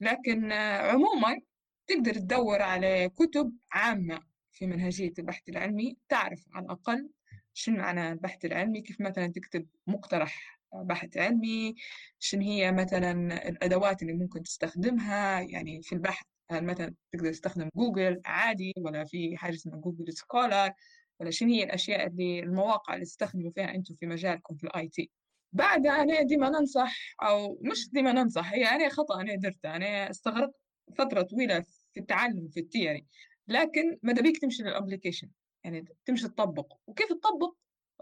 لكن 0.00 0.52
آه، 0.52 0.78
عموما 0.78 1.40
تقدر 1.86 2.14
تدور 2.14 2.62
على 2.62 3.08
كتب 3.08 3.52
عامة. 3.72 4.31
في 4.62 4.68
منهجية 4.68 5.12
البحث 5.18 5.48
العلمي 5.48 5.96
تعرف 6.08 6.44
على 6.52 6.64
الأقل 6.64 7.08
شنو 7.54 7.76
معنى 7.76 8.12
البحث 8.12 8.44
العلمي 8.44 8.80
كيف 8.80 9.00
مثلا 9.00 9.26
تكتب 9.26 9.66
مقترح 9.86 10.60
بحث 10.74 11.16
علمي 11.16 11.74
شنو 12.18 12.42
هي 12.42 12.72
مثلا 12.72 13.12
الأدوات 13.48 14.02
اللي 14.02 14.12
ممكن 14.12 14.42
تستخدمها؟ 14.42 15.40
يعني 15.40 15.82
في 15.82 15.92
البحث 15.92 16.26
هل 16.50 16.64
مثلا 16.64 16.94
تقدر 17.12 17.32
تستخدم 17.32 17.68
جوجل 17.76 18.20
عادي 18.24 18.72
ولا 18.78 19.04
في 19.04 19.36
حاجة 19.36 19.54
اسمها 19.54 19.76
Google 19.76 20.12
Scholar؟ 20.12 20.72
ولا 21.20 21.30
شنو 21.30 21.48
هي 21.52 21.64
الأشياء 21.64 22.06
اللي 22.06 22.40
المواقع 22.40 22.94
اللي 22.94 23.04
تستخدموا 23.04 23.50
فيها 23.50 23.74
أنتم 23.74 23.94
في 23.94 24.06
مجالكم 24.06 24.56
في 24.56 24.64
ال 24.64 24.88
IT؟ 24.88 25.10
بعدها 25.52 26.02
أنا 26.02 26.22
ديما 26.22 26.48
ننصح 26.48 27.16
أو 27.22 27.58
مش 27.62 27.90
ديما 27.92 28.12
ننصح 28.12 28.52
هي 28.52 28.64
أنا 28.64 28.88
خطأ 28.88 29.20
أنا 29.20 29.34
درته 29.34 29.76
أنا 29.76 30.10
استغرقت 30.10 30.54
فترة 30.98 31.22
طويلة 31.22 31.60
في 31.92 32.00
التعلم 32.00 32.48
في 32.48 32.60
ال 32.60 32.66
theory. 32.66 33.06
لكن 33.48 33.98
ماذابيك 34.02 34.38
تمشي 34.38 34.62
لل 34.62 34.73
application 34.73 35.30
يعني 35.64 35.84
تمشي 36.04 36.28
تطبق. 36.28 36.72
وكيف 36.86 37.08
تطبق؟ 37.08 37.54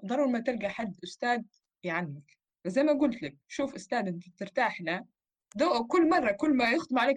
ضروري 0.04 0.30
ما 0.30 0.40
تلقى 0.40 0.68
حد 0.68 0.96
أستاذ 1.04 1.42
يعلمك. 1.82 2.38
زي 2.66 2.82
ما 2.82 2.92
قلت 2.92 3.22
لك 3.22 3.36
شوف 3.48 3.74
أستاذ 3.74 4.06
أنت 4.06 4.24
ترتاح 4.38 4.80
له. 4.80 5.04
تو 5.56 5.86
كل 5.86 6.08
مرة 6.08 6.32
كل 6.32 6.56
ما 6.56 6.70
يختم 6.70 6.98
عليك 6.98 7.16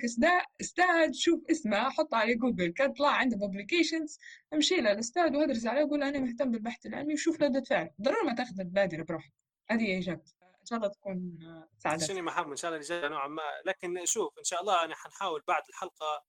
أستاذ 0.61 1.11
شوف 1.11 1.43
اسمه 1.51 1.89
حط 1.89 2.13
عليه 2.13 2.35
جوجل 2.35 2.73
كان 2.73 2.93
طلع 2.93 3.09
عنده 3.09 3.37
publications 3.37 4.19
امشي 4.53 4.75
له 4.75 4.91
الأستاذ 4.91 5.35
وادرس 5.35 5.65
عليه 5.65 5.83
وقول 5.83 6.03
أنا 6.03 6.19
مهتم 6.19 6.51
بالبحث 6.51 6.85
العلمي 6.85 7.13
وشوف 7.13 7.41
ردة 7.41 7.61
فعل 7.61 7.89
ضروري 8.01 8.27
ما 8.27 8.35
تاخذ 8.35 8.59
البادرة 8.59 9.03
بروحك 9.03 9.33
هذه 9.69 9.97
اجابتي 9.97 10.33
إن 10.61 10.65
شاء 10.65 10.77
الله 10.77 10.89
تكون 10.89 11.39
ساعدتك. 11.77 12.07
شنو 12.07 12.21
محمد 12.21 12.49
إن 12.49 12.55
شاء 12.55 12.75
الله 12.75 13.09
نوعا 13.09 13.27
ما. 13.27 13.41
لكن 13.65 14.05
شوف 14.05 14.39
إن 14.39 14.43
شاء 14.43 14.61
الله 14.61 14.85
أنا 14.85 14.95
حنحاول 14.95 15.43
بعد 15.47 15.63
الحلقة 15.69 16.25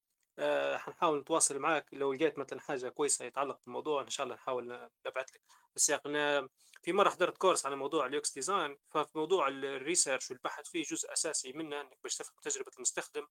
حنحاول 0.77 1.19
نتواصل 1.19 1.59
معك 1.59 1.87
لو 1.93 2.13
لقيت 2.13 2.39
مثلا 2.39 2.61
حاجة 2.61 2.89
كويسة 2.89 3.25
يتعلق 3.25 3.61
بالموضوع 3.65 4.03
إن 4.03 4.09
شاء 4.11 4.25
الله 4.25 4.37
نحاول 4.37 4.91
نبعث 5.07 5.31
لك. 5.35 5.41
بس 5.77 5.91
يعني 5.91 6.49
في 6.83 6.93
مرة 6.93 7.11
حضرت 7.11 7.39
course 7.39 7.67
على 7.67 7.77
موضوع 7.77 8.07
ال 8.07 8.16
UX 8.16 8.35
design. 8.35 8.79
ففي 8.91 9.19
موضوع 9.19 9.49
ال 9.49 9.58
research 9.58 10.31
والبحث 10.31 10.69
فيه 10.69 10.83
جزء 10.83 11.13
أساسي 11.13 11.53
منه 11.53 11.81
إنك 11.81 11.99
باش 12.03 12.17
تفهم 12.17 12.37
تجربة 12.43 12.73
المستخدم. 12.77 13.27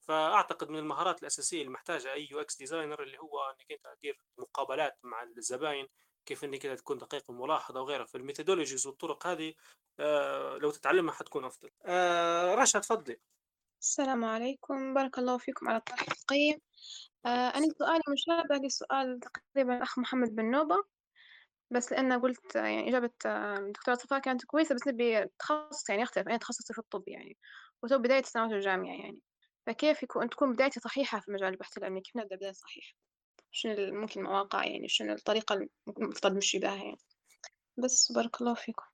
فأعتقد 0.00 0.70
من 0.70 0.78
المهارات 0.78 1.20
الأساسية 1.22 1.60
اللي 1.60 1.72
محتاجها 1.72 2.12
أي 2.12 2.28
UX 2.30 2.56
designer 2.56 3.02
اللي 3.02 3.18
هو 3.18 3.50
إنك 3.50 3.72
أنت 3.72 3.96
تدير 3.98 4.18
مقابلات 4.38 4.98
مع 5.02 5.22
الزباين. 5.22 5.88
كيف 6.26 6.44
إنك 6.44 6.58
كده 6.58 6.74
تكون 6.74 6.98
دقيق 6.98 7.30
الملاحظه 7.30 7.80
وغيرها 7.80 8.04
فالميثودولوجيز 8.04 8.86
والطرق 8.86 9.26
هذه 9.26 9.54
آه 10.00 10.56
لو 10.56 10.70
تتعلمها 10.70 11.14
حتكون 11.14 11.44
أفضل. 11.44 11.70
آه 11.86 12.54
رشا 12.54 12.78
تفضلي. 12.78 13.20
السلام 13.82 14.24
عليكم. 14.24 14.94
بارك 14.94 15.18
الله 15.18 15.38
فيكم 15.38 15.68
على 15.68 15.78
الطرح 15.78 16.00
القيم 16.02 16.58
آه 17.26 17.28
أنا 17.28 17.66
سؤالي 17.78 18.02
مشابه 18.12 18.66
لسؤال 18.66 19.20
تقريبا 19.20 19.76
الأخ 19.76 19.98
محمد 19.98 20.34
بن 20.34 20.50
نوبة. 20.50 20.76
بس 21.70 21.92
لأن 21.92 22.20
قلت 22.20 22.54
يعني 22.54 22.88
إجابة 22.88 23.10
الدكتورة 23.26 23.94
صفاء 23.94 24.18
كانت 24.18 24.44
كويسة 24.44 24.74
بس 24.74 24.86
نبي 24.86 25.26
تخصص 25.38 25.90
يعني 25.90 26.02
يختلف 26.02 26.28
أنا 26.28 26.36
تخصصي 26.36 26.74
في 26.74 26.78
الطب 26.78 27.08
يعني 27.08 27.36
وتو 27.82 27.98
بداية 27.98 28.22
سنوات 28.22 28.52
الجامعة 28.52 28.94
يعني. 28.94 29.20
فكيف 29.66 30.02
يكون 30.02 30.28
تكون 30.28 30.52
بدايتي 30.52 30.80
صحيحة 30.80 31.20
في 31.20 31.32
مجال 31.32 31.48
البحث 31.48 31.78
العلمي؟ 31.78 32.00
كيف 32.00 32.16
نبدأ 32.16 32.36
بداية 32.36 32.52
صحيحة؟ 32.52 32.94
شنو 33.50 34.00
ممكن 34.00 34.20
المواقع 34.20 34.64
يعني 34.64 34.88
شنو 34.88 35.12
الطريقة 35.12 35.68
المفترض 35.98 36.32
نمشي 36.32 36.58
بها 36.58 36.74
يعني. 36.74 36.98
بس 37.76 38.12
بارك 38.12 38.40
الله 38.40 38.54
فيكم. 38.54 38.84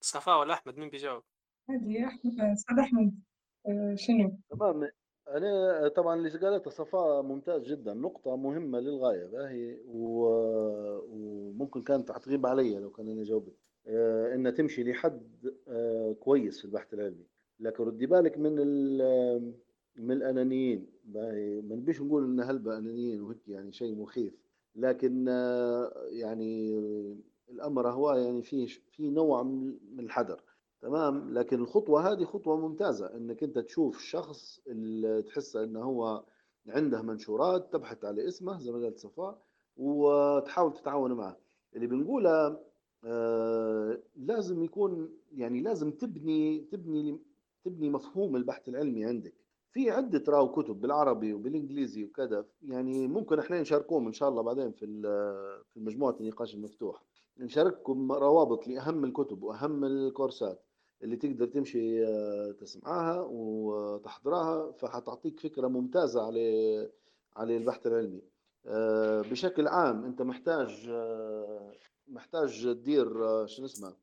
صفاء 0.00 0.40
ولا 0.40 0.54
أحمد؟ 0.54 0.76
مين 0.78 0.90
بيجاوب؟ 0.90 1.22
عادي 1.70 2.06
أحمد 2.06 2.40
أستاذ 2.40 2.78
أحمد. 2.78 3.29
آه، 3.66 3.94
شنو؟ 3.96 4.32
تمام 4.50 4.88
أنا 5.28 5.88
طبعا 5.88 6.16
اللي 6.16 6.28
قالته 6.38 6.70
صفاء 6.70 7.22
ممتاز 7.22 7.62
جدا 7.62 7.94
نقطة 7.94 8.36
مهمة 8.36 8.80
للغاية 8.80 9.26
باهي 9.26 9.76
و- 9.86 10.98
وممكن 11.08 11.82
كانت 11.82 12.12
تغيب 12.12 12.46
علي 12.46 12.78
لو 12.78 12.90
كان 12.90 13.08
أنا 13.08 13.22
جاوبت. 13.24 13.52
آه، 13.86 14.34
إنها 14.34 14.50
تمشي 14.52 14.84
لحد 14.84 15.52
آه، 15.68 16.12
كويس 16.12 16.58
في 16.58 16.64
البحث 16.64 16.94
العلمي. 16.94 17.26
لكن 17.60 17.84
ردي 17.84 18.06
بالك 18.06 18.38
من 18.38 18.58
ال- 18.58 19.54
من 19.96 20.12
الأنانيين 20.16 20.86
باهي. 21.04 21.60
ما 21.60 21.76
نبيش 21.76 22.00
نقول 22.02 22.24
ان 22.24 22.40
هلبة 22.40 22.78
أنانيين 22.78 23.20
وهيك 23.22 23.48
يعني 23.48 23.72
شيء 23.72 23.94
مخيف. 23.94 24.34
لكن 24.76 25.26
يعني 26.10 26.78
الأمر 27.50 27.88
هو 27.90 28.12
يعني 28.14 28.42
في 28.42 28.66
في 28.66 29.10
نوع 29.10 29.42
من 29.42 30.00
الحذر. 30.00 30.42
تمام؟ 30.82 31.34
لكن 31.34 31.60
الخطوة 31.60 32.12
هذه 32.12 32.24
خطوة 32.24 32.56
ممتازة 32.56 33.16
إنك 33.16 33.42
أنت 33.42 33.58
تشوف 33.58 33.96
الشخص 33.96 34.60
اللي 34.66 35.22
تحسه 35.22 35.64
انه 35.64 35.82
هو 35.82 36.24
عنده 36.68 37.02
منشورات 37.02 37.72
تبحث 37.72 38.04
على 38.04 38.28
اسمه 38.28 38.58
زي 38.58 38.72
ما 38.72 38.78
قالت 38.78 38.98
صفاء 38.98 39.42
وتحاول 39.76 40.72
تتعاون 40.72 41.12
معه. 41.12 41.36
اللي 41.76 41.86
بنقوله 41.86 42.60
آه 43.04 43.98
لازم 44.16 44.62
يكون 44.62 45.10
يعني 45.32 45.60
لازم 45.60 45.90
تبني 45.90 46.60
تبني 46.60 47.18
تبني 47.64 47.90
مفهوم 47.90 48.36
البحث 48.36 48.68
العلمي 48.68 49.04
عندك. 49.04 49.34
في 49.72 49.90
عدة 49.90 50.24
راو 50.28 50.52
كتب 50.52 50.80
بالعربي 50.80 51.32
وبالإنجليزي 51.32 52.04
وكذا 52.04 52.46
يعني 52.62 53.08
ممكن 53.08 53.38
إحنا 53.38 53.60
نشاركوهم 53.60 54.06
إن 54.06 54.12
شاء 54.12 54.28
الله 54.28 54.42
بعدين 54.42 54.72
في 54.72 54.86
في 55.74 55.80
مجموعة 55.80 56.16
النقاش 56.20 56.54
المفتوح. 56.54 57.04
نشارككم 57.38 58.12
روابط 58.12 58.68
لأهم 58.68 59.04
الكتب 59.04 59.42
وأهم 59.42 59.84
الكورسات. 59.84 60.62
اللي 61.02 61.16
تقدر 61.16 61.46
تمشي 61.46 62.06
آه، 62.06 62.52
تسمعها 62.52 63.20
وتحضرها 63.30 64.72
فحتعطيك 64.72 65.40
فكرة 65.40 65.68
ممتازة 65.68 66.22
على 66.26 66.90
على 67.36 67.56
البحث 67.56 67.86
العلمي. 67.86 68.22
آه، 68.66 69.20
بشكل 69.22 69.68
عام 69.68 70.04
أنت 70.04 70.22
محتاج 70.22 70.86
آه، 70.90 71.72
محتاج 72.08 72.62
تدير 72.64 73.06
شو 73.46 73.64
اسمه 73.64 73.94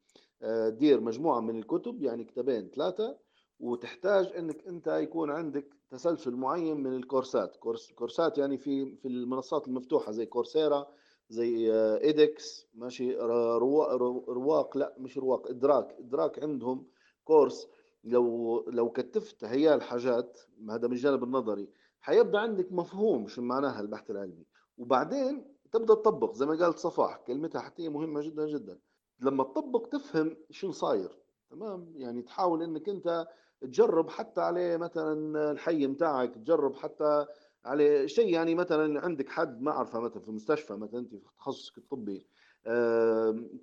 تدير 0.69 0.99
مجموعة 0.99 1.39
من 1.39 1.59
الكتب 1.59 2.01
يعني 2.01 2.23
كتابين 2.23 2.69
ثلاثة 2.75 3.17
وتحتاج 3.59 4.25
إنك 4.37 4.67
أنت 4.67 4.87
يكون 4.87 5.31
عندك 5.31 5.67
تسلسل 5.89 6.35
معين 6.35 6.77
من 6.77 6.93
الكورسات. 6.93 7.57
كورس 7.57 7.91
كورسات 7.91 8.37
يعني 8.37 8.57
في 8.57 8.95
في 8.95 9.07
المنصات 9.07 9.67
المفتوحة 9.67 10.11
زي 10.11 10.25
كورسيرا 10.25 10.87
زي 11.29 11.73
ايدكس 11.73 12.67
ماشي 12.73 13.15
رواق, 13.15 13.91
رواق 14.29 14.77
لا 14.77 14.95
مش 14.97 15.17
رواق 15.17 15.47
إدراك. 15.47 15.95
إدراك 15.99 16.43
عندهم 16.43 16.87
كورس. 17.23 17.67
لو 18.03 18.59
لو 18.69 18.89
كتفت 18.89 19.43
هي 19.43 19.73
الحاجات 19.73 20.39
هذا 20.69 20.87
من 20.87 20.93
الجانب 20.93 21.23
النظري 21.23 21.69
حيبدأ 21.99 22.39
عندك 22.39 22.71
مفهوم 22.71 23.27
شو 23.27 23.41
معناها 23.41 23.81
البحث 23.81 24.11
العلمي. 24.11 24.45
وبعدين 24.77 25.55
تبدأ 25.71 25.93
تطبق 25.93 26.33
زي 26.33 26.45
ما 26.45 26.55
قالت 26.55 26.77
صفاح 26.77 27.17
كلمتها 27.17 27.61
حتى 27.61 27.89
مهمة 27.89 28.21
جدا 28.21 28.47
جدا. 28.47 28.79
لما 29.19 29.43
تطبق 29.43 29.89
تفهم 29.89 30.37
شو 30.49 30.71
صاير 30.71 31.17
تمام؟ 31.49 31.93
يعني 31.95 32.21
تحاول 32.21 32.63
إنك 32.63 32.89
أنت 32.89 33.27
تجرب 33.61 34.09
حتى 34.09 34.41
عليه 34.41 34.77
مثلا 34.77 35.51
الحي 35.51 35.87
متاعك 35.87 36.35
تجرب 36.35 36.75
حتى 36.75 37.25
على 37.67 38.07
شيء 38.07 38.33
يعني 38.33 38.55
مثلا 38.55 39.01
عندك 39.05 39.29
حد 39.29 39.61
ما 39.61 39.71
أعرفه 39.71 39.99
مثلا 39.99 40.21
في 40.21 40.27
المستشفى 40.29 40.73
مثلا 40.73 40.99
أنت 40.99 41.15
في 41.15 41.21
تخصصك 41.37 41.77
الطبي 41.77 42.27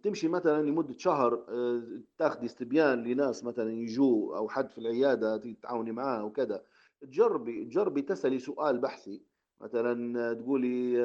تمشي 0.03 0.29
مثلا 0.29 0.63
لمدة 0.63 0.95
شهر 0.99 1.45
تاخذي 2.19 2.47
استبيان 2.47 3.05
لناس 3.05 3.45
مثلا 3.45 3.73
يجوا 3.73 4.37
أو 4.37 4.49
حد 4.49 4.71
في 4.71 4.79
العيادة 4.79 5.37
تتعاوني 5.37 5.93
معاه 5.93 6.25
وكذا 6.25 6.63
تجربي 7.01 7.65
تجربي 7.65 8.03
تسألي 8.03 8.39
سؤال 8.39 8.79
بحثي 8.79 9.23
مثلا 9.61 10.33
تقولي 10.33 11.03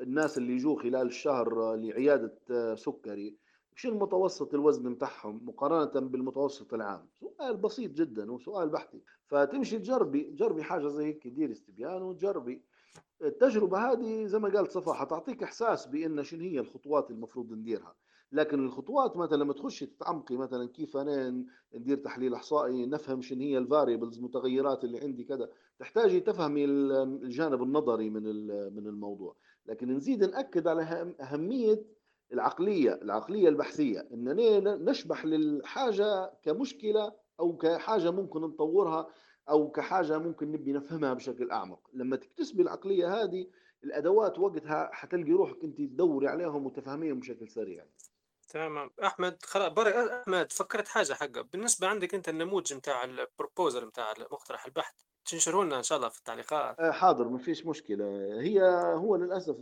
الناس 0.00 0.38
اللي 0.38 0.52
يجوا 0.52 0.82
خلال 0.82 1.06
الشهر 1.06 1.74
لعيادة 1.74 2.34
سكري 2.74 3.36
شو 3.74 3.88
المتوسط 3.88 4.54
الوزن 4.54 4.94
بتاعهم 4.94 5.40
مقارنة 5.44 6.08
بالمتوسط 6.08 6.74
العام؟ 6.74 7.06
سؤال 7.20 7.56
بسيط 7.56 7.90
جدا 7.90 8.32
وسؤال 8.32 8.68
بحثي. 8.68 9.00
فتمشي 9.26 9.78
تجربي 9.78 10.30
جربي 10.30 10.62
حاجة 10.62 10.88
زي 10.88 11.04
هيك 11.04 11.28
ديري 11.28 11.52
استبيان 11.52 12.02
وتجربي 12.02 12.62
التجربة 13.22 13.78
هذه 13.78 14.26
زي 14.26 14.38
ما 14.38 14.48
قالت 14.48 14.70
صفا 14.70 14.92
حتعطيك 14.92 15.42
إحساس 15.42 15.86
بأن 15.86 16.22
شنو 16.22 16.40
هي 16.40 16.60
الخطوات 16.60 17.10
المفروض 17.10 17.52
نديرها. 17.52 17.94
لكن 18.32 18.64
الخطوات 18.66 19.16
مثلا 19.16 19.36
لما 19.36 19.52
تخشي 19.52 19.86
تتعمقي 19.86 20.36
مثلا 20.36 20.68
كيف 20.68 20.96
أنا 20.96 21.44
ندير 21.74 21.96
تحليل 21.96 22.34
إحصائي 22.34 22.86
نفهم 22.86 23.22
شنو 23.22 23.40
هي 23.40 23.58
الفاريبلز 23.58 24.18
المتغيرات 24.18 24.84
اللي 24.84 25.00
عندي 25.00 25.24
كذا 25.24 25.48
تحتاجي 25.78 26.20
تفهمي 26.20 26.64
الجانب 26.64 27.62
النظري 27.62 28.10
من 28.10 28.22
من 28.74 28.86
الموضوع. 28.86 29.36
لكن 29.66 29.96
نزيد 29.96 30.24
نأكد 30.24 30.68
على 30.68 30.82
أهمية 31.20 31.82
العقلية 32.32 32.94
العقلية 32.94 33.48
البحثية 33.48 34.08
اننا 34.12 34.76
نشبح 34.76 35.24
للحاجة 35.24 36.32
كمشكلة 36.42 37.12
أو 37.40 37.56
كحاجة 37.56 38.10
ممكن 38.10 38.40
نطورها 38.40 39.08
أو 39.50 39.70
كحاجة 39.70 40.18
ممكن 40.18 40.52
نبي 40.52 40.72
نفهمها 40.72 41.14
بشكل 41.14 41.50
أعمق. 41.50 41.90
لما 41.92 42.16
تكتسبي 42.16 42.62
العقلية 42.62 43.22
هذه 43.22 43.46
الأدوات 43.84 44.38
وقتها 44.38 44.90
حتلقي 44.92 45.32
روحك 45.32 45.64
أنت 45.64 45.78
تدوري 45.78 46.28
عليهم 46.28 46.66
وتفهميهم 46.66 47.20
بشكل 47.20 47.48
سريع. 47.48 47.84
تمام. 48.48 48.90
أحمد 49.04 49.42
خلاص 49.42 49.72
برك 49.72 49.94
أحمد 49.94 50.52
فكرت 50.52 50.88
حاجة 50.88 51.12
حقه 51.12 51.40
بالنسبة 51.42 51.86
عندك 51.86 52.14
أنت 52.14 52.28
النموذج 52.28 52.74
نتاع 52.74 53.04
البروبوزل 53.04 53.86
نتاع 53.86 54.14
مقترح 54.32 54.64
البحث 54.66 54.94
تنشره 55.24 55.64
لنا 55.64 55.78
إن 55.78 55.82
شاء 55.82 55.98
الله 55.98 56.08
في 56.08 56.18
التعليقات. 56.18 56.80
آه، 56.80 56.90
حاضر 56.90 57.28
ما 57.28 57.38
فيش 57.38 57.66
مشكلة. 57.66 58.04
هي 58.40 58.62
هو 58.94 59.16
للأسف 59.16 59.56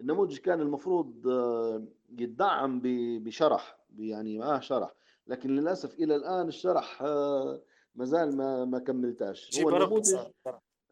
النموذج 0.00 0.38
كان 0.38 0.60
المفروض 0.60 1.28
آه، 1.28 1.84
يدعم 2.18 2.80
بشرح 3.24 3.78
يعني 3.98 4.38
معاه 4.38 4.60
شرح. 4.60 4.94
لكن 5.26 5.50
للأسف 5.50 5.94
إلى 5.94 6.16
الآن 6.16 6.48
الشرح 6.48 7.02
آه، 7.02 7.62
ما 7.94 8.04
زال 8.04 8.36
ما 8.36 8.64
ما 8.64 8.78
كملتاش 8.78 9.60
هو 9.60 9.68
النموذج 9.68 10.16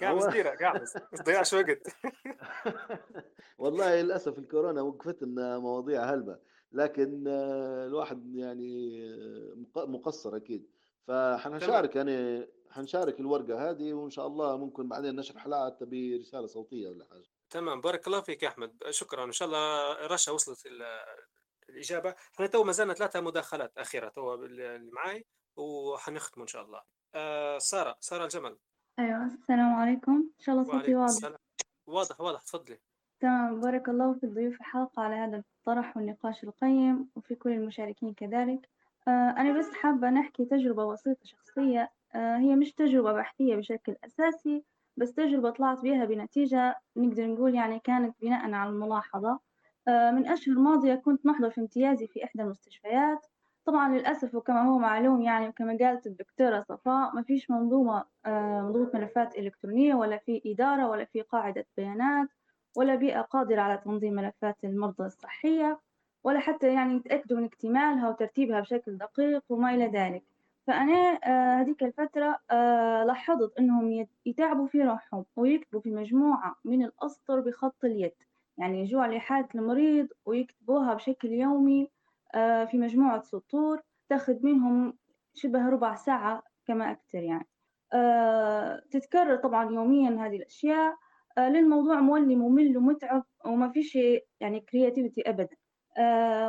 قاعد 0.01 0.28
ديره 0.32 0.51
قاعد 0.51 0.81
ما 1.12 1.19
تضيعش 1.19 1.52
وقت. 1.52 1.86
والله 3.59 4.02
للأسف 4.02 4.39
الكورونا 4.39 4.82
وقفت 4.82 5.23
لنا 5.23 5.59
مواضيع 5.59 6.05
هلبة. 6.05 6.39
لكن 6.73 7.24
الواحد 7.28 8.35
يعني 8.35 9.02
مقصر 9.77 10.36
أكيد. 10.36 10.66
فحنشارك 11.06 11.97
يعني 11.97 12.47
حنشارك 12.73 13.20
الورقة 13.20 13.70
هذه 13.70 13.93
وإن 13.93 14.11
شاء 14.11 14.27
الله 14.27 14.57
ممكن 14.57 14.89
بعدين 14.89 15.16
نشر 15.16 15.39
حلقات 15.39 15.78
برسالة 15.82 16.47
صوتية 16.47 16.89
ولا 16.89 17.05
حاجة. 17.05 17.24
تمام 17.51 17.81
بارك 17.81 18.07
الله 18.07 18.20
فيك 18.20 18.43
يا 18.43 18.49
أحمد. 18.49 18.82
شكرا. 18.90 19.24
إن 19.24 19.32
شاء 19.32 19.49
الله 19.49 19.93
رشا 20.07 20.32
وصلت 20.32 20.69
الإجابة. 21.69 22.15
إحنا 22.35 22.47
تو 22.47 22.65
ما 22.65 22.73
زلنا 22.73 22.94
ثلاثة 22.94 23.20
مداخلات 23.20 23.78
أخيرة 23.78 24.09
تو 24.09 24.35
اللي 24.35 24.90
معاي 24.93 25.27
وحنختم 25.57 26.40
إن 26.40 26.47
شاء 26.47 26.62
الله. 26.62 26.82
آه 27.15 27.59
سارة 27.59 27.97
سارة 28.01 28.24
الجمل. 28.24 28.59
أيوه 28.99 29.27
السلام 29.27 29.74
عليكم. 29.74 30.12
إن 30.12 30.44
شاء 30.44 30.55
الله 30.55 30.65
صوتي 30.65 30.94
واضح. 30.94 31.15
السلام. 31.15 31.39
واضح 31.86 32.20
واضح. 32.20 32.43
تفضلي. 32.43 32.81
تمام 33.20 33.61
بارك 33.61 33.89
الله 33.89 34.15
في 34.15 34.27
الضيوف 34.27 34.55
الحلقة 34.55 35.03
على 35.03 35.15
هذا 35.15 35.36
الطرح 35.36 35.97
والنقاش 35.97 36.44
القيم 36.44 37.11
وفي 37.16 37.35
كل 37.35 37.51
المشاركين 37.51 38.15
كذلك. 38.15 38.69
آه 39.09 39.11
أنا 39.11 39.59
بس 39.59 39.70
حابة 39.74 40.11
نحكي 40.11 40.44
تجربة 40.44 40.93
بسيطة 40.93 41.24
شخصية. 41.24 41.93
آه 42.14 42.36
هي 42.39 42.56
مش 42.56 42.72
تجربة 42.72 43.12
بحثية 43.12 43.56
بشكل 43.56 43.97
أساسي 44.05 44.64
بس 44.97 45.14
تجربة 45.14 45.51
طلعت 45.51 45.80
بها 45.80 46.05
بنتيجة 46.05 46.76
نقدر 46.97 47.26
نقول 47.26 47.55
يعني 47.55 47.80
كانت 47.80 48.16
بناء 48.22 48.52
على 48.52 48.70
الملاحظة. 48.70 49.40
آه 49.89 50.10
من 50.10 50.26
أشهر 50.28 50.55
ماضية 50.59 50.94
كنت 50.94 51.26
محضر 51.26 51.51
في 51.51 51.60
امتيازي 51.60 52.06
في 52.06 52.24
إحدى 52.24 52.43
المستشفيات. 52.43 53.26
طبعا 53.64 53.89
للأسف 53.98 54.34
وكما 54.34 54.62
هو 54.62 54.78
معلوم 54.78 55.22
يعني 55.22 55.48
وكما 55.48 55.78
قالت 55.80 56.06
الدكتورة 56.06 56.60
صفاء 56.68 57.14
ما 57.14 57.22
فيش 57.22 57.51
منظومة 57.51 58.05
منظومة 58.26 58.90
ملفات 58.94 59.39
إلكترونية 59.39 59.94
ولا 59.94 60.18
في 60.18 60.43
إدارة 60.47 60.89
ولا 60.89 61.05
في 61.05 61.20
قاعدة 61.22 61.66
بيانات 61.76 62.28
ولا 62.76 62.94
بيئة 62.94 63.20
قادرة 63.20 63.60
على 63.60 63.78
تنظيم 63.78 64.14
ملفات 64.14 64.56
المرضى 64.64 65.05
الصحية 65.06 65.80
ولا 66.24 66.40
حتى 66.40 66.74
يعني 66.74 66.94
يتأكدوا 66.97 67.39
من 67.39 67.44
اكتمالها 67.44 68.09
وترتيبها 68.10 68.60
بشكل 68.60 68.98
دقيق 68.98 69.44
وما 69.48 69.74
إلى 69.74 69.86
ذلك. 69.86 70.24
فأنا 70.66 71.18
آه، 71.24 71.60
هذيك 71.60 71.82
الفترة 71.82 72.39
آه، 72.51 73.05
لاحظت 73.05 73.59
إنهم 73.59 74.06
يتعبوا 74.26 74.66
في 74.66 74.82
روحهم 74.82 75.24
ويكتبوا 75.36 75.80
في 75.80 75.90
مجموعة 75.90 76.56
من 76.64 76.84
الأسطر 76.84 77.40
بخط 77.40 77.84
اليد. 77.84 78.12
يعني 78.59 78.80
يجوا 78.80 79.02
على 79.02 79.20
حالة 79.20 79.48
المريض 79.55 80.09
ويكتبوها 80.26 80.94
بشكل 80.94 81.28
يومي 81.28 81.90
في 82.32 82.70
مجموعة 82.74 83.20
سطور 83.22 83.80
تاخذ 84.09 84.47
منهم 84.47 84.98
شبه 85.34 85.68
ربع 85.68 85.94
ساعة 85.94 86.43
كما 86.66 86.90
أكثر 86.90 87.18
يعني. 87.22 87.48
تتكرر 88.90 89.36
طبعا 89.36 89.70
يوميا 89.74 90.10
هذه 90.10 90.36
الأشياء 90.36 90.97
الموضوع 91.39 92.01
مولي 92.01 92.36
ممل 92.36 92.76
ومتعب 92.76 93.24
وما 93.44 93.68
في 93.68 93.82
شيء 93.82 94.26
يعني 94.40 94.60
creativity 94.61 95.20
أبدا. 95.20 95.56
آه 95.56 95.61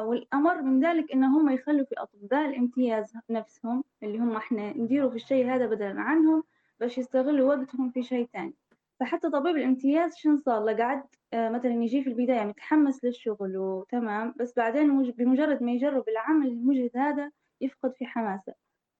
والأمر 0.03 0.61
من 0.61 0.85
ذلك 0.85 1.11
إن 1.11 1.23
هم 1.23 1.49
يخلوا 1.49 1.85
في 1.85 1.95
أطباء 1.97 2.49
الامتياز 2.49 3.13
نفسهم 3.29 3.83
اللي 4.03 4.17
هم 4.17 4.35
إحنا 4.35 4.77
نديروا 4.77 5.09
في 5.09 5.15
الشيء 5.15 5.45
هذا 5.55 5.65
بدلا 5.65 6.01
عنهم 6.01 6.43
باش 6.79 6.97
يستغلوا 6.97 7.55
وقتهم 7.55 7.89
في 7.91 8.03
شيء 8.03 8.29
تاني. 8.33 8.53
فحتى 8.99 9.29
طبيب 9.29 9.55
الامتياز 9.57 10.15
شن 10.15 10.37
صار 10.37 10.63
له؟ 10.63 10.77
قعد 10.77 11.03
آه 11.33 11.49
مثلا 11.49 11.71
يجي 11.73 12.03
في 12.03 12.09
البداية 12.09 12.43
متحمس 12.43 13.03
للشغل 13.05 13.57
وتمام 13.57 14.33
بس 14.39 14.53
بعدين 14.57 15.11
بمجرد 15.11 15.63
ما 15.63 15.71
يجرب 15.71 16.09
العمل 16.09 16.47
المجهد 16.47 16.97
هذا 16.97 17.31
يفقد 17.61 17.93
في 17.95 18.05
حماسه. 18.05 18.53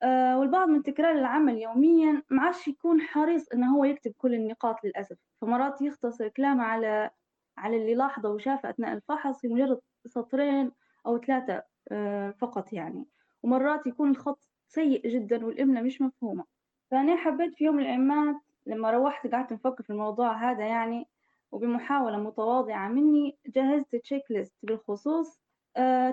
آه 0.04 0.40
والبعض 0.40 0.70
من 0.70 0.84
تكرار 0.84 1.12
العمل 1.12 1.58
يوميا 1.62 2.24
ما 2.30 2.42
عادش 2.44 2.68
يكون 2.68 3.02
حريص 3.02 3.48
إنه 3.54 3.76
هو 3.78 3.86
يكتب 3.86 4.14
كل 4.18 4.34
النقاط 4.34 4.84
للأسف. 4.84 5.18
فمرات 5.42 5.82
يختصر 5.82 6.28
كلامه 6.28 6.64
على 6.64 7.10
على 7.58 7.78
اللي 7.78 7.96
لاحظه 7.96 8.30
وشافه 8.30 8.70
أثناء 8.70 8.94
الفحص 8.94 9.42
في 9.42 9.48
مجرد 9.48 9.80
سطرين 10.08 10.72
أو 11.06 11.18
ثلاثة 11.18 11.64
آه، 11.92 12.32
فقط 12.32 12.74
يعني. 12.74 13.06
ومرات 13.44 13.88
يكون 13.88 14.12
الخط 14.12 14.48
سيء 14.68 15.08
جدا 15.08 15.46
والإملة 15.46 15.82
مش 15.82 16.02
مفهومة. 16.02 16.44
فأنا 16.92 17.16
حبيت 17.16 17.56
في 17.56 17.64
يوم 17.64 17.76
من 17.76 18.36
لما 18.66 18.92
روحت 18.92 19.28
قعدت 19.28 19.54
نفكر 19.54 19.84
في 19.84 19.90
الموضوع 19.90 20.52
هذا 20.52 20.66
يعني 20.68 21.08
وبمحاولة 21.52 22.18
متواضعة 22.18 22.88
مني 22.88 23.38
جهزت 23.48 23.96
تشيك 23.96 24.24
ليست 24.30 24.54
بالخصوص 24.64 25.40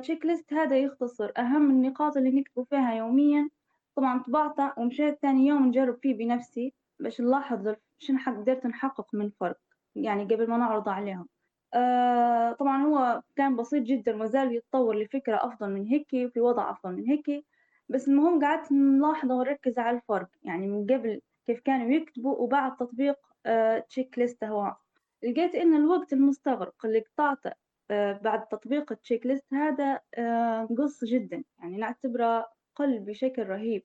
تشيك 0.00 0.26
ليست 0.26 0.52
هذا 0.52 0.78
يختصر 0.78 1.32
أهم 1.38 1.70
النقاط 1.70 2.16
اللي 2.16 2.30
نكتبه 2.30 2.64
فيها 2.64 2.94
يوميا. 2.94 3.48
طبعا 3.96 4.22
طبعته 4.22 4.72
ومشيت 4.76 5.18
ثاني 5.22 5.46
يوم 5.46 5.66
نجرب 5.66 5.98
فيه 6.02 6.14
بنفسي 6.14 6.74
باش 7.00 7.20
نلاحظ 7.20 7.74
شنو 7.98 8.18
قدرت 8.26 8.66
نحقق 8.66 9.06
من 9.14 9.30
فرق 9.30 9.58
يعني 9.94 10.24
قبل 10.24 10.50
ما 10.50 10.56
نعرض 10.56 10.88
عليهم. 10.88 11.28
آه 11.74 12.52
طبعا 12.52 12.82
هو 12.82 13.22
كان 13.36 13.56
بسيط 13.56 13.82
جدا 13.82 14.22
وزال 14.22 14.54
يتطور 14.56 14.98
لفكرة 14.98 15.36
أفضل 15.36 15.70
من 15.70 15.86
هيك 15.86 16.06
وفي 16.14 16.40
وضع 16.40 16.70
أفضل 16.70 16.92
من 16.92 17.04
هيك. 17.06 17.44
بس 17.88 18.08
المهم 18.08 18.44
قعدت 18.44 18.72
نلاحظ 18.72 19.32
ونركز 19.32 19.78
على 19.78 19.96
الفرق 19.96 20.28
يعني 20.42 20.66
من 20.66 20.86
قبل 20.86 21.20
كيف 21.46 21.60
كانوا 21.60 21.90
يكتبوا 21.90 22.36
وبعد 22.36 22.76
تطبيق 22.76 23.16
آه 23.46 23.78
تشيك 23.78 24.18
ليست 24.18 24.44
هو. 24.44 24.76
لقيت 25.22 25.54
إن 25.54 25.74
الوقت 25.74 26.12
المستغرق 26.12 26.86
اللي 26.86 27.00
قطعته 27.00 27.52
آه 27.90 28.12
بعد 28.12 28.48
تطبيق 28.48 28.92
التشيك 28.92 29.26
ليست 29.26 29.54
هذا 29.54 30.00
قص 30.78 31.04
جدا. 31.04 31.44
يعني 31.58 31.76
نعتبره 31.76 32.48
قل 32.74 32.98
بشكل 32.98 33.46
رهيب. 33.46 33.82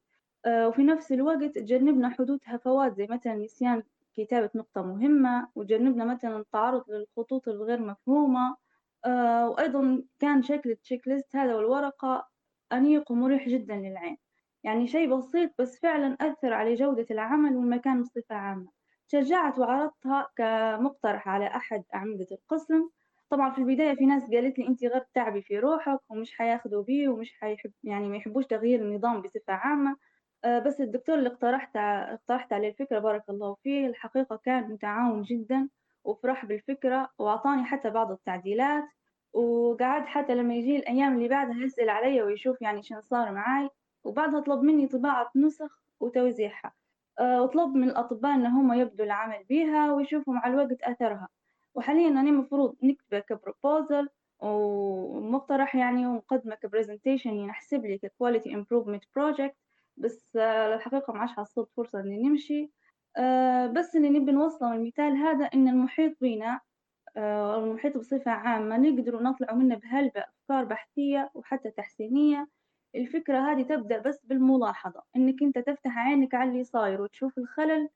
وفي 0.48 0.84
نفس 0.84 1.12
الوقت 1.12 1.44
تجنبنا 1.44 2.10
حدوث 2.10 2.40
هفوات 2.46 2.96
زي 2.98 3.08
مثلا 3.10 3.36
نسيان 3.36 3.84
كتابة 4.18 4.50
نقطة 4.56 4.82
مهمة 4.84 5.50
وجنبنا 5.56 6.06
مثلا 6.06 6.38
التعرض 6.38 6.84
للخطوط 6.92 7.48
الغير 7.48 7.82
مفهومة 7.82 8.58
آه 9.06 9.50
وأيضا 9.50 10.04
كان 10.20 10.44
شكل 10.44 10.72
التشيك 10.72 11.08
ليست 11.08 11.36
هذا 11.36 11.56
والورقة 11.56 12.28
أنيق 12.74 13.12
ومريح 13.12 13.50
جدا 13.50 13.76
للعين. 13.76 14.18
يعني 14.64 14.88
شيء 14.88 15.16
بسيط 15.18 15.52
بس 15.60 15.80
فعلا 15.82 16.18
أثر 16.22 16.54
على 16.54 16.76
جودة 16.76 17.06
العمل 17.12 17.56
والمكان 17.58 18.02
بصفة 18.02 18.36
عامة. 18.36 18.72
شجعت 19.08 19.60
وعرضتها 19.60 20.28
كمقترح 20.38 21.28
على 21.28 21.48
أحد 21.48 21.84
أعمدة 21.96 22.28
القسم. 22.32 22.90
طبعا 23.30 23.52
في 23.52 23.58
البداية 23.58 23.96
في 23.96 24.06
ناس 24.06 24.24
قالت 24.32 24.60
لي 24.60 24.68
أنت 24.68 24.84
غير 24.84 25.04
تعبي 25.14 25.42
في 25.42 25.60
روحك 25.60 26.00
ومش 26.10 26.34
حياخدوا 26.38 26.84
بيه 26.84 27.10
ومش 27.10 27.34
حيحب 27.42 27.72
يعني 27.84 28.10
ما 28.10 28.18
يحبوش 28.18 28.46
تغيير 28.46 28.82
النظام 28.82 29.22
بصفة 29.22 29.54
عامة. 29.54 29.98
آه، 30.46 30.60
بس 30.60 30.82
الدكتور 30.82 31.16
اللي 31.16 31.30
اقترحت 31.30 31.76
اقترحت 31.78 32.54
عليه 32.54 32.68
الفكرة 32.70 33.00
بارك 33.00 33.24
الله 33.30 33.56
فيه 33.64 33.88
الحقيقة 33.88 34.36
كان 34.36 34.64
متعاون 34.72 35.22
جدا 35.22 35.70
وفرح 36.04 36.46
بالفكرة 36.46 37.10
وأعطاني 37.20 37.64
حتى 37.66 37.90
بعض 37.90 38.12
التعديلات 38.12 38.84
وقعد 39.34 40.06
حتى 40.06 40.36
لما 40.36 40.56
يجي 40.56 40.76
الأيام 40.78 41.16
اللي 41.16 41.28
بعدها 41.28 41.56
يسأل 41.66 41.90
علي 41.90 42.22
ويشوف 42.22 42.62
يعني 42.62 42.84
شنو 42.84 43.02
صار 43.02 43.32
معاي 43.32 43.70
وبعدها 44.04 44.40
طلب 44.40 44.62
مني 44.64 44.88
طباعة 44.88 45.32
نسخ 45.36 45.82
وتوزيعها. 46.00 46.74
آه، 47.20 47.42
وطلب 47.44 47.76
من 47.76 47.90
الأطباء 47.90 48.36
إن 48.36 48.46
هم 48.46 48.74
يبدوا 48.74 49.06
العمل 49.06 49.44
بها 49.50 49.94
ويشوفوا 49.94 50.34
مع 50.34 50.48
الوقت 50.48 50.82
أثرها. 50.84 51.28
وحاليا 51.76 52.08
أنا 52.08 52.22
المفروض 52.30 52.76
نكتبة 52.84 53.20
ك 53.20 53.30
proposal 53.30 54.10
ومقترح 54.40 55.76
يعني 55.76 56.08
ومقدمة 56.08 56.56
ك 56.56 56.61
presentation 56.61 57.30
ينحسب 57.34 57.86
لي 57.86 57.98
ك 57.98 58.05
quality 58.05 58.56
improvement 58.56 59.04
project 59.16 59.56
بس 59.98 60.36
آه، 60.36 60.76
الحقيقة 60.76 61.14
ما 61.14 61.20
عادش 61.20 61.32
حصلت 61.34 61.70
فرصة 61.78 62.00
إني 62.00 62.18
نمشي. 62.30 62.72
آه، 63.18 63.68
بس 63.68 63.96
اللي 63.96 64.10
نبي 64.10 64.32
نوصله 64.32 64.70
من 64.70 64.76
المثال 64.78 65.18
هذا 65.18 65.46
إن 65.46 65.68
المحيط 65.68 66.18
بينا 66.22 66.62
آه، 67.18 67.64
المحيط 67.66 67.98
بصفة 67.98 68.32
عامة 68.32 68.78
نقدر 68.78 69.24
نطلع 69.24 69.54
منه 69.54 69.76
بهلبة 69.76 70.22
أفكار 70.22 70.64
بحثية 70.66 71.32
وحتى 71.36 71.72
تحسينية. 71.72 72.48
الفكرة 72.96 73.40
هذه 73.52 73.64
تبدأ 73.64 74.00
بس 74.00 74.26
بالملاحظة 74.26 75.04
إنك 75.16 75.44
أنت 75.44 75.60
تفتح 75.60 75.98
عينك 75.98 76.36
على 76.36 76.52
اللي 76.52 76.64
صاير 76.64 77.02
وتشوف 77.02 77.38
الخلل 77.38 77.90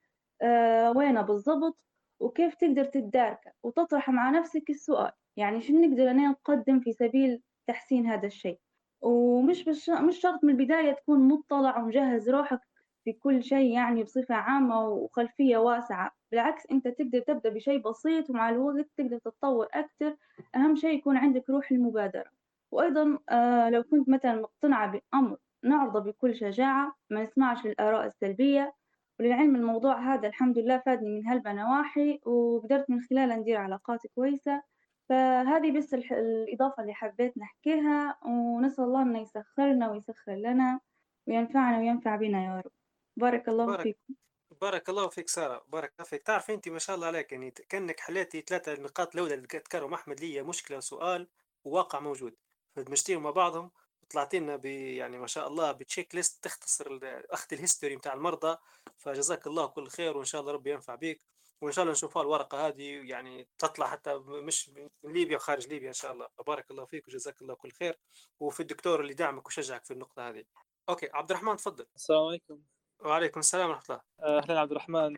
وينه 0.97 1.21
بالضبط 1.21 1.77
وكيف 2.19 2.55
تقدر 2.55 2.85
تتداركه 2.85 3.51
وتطرح 3.63 4.09
مع 4.09 4.30
نفسك 4.30 4.69
السؤال. 4.69 5.11
يعني 5.38 5.61
شو 5.61 5.73
نقدر 5.73 6.11
أنا 6.11 6.27
نقدم 6.30 6.80
في 6.80 6.93
سبيل 6.93 7.41
تحسين 7.67 8.05
هذا 8.07 8.27
الشيء؟ 8.27 8.59
ومش 9.01 9.63
بش... 9.69 9.89
مش 9.89 10.17
شرط 10.21 10.43
من 10.43 10.49
البداية 10.49 10.91
تكون 10.91 11.19
مطلع 11.27 11.77
ومجهز 11.77 12.30
روحك 12.30 12.59
في 13.03 13.13
كل 13.13 13.43
شيء 13.43 13.73
يعني 13.73 14.03
بصفة 14.03 14.35
عامة 14.35 14.81
وخلفية 14.88 15.57
واسعة. 15.57 16.11
بالعكس 16.31 16.67
أنت 16.71 16.88
تقدر 16.88 17.19
تبدأ 17.19 17.49
بشيء 17.49 17.81
بسيط 17.89 18.30
ومع 18.30 18.49
الوقت 18.49 18.88
تقدر 18.97 19.17
تتطور 19.17 19.67
أكثر 19.73 20.15
أهم 20.55 20.76
شيء 20.76 20.97
يكون 20.97 21.17
عندك 21.17 21.49
روح 21.49 21.71
المبادرة. 21.71 22.30
وأيضا 22.71 23.19
آه 23.30 23.69
لو 23.69 23.84
كنت 23.84 24.09
مثلا 24.09 24.35
مقتنعة 24.41 24.91
بأمر 24.91 25.38
نعرضه 25.63 25.99
بكل 25.99 26.35
شجاعة 26.35 26.95
ما 27.09 27.23
نسمعش 27.23 27.65
للآراء 27.65 28.05
السلبية. 28.05 28.73
وللعلم 29.19 29.55
الموضوع 29.55 30.13
هذا 30.13 30.27
الحمد 30.27 30.57
لله 30.59 30.77
فادني 30.85 31.09
من 31.09 31.27
هلبة 31.27 31.53
نواحي 31.53 32.19
وقدرت 32.26 32.89
من 32.89 33.01
خلاله 33.01 33.35
ندير 33.35 33.57
علاقات 33.57 34.07
كويسة. 34.15 34.63
فهذه 35.10 35.77
بس 35.77 35.94
الإضافة 35.94 36.81
اللي 36.84 36.94
حبيت 36.94 37.38
نحكيها 37.38 38.19
ونسأل 38.26 38.84
الله 38.84 39.02
إنه 39.02 39.22
يسخرنا 39.22 39.91
ويسخر 39.91 40.36
لنا 40.36 40.80
وينفعنا 41.27 41.77
وينفع 41.77 42.15
بنا 42.15 42.45
يا 42.45 42.61
رب. 42.65 42.72
بارك 43.18 43.49
الله 43.49 43.65
بارك 43.65 43.84
فيكم 43.84 44.14
بارك 44.61 44.90
الله 44.90 45.07
فيك 45.07 45.30
سارة 45.30 45.65
بارك 45.68 45.94
الله 45.99 46.10
فيك. 46.10 46.23
تعرف 46.23 46.52
أنت 46.52 46.69
ما 46.69 46.80
شاء 46.80 46.95
الله 46.95 47.07
عليك 47.07 47.31
يعني 47.31 47.52
كأنك 47.52 47.99
حليتي 47.99 48.41
ثلاثة 48.41 48.73
نقاط 48.73 49.15
الأولى 49.15 49.34
اللي 49.34 49.48
تكرم 49.48 49.94
أحمد 49.94 50.19
لي 50.19 50.44
مشكلة 50.44 50.77
وسؤال 50.77 51.27
وواقع 51.64 51.99
موجود. 51.99 52.36
فدمجتيهم 52.76 53.23
مع 53.23 53.31
بعضهم 53.31 53.72
طلعتي 54.10 54.40
لنا 54.40 54.56
ب 54.56 54.65
يعني 54.65 55.18
ما 55.18 55.27
شاء 55.27 55.48
الله 55.48 55.72
ب 55.72 56.15
checklist 56.15 56.43
تختصر 56.44 56.99
أخذ 57.30 57.48
ال 57.53 57.59
history 57.59 57.95
بتاع 57.95 58.14
المرضى. 58.14 58.57
فجزاك 58.98 59.48
الله 59.48 59.68
كل 59.68 59.88
خير 59.88 60.18
وإن 60.18 60.26
شاء 60.26 60.41
الله 60.41 60.53
ربي 60.53 60.72
ينفع 60.72 60.95
بك 60.95 61.19
وان 61.61 61.72
شاء 61.72 61.84
الله 61.84 61.91
نشوفها 61.91 62.22
الورقة 62.22 62.68
هذه 62.68 63.10
يعني 63.10 63.48
تطلع 63.57 63.88
حتى 63.88 64.15
مش 64.18 64.69
من 64.69 64.90
ليبيا 65.03 65.36
وخارج 65.36 65.68
ليبيا 65.68 65.88
إن 65.88 65.94
شاء 65.94 66.11
الله. 66.11 66.27
بارك 66.48 66.72
الله 66.72 66.86
فيك 66.86 67.07
وجزاك 67.07 67.41
الله 67.41 67.53
كل 67.56 67.72
خير. 67.72 67.99
وفي 68.40 68.60
الدكتور 68.60 69.02
اللي 69.02 69.14
دعمك 69.14 69.48
وشجعك 69.48 69.86
في 69.86 69.91
النقطة 69.91 70.30
هذه. 70.30 70.44
okay 70.89 71.10
عبد 71.14 71.31
الرحمن 71.31 71.56
تفضل. 71.56 71.86
السلام 71.95 72.23
عليكم. 72.23 72.61
وعليكم 72.99 73.40
السلام 73.40 73.69
ورحمة 73.69 73.86
الله. 73.90 74.02
آه، 74.19 74.40
أهلا 74.40 74.60
عبد 74.60 74.72
الرحمن. 74.72 75.15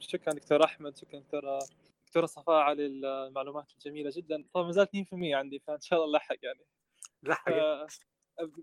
شكرا 0.00 0.32
دكتور 0.34 0.64
أحمد 0.64 0.96
شكرا 0.96 1.20
دكتور 1.20 1.58
دكتورة 2.06 2.26
صفاء 2.26 2.56
على 2.56 2.86
المعلومات 2.86 3.72
الجميلة 3.72 4.10
جدا. 4.14 4.44
طبعا 4.54 4.66
ما 4.66 4.72
زالت 4.72 4.94
2% 4.94 5.36
عندي 5.36 5.58
فإن 5.58 5.80
شاء 5.80 6.04
الله 6.04 6.18
نلحق 6.18 6.36
يعني. 6.42 6.66
لحق 7.22 7.50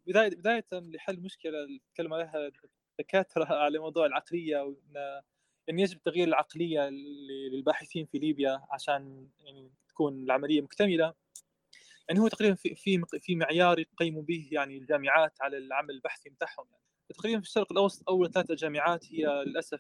بداية 0.08 0.30
بداية 0.30 0.66
لحل 0.72 1.20
مشكلة 1.20 1.58
نتكلم 1.66 2.14
عليها 2.14 2.52
الدكاترة 3.00 3.46
على 3.46 3.80
موضوع 3.80 4.06
العقلية 4.06 4.62
وإن 4.62 5.22
إن 5.70 5.80
يجب 5.80 6.04
تغيير 6.04 6.28
العقلية 6.28 6.90
للباحثين 7.52 8.06
في 8.06 8.18
ليبيا 8.20 8.62
عشان 8.72 9.28
يعني 9.40 9.72
تكون 9.90 10.24
العملية 10.24 10.62
مكتملة. 10.62 11.14
يعني 12.10 12.20
هو 12.20 12.28
تقريبا 12.28 12.56
في 12.56 12.76
في 12.76 13.02
في 13.20 13.36
معيار 13.36 13.80
يقيموا 13.80 14.24
به 14.24 14.50
يعني 14.52 14.78
الجامعات 14.78 15.42
على 15.42 15.58
العمل 15.58 15.92
البحثي 15.92 16.30
بتاعهم. 16.30 16.66
يعني 16.72 16.84
تقريبا 17.10 17.42
في 17.42 17.48
الشرق 17.48 17.72
الأوسط 17.72 18.10
أول 18.10 18.32
ثلاث 18.32 18.52
جامعات 18.52 19.06
هي 19.14 19.44
للأسف 19.46 19.80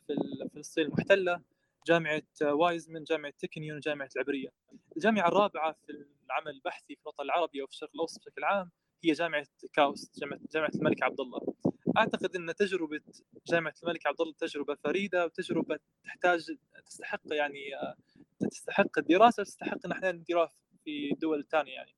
فلسطين 0.53 0.85
المحتلة 0.85 1.41
جامعة 1.87 2.23
وايزمن 2.41 3.03
جامعة 3.03 3.33
تكنيون 3.39 3.77
وجامعه 3.77 4.09
العبرية. 4.15 4.49
الجامعة 4.97 5.27
الرابعة 5.27 5.75
في 5.87 6.05
العمل 6.25 6.51
البحثي 6.51 6.95
في 6.95 7.01
الوطن 7.01 7.23
العربي 7.23 7.61
وفي 7.61 7.73
الشرق 7.73 7.89
الأوسط 7.95 8.19
بشكل 8.19 8.43
عام 8.43 8.71
هي 9.03 9.11
جامعة 9.11 9.47
كاوس 9.73 10.11
جامعه 10.19 10.39
جامعة 10.53 10.71
الملك 10.75 11.03
عبد 11.03 11.19
الله. 11.19 11.53
أعتقد 11.97 12.35
إن 12.35 12.55
تجربة 12.55 13.01
جامعة 13.47 13.73
الملك 13.83 14.07
عبد 14.07 14.21
الله 14.21 14.33
تجربة 14.33 14.75
فريدة 14.83 15.25
وتجربة 15.25 15.79
تحتاج 16.03 16.45
تستحق 16.85 17.21
يعني 17.31 17.75
آه، 17.75 17.95
تستحق 18.51 18.97
الدراسة 18.97 19.41
وتستحق 19.41 19.85
إن 19.85 19.91
إحنا 19.91 20.11
نديرها 20.11 20.51
في 20.83 21.11
الدول 21.13 21.39
الثانية 21.39 21.73
يعني. 21.73 21.95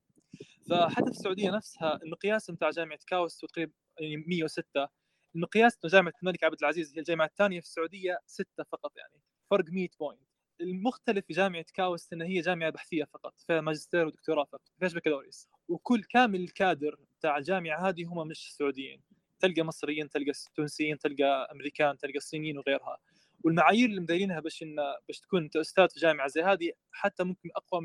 فحتى 0.69 1.05
في 1.05 1.11
السعودية 1.11 1.51
نفسها 1.51 1.99
المقياس 2.03 2.51
بتاع 2.51 2.69
جامعة 2.69 2.99
كاوس 3.07 3.37
تقريبا 3.37 3.73
يعني 3.99 4.17
106 4.27 4.87
المقياس 5.35 5.77
جامعة 5.85 6.13
الملك 6.23 6.43
عبد 6.43 6.57
العزيز 6.61 6.93
هي 6.93 6.99
الجامعة 6.99 7.25
الثانية 7.25 7.59
في 7.59 7.65
السعودية 7.65 8.19
ستة 8.25 8.63
فقط 8.71 8.91
يعني 8.97 9.21
فرق 9.49 9.65
100 9.69 9.87
point 9.99 10.33
المختلف 10.61 11.25
في 11.25 11.33
جامعة 11.33 11.65
كاوست 11.73 12.13
إن 12.13 12.21
هي 12.21 12.39
جامعة 12.39 12.69
بحثية 12.69 13.03
فقط 13.03 13.33
فيها 13.47 13.61
ماجستير 13.61 14.07
ودكتوراه 14.07 14.43
فقط 14.43 14.61
فيهاش 14.79 14.93
بكالوريوس. 14.93 15.47
وكل 15.67 16.03
كامل 16.03 16.41
الكادر 16.41 16.97
بتاع 17.19 17.37
الجامعة 17.37 17.89
هذه 17.89 18.05
هم 18.05 18.27
مش 18.27 18.55
سعوديين. 18.55 19.01
تلقى 19.43 19.63
مصريين 19.63 20.09
تلقى 20.09 20.31
تونسيين 20.55 20.97
تلقى 20.97 21.49
أمريكان 21.51 21.97
تلقى 21.97 22.19
صينيين 22.19 22.57
وغيرها. 22.57 22.97
والمعايير 23.43 23.89
اللي 23.89 24.01
مديرينها 24.01 24.39
باش 24.39 24.63
إن 24.63 24.75
باش 25.07 25.19
تكون 25.19 25.43
انت 25.43 25.55
أستاذ 25.55 25.89
في 25.89 25.99
جامعة 25.99 26.27
زي 26.27 26.41
هذه 26.41 26.71
حتى 26.91 27.23
ممكن 27.23 27.49
أقوى 27.55 27.81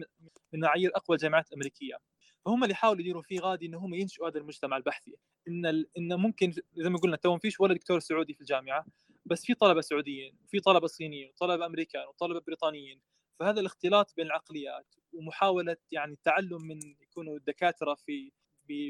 من 0.53 0.61
معايير 0.61 0.91
أقوى 0.97 1.17
الجامعات 1.17 1.49
الأمريكية. 1.49 1.99
فهم 2.45 2.63
اللي 2.63 2.73
يحاولوا 2.73 3.01
يديروا 3.01 3.23
فيه 3.23 3.41
غادي 3.41 3.67
إن 3.67 3.75
هم 3.75 3.95
ينشئوا 3.95 4.29
هذا 4.29 4.39
المجتمع 4.39 4.77
البحثي. 4.77 5.17
إن. 5.49 5.67
إن 5.99 6.15
ممكن 6.15 6.53
زي 6.77 6.91
ما 6.91 6.99
قلنا 6.99 7.17
تو 7.17 7.33
ما 7.33 7.39
فيش 7.39 7.61
ولا 7.61 7.75
دكتور 7.75 8.01
سعودي 8.01 8.35
في 8.35 8.41
الجامعة 8.41 8.87
بس 9.27 9.45
في 9.47 9.55
طلبة 9.55 9.81
سعوديين 9.81 10.37
في 10.49 10.61
طلبة 10.61 10.87
صينيين 10.87 11.29
وطلبه 11.31 11.67
أمريكان 11.67 12.07
وطلبة 12.09 12.41
بريطانيين. 12.41 13.01
فهذا 13.41 13.61
الاختلاط 13.61 14.15
بين 14.17 14.27
العقليات 14.27 14.95
ومحاولة 15.13 15.77
يعني 15.93 16.13
التعلم 16.13 16.63
من 16.63 16.81
يكونوا 17.03 17.37
الدكاتره 17.37 17.95
في 17.95 18.33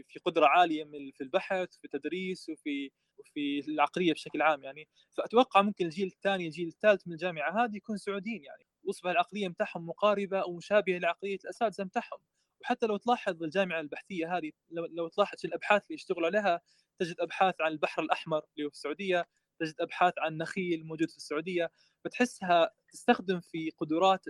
في 0.09 0.19
قدرة 0.25 0.47
عالية 0.47 0.85
من 0.85 1.11
في 1.11 1.21
البحث 1.21 1.77
في 1.77 1.85
التدريس 1.85 2.49
وفي 2.49 2.91
وفي 3.19 3.61
العقلية 3.69 4.13
بشكل 4.13 4.43
عام 4.43 4.63
يعني. 4.65 4.89
فأتوقع 5.17 5.63
ممكن 5.63 5.85
الجيل 5.87 6.07
الثاني 6.07 6.47
الجيل 6.47 6.69
الثالث 6.69 7.07
من 7.07 7.13
الجامعة 7.13 7.65
هذه 7.65 7.77
يكون 7.77 7.97
سعوديين 7.97 8.45
يعني. 8.45 8.67
وأصبح 8.85 9.11
العقلية 9.11 9.49
متاعهم 9.49 9.87
مقاربة 9.87 10.39
أو 10.39 10.57
مشابهه 10.57 10.99
لعقلية 10.99 11.39
الأساتذة 11.45 11.85
متاعهم 11.85 12.19
وحتى 12.61 12.87
لو 12.87 12.97
تلاحظ 12.97 13.43
الجامعة 13.43 13.81
البحثية 13.81 14.37
هذه 14.37 14.51
لو, 14.71 14.87
لو 14.87 15.09
تلاحظ 15.09 15.39
الأبحاث 15.45 15.83
اللي 15.83 15.95
يشتغلوا 15.95 16.27
عليها 16.27 16.61
تجد 16.99 17.21
أبحاث 17.21 17.61
عن 17.61 17.73
البحر 17.73 18.03
الأحمر 18.03 18.39
اللي 18.39 18.67
هو 18.67 18.71
في 18.71 18.75
السعودية 18.75 19.27
تجد 19.61 19.75
أبحاث 19.81 20.15
عن 20.19 20.37
نخيل 20.37 20.87
موجود 20.87 21.11
في 21.11 21.17
السعودية. 21.17 21.71
فتحسها 22.05 22.71
تستخدم 22.93 23.41
في 23.41 23.71
قدرات 23.79 24.25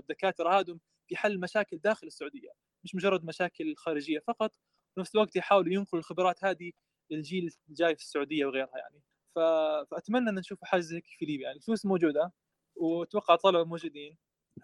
الدكاترة 0.00 0.60
هذم 0.60 0.80
في 1.12 1.16
حل 1.16 1.40
مشاكل 1.40 1.78
داخل 1.78 2.06
السعودية 2.06 2.50
مش 2.84 2.94
مجرد 2.94 3.24
مشاكل 3.24 3.74
خارجية 3.76 4.18
فقط 4.18 4.52
ونفس 4.96 5.14
الوقت 5.14 5.36
يحاولوا 5.36 5.72
ينقلوا 5.72 6.00
الخبرات 6.00 6.44
هذه 6.44 6.72
للجيل 7.10 7.54
الجاي 7.68 7.96
في 7.96 8.02
السعودية 8.02 8.46
وغيرها 8.46 8.78
يعني. 8.78 9.02
ف... 9.34 9.38
فأتمنى 9.90 10.30
أن 10.30 10.34
نشوف 10.34 10.64
حاجة 10.64 10.80
زي 10.80 11.02
في 11.18 11.24
ليبيا 11.24 11.44
يعني. 11.46 11.56
الفلوس 11.56 11.86
موجودة 11.86 12.32
وأتوقع 12.76 13.36
طلبه 13.36 13.64
موجودين. 13.64 14.16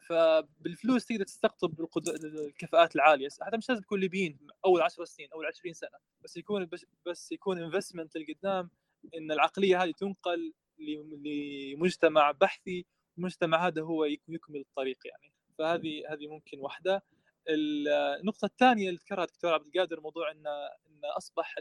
فبالفلوس 0.09 1.07
تقدر 1.07 1.25
تستقطب 1.25 1.89
الكفاءات 2.09 2.97
العالية. 2.97 3.29
حتى 3.41 3.57
مش 3.57 3.69
لازم 3.69 3.83
تكون 3.83 4.01
ليبيين 4.01 4.39
أول 4.65 4.83
10 4.83 5.05
سنين 5.05 5.29
اول 5.33 5.47
20 5.47 5.75
سنة 5.75 5.99
بس 6.25 6.37
يكون 6.37 6.69
بس 7.07 7.33
يكون 7.33 7.59
انفستمنت 7.63 8.17
لقدام 8.17 8.71
إن 9.17 9.33
العقلية 9.33 9.83
هذه 9.83 9.93
تنقل 9.93 10.53
لمجتمع 10.79 12.31
بحثي 12.31 12.87
المجتمع 13.19 13.67
هذا 13.67 13.83
هو 13.83 14.05
يكمل 14.05 14.61
الطريق 14.61 14.99
يعني. 15.05 15.38
فهذه 15.59 16.03
هذه 16.13 16.27
ممكن 16.27 16.59
واحدة. 16.61 17.03
النقطة 17.49 18.47
الثانية 18.47 18.89
اللي 18.89 18.99
ذكرها 18.99 19.25
الدكتور 19.25 19.53
عبد 19.55 19.67
القادر 19.67 20.01
موضوع 20.01 20.31
إن 20.31 20.47
إن 20.87 21.01
أصبح 21.17 21.55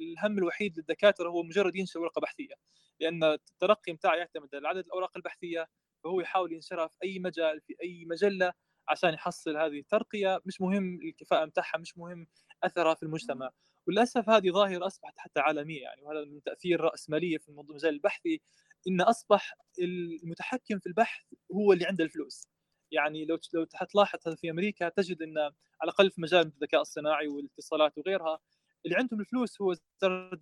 الهم 0.00 0.38
الوحيد 0.38 0.76
للدكاترة 0.78 1.28
هو 1.30 1.42
مجرد 1.42 1.76
ينشر 1.76 2.00
ورقة 2.00 2.20
بحثية. 2.20 2.54
لأن 3.00 3.24
الترقي 3.24 3.92
بتاعه 3.92 4.14
يعتمد 4.16 4.54
على 4.54 4.68
عدد 4.68 4.84
الأوراق 4.86 5.16
البحثية 5.16 5.68
فهو 6.04 6.20
يحاول 6.20 6.52
ينشرها 6.52 6.86
في 6.88 6.96
أي 7.04 7.18
مجال 7.18 7.60
في 7.60 7.74
أي 7.82 8.04
مجلة 8.04 8.52
عشان 8.88 9.14
يحصل 9.14 9.56
هذه 9.56 9.78
الترقية. 9.78 10.40
مش 10.46 10.60
مهم 10.60 11.00
الكفاءة 11.02 11.44
بتاعها 11.44 11.78
مش 11.78 11.98
مهم 11.98 12.26
أثرها 12.62 12.94
في 12.94 13.02
المجتمع. 13.02 13.50
وللأسف 13.88 14.28
هذه 14.30 14.50
ظاهرة 14.50 14.86
أصبحت 14.86 15.14
حتى 15.18 15.40
عالمية 15.40 15.82
يعني 15.82 16.02
وهذا 16.02 16.24
من 16.24 16.42
تأثير 16.42 16.80
الراسماليه 16.80 17.38
في 17.38 17.48
المجال 17.48 17.94
البحثي. 17.94 18.40
إن 18.88 19.00
أصبح 19.00 19.54
المتحكم 19.78 20.78
في 20.78 20.86
البحث 20.86 21.24
هو 21.52 21.72
اللي 21.72 21.86
عنده 21.86 22.04
الفلوس. 22.04 22.53
يعني 22.94 23.24
لو 23.24 23.38
لو 23.54 23.64
تلاحظ 23.64 24.18
في 24.36 24.50
أمريكا 24.50 24.88
تجد 24.88 25.22
إن 25.22 25.38
على 25.38 25.52
الأقل 25.84 26.10
في 26.10 26.20
مجال 26.20 26.46
الذكاء 26.46 26.80
الصناعي 26.80 27.28
والاتصالات 27.28 27.98
وغيرها 27.98 28.38
اللي 28.86 28.96
عندهم 28.96 29.20
الفلوس 29.20 29.60
هو 29.62 29.70
وزاره 29.70 30.40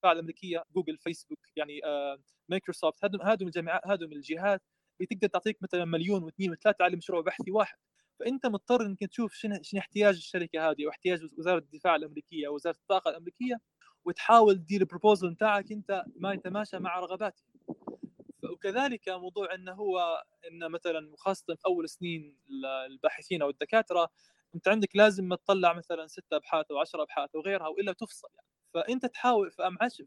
الدفاع 0.00 0.12
الأمريكية 0.12 0.64
جوجل 0.74 0.98
فيسبوك 0.98 1.38
يعني 1.56 1.84
آه 1.84 2.18
مايكروسوفت. 2.48 3.04
هذول 3.04 3.22
هذول 3.22 3.48
الجامعات 3.48 3.86
هذول 3.86 4.12
الجهات 4.12 4.62
اللي 5.00 5.06
تقدر 5.06 5.28
تعطيك 5.28 5.62
مثلا 5.62 5.84
مليون 5.84 6.22
واثنين 6.22 6.50
وثلاثة 6.50 6.84
على 6.84 6.96
مشروع 6.96 7.20
بحثي 7.22 7.50
واحد. 7.50 7.78
فأنت 8.20 8.46
مضطر 8.46 8.86
إنك 8.86 9.00
تشوف 9.00 9.34
شنو 9.34 9.58
شنو 9.62 9.80
احتياج 9.80 10.16
الشركة 10.16 10.70
هذه 10.70 10.86
واحتياج 10.86 11.20
وزارة 11.38 11.58
الدفاع 11.58 11.96
الأمريكية 11.96 12.48
وزارة 12.48 12.76
الطاقة 12.76 13.10
الأمريكية 13.10 13.60
وتحاول 14.04 14.56
تدير 14.58 14.80
ال 14.80 14.86
proposal 14.86 15.30
بتاعك 15.30 15.72
أنت 15.72 16.04
ما 16.16 16.32
يتماشى 16.32 16.78
مع 16.78 16.98
رغباتهم 17.00 17.46
وكذلك 18.60 19.08
موضوع 19.08 19.54
إنه 19.54 19.72
هو 19.72 20.24
إنه 20.50 20.68
مثلا 20.68 21.12
وخاصة 21.12 21.54
في 21.54 21.62
أول 21.66 21.88
سنين 21.88 22.38
الباحثين 22.86 23.42
أو 23.42 23.50
الدكاترة 23.50 24.08
أنت 24.54 24.68
عندك 24.68 24.96
لازم 24.96 25.34
تطلع 25.34 25.72
مثلا 25.72 26.06
ستة 26.06 26.36
أبحاث 26.36 26.70
أو 26.70 26.78
10 26.78 27.02
أبحاث 27.02 27.30
أو 27.34 27.40
غيرها 27.40 27.68
وإلا 27.68 27.92
تفصل 27.92 28.28
يعني. 28.34 28.46
فأنت 28.74 29.06
تحاول 29.06 29.50
في 29.50 29.62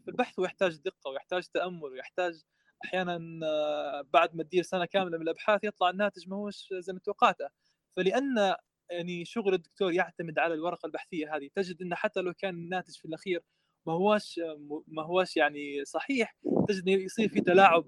البحث 0.08 0.40
هو 0.40 0.46
يحتاج 0.46 0.76
دقة 0.76 1.10
ويحتاج 1.10 1.44
تأمل 1.48 1.84
ويحتاج 1.84 2.42
أحيانا 2.86 3.40
آه، 3.46 4.02
بعد 4.14 4.36
ما 4.36 4.44
تدير 4.44 4.64
سنة 4.64 4.86
كاملة 4.86 5.18
من 5.18 5.24
الأبحاث 5.24 5.64
يطلع 5.64 5.90
الناتج 5.90 6.30
ما 6.30 6.36
هوش 6.36 6.74
زي 6.74 6.94
ما 6.94 7.00
توقعته. 7.00 7.50
فلأن 7.96 8.56
يعني 8.90 9.26
شغل 9.26 9.54
الدكتور 9.54 9.92
يعتمد 9.94 10.40
على 10.40 10.54
الورقة 10.54 10.86
البحثية 10.86 11.36
هذه 11.36 11.50
تجد 11.56 11.82
إنه 11.82 11.96
حتى 11.96 12.22
لو 12.22 12.34
كان 12.34 12.56
الناتج 12.56 12.98
في 12.98 13.06
الأخير 13.06 13.44
ما 13.88 13.94
هوش 13.94 14.40
ما 14.88 15.04
هوش 15.04 15.38
يعني 15.38 15.86
صحيح. 15.86 16.36
تجد 16.68 16.88
يصير 16.88 17.30
في 17.30 17.42
تلاعب 17.42 17.86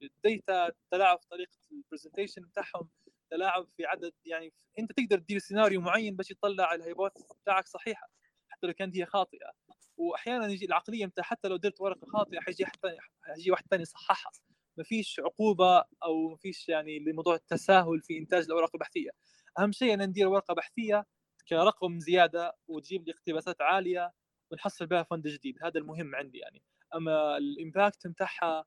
بال 0.00 0.23
data 0.23 0.70
تلاعب 0.90 1.18
في 1.20 1.26
طريقة 1.28 1.52
ال 1.72 1.77
presentation 1.77 2.42
بتاعهم 2.42 2.88
تلاعب 3.30 3.68
في 3.76 3.86
عدد 3.86 4.12
يعني 4.24 4.52
أنت 4.78 4.92
تقدر 4.92 5.18
تدير 5.18 5.38
سيناريو 5.38 5.80
معين 5.80 6.16
باش 6.16 6.30
يطلع 6.30 6.74
ال 6.74 6.78
hypothesis 6.78 7.12
بتاعك 7.42 7.66
صحيحة 7.66 8.10
حتى 8.48 8.66
لو 8.66 8.72
كانت 8.72 8.96
هي 8.96 9.06
خاطئة. 9.06 9.50
واحيانا 9.96 10.46
يجي 10.46 10.66
العقلية 10.66 11.04
انت 11.04 11.20
حتى 11.20 11.48
لو 11.48 11.56
درت 11.56 11.80
ورقة 11.80 12.06
خاطئة 12.06 12.40
حيجي 12.40 12.66
حتى 12.66 12.96
حيجي 13.22 13.50
واحد 13.50 13.64
ثاني 13.70 13.82
يصححها. 13.82 14.32
ما 14.76 14.84
فيش 14.84 15.20
عقوبة 15.20 15.84
أو 16.04 16.28
ما 16.28 16.36
فيش 16.36 16.68
يعني 16.68 16.98
لموضوع 16.98 17.34
التساهل 17.34 18.00
في 18.02 18.18
إنتاج 18.18 18.44
الأوراق 18.44 18.70
البحثية. 18.74 19.10
أهم 19.58 19.72
شيء 19.72 19.94
أن 19.94 20.02
ندير 20.08 20.28
ورقة 20.28 20.54
بحثية 20.54 21.06
كرقم 21.48 21.98
زيادة 22.00 22.56
وتجيب 22.68 23.06
لي 23.06 23.12
اقتباسات 23.12 23.60
عالية 23.60 24.12
ونحصل 24.50 24.86
بها 24.86 25.02
fund 25.02 25.28
جديد. 25.28 25.56
هذا 25.62 25.78
المهم 25.80 26.14
عندي 26.14 26.38
يعني. 26.38 26.62
أما 26.94 27.36
الإمباكت 27.36 28.06
بتاعها 28.06 28.64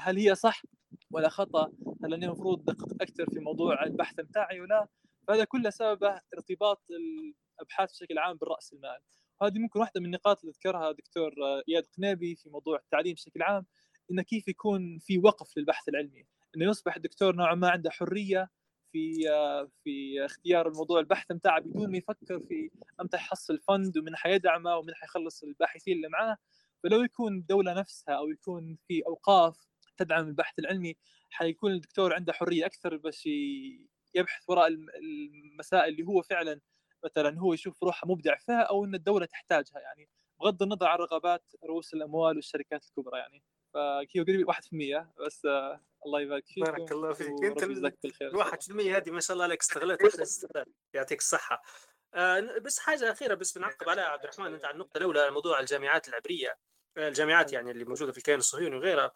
هل 0.00 0.18
هي 0.18 0.34
صح 0.34 0.62
ولا 1.10 1.28
خطأ؟ 1.28 1.72
هل 2.04 2.14
أني 2.14 2.26
المفروض 2.26 2.70
ادقق 2.70 3.02
أكثر 3.02 3.26
في 3.30 3.40
موضوع 3.40 3.84
البحث 3.84 4.20
بتاعي 4.20 4.60
ولا؟ 4.60 4.88
فهذا 5.28 5.44
كله 5.44 5.70
سببه 5.70 6.20
ارتباط 6.34 6.82
الأبحاث 6.90 7.90
بشكل 7.92 8.18
عام 8.18 8.36
بالرأس 8.36 8.72
المال. 8.72 8.98
هذه 9.42 9.58
ممكن 9.58 9.80
واحدة 9.80 10.00
من 10.00 10.06
النقاط 10.06 10.40
اللي 10.40 10.52
ذكرها 10.52 10.92
دكتور 10.92 11.32
إياد 11.68 11.86
قنيبي 11.98 12.36
في 12.36 12.48
موضوع 12.48 12.78
التعليم 12.78 13.14
بشكل 13.14 13.42
عام 13.42 13.66
انه 14.10 14.22
كيف 14.22 14.48
يكون 14.48 14.98
في 14.98 15.18
وقف 15.18 15.58
للبحث 15.58 15.88
العلمي. 15.88 16.26
إنه 16.56 16.70
يصبح 16.70 16.96
الدكتور 16.96 17.36
نوعا 17.36 17.54
ما 17.54 17.70
عنده 17.70 17.90
حرية 17.90 18.50
في 18.94 19.24
في 19.84 20.24
اختيار 20.24 20.68
الموضوع 20.68 21.00
البحث 21.00 21.32
بتاعه 21.32 21.60
بدون 21.60 21.90
ما 21.90 21.98
يفكر 21.98 22.40
في 22.48 22.70
إمتى 23.00 23.16
يحصل 23.16 23.58
فند 23.58 23.98
ومن 23.98 24.16
حيدعمه 24.16 24.76
ومن 24.76 24.94
حيخلص 24.94 25.42
الباحثين 25.42 25.96
اللي 25.96 26.08
معاه 26.08 26.36
فلو 26.82 27.02
يكون 27.02 27.36
الدولة 27.38 27.74
نفسها 27.74 28.14
أو 28.14 28.30
يكون 28.30 28.78
في 28.88 29.02
أوقاف 29.06 29.56
تدعم 29.96 30.28
البحث 30.28 30.58
العلمي 30.58 30.96
حيكون 31.30 31.72
الدكتور 31.72 32.14
عنده 32.14 32.32
حرية 32.32 32.66
أكثر 32.66 32.96
بس 32.96 33.28
يبحث 34.14 34.42
وراء 34.48 34.68
المسائل 34.68 35.92
اللي 35.92 36.04
هو 36.06 36.22
فعلا 36.22 36.60
مثلا 37.04 37.38
هو 37.40 37.54
يشوف 37.54 37.82
روحه 37.82 38.08
مبدع 38.08 38.36
فيها 38.38 38.62
أو 38.62 38.84
إن 38.84 38.94
الدولة 38.94 39.26
تحتاجها. 39.26 39.80
يعني 39.80 40.08
بغض 40.40 40.62
النظر 40.62 40.86
عن 40.86 40.98
رغبات 40.98 41.44
رؤوس 41.64 41.94
الأموال 41.94 42.36
والشركات 42.36 42.84
الكبرى 42.86 43.18
يعني. 43.18 43.42
فكيو 43.74 44.24
قريب 44.24 44.50
1% 44.50 45.12
بس 45.26 45.46
آه 45.46 45.80
الله 46.06 46.20
يبارك 46.20 46.46
فيك 46.46 46.64
بارك 46.64 46.92
الله 46.92 47.12
فيك. 47.12 47.44
أنت 47.44 47.62
ال 47.62 48.36
1% 48.36 48.96
هذه 48.96 49.10
ما 49.10 49.20
شاء 49.20 49.34
الله 49.34 49.44
عليك 49.44 49.60
استغلت 49.60 50.02
استغلال 50.02 50.66
يعطيك 50.94 51.18
الصحة. 51.18 51.62
آه 52.14 52.40
بس 52.40 52.78
حاجة 52.78 53.12
أخيرة 53.12 53.34
بس 53.34 53.58
بنعقب 53.58 53.88
عليها 53.88 54.04
عبد 54.04 54.22
الرحمن 54.22 54.54
أنت 54.54 54.64
على 54.64 54.74
النقطة 54.74 54.98
الأولى 54.98 55.30
موضوع 55.30 55.60
الجامعات 55.60 56.08
العبرية. 56.08 56.58
الجامعات 56.98 57.52
يعني 57.52 57.70
اللي 57.70 57.84
موجودة 57.84 58.12
في 58.12 58.18
الكيان 58.18 58.38
الصهيوني 58.38 58.76
وغيرها. 58.76 59.12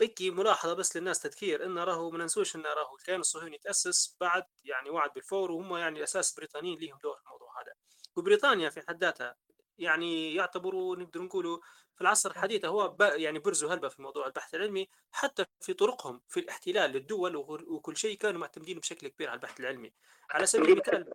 بكي 0.00 0.30
ملاحظة 0.30 0.74
بس 0.74 0.96
للناس 0.96 1.20
تذكير 1.20 1.64
انه 1.66 1.84
راهو 1.84 2.10
ما 2.10 2.18
ننسوش 2.18 2.56
انه 2.56 2.68
راهو 2.68 2.96
الكيان 2.96 3.20
الصهيوني 3.20 3.58
تأسس 3.58 4.16
بعد 4.20 4.44
يعني 4.64 4.90
وعد 4.90 5.10
بالفور 5.14 5.50
وهم 5.50 5.76
يعني 5.76 6.02
أساس 6.02 6.34
بريطانيين 6.34 6.78
ليهم 6.78 6.98
دور 7.02 7.16
في 7.16 7.22
الموضوع 7.22 7.62
هذا. 7.62 7.72
وبريطانيا 8.16 8.70
في 8.70 8.80
حد 8.88 9.04
ذاتها 9.04 9.36
يعني 9.78 10.34
يعتبروا 10.34 10.96
نقدر 10.96 11.22
نقولوا 11.22 11.58
في 11.98 12.02
العصر 12.02 12.30
الحديث 12.30 12.64
هو 12.64 12.96
يعني 13.00 13.38
برزوا 13.38 13.74
هلبة 13.74 13.88
في 13.88 14.02
موضوع 14.02 14.26
البحث 14.26 14.54
العلمي 14.54 14.88
حتى 15.12 15.44
في 15.60 15.72
طرقهم 15.74 16.20
في 16.28 16.40
الاحتلال 16.40 16.90
للدول 16.90 17.36
وكل 17.36 17.96
شيء 17.96 18.16
كانوا 18.16 18.40
معتمدين 18.40 18.78
بشكل 18.78 19.08
كبير 19.08 19.28
على 19.28 19.36
البحث 19.36 19.60
العلمي. 19.60 19.92
على 20.30 20.46
سبيل 20.46 20.70
المثال 20.70 21.12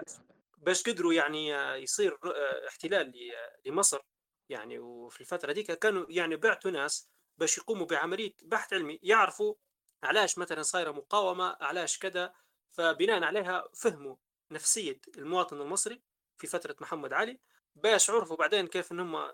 باش 0.57 0.83
قدروا 0.83 1.13
يعني 1.13 1.49
يصير 1.83 2.17
احتلال 2.67 3.13
لمصر 3.65 3.99
يعني 4.49 4.79
وفي 4.79 5.21
الفترة 5.21 5.51
دي 5.51 5.63
كانوا 5.63 6.05
يعني 6.09 6.35
بعتوا 6.35 6.71
ناس 6.71 7.09
باش 7.37 7.57
يقوموا 7.57 7.85
بعملية 7.85 8.33
بحث 8.43 8.73
علمي 8.73 8.99
يعرفوا 9.03 9.55
علاش 10.03 10.37
مثلا 10.37 10.61
صايرة 10.61 10.91
مقاومة 10.91 11.57
علاش 11.61 11.99
كذا 11.99 12.33
فبناء 12.69 13.23
عليها 13.23 13.63
فهموا 13.73 14.15
نفسية 14.51 14.99
المواطن 15.17 15.61
المصري 15.61 16.01
في 16.37 16.47
فترة 16.47 16.75
محمد 16.81 17.13
علي 17.13 17.39
باش 17.75 18.09
عرفوا 18.09 18.35
بعدين 18.35 18.67
كيف 18.67 18.91
انهم 18.91 19.31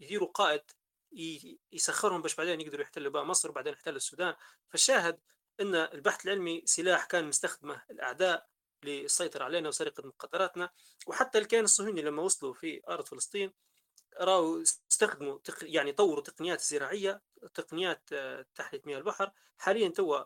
يديروا 0.00 0.28
قائد 0.28 0.62
يسخرهم 1.72 2.22
باش 2.22 2.34
بعدين 2.34 2.60
يقدروا 2.60 2.82
يحتلوا 2.82 3.12
بقى 3.12 3.26
مصر 3.26 3.50
وبعدين 3.50 3.72
يحتلوا 3.72 3.96
السودان. 3.96 4.34
فالشاهد 4.68 5.20
إن 5.60 5.74
البحث 5.74 6.24
العلمي 6.26 6.62
سلاح 6.66 7.04
كان 7.04 7.24
مستخدمه 7.24 7.82
الأعداء 7.90 8.46
للسيطرة 8.84 9.44
علينا 9.44 9.68
وسرقة 9.68 10.06
مقدراتنا. 10.06 10.70
وحتى 11.06 11.38
الكيان 11.38 11.64
الصهيوني 11.64 12.02
لما 12.02 12.22
وصلوا 12.22 12.54
في 12.54 12.80
أرض 12.88 13.04
فلسطين 13.04 13.52
راوا 14.20 14.62
استخدموا 14.62 15.38
تق... 15.44 15.56
يعني 15.62 15.92
طوروا 15.92 16.22
تقنيات 16.22 16.60
زراعية 16.60 17.22
تقنيات 17.54 18.02
آه، 18.12 18.46
تحلية 18.54 18.82
مياه 18.86 18.98
البحر. 18.98 19.32
حاليا 19.58 19.88
توا 19.88 20.24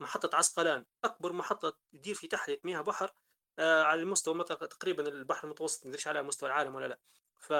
محطة 0.00 0.36
عسقلان 0.36 0.84
أكبر 1.04 1.32
محطة 1.32 1.76
تدير 1.92 2.14
في 2.14 2.28
تحلية 2.28 2.60
مياه 2.64 2.80
بحر. 2.80 3.12
على 3.60 4.02
المستوى 4.02 4.44
تقريبا 4.44 5.08
البحر 5.08 5.44
المتوسط 5.44 5.86
ما 5.86 5.96
على 6.06 6.22
مستوى 6.22 6.48
العالم 6.48 6.74
ولا 6.74 6.86
لا. 6.86 6.98
ف 7.38 7.52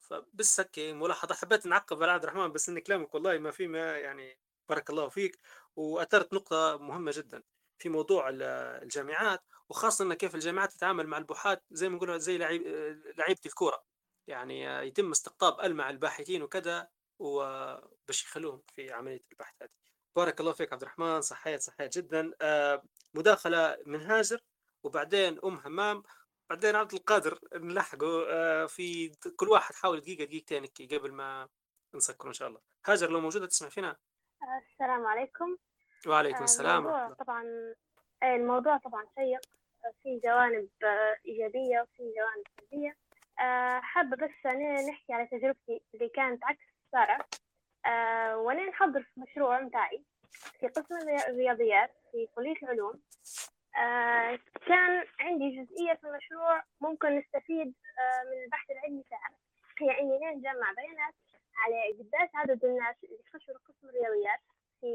فبس 0.00 0.60
هيك 0.60 0.78
ملاحظة. 0.78 1.34
حبيت 1.34 1.66
نعقب 1.66 2.02
على 2.02 2.12
عبد 2.12 2.24
الرحمن 2.24 2.52
بس 2.52 2.68
إن 2.68 2.78
كلامك 2.78 3.14
والله 3.14 3.38
ما 3.38 3.50
في 3.50 3.66
ما 3.66 3.98
يعني 3.98 4.38
بارك 4.68 4.90
الله 4.90 5.08
فيك. 5.08 5.38
وأثرت 5.76 6.34
نقطة 6.34 6.76
مهمة 6.78 7.12
جدا 7.14 7.42
في 7.78 7.88
موضوع 7.88 8.28
الجامعات 8.32 9.44
وخاصة 9.68 10.04
أن 10.04 10.14
كيف 10.14 10.34
الجامعات 10.34 10.72
تتعامل 10.72 11.06
مع 11.06 11.18
البحاث 11.18 11.58
زي 11.70 11.88
ما 11.88 11.96
نقول 11.96 12.20
زي 12.20 12.38
لعيبة 12.38 13.40
الكورة. 13.46 13.84
يعني 14.26 14.62
يتم 14.64 15.10
استقطاب 15.10 15.60
ألمع 15.60 15.90
الباحثين 15.90 16.42
وكذا 16.42 16.88
وباش 17.18 18.24
يخلوهم 18.24 18.62
في 18.74 18.92
عملية 18.92 19.24
البحث 19.32 19.54
هذه. 19.62 19.70
بارك 20.16 20.40
الله 20.40 20.52
فيك 20.52 20.72
عبد 20.72 20.82
الرحمن 20.82 21.20
صحيت 21.20 21.62
صحيت 21.62 21.98
جدا. 21.98 22.32
آه، 22.42 22.82
مداخلة 23.14 23.78
من 23.86 24.00
هاجر 24.00 24.40
وبعدين 24.84 25.38
أم 25.44 25.54
همام 25.54 26.02
بعدين 26.50 26.76
عبد 26.76 26.94
القادر 26.94 27.38
نلحقه 27.54 28.26
آه، 28.30 28.66
في 28.66 29.08
كل 29.36 29.48
واحد 29.48 29.74
حاول 29.74 30.00
دقيقة 30.00 30.24
دقيقتين 30.24 30.66
قبل 30.98 31.12
ما 31.12 31.48
نسكر 31.94 32.28
إن 32.28 32.32
شاء 32.32 32.48
الله. 32.48 32.60
هاجر 32.86 33.10
لو 33.10 33.20
موجودة 33.20 33.46
تسمع 33.46 33.68
فينا؟ 33.68 33.96
السلام 34.72 35.06
عليكم. 35.06 35.56
وعليكم 36.06 36.38
آه، 36.38 36.44
السلام 36.44 36.86
الموضوع 36.86 37.12
طبعا 37.12 37.44
آه، 38.22 38.36
الموضوع 38.36 38.76
طبعا 38.76 39.04
شيق 39.18 39.40
في 40.02 40.20
جوانب 40.24 40.68
إيجابية 41.26 41.80
وفي 41.80 42.14
جوانب 42.16 42.46
سلبية. 42.60 42.96
حابة 43.80 44.16
بس 44.16 44.46
أنا 44.46 44.82
نحكي 44.82 45.12
على 45.12 45.26
تجربتي 45.26 45.82
اللي 45.94 46.08
كانت 46.08 46.44
عكس 46.44 46.64
سارة 46.92 47.26
وأنا 48.36 48.68
نحضر 48.68 49.02
في 49.02 49.20
مشروع 49.20 49.60
متاعي 49.60 50.04
في 50.60 50.68
قسم 50.68 50.94
الرياضيات 51.28 51.90
في 52.12 52.28
كلية 52.34 52.56
العلوم. 52.62 53.00
آه 53.76 54.38
كان 54.66 55.04
عندي 55.20 55.50
جزئية 55.62 55.94
في 55.94 56.06
المشروع 56.06 56.62
ممكن 56.80 57.18
نستفيد 57.18 57.74
آه 57.98 58.24
من 58.30 58.44
البحث 58.44 58.70
العلمي 58.70 59.02
فيها 59.02 59.30
هي 59.80 60.00
إني 60.00 60.18
نجمع 60.36 60.72
بيانات 60.72 61.14
على 61.56 61.92
قداش 61.98 62.28
عدد 62.34 62.64
الناس 62.64 62.96
اللي 63.04 63.18
خشوا 63.34 63.54
قسم 63.54 63.88
الرياضيات 63.88 64.40
في 64.80 64.86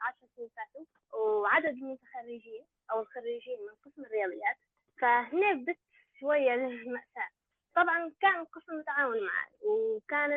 عشر 0.00 0.26
سنين 0.36 0.48
فاتوا 0.56 0.84
وعدد 1.18 1.66
المتخرجين 1.66 2.64
أو 2.90 3.00
الخريجين 3.00 3.58
من 3.60 3.74
قسم 3.84 4.02
الرياضيات. 4.02 4.56
فهنا 5.00 5.52
بدت 5.52 5.78
شوية 6.20 6.54
المأساة 6.54 7.28
طبعا 7.74 8.12
كان 8.20 8.40
القسم 8.40 8.78
متعاون 8.78 9.26
معي 9.26 9.50
وكان 9.62 10.32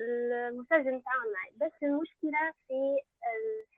المسجل 0.00 0.92
متعاون 0.94 1.32
معي 1.34 1.50
بس 1.56 1.72
المشكلة 1.82 2.52
في 2.68 2.98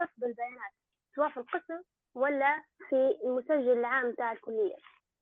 حفظ 0.00 0.24
البيانات. 0.24 0.72
سواء 1.16 1.28
في 1.28 1.36
القسم 1.36 1.82
ولا 2.16 2.62
في 2.88 3.18
المسجل 3.24 3.72
العام 3.78 4.12
تاع 4.14 4.32
الكلية. 4.32 4.76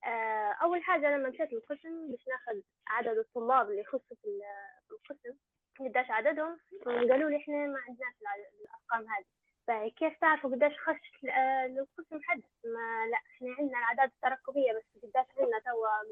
آه، 0.06 0.52
أول 0.62 0.82
حاجة 0.82 1.16
لما 1.16 1.28
مشيت 1.28 1.52
للقسم 1.52 2.10
باش 2.10 2.28
ناخذ 2.28 2.60
عدد 2.88 3.18
الطلاب 3.18 3.70
اللي 3.70 3.80
يخصوا 3.80 4.16
في 4.22 4.42
القسم 4.90 5.36
قداش 5.80 6.10
عددهم 6.10 6.58
قالوا 6.84 7.30
لي 7.30 7.36
إحنا 7.36 7.54
ما 7.54 7.78
عندناش 7.88 8.14
الأرقام 8.60 9.12
هذه. 9.12 9.24
فكيف 9.66 10.18
تعرفوا 10.20 10.50
قداش 10.50 10.72
خش 10.78 11.24
آه، 11.30 11.66
للقسم 11.66 12.20
حد 12.22 12.42
ما 12.64 13.06
لا 13.10 13.16
إحنا 13.16 13.54
عندنا 13.58 13.78
الأعداد 13.78 14.10
الترقبية 14.14 14.72
بس 14.72 15.02
قداش 15.02 15.26
عندنا 15.38 15.58
توا 15.58 16.02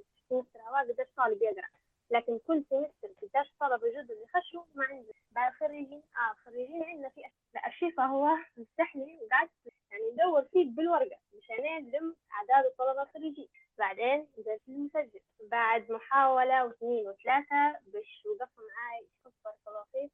قداش 0.93 1.07
طالب 1.17 1.43
يقرأ. 1.43 1.69
لكن 2.13 2.39
كل 2.47 2.65
سمستر 2.71 3.09
قداش 3.23 3.53
طلبة 3.61 3.89
جدد 3.89 4.11
اللي 4.11 4.27
خشوا 4.27 4.63
ما 4.75 4.85
عندنا 4.85 5.13
بعد 5.31 5.53
خريجين 5.53 6.03
آه 6.17 6.35
خريجين 6.45 6.83
عندنا 6.85 7.09
في 7.09 7.23
الشيفة 7.67 8.05
هو 8.05 8.29
مستحلي 8.57 9.19
وقعدت 9.23 9.51
يعني 9.93 10.03
ندور 10.13 10.43
فيه 10.43 10.71
بالورقة 10.71 11.19
مشان 11.39 11.57
نلم 11.65 12.17
أعداد 12.33 12.65
الطلبة 12.71 13.03
الخريجين. 13.03 13.49
بعدين 13.79 14.29
نزلت 14.39 14.63
المسجل 14.69 15.21
بعد 15.51 15.93
محاولة 15.93 16.65
واثنين 16.65 17.09
وثلاثة 17.09 17.79
باش 17.93 18.23
وقفوا 18.27 18.65
معاي 18.75 19.07
قصة 19.25 19.55
صلاصيف 19.65 20.11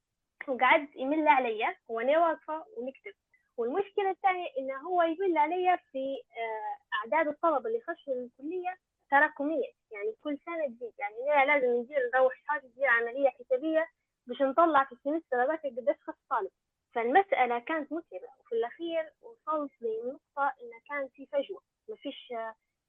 وقعد 0.49 0.89
يمل 0.97 1.29
عليا 1.29 1.77
وأنا 1.89 2.19
واقفة 2.19 2.65
ونكتب. 2.77 3.13
والمشكلة 3.57 4.11
الثانية 4.11 4.49
إنه 4.59 4.77
هو 4.89 5.03
يمل 5.03 5.39
عليا 5.39 5.77
في 5.77 6.17
آه، 6.37 6.95
أعداد 6.97 7.29
الطلبة 7.29 7.69
اللي 7.69 7.81
خشوا 7.81 8.15
الكلية. 8.15 8.77
تراكمية 9.11 9.71
يعني 9.91 10.15
كل 10.25 10.39
سنة 10.47 10.67
تزيد. 10.67 10.93
يعني 10.99 11.43
أنا 11.43 11.53
لازم 11.53 11.81
ندير 11.81 12.11
نروح 12.15 12.33
حاجة 12.47 12.67
ندير 12.67 12.87
عملية 12.87 13.29
حسابية 13.29 13.87
باش 14.27 14.43
نطلع 14.43 14.85
في 14.85 14.93
السمستر 14.93 15.43
هذاك 15.45 15.63
قداش 15.67 15.97
خص 16.07 16.15
طالب. 16.31 16.51
فالمسألة 16.95 17.59
كانت 17.59 17.93
متعبة. 17.93 18.29
وفي 18.41 18.53
الأخير 18.55 19.13
وصلت 19.23 19.73
لنقطة 19.83 20.47
إن 20.63 20.71
كان 20.89 21.09
في 21.09 21.27
فجوة. 21.27 21.61
ما 21.89 21.97
فيش 21.97 22.33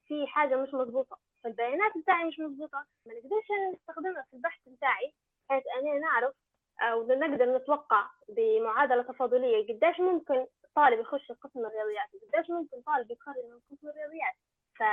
في 0.06 0.28
حاجة 0.28 0.56
مش 0.56 0.74
مضبوطة. 0.74 1.20
فالبيانات 1.44 1.92
بتاعي 1.98 2.26
مش 2.26 2.40
مضبوطة. 2.40 2.86
ما 3.06 3.14
نقدرش 3.14 3.48
نستخدمها 3.74 4.26
في 4.30 4.34
البحث 4.36 4.62
بتاعي 4.70 5.14
بحيث 5.50 5.64
أنا 5.82 6.00
نعرف 6.00 6.36
أو 6.82 7.08
نقدر 7.08 7.56
نتوقع 7.58 8.10
بمعادلة 8.30 9.04
تفاضلية. 9.04 9.68
قديش 9.68 10.00
ممكن 10.00 10.46
طالب 10.76 11.00
يخش 11.00 11.32
قسم 11.32 11.60
الرياضيات؟ 11.66 12.10
قديش 12.34 12.50
ممكن 12.50 12.82
طالب 12.82 13.12
يتخرج 13.12 13.36
من 13.46 13.60
قسم 13.72 13.88
الرياضيات؟ 13.88 14.36
ف 14.76 14.84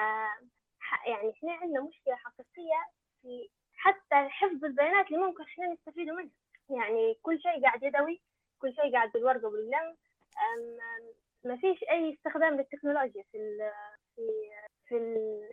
يعني 1.06 1.30
إحنا 1.30 1.52
عندنا 1.52 1.80
مشكلة 1.80 2.14
حقيقية 2.16 2.84
في 3.22 3.48
حتى 3.76 4.28
حفظ 4.28 4.64
البيانات 4.64 5.06
اللي 5.06 5.18
ممكن 5.18 5.42
إحنا 5.44 5.66
نستفيد 5.72 6.08
منها. 6.08 6.30
يعني 6.70 7.14
كل 7.22 7.40
شيء 7.40 7.62
قاعد 7.62 7.82
يدوي 7.82 8.20
كل 8.60 8.74
شيء 8.74 8.92
قاعد 8.92 9.12
بالورقة 9.12 9.46
وبالقلم. 9.46 9.96
ما 11.44 11.56
فيش 11.56 11.82
أي 11.90 12.14
استخدام 12.14 12.56
للتكنولوجيا 12.56 13.22
في 13.32 13.70
في 14.16 14.22
في 14.88 14.96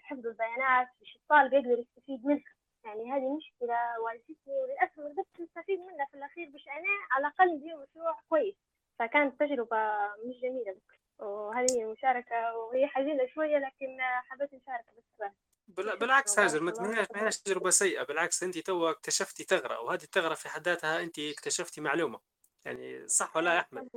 حفظ 0.03 0.27
البيانات 0.27 0.87
مش 1.01 1.15
الطالب 1.15 1.53
يقدر 1.53 1.79
يستفيد 1.79 2.25
منها. 2.25 2.43
يعني 2.85 3.11
هذه 3.11 3.37
مشكلة 3.37 3.99
واجهتني 3.99 4.53
وللأسف 4.63 4.99
ما 4.99 5.05
قدرتش 5.09 5.39
نستفيد 5.41 5.79
منها. 5.79 6.05
في 6.05 6.17
الأخير 6.17 6.49
باش 6.49 6.67
أنا 6.67 6.87
على 7.11 7.27
الأقل 7.27 7.55
ندير 7.55 7.77
مشروع 7.77 8.19
كويس. 8.29 8.55
فكانت 8.99 9.39
تجربة 9.39 9.77
مش 10.25 10.41
جميلة. 10.41 10.71
بك. 10.71 11.02
وهذه 11.19 11.71
هي 11.71 11.83
المشاركة 11.83 12.57
وهي 12.57 12.87
حزينة 12.87 13.27
شوية 13.33 13.57
لكن 13.57 13.97
حبيت 14.01 14.53
نشارك 14.53 14.85
بس 14.97 15.31
بالعكس 15.67 16.39
هاجر 16.39 16.61
ما 16.61 16.73
هيش 17.15 17.37
تجربة 17.37 17.69
سيئة 17.69 18.03
بالعكس 18.03 18.43
أنت 18.43 18.57
تو 18.57 18.89
اكتشفتي 18.89 19.43
ثغرة 19.43 19.79
وهذه 19.79 20.03
الثغرة 20.03 20.33
في 20.33 20.49
حد 20.49 20.67
ذاتها 20.67 21.03
أنت 21.03 21.19
اكتشفتي 21.19 21.81
معلومة. 21.81 22.19
يعني 22.65 23.07
صح 23.07 23.37
ولا 23.37 23.53
يا 23.55 23.59
أحمد؟ 23.59 23.89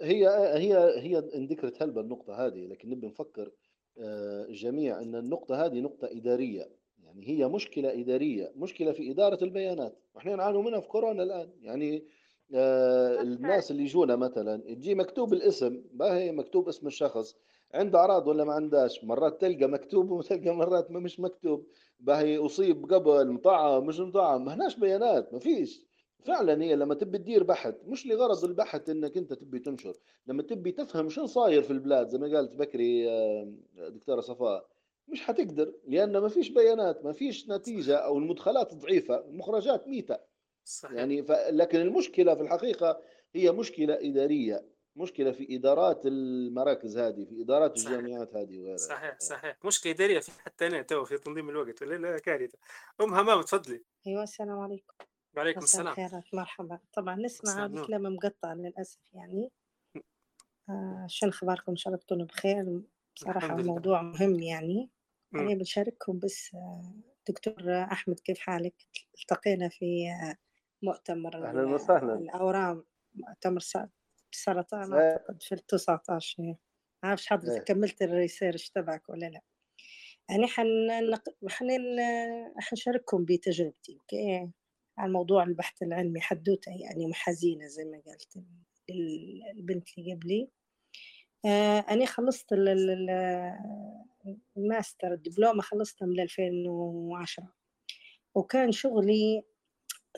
هي 0.00 0.28
هي 0.54 0.76
هي 1.00 1.18
انذكرت 1.18 1.82
هلبة 1.82 2.00
النقطة 2.00 2.46
هذه 2.46 2.66
لكن 2.66 2.90
نبي 2.90 3.06
نفكر 3.06 3.50
آه، 3.98 4.46
جميع 4.50 4.98
إن 4.98 5.14
النقطة 5.14 5.66
هذه 5.66 5.80
نقطة 5.80 6.08
إدارية. 6.10 6.70
يعني 7.04 7.28
هي 7.28 7.48
مشكلة 7.48 8.00
إدارية 8.00 8.52
مشكلة 8.56 8.92
في 8.92 9.10
إدارة 9.10 9.44
البيانات. 9.44 9.98
وإحنا 10.14 10.36
نعانوا 10.36 10.62
منها 10.62 10.80
في 10.80 10.88
كورونا 10.88 11.22
الآن. 11.22 11.52
يعني 11.60 12.04
آه، 12.54 13.20
الناس 13.20 13.70
اللي 13.70 13.82
يجونا 13.82 14.16
مثلا 14.16 14.56
تجي 14.74 14.94
مكتوب 14.94 15.32
الاسم 15.32 15.82
باهي 15.92 16.32
مكتوب 16.32 16.68
اسم 16.68 16.86
الشخص. 16.86 17.36
عنده 17.74 17.98
أعراض 17.98 18.26
ولا 18.28 18.44
ما 18.44 18.52
عندهاش؟ 18.52 19.04
مرات 19.04 19.40
تلقى 19.40 19.66
مكتوب 19.66 20.10
وتلقى 20.10 20.50
مرات 20.56 20.90
ما 20.90 21.00
مش 21.00 21.20
مكتوب. 21.20 21.66
باهي 22.00 22.38
أصيب 22.38 22.92
قبل 22.94 23.30
مطعم 23.32 23.86
مش 23.86 24.00
مطعم. 24.00 24.44
ما 24.44 24.54
هناش 24.54 24.76
بيانات 24.76 25.32
ما 25.32 25.38
فيش. 25.38 25.88
فعلا 26.24 26.62
هي 26.62 26.76
لما 26.76 26.94
تبي 26.94 27.18
تدير 27.18 27.42
بحث 27.42 27.74
مش 27.86 28.06
لغرض 28.06 28.44
البحث 28.44 28.90
إنك 28.90 29.16
أنت 29.16 29.32
تبي 29.32 29.58
تنشر. 29.58 29.94
لما 30.26 30.42
تبي 30.42 30.72
تفهم 30.72 31.08
شو 31.08 31.26
صاير 31.26 31.62
في 31.62 31.70
البلاد 31.70 32.08
زي 32.08 32.18
ما 32.18 32.36
قالت 32.36 32.52
بكري 32.54 33.10
آه، 33.10 33.52
دكتورة 33.88 34.20
صفاء 34.20 34.68
مش 35.08 35.22
حتقدر 35.22 35.72
لأن 35.88 36.18
ما 36.18 36.28
فيش 36.28 36.48
بيانات 36.50 37.04
ما 37.04 37.12
فيش 37.12 37.48
نتيجة 37.48 37.96
أو 37.96 38.18
المدخلات 38.18 38.74
ضعيفة 38.74 39.24
المخرجات 39.28 39.88
ميتة. 39.88 40.27
صحيح. 40.68 40.96
يعني 40.96 41.22
ف... 41.22 41.30
لكن 41.30 41.80
المشكلة 41.80 42.34
في 42.34 42.40
الحقيقة 42.42 43.02
هي 43.34 43.52
مشكلة 43.52 43.94
إدارية 44.00 44.68
مشكلة 44.96 45.32
في 45.32 45.56
إدارات 45.56 46.06
المراكز 46.06 46.98
هذه 46.98 47.24
في 47.24 47.42
إدارات 47.42 47.78
صحيح. 47.78 47.98
الجامعات 47.98 48.36
هذه 48.36 48.58
وغيرها. 48.58 48.76
صحيح 48.76 49.18
صحيح. 49.18 49.58
مشكلة 49.64 49.92
إدارية 49.92 50.20
في 50.20 50.30
حتى 50.42 50.66
أنا 50.66 50.82
تو 50.82 51.04
في 51.04 51.18
تنظيم 51.18 51.48
الوقت 51.48 51.82
ولا 51.82 51.94
لا 51.96 52.18
كارثة. 52.18 52.58
أم 53.00 53.14
همام 53.14 53.42
تفضلي. 53.42 53.84
أيوة 54.06 54.22
السلام 54.22 54.58
عليكم. 54.58 54.94
وعليكم 55.36 55.60
مساء 55.62 55.80
السلام. 55.82 56.06
الخيرات 56.06 56.34
مرحبا. 56.34 56.78
طبعا 56.92 57.16
نسمع 57.16 57.66
الكلام 57.66 58.02
مقطع 58.02 58.52
للأسف 58.52 58.98
يعني. 59.12 59.50
آه 60.68 61.06
شن 61.08 61.28
أخباركم؟ 61.28 61.72
إن 61.72 61.76
شاء 61.76 61.92
الله 61.92 62.04
تكونوا 62.04 62.26
بخير. 62.26 62.62
لله. 62.62 63.56
الموضوع 63.56 64.02
مهم 64.02 64.40
يعني. 64.40 64.90
مم. 65.32 65.40
أنا 65.40 65.54
بشارككم 65.54 66.18
بس 66.18 66.54
آه، 66.54 66.94
دكتور 67.28 67.54
أحمد 67.68 68.20
كيف 68.20 68.38
حالك؟ 68.38 68.74
التقينا 69.20 69.68
في 69.68 70.08
آه، 70.08 70.36
مؤتمر 70.82 71.48
أهلا 71.48 71.60
ال- 71.60 71.66
وسهلا. 71.74 72.14
الأورام 72.14 72.84
مؤتمر 73.14 73.60
س- 73.60 73.78
السرطان 74.32 74.94
إيه 74.94 75.10
أعتقد 75.12 75.42
في 75.42 75.52
التسعتاشر 75.54 76.42
ما 76.42 76.56
عارفش 77.04 77.26
حضرتك 77.26 77.50
إيه. 77.58 77.64
كملت 77.74 78.02
ال 78.02 78.09
research 78.09 78.68
تبعك 78.70 79.08
ولا 79.08 79.26
لا. 79.26 79.40
يعني 80.30 80.46
حن 80.46 80.66
حن 81.48 81.68
حنشارككم 82.58 83.24
بتجربتي 83.24 83.94
okay؟ 84.00 84.50
عن 84.98 85.12
موضوع 85.12 85.42
البحث 85.42 85.82
العلمي 85.82 86.20
حدوتة 86.20 86.72
يعني 86.72 87.14
حزينة 87.14 87.66
زي 87.66 87.84
ما 87.84 88.02
قالت 88.06 88.36
ال- 88.90 89.42
البنت 89.50 89.88
اللي 89.98 90.14
قبلي. 90.14 90.48
آه 91.44 91.78
أنا 91.78 92.06
خلصت 92.06 92.52
ال- 92.52 92.68
ال- 92.68 92.90
ال- 92.90 94.38
الماستر 94.56 95.12
الدبلومة 95.12 95.62
خلصتها 95.62 96.06
من 96.06 96.20
2010 96.20 97.52
وكان 98.34 98.72
شغلي 98.72 99.42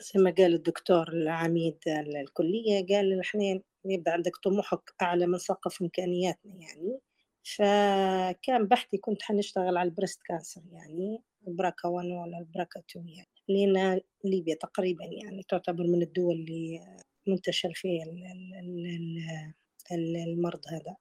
زي 0.01 0.19
ما 0.23 0.31
قال 0.37 0.53
الدكتور 0.53 1.07
العميد 1.09 1.77
الكلية 1.87 2.85
قال 2.89 3.19
إحنا 3.19 3.61
يبدأ 3.85 4.11
عندك 4.11 4.37
طموحك 4.43 4.93
أعلى 5.01 5.27
من 5.27 5.37
سقف 5.37 5.81
إمكانياتنا 5.81 6.53
يعني. 6.55 6.99
فكان 7.43 8.67
بحثي 8.67 8.97
كنت 8.97 9.21
حنشتغل 9.21 9.77
على 9.77 9.89
ال 9.89 9.93
breast 9.93 10.19
cancer 10.25 10.61
يعني 10.71 11.21
ال 11.47 11.55
BRCA 11.55 11.87
1 11.89 12.05
ولا 12.07 12.37
ال 12.39 12.47
BRCA 12.47 12.79
2 12.79 13.07
يعني. 13.09 13.27
لأن 13.47 14.01
ليبيا 14.25 14.55
تقريبا 14.55 15.03
يعني 15.05 15.43
تعتبر 15.49 15.83
من 15.87 16.01
الدول 16.01 16.35
اللي 16.35 16.79
منتشر 17.27 17.71
فيها 17.75 18.03
ال- 18.03 18.25
ال- 18.25 18.85
ال- 18.85 19.53
ال- 19.91 20.17
المرض 20.17 20.61
هذا. 20.67 20.95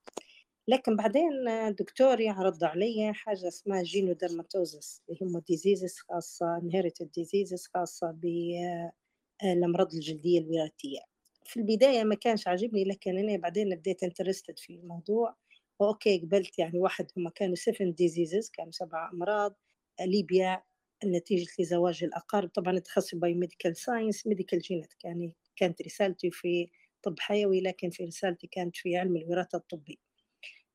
لكن 0.69 0.97
بعدين 0.97 1.31
دكتور 1.79 2.21
يعرض 2.21 2.65
علي 2.65 3.13
حاجة 3.15 3.49
اسمها 3.49 3.83
genodermatosis 3.83 5.03
اللي 5.09 5.19
هم 5.23 5.39
diseases 5.39 5.95
خاصة 5.99 6.61
inherited 6.61 7.07
diseases 7.07 7.71
خاصة 7.75 8.11
بالأمراض 8.11 9.95
الجلدية 9.95 10.39
الوراثية. 10.41 11.01
في 11.45 11.57
البداية 11.61 12.05
ما 12.05 12.15
كانش 12.15 12.49
عاجبني 12.49 12.85
لكن 12.85 13.19
أنا 13.19 13.37
بعدين 13.37 13.75
بديت 13.77 14.03
interested 14.03 14.59
في 14.59 14.73
الموضوع. 14.73 15.37
و 15.81 15.89
okay 15.89 16.19
قبلت 16.19 16.59
يعني 16.59 16.79
واحد 16.79 17.07
هم 17.17 17.29
كانوا 17.29 17.55
seven 17.55 17.93
diseases 17.95 18.51
كانوا 18.51 18.73
سبع 18.73 19.11
أمراض. 19.13 19.57
ليبيا 20.01 20.63
نتيجة 21.05 21.49
لزواج 21.59 22.05
الأقارب. 22.05 22.49
طبعا 22.49 22.79
تخصص 22.79 23.15
biomedical 23.15 23.77
science 23.77 24.27
medical 24.27 24.59
جينات 24.61 24.93
يعني 25.05 25.33
كانت 25.57 25.83
رسالتي 25.83 26.31
في 26.31 26.71
طب 27.03 27.21
حيوي 27.21 27.61
لكن 27.61 27.91
في 27.91 28.05
رسالتي 28.05 28.47
كانت 28.47 28.77
في 28.77 28.97
علم 28.97 29.17
الوراثة 29.17 29.59
الطبي. 29.59 29.99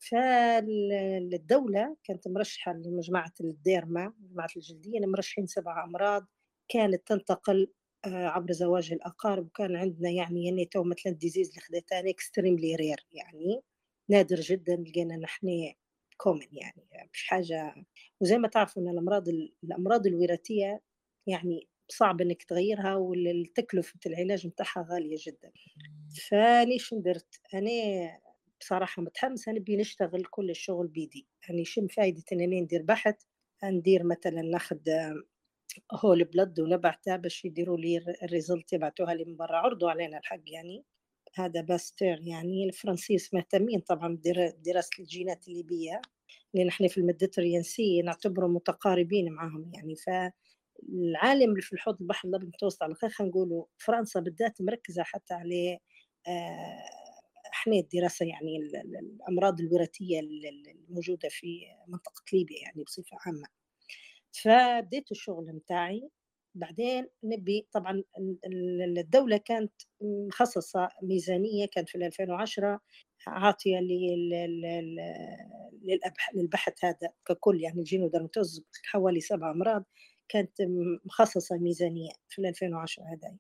فالدولة 0.10 1.98
كانت 2.04 2.28
مرشحة 2.28 2.74
لمجموعة 2.74 3.34
ال 3.42 3.54
derma 3.54 4.14
مجموعة 4.20 4.50
الجلدية 4.56 5.00
مرشحين 5.00 5.46
سبع 5.48 5.84
أمراض 5.84 6.28
كانت 6.70 7.08
تنتقل 7.08 7.72
آه، 8.06 8.28
عبر 8.28 8.52
زواج 8.52 8.94
الأقارب 8.94 9.46
وكان 9.46 9.76
عندنا 9.76 10.10
يعني 10.10 10.46
يعني 10.46 10.66
تو 10.66 10.84
مثلا 10.84 11.12
disease 11.14 11.50
اللي 11.50 11.62
خدتها 11.62 12.10
extremely 12.10 12.76
rare 12.76 13.06
يعني 13.12 13.62
نادر 14.10 14.36
جدا 14.40 14.76
لقينا 14.76 15.18
نحن 15.18 15.74
common 16.18 16.48
يعني 16.52 17.10
مش 17.14 17.28
حاجة. 17.28 17.86
وزي 18.22 18.38
ما 18.38 18.48
تعرفوا 18.48 18.82
إن 18.82 18.90
الأمراض 18.90 19.30
الأمراض 19.64 20.08
الوراثية 20.08 20.82
يعني 21.28 21.68
صعب 21.92 22.22
إنك 22.22 22.44
تغيرها 22.44 22.96
والتكلفة 22.96 24.00
العلاج 24.06 24.48
متاعها 24.48 24.88
غالية 24.92 25.18
جدا. 25.28 25.52
فليش 26.30 26.94
درت 26.94 27.36
أنا 27.54 27.72
بصراحة 28.62 29.02
متحمسة 29.02 29.52
نبي 29.52 29.78
نشتغل 29.78 30.26
كل 30.26 30.50
الشغل 30.50 30.88
بيدي. 30.88 31.28
يعني 31.50 31.66
شن 31.66 31.88
فايدة 31.88 32.24
انني 32.34 32.62
ندير 32.62 32.82
بحث؟ 32.82 33.16
ندير 33.64 34.04
مثلا 34.04 34.42
ناخذ 34.42 34.80
هول 35.94 36.24
blood 36.24 36.60
ونبعته 36.60 37.16
باش 37.16 37.46
يديروا 37.46 37.78
لي 37.78 37.98
ال 38.24 38.31
result 38.31 38.74
يبعتوها 38.74 39.14
لي 39.14 39.26
من 39.26 39.36
برا. 39.38 39.58
عرضوا 39.58 39.90
علينا 39.92 40.18
الحق 40.18 40.42
يعني. 40.48 40.86
هذا 41.36 41.62
باستير 41.62 42.20
يعني 42.24 42.66
الفرنسيس 42.66 43.34
مهتمين 43.34 43.80
طبعا 43.80 44.20
بدراسة 44.26 44.90
الجينات 45.00 45.48
الليبية. 45.48 46.02
لأن 46.54 46.68
إحنا 46.68 46.88
في 46.88 46.98
ال 46.98 47.03
Mediterranean 47.03 47.64
Sea 47.64 48.02
نعتبرهم 48.02 48.54
متقاربين 48.56 49.32
معهم 49.34 49.72
يعني. 49.74 49.96
فالعالم 49.96 51.50
اللي 51.52 51.62
في 51.62 51.74
الحوض 51.74 51.98
البحر 52.02 52.28
الأبيض 52.30 52.44
المتوسط 52.48 52.84
على 52.84 52.96
خلينا 52.96 53.32
نقولوا 53.32 53.66
فرنسا 53.78 54.20
بالذات 54.20 54.62
مركزة 54.62 55.04
حتى 55.04 55.34
على 55.34 55.80
إحنا 57.66 57.76
الدراسة 57.80 58.26
يعني 58.26 58.58
ال- 58.58 58.76
ال- 58.76 58.98
الأمراض 58.98 59.60
الوراثية 59.62 60.20
ال- 60.20 60.46
ال- 60.48 60.70
الموجودة 60.90 61.30
في 61.30 61.66
منطقة 61.88 62.24
ليبيا 62.34 62.58
يعني 62.62 62.84
بصفة 62.84 63.18
عامة. 63.26 63.48
فبديت 64.32 65.12
الشغل 65.12 65.54
متاعي. 65.54 66.10
بعدين 66.56 67.08
نبي 67.24 67.68
طبعا 67.72 67.92
ال- 68.18 68.40
ال- 68.46 68.98
الدولة 69.00 69.38
كانت 69.38 69.74
مخصصة 70.02 70.90
ميزانية 71.04 71.66
كانت 71.66 71.90
في 71.90 71.98
2010 71.98 72.80
عاطية 73.28 73.80
للبحث 76.34 76.86
هذا 76.86 77.10
ككل 77.26 77.62
يعني 77.62 77.80
ال 77.80 77.86
genodermatosis 77.86 78.64
حوالي 78.86 79.22
سبع 79.22 79.52
أمراض 79.52 79.84
كانت 80.30 80.52
مخصصة 81.06 81.58
ميزانية 81.58 82.12
في 82.30 82.42
2010 82.50 83.04
هذا 83.04 83.36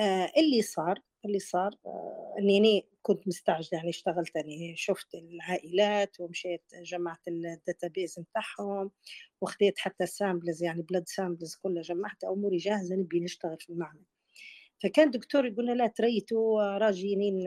آه 0.00 0.32
اللي 0.36 0.62
صار 0.62 1.00
اللي 1.26 1.38
صار 1.38 1.74
آه 1.86 2.34
إني 2.38 2.86
كنت 3.02 3.28
مستعجلة 3.28 3.68
يعني 3.72 3.88
اشتغلت 3.90 4.36
يعني 4.36 4.76
شفت 4.76 5.14
العائلات 5.14 6.20
ومشيت 6.20 6.62
جمعت 6.82 7.28
ال 7.28 7.38
database 7.38 8.20
نتاعهم 8.20 8.90
وخديت 9.40 9.78
حتى 9.78 10.06
samples 10.06 10.62
يعني 10.62 10.82
blood 10.82 11.08
samples 11.08 11.54
كلها 11.56 11.82
جمعتها 11.82 12.30
أموري 12.32 12.56
جاهزة 12.56 12.96
نبي 12.96 13.20
نشتغل 13.20 13.56
في 13.60 13.70
المعمل. 13.70 14.04
فكان 14.82 15.10
دكتور 15.10 15.46
يقول 15.46 15.66
لا 15.78 15.86
تريثوا 15.86 16.78
راجي 16.78 17.16
نين 17.16 17.44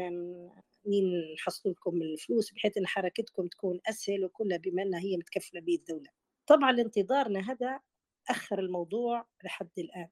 نين 0.88 1.34
نحصل 1.36 1.70
لكم 1.72 2.02
الفلوس 2.02 2.52
بحيث 2.54 2.78
إن 2.78 2.88
حركتكم 2.88 3.48
تكون 3.48 3.80
أسهل 3.88 4.26
وكلها 4.26 4.58
بما 4.58 4.84
إنها 4.84 4.99
هي 4.99 5.18
متكفلة 5.18 5.62
به 5.62 5.76
الدولة. 5.76 6.10
طبعا 6.48 6.72
انتظارنا 6.72 7.52
هذا 7.52 7.80
أخر 8.30 8.60
الموضوع 8.60 9.28
لحد 9.44 9.70
الآن. 9.78 10.08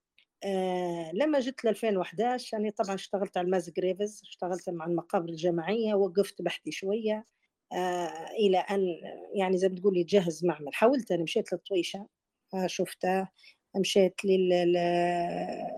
آه 0.45 1.11
لما 1.13 1.39
جيت 1.39 1.65
ل 1.65 1.67
2011 1.67 2.57
يعني 2.57 2.71
طبعا 2.71 2.95
اشتغلت 2.95 3.37
على 3.37 3.45
ال 3.45 3.50
mass 3.50 3.69
graves 3.69 4.21
اشتغلت 4.23 4.69
مع 4.69 4.85
المقابر 4.85 5.29
الجماعية 5.29 5.93
وقفت 5.93 6.41
بحثي 6.41 6.71
شوية 6.71 7.25
آه 7.73 8.27
إلى 8.39 8.57
أن 8.57 8.87
يعني 9.35 9.57
زي 9.57 9.69
ما 9.69 9.75
تقولي 9.75 10.03
تجهز 10.03 10.45
معمل. 10.45 10.73
حاولت 10.73 11.11
أنا 11.11 11.23
مشيت 11.23 11.53
للطويشة 11.53 12.07
آه 12.53 12.67
شفتها. 12.67 13.31
مشيت 13.75 14.25
لل 14.25 14.53
ال- 14.53 15.71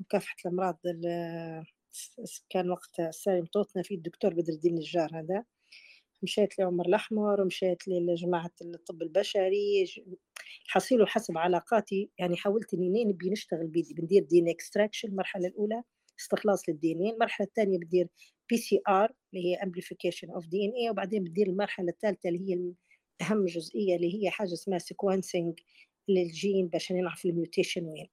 مكافحة 0.00 0.36
الأمراض 0.46 0.78
ال- 0.86 1.64
كان 2.50 2.70
وقت 2.70 3.00
سالم 3.10 3.44
توتنا 3.46 3.82
في 3.82 3.94
الدكتور 3.94 4.34
بدر 4.34 4.52
الدين 4.52 4.72
النجار 4.74 5.10
هذا. 5.20 5.44
مشيت 6.22 6.58
لعمر 6.58 6.86
الأحمر 6.86 7.40
ومشيت 7.40 7.88
لجماعة 7.88 8.50
الطب 8.62 9.02
البشري 9.02 9.86
ج- 10.66 10.68
حصيل 10.68 11.02
وحسب 11.02 11.38
علاقاتي. 11.38 12.10
يعني 12.18 12.36
حاولت 12.36 12.74
اني 12.74 13.04
نبي 13.04 13.30
نشتغل 13.30 13.66
بندير 13.66 14.22
دي 14.24 14.38
ان 14.38 14.48
اكستراكشن 14.48 15.08
المرحلة 15.08 15.48
الأولى 15.48 15.82
استخلاص 16.20 16.68
لل 16.68 16.92
DNA 16.92 17.06
المرحلة 17.10 17.46
الثانية 17.46 17.78
بدير 17.78 18.08
PCR 18.50 19.12
اللي 19.34 19.44
هي 19.46 19.54
amplification 19.62 20.30
of 20.30 20.46
DNA 20.46 20.90
وبعدين 20.90 21.24
بدير 21.24 21.46
المرحلة 21.46 21.88
الثالثة 21.90 22.28
اللي 22.28 22.50
هي 22.54 22.72
أهم 23.22 23.44
جزئية 23.46 23.96
اللي 23.96 24.22
هي 24.24 24.30
حاجة 24.30 24.52
اسمها 24.52 24.78
sequencing 24.78 25.60
للجين 26.08 26.68
باش 26.68 26.92
نعرف 26.92 27.24
ال 27.26 27.32
mutation 27.32 27.84
وين. 27.84 28.08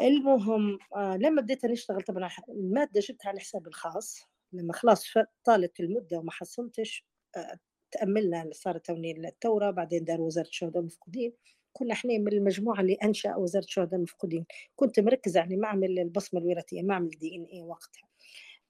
المهم 0.00 0.78
آه 0.96 1.16
لما 1.16 1.42
بديت 1.42 1.64
نشتغل 1.66 2.00
طبعا 2.00 2.30
المادة 2.48 3.00
جبتها 3.00 3.28
على 3.28 3.40
حسابي 3.40 3.68
الخاص. 3.68 4.20
لما 4.52 4.72
خلاص 4.72 5.04
طالت 5.44 5.80
المدة 5.80 6.18
وما 6.18 6.30
حصلتش 6.32 7.04
آه 7.36 7.58
تأملنا 7.96 8.50
صارت 8.52 8.86
توني 8.86 9.28
الثورة 9.28 9.70
بعدين 9.70 10.04
دار 10.04 10.20
وزارة 10.20 10.48
الشهداء 10.48 10.80
المفقودين. 10.80 11.32
كنا 11.72 11.92
إحنا 11.92 12.18
من 12.18 12.32
المجموعة 12.32 12.80
اللي 12.80 12.94
أنشأ 12.94 13.36
وزارة 13.36 13.64
الشهداء 13.64 13.94
المفقودين. 13.96 14.46
كنت 14.76 15.00
مركزة 15.00 15.40
على 15.40 15.56
معمل 15.56 15.98
البصمة 15.98 16.40
الوراثية 16.40 16.82
معمل 16.82 17.10
DNA 17.10 17.62
وقتها. 17.62 18.08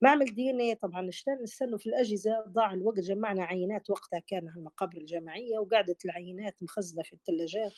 معمل 0.03 0.35
DNA 0.35 0.75
طبعا 0.75 1.03
نستنوا 1.43 1.79
في 1.79 1.87
الأجهزة 1.87 2.45
ضاع 2.49 2.73
الوقت 2.75 3.01
جمعنا 3.01 3.45
عينات 3.45 3.91
وقتها 3.91 4.19
كان 4.19 4.49
على 4.49 4.59
المقابر 4.59 4.97
الجماعية 4.99 5.59
وقعدت 5.59 6.05
العينات 6.05 6.63
مخزنة 6.63 7.03
في 7.03 7.13
الثلاجات 7.13 7.73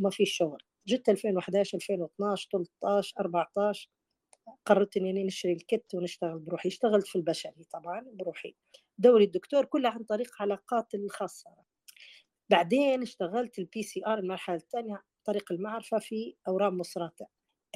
وما 0.00 0.10
في 0.10 0.24
شغل. 0.26 0.62
جت 0.86 1.08
2011 1.08 1.76
2012 1.78 2.48
13 2.52 3.14
14 3.20 3.90
قررت 4.66 4.96
إني 4.96 5.24
نشري 5.24 5.52
ال 5.52 5.62
kit 5.62 5.94
ونشتغل 5.94 6.38
بروحي. 6.38 6.68
اشتغلت 6.68 7.06
في 7.06 7.16
البشري 7.16 7.64
طبعا 7.72 8.06
بروحي. 8.12 8.54
دوري 8.98 9.24
الدكتور 9.24 9.64
كلها 9.64 9.90
عن 9.90 10.04
طريق 10.04 10.42
علاقات 10.42 10.94
الخاصة. 10.94 11.50
بعدين 12.50 13.02
اشتغلت 13.02 13.58
ال 13.58 13.82
PCR 13.82 14.18
المرحلة 14.18 14.56
الثانية 14.56 15.02
طريق 15.24 15.52
المعرفة 15.52 15.98
في 15.98 16.34
أورام 16.48 16.78
مصراتة. 16.78 17.26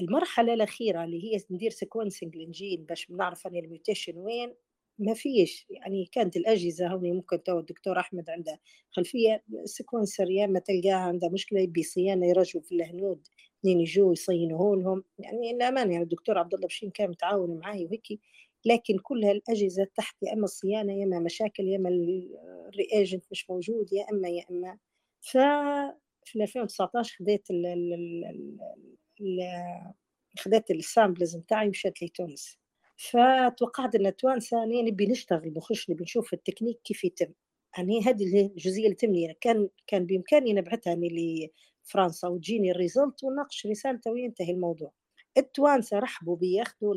المرحلة 0.01 0.55
الأخيرة 0.55 1.05
اللي 1.05 1.25
هي 1.25 1.41
ندير 1.51 1.71
sequencing 1.71 2.37
للجين 2.37 2.85
باش 2.85 3.11
نعرف 3.11 3.47
ان 3.47 3.57
ال 3.57 3.64
mutation 3.64 4.19
وين 4.19 4.55
ما 4.99 5.15
فيش. 5.15 5.67
يعني 5.71 6.07
كانت 6.13 6.37
الأجهزة 6.37 6.89
هوني 6.89 7.13
ممكن 7.13 7.43
تو 7.43 7.59
الدكتور 7.59 8.01
أحمد 8.01 8.31
عنده 8.31 8.61
خلفية 8.91 9.45
sequencer 9.65 10.31
يا 10.31 10.45
اما 10.45 10.59
تلقاها 10.61 10.95
عنده 10.97 11.29
مشكلة 11.29 11.61
يبي 11.61 11.83
صيانة 11.83 12.27
يرجعوا 12.27 12.63
في 12.65 12.75
الهنود 12.75 13.27
اثنين 13.61 13.81
يجوا 13.81 14.13
يصينوه 14.13 14.77
لهم 14.77 15.05
يعني 15.19 15.51
الأمان 15.51 15.93
يعني 15.93 16.05
الدكتور 16.05 16.39
عبد 16.39 16.55
الله 16.55 16.67
بشين 16.67 16.91
كان 16.91 17.11
متعاون 17.11 17.59
معي 17.59 17.85
وهيك 17.85 18.21
لكن 18.67 18.99
كل 18.99 19.25
هالأجهزة 19.25 19.87
تحت 19.97 20.17
يا 20.23 20.33
إما 20.33 20.45
الصيانه 20.45 20.93
يا 21.01 21.05
إما 21.05 21.21
مشاكل 21.21 21.69
يا 21.69 21.77
إما 21.77 21.89
ال 22.69 22.76
reagent 22.76 23.25
مش 23.31 23.51
موجود 23.51 23.93
يا 23.93 24.07
إما 24.13 24.29
يا 24.29 24.45
إما. 24.51 24.79
ف 25.21 25.39
في 26.25 26.43
2019 26.43 27.17
خديت 27.19 27.51
ال 27.51 27.67
ال 29.21 29.41
خديت 30.39 30.71
ال 30.71 30.79
samples 30.79 31.37
نتاعي 31.37 31.67
ومشيت 31.67 32.03
لتونس 32.03 32.59
فتوقعت 32.97 33.95
إن 33.95 34.17
توانسه 34.17 34.65
نبي 34.65 35.07
نشتغل 35.07 35.55
نخش 35.57 35.91
نبي 35.91 36.03
نشوف 36.05 36.33
التكنيك 36.35 36.81
كيف 36.85 37.05
يتم. 37.05 37.33
يعني 37.79 38.01
هذه 38.01 38.47
الجزئية 38.47 38.85
اللي 38.85 38.95
تمني 38.97 39.37
كان 39.41 39.69
كان 39.87 40.07
بإمكاني 40.07 40.53
نبعثها 40.53 40.97
لفرنسا 40.97 42.29
وتجيني 42.29 42.71
ال 42.71 42.78
result 42.78 43.25
ونناقش 43.25 43.67
رسالته 43.67 44.11
وينتهي 44.11 44.51
الموضوع. 44.53 44.93
التوانسه 45.39 45.99
رحبوا 45.99 46.37
بي 46.37 46.53
ياخذوا 46.53 46.95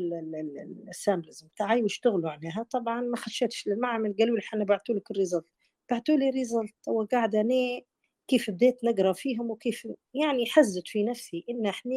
ال 0.88 0.95
samples 0.95 1.42
بتاعي 1.42 1.82
ويشتغلوا 1.82 2.30
عليها. 2.30 2.66
طبعا 2.70 3.00
ما 3.00 3.16
خشيتش 3.16 3.66
للمعمل 3.68 4.16
قالوا 4.18 4.36
لي 4.36 4.42
حنا 4.42 4.64
بعثوا 4.64 4.94
لك 4.94 5.10
ال 5.10 5.14
result. 5.14 5.44
بعثوا 5.90 6.16
لي 6.16 6.28
الريزلت 6.28 6.74
هو 6.88 7.04
قاعدة 7.04 7.40
أنا 7.40 7.80
كيف 8.28 8.50
بديت 8.50 8.84
نقرأ 8.84 9.12
فيهم 9.12 9.50
وكيف 9.50 9.88
يعني 10.14 10.46
حزت 10.46 10.88
في 10.88 11.04
نفسي 11.04 11.44
إن 11.50 11.66
إحنا 11.66 11.94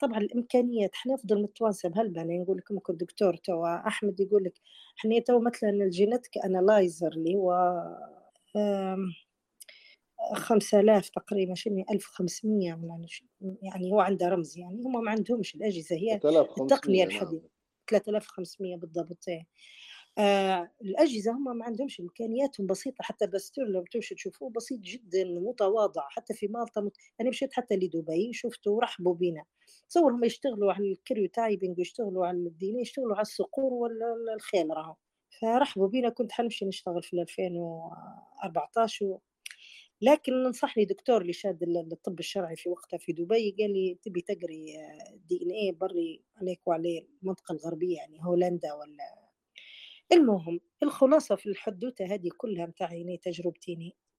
طبعا 0.00 0.18
الإمكانيات 0.18 0.90
إحنا 0.94 1.14
افضل 1.14 1.36
من 1.38 1.44
التوانسه 1.44 1.88
بهالبال 1.88 2.42
نقول 2.42 2.58
لك 2.58 2.72
ممكن 2.72 2.96
دكتور 2.96 3.36
تو 3.36 3.64
أحمد 3.66 4.20
يقول 4.20 4.44
لك 4.44 4.60
إحنا 4.98 5.18
تو 5.20 5.40
مثلا 5.40 5.70
الجينيتك 5.70 6.38
انالايزر 6.38 7.08
اللي 7.12 7.34
هو 7.34 7.52
خمسة 10.34 10.80
آلاف 10.80 11.08
تقريبا 11.08 11.54
شنو 11.54 11.84
ألف 11.90 12.06
خمسمية 12.06 12.78
يعني 13.62 13.92
هو 13.92 14.00
عنده 14.00 14.28
رمز 14.28 14.58
يعني 14.58 14.82
هم 14.82 15.04
ما 15.04 15.10
عندهمش 15.10 15.54
الأجهزة 15.54 15.96
هي 15.96 16.14
التقنية 16.60 17.04
نعم. 17.04 17.16
الحديثة 17.16 17.48
3500 17.90 18.76
بالضبط 18.76 19.28
إيه. 19.28 19.46
آه 20.18 20.70
الأجهزة 20.82 21.32
هم 21.32 21.58
ما 21.58 21.64
عندهمش 21.64 22.00
إمكانياتهم 22.00 22.66
بسيطة 22.66 23.02
حتى 23.02 23.26
باستور 23.26 23.64
لو 23.64 23.84
تمشي 23.92 24.14
تشوفوه 24.14 24.50
بسيط 24.50 24.80
جدا 24.80 25.24
متواضع 25.24 26.02
حتى 26.08 26.34
في 26.34 26.48
مالطا 26.48 26.80
مت... 26.80 26.96
أنا 27.20 27.28
مشيت 27.28 27.52
حتى 27.52 27.76
لدبي 27.76 28.32
شفته 28.32 28.70
ورحبوا 28.70 29.14
بينا 29.14 29.44
تصور 29.88 30.12
هم 30.12 30.24
يشتغلوا 30.24 30.72
على 30.72 30.92
ال 30.92 31.28
karyotyping 31.28 31.78
ويشتغلوا 31.78 32.26
على 32.26 32.36
ال 32.36 32.47
DNA 32.47 32.80
يشتغلوا 32.80 33.14
على 33.14 33.22
الصقور 33.22 33.72
ولا 33.72 34.34
الخيل 34.34 34.70
راهو 34.70 34.94
فرحبوا 35.40 35.88
بينا 35.88 36.08
كنت 36.08 36.32
حنمشي 36.32 36.64
نشتغل 36.64 37.02
في 37.02 37.20
2014 37.22 39.04
و... 39.04 39.20
لكن 40.00 40.32
ننصحني 40.42 40.84
دكتور 40.84 41.22
اللي 41.22 41.32
شاد 41.32 41.62
الطب 41.92 42.18
الشرعي 42.18 42.56
في 42.56 42.68
وقتها 42.68 42.98
في 42.98 43.12
دبي 43.12 43.56
قال 43.58 43.72
لي 43.72 43.98
تبي 44.02 44.20
تقري 44.20 44.66
DNA 45.28 45.72
بري 45.72 46.22
عليك 46.36 46.60
وعليه 46.66 47.06
المنطقة 47.22 47.52
الغربية 47.52 47.96
يعني 47.96 48.18
هولندا 48.24 48.72
ولا؟ 48.74 49.26
المهم 50.12 50.60
الخلاصة 50.82 51.36
في 51.36 51.46
الحدوتة 51.48 52.04
هذه 52.14 52.28
كلها 52.36 52.66
متاعي 52.66 53.16
تجربتي 53.22 53.72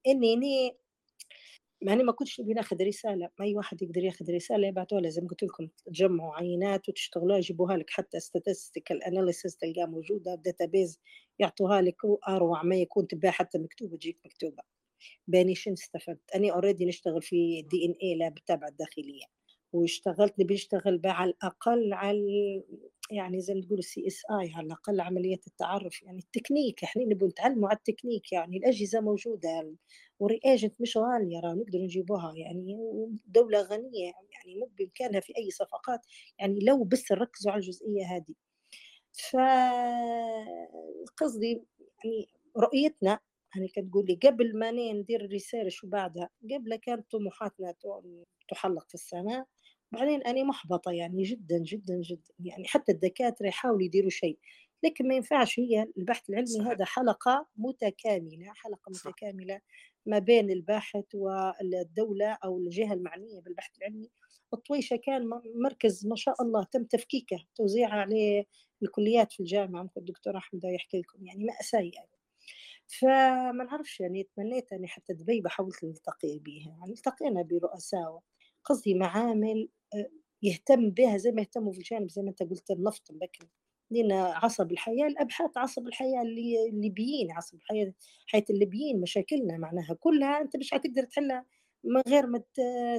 إني 0.06 0.32
اني 0.34 0.76
ماني 1.82 2.02
ما 2.04 2.12
كنتش 2.12 2.40
نبي 2.40 2.52
ناخذ 2.52 2.82
رسالة 2.84 3.30
ما 3.38 3.44
أي 3.44 3.54
واحد 3.56 3.82
يقدر 3.82 4.04
ياخذ 4.04 4.30
رسالة 4.34 4.68
يبعثوها 4.68 5.00
لازم 5.00 5.28
قلت 5.28 5.42
لكم 5.42 5.68
تجمعوا 5.86 6.34
عينات 6.34 6.88
وتشتغلوها 6.88 7.38
يجيبوها 7.38 7.76
لك 7.76 7.90
حتى 7.90 8.18
statistical 8.20 8.98
analysis 9.06 9.56
تلقاها 9.60 9.86
موجودة 9.86 10.34
database 10.34 11.00
يعطوها 11.38 11.82
لك 11.82 12.04
وأروع 12.04 12.62
ما 12.62 12.76
يكون 12.76 13.08
تباع 13.08 13.30
حتى 13.30 13.58
مكتوبة 13.58 13.96
تجيك 13.96 14.18
مكتوبة. 14.24 14.62
باني 15.28 15.54
شنو 15.54 15.74
استفدت. 15.74 16.30
أنا 16.34 16.52
already 16.52 16.86
نشتغل 16.86 17.22
في 17.22 17.62
DNA 17.62 17.94
lab 18.02 18.36
التابعه 18.38 18.68
الداخلية 18.68 19.24
واشتغلت 19.72 20.34
نبي 20.40 20.54
نشتغل 20.54 21.00
على 21.04 21.30
الأقل 21.30 21.92
على 21.92 22.62
يعني 23.10 23.40
زي 23.40 23.54
ما 23.54 23.60
تقول 23.60 23.78
ال 23.78 24.06
CSI 24.06 24.52
على 24.54 24.66
الأقل 24.66 25.00
عملية 25.00 25.40
التعرف 25.46 26.02
يعني 26.02 26.18
التكنيك. 26.18 26.84
إحنا 26.84 27.04
نبي 27.04 27.26
نتعلموا 27.26 27.68
على 27.68 27.76
التكنيك 27.78 28.32
يعني 28.32 28.56
الأجهزة 28.56 29.00
موجودة 29.00 29.74
و 30.20 30.28
reagent 30.28 30.80
مش 30.80 30.96
غالية 30.96 31.40
راه 31.40 31.54
نقدر 31.54 31.78
نجيبوها 31.78 32.34
يعني 32.36 32.76
دولة 33.26 33.62
غنية 33.62 34.12
يعني 34.32 34.56
مو 34.60 34.70
بإمكانها 34.78 35.20
في 35.20 35.32
أي 35.38 35.50
صفقات. 35.50 36.00
يعني 36.38 36.60
لو 36.60 36.84
بس 36.84 37.12
نركزوا 37.12 37.52
على 37.52 37.60
الجزئية 37.60 38.06
هذه. 38.06 38.34
فقصدي 41.12 41.62
يعني 42.04 42.28
رؤيتنا 42.56 43.20
يعني 43.54 43.68
كتقول 43.68 44.06
لي 44.06 44.14
قبل 44.14 44.58
ما 44.58 44.70
ندير 44.70 45.24
ال 45.24 45.31
research 45.31 45.84
وبعدها 45.84 46.30
قبل 46.52 46.76
كانت 46.76 47.10
طموحاتنا 47.10 47.74
تحلق 48.48 48.88
في 48.88 48.94
السماء 48.94 49.46
بعدين 49.92 50.22
أنا 50.22 50.44
محبطة 50.44 50.90
يعني 50.92 51.22
جدا 51.22 51.58
جدا 51.58 52.00
جدا 52.00 52.34
يعني 52.40 52.64
حتى 52.64 52.92
الدكاترة 52.92 53.46
يحاولوا 53.46 53.82
يديروا 53.82 54.10
شيء 54.10 54.38
لكن 54.84 55.08
ما 55.08 55.14
ينفعش 55.14 55.60
هي 55.60 55.86
البحث 55.98 56.30
العلمي 56.30 56.46
صحيح. 56.46 56.68
هذا 56.68 56.84
حلقة 56.84 57.46
متكاملة 57.56 58.52
حلقة 58.54 58.92
صح. 58.92 59.06
متكاملة 59.06 59.60
ما 60.06 60.18
بين 60.18 60.50
الباحث 60.50 61.04
والدولة 61.14 62.38
أو 62.44 62.58
الجهة 62.58 62.92
المعنية 62.92 63.40
بالبحث 63.40 63.78
العلمي 63.78 64.10
الطويشة 64.54 64.96
كان 64.96 65.30
مركز 65.54 66.06
ما 66.06 66.16
شاء 66.16 66.42
الله 66.42 66.64
تم 66.64 66.84
تفكيكه 66.84 67.44
توزيعه 67.54 67.94
عليه 67.94 68.46
الكليات 68.82 69.32
في 69.32 69.40
الجامعة 69.40 69.82
ممكن 69.82 70.00
الدكتور 70.00 70.36
أحمد 70.36 70.64
يحكي 70.64 70.98
لكم 70.98 71.26
يعني 71.26 71.44
مأساة 71.44 71.80
يعني 71.80 72.17
فما 72.88 73.64
نعرفش 73.64 74.00
يعني 74.00 74.28
تمنيت 74.36 74.72
أني 74.72 74.88
حتى 74.88 75.12
دبي 75.14 75.42
حاولت 75.46 75.84
نلتقي 75.84 76.38
بها 76.38 76.76
يعني 76.80 76.92
التقينا 76.92 77.42
برؤساء 77.42 78.20
قصدي 78.64 78.94
معامل 78.94 79.68
آه، 79.94 80.10
يهتم 80.42 80.90
بها 80.90 81.16
زي 81.16 81.32
ما 81.32 81.40
يهتموا 81.40 81.72
في 81.72 81.78
الجانب 81.78 82.10
زي 82.10 82.22
ما 82.22 82.30
أنت 82.30 82.42
قلت 82.42 82.70
النفط 82.70 83.12
بكري 83.12 83.48
لأن 83.90 84.12
عصب 84.12 84.72
الحياة 84.72 85.06
الأبحاث 85.06 85.58
عصب 85.58 85.86
الحياة 85.86 86.22
اللي 86.22 86.68
الليبيين 86.68 87.32
عصب 87.32 87.54
الحياة 87.58 87.92
حياة 88.26 88.44
الليبيين 88.50 89.00
مشاكلنا 89.00 89.58
معناها 89.58 89.94
كلها 89.94 90.40
أنت 90.40 90.56
مش 90.56 90.70
حتقدر 90.70 91.04
تحلها 91.04 91.46
من 91.84 92.02
غير 92.08 92.26
ما 92.26 92.42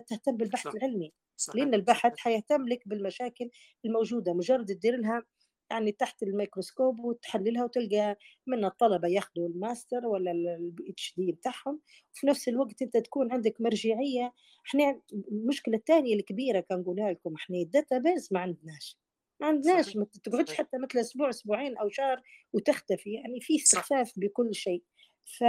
تهتم 0.08 0.38
بالبحث 0.38 0.64
صح. 0.64 0.72
العلمي 0.76 1.14
صحيح. 1.38 1.56
لأن 1.56 1.74
البحث 1.74 2.18
حيهتم 2.18 2.68
لك 2.68 2.88
بالمشاكل 2.88 3.50
الموجودة 3.86 4.34
مجرد 4.34 4.66
تدير 4.66 4.98
لها 4.98 5.24
يعني 5.72 5.92
تحت 5.92 6.24
الميكروسكوب 6.24 7.00
وتحللها 7.00 7.64
وتلقى 7.64 8.18
من 8.48 8.66
الطلبة 8.66 9.08
ياخذوا 9.08 9.48
الماستر 9.48 10.08
ولا 10.08 10.32
ال 10.32 10.90
PhD 10.90 11.32
بتاعهم. 11.32 11.82
وفي 12.14 12.28
نفس 12.28 12.48
الوقت 12.48 12.82
أنت 12.82 12.98
تكون 12.98 13.32
عندك 13.32 13.62
مرجعية. 13.62 14.34
إحنا 14.68 15.02
المشكلة 15.32 15.78
الثانية 15.78 16.16
الكبيرة 16.16 16.60
كنقولها 16.60 17.12
لكم 17.12 17.36
إحنا 17.36 17.58
ال 17.58 17.98
database 17.98 18.30
ما 18.32 18.40
عندناش. 18.40 18.98
ما 19.42 19.48
عندناش 19.48 19.96
ما 19.96 20.06
تقعدش 20.24 20.54
حتى 20.54 20.78
مثل 20.78 21.00
أسبوع 21.00 21.30
أسبوعين 21.30 21.78
أو 21.78 21.90
شهر 21.90 22.22
وتختفي. 22.54 23.14
يعني 23.14 23.42
في 23.42 23.56
استخفاف 23.56 24.14
بكل 24.18 24.56
شيء. 24.56 24.84
ف... 25.26 25.44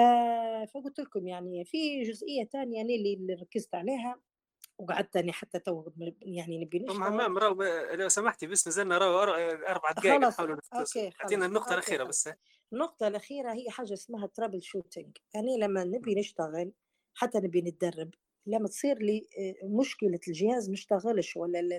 فقلت 0.75 1.01
لكم 1.01 1.29
يعني 1.29 1.65
في 1.65 2.03
جزئية 2.03 2.45
ثانية 2.45 2.83
اللي 2.83 3.35
ركزت 3.35 3.75
عليها. 3.75 4.21
وقعدت 4.81 5.17
إني 5.17 5.33
حتى 5.33 5.59
تو 5.59 5.91
يعني 6.23 6.65
نبي 6.65 6.79
نشتغل 6.79 6.97
ام 6.97 7.03
عمام 7.03 7.39
راهو 7.39 7.63
لو 7.93 8.09
سمحتي 8.09 8.47
بس 8.47 8.69
نزلنا 8.69 8.99
راهو 8.99 9.19
أربع 9.69 9.93
دقائق 9.93 10.21
نحاولوا 10.21 10.57
أعطينا 11.21 11.47
النقطة 11.47 11.75
الأخيرة 11.75 12.05
بس. 12.05 12.29
النقطة 12.73 13.09
الأخيرة 13.09 13.53
هي 13.53 13.71
حاجة 13.71 13.93
اسمها 13.93 14.27
troubleshooting 14.27 15.17
يعني 15.35 15.59
لما 15.59 15.85
نبي 15.85 16.15
نشتغل 16.15 16.73
حتى 17.15 17.39
نبي 17.39 17.63
نتدرب 17.63 18.11
لما 18.47 18.69
تصير 18.69 18.99
لي 18.99 19.27
آه، 19.39 19.67
مشكلة 19.67 20.21
الجهاز 20.29 20.71
مشتغلش 20.71 21.37
ولا 21.37 21.79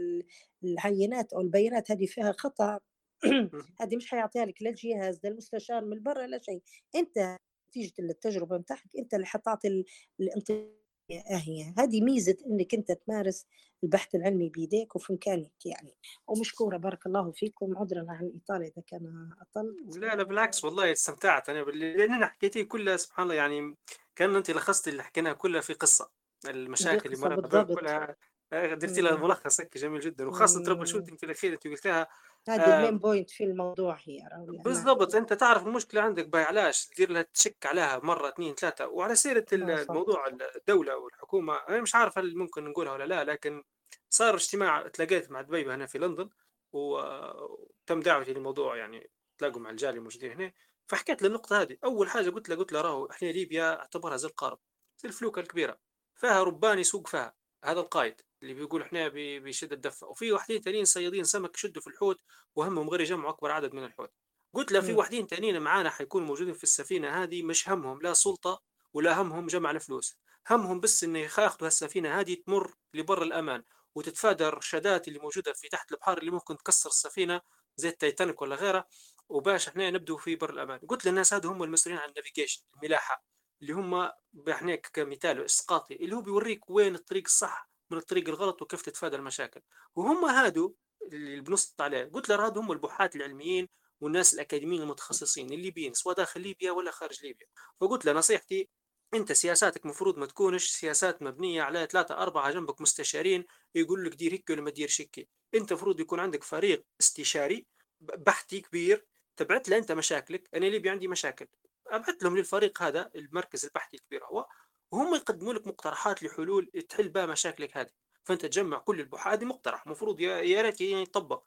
العينات 0.64 1.34
أو 1.34 1.42
البيانات 1.42 1.92
هذه 1.92 2.06
فيها 2.06 2.32
خطأ 2.32 2.80
هذه 3.82 3.96
مش 3.96 4.08
حيعطيها 4.08 4.46
لك 4.46 4.62
لا 4.62 4.70
الجهاز 4.70 5.20
لا 5.24 5.30
المستشار 5.30 5.86
من 5.86 6.04
برا 6.04 6.28
لا 6.28 6.40
شيء. 6.40 6.62
أنت 6.96 7.38
نتيجة 7.70 7.94
التجربة 8.00 8.58
بتاعك 8.58 8.96
أنت 8.98 9.14
اللي 9.14 9.26
حتعطي 9.26 9.86
الانطباع 10.20 10.82
هي 11.28 11.74
هذه 11.78 12.02
ميزة 12.02 12.38
إنك 12.48 12.74
أنت 12.74 12.92
تمارس 12.92 13.46
البحث 13.84 14.16
العلمي 14.16 14.50
بيديك 14.50 14.96
وفي 14.96 15.14
امكانك 15.14 15.66
يعني 15.66 15.96
ومشكورة 16.28 16.78
بارك 16.78 17.06
الله 17.06 17.32
فيكم 17.32 17.78
عذرا 17.78 18.06
عن 18.10 18.26
الإطالة 18.26 18.66
إذا 18.66 18.84
كان 18.88 19.30
اطلت 19.42 19.98
لا 19.98 20.16
لا 20.16 20.24
بالعكس 20.24 20.64
والله 20.66 20.92
استمتعت 20.92 21.50
أنا 21.50 21.64
بال- 21.64 21.80
لأن 21.80 22.14
أنا 22.14 22.26
حكيتي 22.28 22.64
كلها 22.64 22.98
سبحان 22.98 23.24
الله 23.24 23.36
يعني 23.36 23.76
كان 24.16 24.36
أنت 24.36 24.52
لخصت 24.52 24.88
اللي 24.88 25.04
حكيناها 25.04 25.34
كلها 25.34 25.62
في 25.62 25.74
قصة 25.74 26.10
المشاكل 26.50 27.06
اللي 27.14 27.18
قصة 27.18 27.36
بالضبط. 27.36 27.80
كلها 27.80 28.16
درتي 28.52 29.02
لها 29.02 29.16
مم. 29.16 29.24
ملخص 29.24 29.60
هيك 29.62 29.78
جميل 29.78 30.00
جدا 30.02 30.28
وخاصة. 30.28 30.64
troubleshooting 30.64 31.18
في 31.20 31.26
الأخير 31.26 31.54
أنت 31.54 31.68
قلتها 31.68 32.08
هذه 32.50 32.62
آه، 32.62 32.80
ال 32.80 32.84
main 32.84 32.98
point 32.98 33.30
في 33.30 33.44
الموضوع 33.44 33.98
هي 34.04 34.20
أنا 34.20 34.46
بالضبط. 34.46 35.16
أنت 35.16 35.34
تعرف 35.34 35.68
المشكلة 35.68 36.02
عندك 36.02 36.28
باي 36.28 36.44
علاش 36.44 36.88
تدير 36.88 37.12
لها 37.12 37.22
تشك 37.22 37.66
عليها 37.66 38.00
مرة 38.04 38.30
اثنين 38.30 38.56
ثلاثة؟ 38.56 38.88
وعلى 38.88 39.16
سيرة 39.16 39.46
صح. 39.52 39.54
الموضوع 39.54 40.28
الدولة 40.56 40.98
والحكومة 40.98 41.56
أنا 41.70 41.82
مش 41.82 41.96
عارف 41.96 42.18
هل 42.18 42.38
ممكن 42.38 42.64
نقولها 42.64 42.94
ولا 42.94 43.04
لا 43.04 43.24
لكن 43.24 43.64
صار 44.10 44.36
اجتماع 44.36 44.88
تلاقيت 44.88 45.32
مع 45.32 45.42
دبيبه 45.42 45.76
هنا 45.76 45.86
في 45.86 46.00
لندن 46.00 46.30
وتم 46.74 48.00
دعوتي 48.00 48.34
للموضوع 48.34 48.78
يعني 48.78 49.10
تلاقوا 49.38 49.62
مع 49.62 49.70
الجاليه 49.70 49.98
الموجودين 49.98 50.32
هنا. 50.32 50.52
فحكيت 50.88 51.22
له 51.22 51.28
النقطة 51.28 51.62
هذه. 51.62 51.78
أول 51.84 52.10
حاجة 52.10 52.30
قلت 52.30 52.50
له 52.50 52.56
قلت 52.56 52.72
له 52.74 52.82
راهو 52.82 53.06
إحنا 53.06 53.28
ليبيا 53.28 53.80
اعتبرها 53.80 54.18
زي 54.18 54.28
القارب 54.28 54.60
زي 54.98 55.10
الفلوكة 55.10 55.40
الكبيرة 55.40 55.78
فيها 56.16 56.44
ربان 56.44 56.80
يسوق 56.80 57.08
فيها. 57.08 57.41
هذا 57.64 57.80
القائد 57.80 58.22
اللي 58.44 58.54
بيقول 58.54 58.82
إحنا 58.82 59.08
بي- 59.08 59.40
بيشد 59.40 59.74
الدفه 59.74 60.08
وفي 60.08 60.32
واحدين 60.32 60.62
ثانيين 60.62 60.86
صيادين 60.86 61.24
سمك 61.24 61.56
يشدوا 61.56 61.82
في 61.82 61.88
الحوت 61.88 62.22
وهمهم 62.56 62.90
غير 62.90 63.02
يجمعوا 63.02 63.30
أكبر 63.30 63.52
عدد 63.52 63.74
من 63.74 63.84
الحوت. 63.84 64.12
قلت 64.54 64.72
له 64.72 64.82
في. 64.82 64.94
واحدين 64.94 65.28
تانيين 65.28 65.62
معانا 65.62 65.90
حيكونوا 65.90 66.28
موجودين 66.28 66.54
في 66.54 66.64
السفينة 66.64 67.24
هذه 67.24 67.44
مش 67.44 67.70
همهم 67.70 68.02
لا 68.02 68.14
سلطة 68.14 68.62
ولا 68.94 69.22
همهم 69.22 69.48
جمع 69.48 69.72
الفلوس. 69.72 70.18
همهم 70.50 70.80
بس 70.80 71.04
إنه 71.04 71.20
ياخذوا 71.20 71.66
هالسفينة 71.68 72.20
هذه 72.20 72.34
تمر 72.46 72.74
لبر 72.94 73.24
الأمان. 73.24 73.64
وتتفادى 73.96 74.48
الرشادات 74.48 75.08
اللي 75.08 75.20
موجودة 75.20 75.54
في 75.54 75.70
تحت 75.70 75.92
البحر 75.92 76.18
اللي 76.18 76.32
ممكن 76.32 76.58
تكسر 76.58 76.90
السفينة 76.90 77.42
زي 77.76 77.90
التايتانيك 77.90 78.42
ولا 78.42 78.56
غيرها. 78.56 78.88
وباش 79.30 79.68
إحنا 79.68 79.90
نبدو 79.90 80.18
في 80.18 80.36
بر 80.36 80.50
الأمان. 80.50 80.80
قلت 80.80 81.06
للناس 81.06 81.34
هذا 81.34 81.50
هم 81.50 81.64
المسؤولين 81.64 82.00
عن 82.00 82.10
ال 82.10 82.15
navigation 82.15 82.62
الملاحة. 82.76 83.24
اللي 83.62 83.74
هم 83.74 84.12
إحنا 84.50 84.76
كمثال 84.76 85.46
إسقاطي 85.46 85.96
اللي 85.96 86.16
هو 86.16 86.22
بيوريك 86.22 86.70
وين 86.70 86.96
الطريق 86.96 87.24
الصح 87.26 87.72
من 87.92 87.98
الطريق 87.98 88.30
الغلط 88.30 88.62
وكيف 88.62 88.82
تتفادى 88.82 89.16
المشاكل. 89.16 89.62
وهم 89.96 90.26
هادو 90.26 90.76
اللي 91.14 91.42
بنصت 91.42 91.82
عليه 91.82 92.04
قلت 92.06 92.30
له 92.30 92.46
هادو 92.46 92.60
هم 92.62 92.72
البحاث 92.72 93.16
العلميين 93.16 93.70
والناس 94.02 94.34
الأكاديميين 94.34 94.82
المتخصصين 94.82 95.54
الليبيين 95.54 95.94
سواء 95.94 96.16
داخل 96.16 96.42
ليبيا 96.42 96.72
ولا 96.72 96.92
خارج 96.92 97.24
ليبيا. 97.24 97.48
فقلت 97.82 98.06
له 98.06 98.14
نصيحتي 98.14 98.70
أنت 99.14 99.32
سياساتك 99.32 99.86
مفروض 99.86 100.18
ما 100.18 100.26
تكونش 100.26 100.68
سياسات 100.68 101.22
مبنية 101.22 101.62
على 101.62 101.88
ثلاثة 101.92 102.16
أربعة 102.18 102.52
جنبك 102.52 102.82
مستشارين 102.82 103.46
يقول 103.76 104.06
لك 104.06 104.16
دير 104.16 104.34
هيك 104.34 104.50
ولا 104.50 104.62
ما 104.62 104.70
تديرش 104.70 105.02
هيك. 105.02 105.30
أنت 105.56 105.72
المفروض 105.72 106.00
يكون 106.00 106.20
عندك 106.20 106.44
فريق 106.44 106.86
استشاري 107.02 107.66
بحثي 108.00 108.62
كبير 108.62 109.06
تبعت 109.38 109.70
له 109.70 109.78
أنت 109.78 109.92
مشاكلك. 109.92 110.50
أنا 110.56 110.66
ليبيا 110.66 110.92
عندي 110.92 111.08
مشاكل. 111.08 111.48
ابعت 111.96 112.24
لهم 112.24 112.38
للفريق 112.38 112.82
هذا 112.82 113.10
المركز 113.16 113.66
البحثي 113.66 113.98
الكبير. 113.98 114.26
هو 114.26 114.48
وهم 114.92 115.16
يقدموا 115.16 115.54
لك 115.54 115.68
مقترحات 115.68 116.24
لحلول 116.24 116.72
تحل 116.90 117.10
بها 117.10 117.26
مشاكلك 117.26 117.78
هذه. 117.78 117.90
فأنت 118.24 118.46
تجمع 118.46 118.78
كل 118.78 119.00
البحوث. 119.00 119.34
هذه 119.34 119.46
مقترح. 119.46 119.86
المفروض 119.86 120.20
يا 120.20 120.38
يا 120.38 120.62
ريت 120.62 120.82
يعني 120.82 121.02
يطبق 121.02 121.44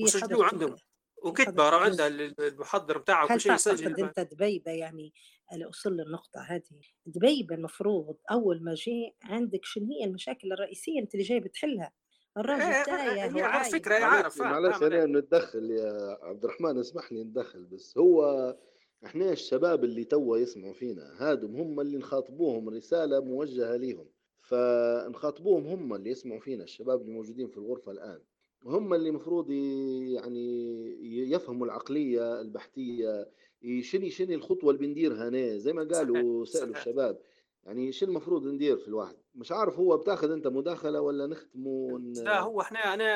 وسجلوه 0.00 0.46
عندهم. 0.46 0.76
وكتبه 1.22 1.70
راه 1.70 1.80
عندها 1.80 2.06
المحضر 2.06 2.98
بتاعه 2.98 3.24
هل 3.24 3.30
وكل 3.30 3.40
شيء 3.40 3.52
يسجل. 3.52 4.04
أنت 4.04 4.20
دبيبة 4.20 4.70
يعني 4.70 5.12
لأوصل 5.52 5.92
للنقطة 5.92 6.40
هذه. 6.40 6.80
دبيبة 7.06 7.54
المفروض 7.54 8.16
أول 8.30 8.64
ما 8.64 8.74
جاء 8.74 9.14
عندك 9.22 9.64
شنو 9.64 9.88
هي 9.92 10.04
المشاكل 10.04 10.52
الرئيسية 10.52 11.00
أنت 11.00 11.14
اللي 11.14 11.24
جاي 11.24 11.40
بتحلها؟ 11.40 11.92
الراجل 12.36 12.62
إيه، 12.62 12.84
تايه 12.84 13.36
هي 13.36 13.42
على 13.42 13.70
فكرة 13.70 13.94
هي 13.94 14.00
معلش 14.00 14.22
عارف 14.22 14.40
معلش 14.40 14.82
أنا 14.82 15.06
نتدخل 15.06 15.70
يا 15.70 16.18
عبد 16.22 16.44
الرحمن 16.44 16.78
اسمح 16.78 17.12
لي 17.12 17.24
نتدخل 17.24 17.64
بس 17.64 17.98
هو 17.98 18.24
إحنا 19.06 19.32
الشباب 19.32 19.84
اللي 19.84 20.04
توا 20.04 20.38
يسمعوا 20.38 20.72
فينا 20.72 21.14
هادم 21.18 21.56
هم 21.56 21.80
اللي 21.80 21.98
نخاطبوهم 21.98 22.68
رسالة 22.68 23.20
موجهة 23.20 23.76
ليهم. 23.76 24.06
فنخاطبوهم 24.42 25.66
هم 25.66 25.94
اللي 25.94 26.10
يسمعوا 26.10 26.40
فينا 26.40 26.64
الشباب 26.64 27.00
اللي 27.00 27.12
موجودين 27.12 27.48
في 27.48 27.56
الغرفة 27.58 27.92
الآن. 27.92 28.22
هم 28.64 28.94
اللي 28.94 29.10
مفروض 29.10 29.50
ي- 29.50 30.12
يعني 30.12 31.30
يفهموا 31.32 31.66
العقلية 31.66 32.40
البحثية 32.40 33.30
شني 33.80 34.10
شني 34.10 34.34
الخطوة 34.34 34.70
اللي 34.70 34.86
بنديرها 34.86 35.28
هنا؟ 35.28 35.56
زي 35.58 35.72
ما 35.72 35.88
قالوا 35.94 36.44
سألوا 36.44 36.76
الشباب 36.76 37.20
يعني 37.64 37.92
شو 37.92 38.06
المفروض 38.06 38.46
ندير 38.46 38.76
في 38.76 38.88
الواحد؟ 38.88 39.16
مش 39.34 39.52
عارف 39.52 39.78
هو 39.78 39.96
بتاخذ 39.96 40.30
أنت 40.30 40.46
مداخلة 40.46 41.00
ولا 41.00 41.26
نختموا 41.26 41.92
ون... 41.92 42.12
لا 42.12 42.40
هو 42.40 42.60
إحنا 42.60 42.94
أنا 42.94 43.14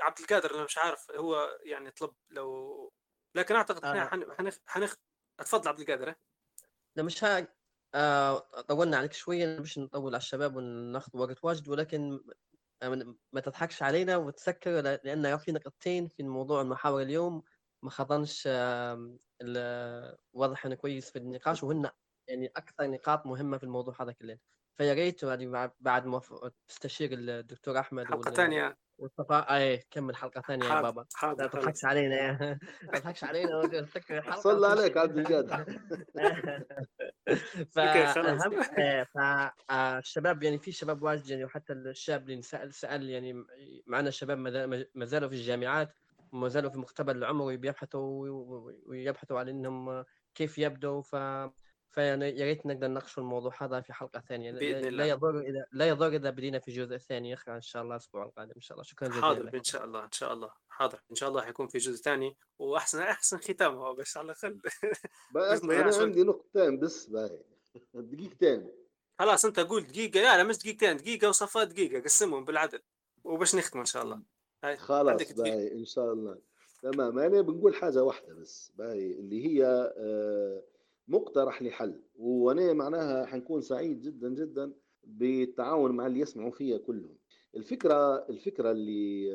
عبد 0.00 0.18
القادر 0.20 0.54
أنا 0.54 0.64
مش 0.64 0.78
عارف 0.78 1.10
هو 1.16 1.58
يعني 1.64 1.90
طلب 1.90 2.10
لو 2.30 2.92
لكن 3.34 3.54
أعتقد 3.54 3.84
إحنا. 3.84 4.04
حن... 4.04 4.24
حنخ... 4.66 4.94
اتفضل 5.40 5.68
عبد 5.68 5.80
القادر؟ 5.80 6.14
لا 6.96 7.02
مش 7.02 7.24
ها 7.24 7.48
آه 7.94 8.38
طولنا 8.68 8.96
عليك 8.96 9.12
شوية 9.12 9.60
مش 9.60 9.78
نطول 9.78 10.14
على 10.14 10.16
الشباب 10.20 10.56
وناخذ 10.56 11.18
وقت 11.18 11.44
واجد 11.44 11.68
ولكن 11.68 12.20
آه، 12.82 13.14
ما 13.32 13.40
تضحكش 13.40 13.82
علينا 13.82 14.16
وتسكر 14.16 14.70
ل- 14.80 15.00
لأن 15.04 15.38
في 15.38 15.52
نقطتين 15.52 16.08
في 16.08 16.20
الموضوع 16.20 16.60
المحاور 16.60 17.02
اليوم 17.02 17.42
ما 17.82 17.90
خضنش 17.90 18.46
واضح 20.32 20.66
إنه 20.66 20.74
كويس 20.74 21.10
في 21.10 21.18
النقاش 21.18 21.62
وهن 21.62 21.90
يعني 22.28 22.46
أكثر 22.56 22.86
نقاط 22.90 23.26
مهمة 23.26 23.58
في 23.58 23.64
الموضوع 23.64 23.94
هذا 24.00 24.12
كله. 24.12 24.38
فيا 24.78 24.94
ريت 24.94 25.24
بعد- 25.80 26.06
ما 26.06 26.20
تستشير 26.68 27.10
الدكتور 27.12 27.78
أحمد 27.78 28.04
حلقة 28.04 28.30
ثانية. 28.30 28.78
والصفاء 29.00 29.56
اي 29.56 29.82
كمل 29.90 30.16
حلقة 30.16 30.40
ثانية 30.40 30.66
يا 30.66 30.82
بابا. 30.82 31.00
لا 31.00 31.06
حاضر 31.14 31.48
تضحكش 31.48 31.84
علينا 31.84 32.32
ما 32.82 32.88
تضحكش 33.00 33.24
علينا 33.24 33.58
وتسكر 33.58 34.18
الحلقة 34.18 34.40
صلى 34.40 34.66
عليك 34.66 34.96
عبد 34.96 35.18
فاهم 37.74 38.50
فالشباب 39.68 40.42
يعني 40.42 40.58
في 40.58 40.72
شباب 40.72 41.02
واجد 41.02 41.30
يعني 41.30 41.44
وحتى 41.44 41.72
الشاب 41.72 42.30
اللي 42.30 42.42
سأل 42.42 42.74
سأل 42.74 43.10
يعني 43.10 43.44
معنا 43.86 44.10
شباب 44.10 44.38
ما 44.38 44.50
زال- 44.50 44.86
ما 44.94 45.04
زالوا 45.04 45.28
في 45.28 45.34
الجامعات 45.34 45.94
وما 46.32 46.48
زالوا 46.48 46.70
في 46.70 46.78
مقتبل 46.78 47.16
العمر 47.16 47.44
وبيبحثوا 47.44 48.28
وي- 48.28 48.80
ويبحثوا 48.86 49.40
عن 49.40 49.48
إنهم 49.48 50.04
كيف 50.34 50.58
يبدوا 50.58 51.02
ف 51.02 51.16
فيعني 51.90 52.28
يا 52.38 52.44
ريت 52.44 52.66
نقدر 52.66 52.86
نناقش 52.86 53.18
الموضوع 53.18 53.52
هذا 53.58 53.80
في 53.80 53.92
حلقة 53.92 54.20
ثانية. 54.20 54.52
بإذن 54.52 54.80
لا 54.80 54.80
لا 54.80 54.88
الله 54.88 55.04
يضر 55.04 55.40
إذا 55.40 55.66
لا 55.72 55.88
يضر 55.88 56.08
إذا 56.08 56.30
بدينا 56.30 56.58
في 56.58 56.72
جزء 56.72 56.96
ثاني 56.96 57.30
يخرج 57.30 57.54
إن 57.54 57.60
شاء 57.60 57.82
الله 57.82 57.94
الأسبوع 57.94 58.24
القادم 58.24 58.52
إن 58.56 58.60
شاء 58.60 58.74
الله. 58.74 58.84
شكرا 58.84 59.08
جزيلا 59.08 59.22
حاضر 59.22 59.42
لك. 59.42 59.54
إن 59.54 59.64
شاء 59.64 59.84
الله 59.84 60.04
إن 60.04 60.12
شاء 60.12 60.32
الله. 60.32 60.50
حاضر 60.68 61.00
إن 61.10 61.16
شاء 61.16 61.28
الله 61.28 61.42
حيكون 61.42 61.68
في 61.68 61.78
جزء 61.78 62.02
ثاني 62.02 62.36
وأحسن 62.58 62.98
أحسن 63.02 63.38
ختام 63.38 63.74
هو 63.74 63.94
بس 63.94 64.16
على 64.16 64.24
الأقل 64.24 64.60
بس 65.34 65.64
أنا 65.64 65.96
عندي 65.96 66.22
نقطتين 66.22 66.78
بس 66.78 67.06
باهي. 67.06 67.38
دقيقتين 67.94 68.70
خلاص 69.18 69.44
أنت 69.44 69.60
قول 69.60 69.86
دقيقة. 69.86 70.20
لا 70.20 70.36
لا 70.36 70.42
مش 70.42 70.58
دقيقتين 70.58 70.96
دقيقة 70.96 71.28
وصفات 71.28 71.68
دقيقة. 71.68 72.00
قسمهم 72.00 72.44
بالعدل 72.44 72.80
وباش 73.24 73.54
نختم 73.54 73.78
إن 73.78 73.84
شاء 73.84 74.02
الله. 74.02 74.22
هاي 74.64 74.76
خلاص 74.76 75.32
باهي 75.32 75.72
إن 75.72 75.84
شاء 75.84 76.12
الله. 76.12 76.38
تمام 76.82 77.18
أنا 77.18 77.40
بنقول 77.40 77.74
حاجة 77.74 78.02
واحدة 78.04 78.34
بس 78.34 78.72
باهي 78.74 79.12
اللي 79.12 79.46
هي 79.46 79.66
آه، 79.96 80.62
مقترح 81.10 81.62
لحل 81.62 82.00
وأنا 82.18 82.72
معناها 82.72 83.26
حنكون 83.26 83.60
سعيد 83.60 84.00
جدا 84.00 84.28
جدا 84.28 84.72
بالتعاون 85.04 85.92
مع 85.92 86.06
اللي 86.06 86.20
يسمعوا 86.20 86.50
فيها 86.50 86.78
كلهم. 86.78 87.16
الفكرة 87.56 88.28
الفكرة 88.28 88.70
اللي 88.70 89.32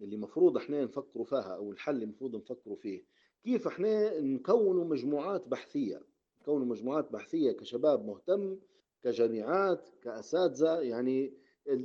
اللي 0.00 0.16
مفروض 0.16 0.56
إحنا 0.56 0.84
نفكروا 0.84 1.24
فيها 1.24 1.56
أو 1.56 1.72
الحل 1.72 1.94
اللي 1.94 2.06
مفروض 2.06 2.36
نفكروا 2.36 2.76
فيه 2.76 3.04
كيف 3.44 3.66
إحنا 3.66 4.20
نكونوا 4.20 4.84
مجموعات 4.84 5.48
بحثية؟ 5.48 6.02
نكونوا 6.42 6.66
مجموعات 6.66 7.12
بحثية 7.12 7.52
كشباب 7.52 8.06
مهتم 8.06 8.58
كجامعات 9.02 9.88
كأساتذة 10.02 10.80
يعني 10.80 11.34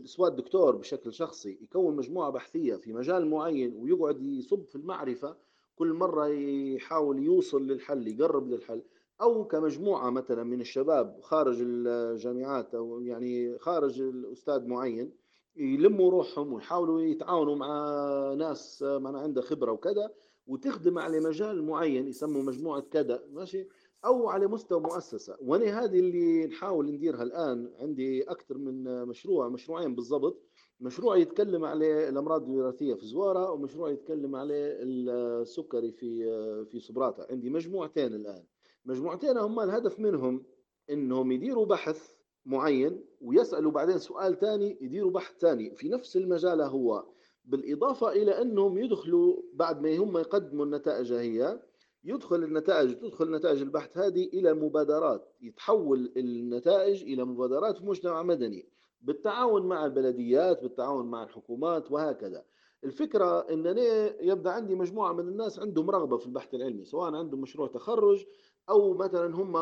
سواء 0.03 0.31
الدكتور 0.31 0.75
بشكل 0.75 1.13
شخصي 1.13 1.57
يكون 1.61 1.95
مجموعة 1.95 2.29
بحثية 2.31 2.75
في 2.75 2.93
مجال 2.93 3.27
معين 3.29 3.75
ويقعد 3.75 4.21
يصب 4.21 4.65
في 4.65 4.75
المعرفة 4.75 5.37
كل 5.75 5.93
مرة 5.93 6.27
يحاول 6.27 7.23
يوصل 7.23 7.67
للحل 7.67 8.07
يقرب 8.07 8.47
للحل. 8.47 8.81
أو 9.22 9.48
كمجموعة 9.48 10.10
مثلا 10.10 10.44
من 10.44 10.61
الشباب 10.61 11.19
خارج 11.22 11.57
الجامعات 11.61 12.76
أو 12.76 13.02
يعني 13.02 13.57
خارج 13.60 14.02
الأستاذ 14.02 14.68
معين 14.68 15.11
يلموا 15.56 16.11
روحهم 16.11 16.53
ويحاولوا 16.53 17.02
يتعاونوا 17.02 17.56
مع 17.56 18.34
ناس 18.38 18.84
معنا 18.84 19.19
عندها 19.19 19.44
خبرة 19.44 19.72
وكذا 19.72 20.14
وتخدم 20.48 20.99
على 20.99 21.19
مجال 21.19 21.64
معين 21.64 22.07
يسموا 22.07 22.44
مجموعة 22.44 22.81
كذا 22.81 23.23
ماشي؟ 23.31 23.68
أو 24.06 24.30
على 24.30 24.48
مستوى 24.48 24.80
مؤسسة. 24.80 25.38
وأنا 25.41 25.84
هذه 25.84 25.99
اللي 25.99 26.48
نحاول 26.48 26.91
نديرها 26.91 27.23
الآن. 27.23 27.73
عندي 27.80 28.23
أكثر 28.23 28.57
من 28.57 29.06
مشروع 29.06 29.49
مشروعين 29.49 29.95
بالضبط. 29.95 30.44
مشروع 30.80 31.18
يتكلم 31.18 31.65
على 31.65 32.10
الأمراض 32.10 32.44
الوراثية 32.49 32.94
في 32.94 33.06
زوارة 33.06 33.52
ومشروع 33.52 33.89
يتكلم 33.91 34.35
على 34.35 34.53
السكري 34.84 35.91
في 35.91 36.26
في 36.65 36.80
سبراتا. 36.80 37.27
عندي 37.30 37.49
مجموعتين 37.49 38.14
الآن. 38.14 38.44
مجموعتين 38.88 39.38
هم 39.38 39.59
الهدف 39.59 39.99
منهم 39.99 40.43
إنهم 40.89 41.31
يديروا 41.31 41.65
بحث 41.65 42.14
معين 42.45 43.05
ويسألوا 43.22 43.72
بعدين 43.72 43.97
سؤال 43.97 44.39
ثاني 44.39 44.77
يديروا 44.81 45.11
بحث 45.11 45.38
ثاني 45.39 45.76
في 45.76 45.89
نفس 45.89 46.18
المجال 46.18 46.61
هو 46.61 47.05
بالإضافة 47.45 48.11
إلى 48.11 48.41
أنهم 48.41 48.77
يدخلوا 48.77 49.41
بعد 49.53 49.81
ما 49.81 49.97
هم 49.97 50.18
يقدموا 50.18 50.65
النتائج 50.65 51.14
هي 51.14 51.59
يدخل 52.03 52.43
النتائج 52.43 52.93
تدخل 52.95 53.31
نتائج 53.31 53.61
البحث 53.61 53.97
هذه 53.97 54.23
إلى 54.26 54.53
مبادرات 54.53 55.34
يتحول 55.41 56.14
النتائج 56.18 57.03
إلى 57.03 57.26
مبادرات 57.26 57.77
في 57.77 57.85
مجتمع 57.85 58.23
مدني 58.23 58.69
بالتعاون 59.01 59.65
مع 59.65 59.85
البلديات 59.85 60.64
بالتعاون 60.64 61.05
مع 61.05 61.23
الحكومات 61.23 61.91
وهكذا. 61.91 62.45
الفكرة 62.84 63.39
ان 63.39 63.68
أنا 63.68 64.22
يبدأ 64.22 64.49
عندي 64.49 64.76
مجموعة 64.76 65.14
من 65.14 65.27
الناس 65.27 65.59
عندهم 65.59 65.89
رغبة 65.89 66.18
في 66.18 66.26
البحث 66.26 66.53
العلمي 66.53 66.85
سواء 66.85 67.15
عندهم 67.15 67.41
مشروع 67.41 67.68
تخرج 67.68 68.26
أو 68.69 68.94
مثلا 68.94 69.35
هم 69.35 69.56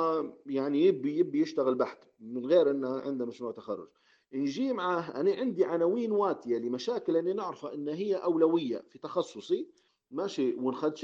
يعني 0.46 0.86
يبي 0.86 1.18
يبي 1.18 1.42
يشتغل 1.42 1.76
بحث 1.76 1.98
من 2.20 2.46
غير 2.46 2.72
انه 2.72 2.90
عنده 3.00 3.26
مشروع 3.26 3.52
تخرج. 3.52 3.88
نجي 4.34 4.74
معه 4.74 5.22
أنا 5.22 5.36
عندي 5.36 5.66
عناوين 5.66 6.12
واتية 6.12 6.58
لمشاكل 6.58 7.18
أنا 7.18 7.34
نعرفها 7.34 7.74
إن 7.74 7.88
هي 7.88 8.16
أولوية 8.16 8.84
في 8.90 9.00
تخصصي 9.00 9.70
ماشي 10.12 10.56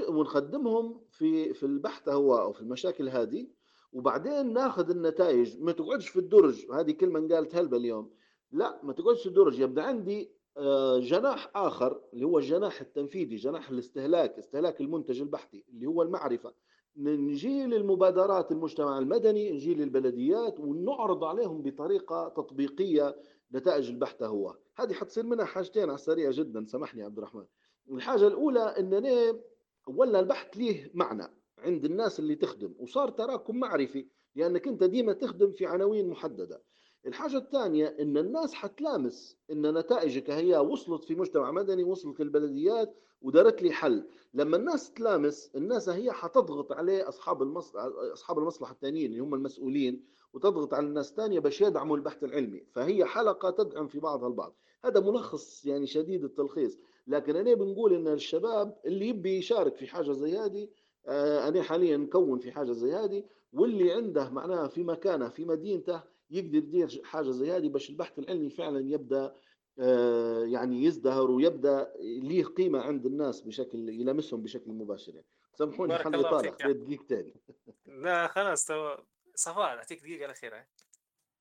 ونخدمهم 0.09 1.01
في 1.11 1.53
في 1.53 1.65
البحث 1.65 2.09
هو 2.09 2.37
أو 2.37 2.53
في 2.53 2.61
المشاكل 2.61 3.09
هذه 3.09 3.47
وبعدين 3.93 4.53
ناخذ 4.53 4.89
النتائج. 4.89 5.61
ما 5.61 5.71
تقعدش 5.71 6.09
في 6.09 6.19
الدرج 6.19 6.65
هذه 6.71 6.91
كلمة 6.91 7.35
قالت 7.35 7.55
هلبة 7.55 7.77
اليوم. 7.77 8.11
لا 8.51 8.79
ما 8.83 8.93
تقعدش 8.93 9.21
في 9.21 9.29
الدرج. 9.29 9.59
يبدأ 9.59 9.83
عندي 9.83 10.31
آه، 10.57 10.99
جناح 10.99 11.51
آخر 11.55 12.01
اللي 12.13 12.25
هو 12.25 12.37
الجناح 12.39 12.81
التنفيذي 12.81 13.35
جناح 13.35 13.69
الاستهلاك 13.69 14.37
استهلاك 14.37 14.81
المنتج 14.81 15.21
البحثي 15.21 15.63
اللي 15.69 15.85
هو 15.85 16.01
المعرفة. 16.01 16.53
نجي 16.97 17.65
للمبادرات 17.65 18.51
المجتمع 18.51 18.99
المدني 18.99 19.51
نجي 19.51 19.73
للبلديات 19.73 20.59
ونعرض 20.59 21.23
عليهم 21.23 21.61
بطريقة 21.61 22.29
تطبيقية 22.29 23.15
نتائج 23.53 23.89
البحث 23.89 24.23
هو. 24.23 24.57
هذه 24.75 24.93
حتصير 24.93 25.25
منها 25.25 25.45
حاجتين 25.45 25.83
على 25.83 25.93
السريع 25.93 26.31
جدا 26.31 26.65
سامحني 26.65 27.03
عبد 27.03 27.17
الرحمن. 27.17 27.45
الحاجة 27.91 28.27
الأولى 28.27 28.59
إنني 28.59 29.39
ولا 29.87 30.19
البحث 30.19 30.57
ليه 30.57 30.91
معنى 30.93 31.27
عند 31.57 31.85
الناس 31.85 32.19
اللي 32.19 32.35
تخدم 32.35 32.73
وصار 32.79 33.09
تراكم 33.09 33.59
معرفي 33.59 34.07
لأنك 34.35 34.67
أنت 34.67 34.83
ديما 34.83 35.13
تخدم 35.13 35.51
في 35.51 35.65
عناوين 35.65 36.09
محددة. 36.09 36.61
الحاجة 37.05 37.37
الثانية 37.37 37.95
إن 37.99 38.17
الناس 38.17 38.53
حتلامس 38.53 39.37
إن 39.51 39.77
نتائجك 39.77 40.29
هي 40.29 40.57
وصلت 40.57 41.03
في 41.03 41.15
مجتمع 41.15 41.51
مدني 41.51 41.83
وصلت 41.83 42.19
للبلديات 42.19 42.95
ودارت 43.21 43.61
لي 43.61 43.71
حل. 43.71 44.03
لما 44.33 44.57
الناس 44.57 44.93
تلامس 44.93 45.51
الناس 45.55 45.89
هي 45.89 46.11
حتضغط 46.11 46.71
عليه 46.71 47.09
أصحاب 47.09 47.41
المصلحة 47.41 48.13
أصحاب 48.13 48.39
المصلحة 48.39 48.71
الثانيين 48.71 49.11
اللي 49.11 49.19
هم 49.19 49.33
المسؤولين 49.33 50.03
وتضغط 50.33 50.73
على 50.73 50.87
الناس 50.87 51.09
الثانية 51.11 51.39
باش 51.39 51.61
يدعموا 51.61 51.97
البحث 51.97 52.23
العلمي. 52.23 52.63
فهي 52.71 53.05
حلقة 53.05 53.49
تدعم 53.49 53.87
في 53.87 53.99
بعضها 53.99 54.27
البعض. 54.27 54.55
هذا 54.85 54.99
ملخص 54.99 55.65
يعني 55.65 55.87
شديد 55.87 56.23
التلخيص. 56.23 56.77
لكن 57.07 57.35
أنا 57.35 57.53
بنقول 57.53 57.93
إن 57.93 58.07
الشباب 58.07 58.77
اللي 58.85 59.07
يبي 59.07 59.37
يشارك 59.37 59.75
في 59.75 59.87
حاجة 59.87 60.11
زي 60.11 60.37
هذه 60.37 60.67
آه، 61.07 61.47
أنا 61.47 61.61
حاليا 61.61 61.97
مكون 61.97 62.39
في 62.39 62.51
حاجة 62.51 62.71
زي 62.71 62.93
هذه 62.93 63.23
واللي 63.53 63.91
عنده 63.93 64.29
معناها 64.29 64.67
في 64.67 64.83
مكانه 64.83 65.29
في 65.29 65.45
مدينته 65.45 66.01
يقدر 66.31 66.57
يدير 66.57 67.01
حاجة 67.03 67.31
زي 67.31 67.51
هذه 67.51 67.67
باش 67.69 67.89
البحث 67.89 68.19
العلمي 68.19 68.49
فعلا 68.49 68.79
يبدأ 68.79 69.35
آه، 69.79 70.43
يعني 70.45 70.83
يزدهر 70.83 71.31
ويبدأ 71.31 71.93
ليه 71.99 72.43
قيمة 72.43 72.79
عند 72.79 73.05
الناس 73.05 73.41
بشكل 73.41 73.89
يلمسهم 73.89 74.41
بشكل 74.41 74.71
مباشر. 74.71 75.13
يعني 75.13 75.27
سامحوني 75.53 75.97
حلي 75.97 76.23
طالع 76.23 76.51
خذيت 76.51 76.77
دقيقتين 76.77 77.33
لا 78.03 78.27
خلاص 78.27 78.65
تو 78.65 78.95
صفاء 79.35 79.77
أعطيك 79.77 79.99
دقيقة 79.99 80.25
الأخيرة. 80.25 80.67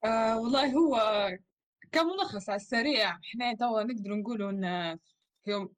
آه 0.04 0.40
والله 0.40 0.72
هو 0.72 1.28
كملخص 1.92 2.48
على 2.48 2.56
السريع 2.56 3.10
إحنا 3.10 3.54
توا 3.54 3.82
نقدر 3.82 4.10
نقولوا 4.10 4.50
إن 4.50 4.98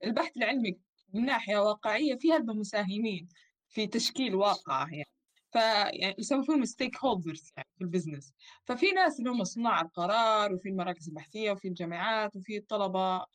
البحث 0.05 0.37
العلمي 0.37 0.81
من 1.13 1.25
ناحية 1.25 1.59
واقعية 1.59 2.17
فيها 2.17 2.37
المساهمين 2.37 3.29
في 3.69 3.87
تشكيل 3.87 4.35
واقع 4.35 4.87
يعني. 4.93 5.12
فيعني 5.53 6.15
يسمونهم 6.19 6.65
stakeholders 6.65 7.53
يعني 7.57 7.69
في 7.79 7.85
ال 7.85 7.91
business 7.91 8.35
ففي 8.65 8.91
ناس 8.91 9.19
اللي 9.19 9.31
هم 9.31 9.45
صناع 9.45 9.81
القرار 9.81 10.55
وفي 10.55 10.69
المراكز 10.69 11.09
البحثية 11.09 11.51
وفي 11.51 11.69
الجامعات 11.69 12.37
وفي 12.37 12.57
الطلبة 12.57 13.27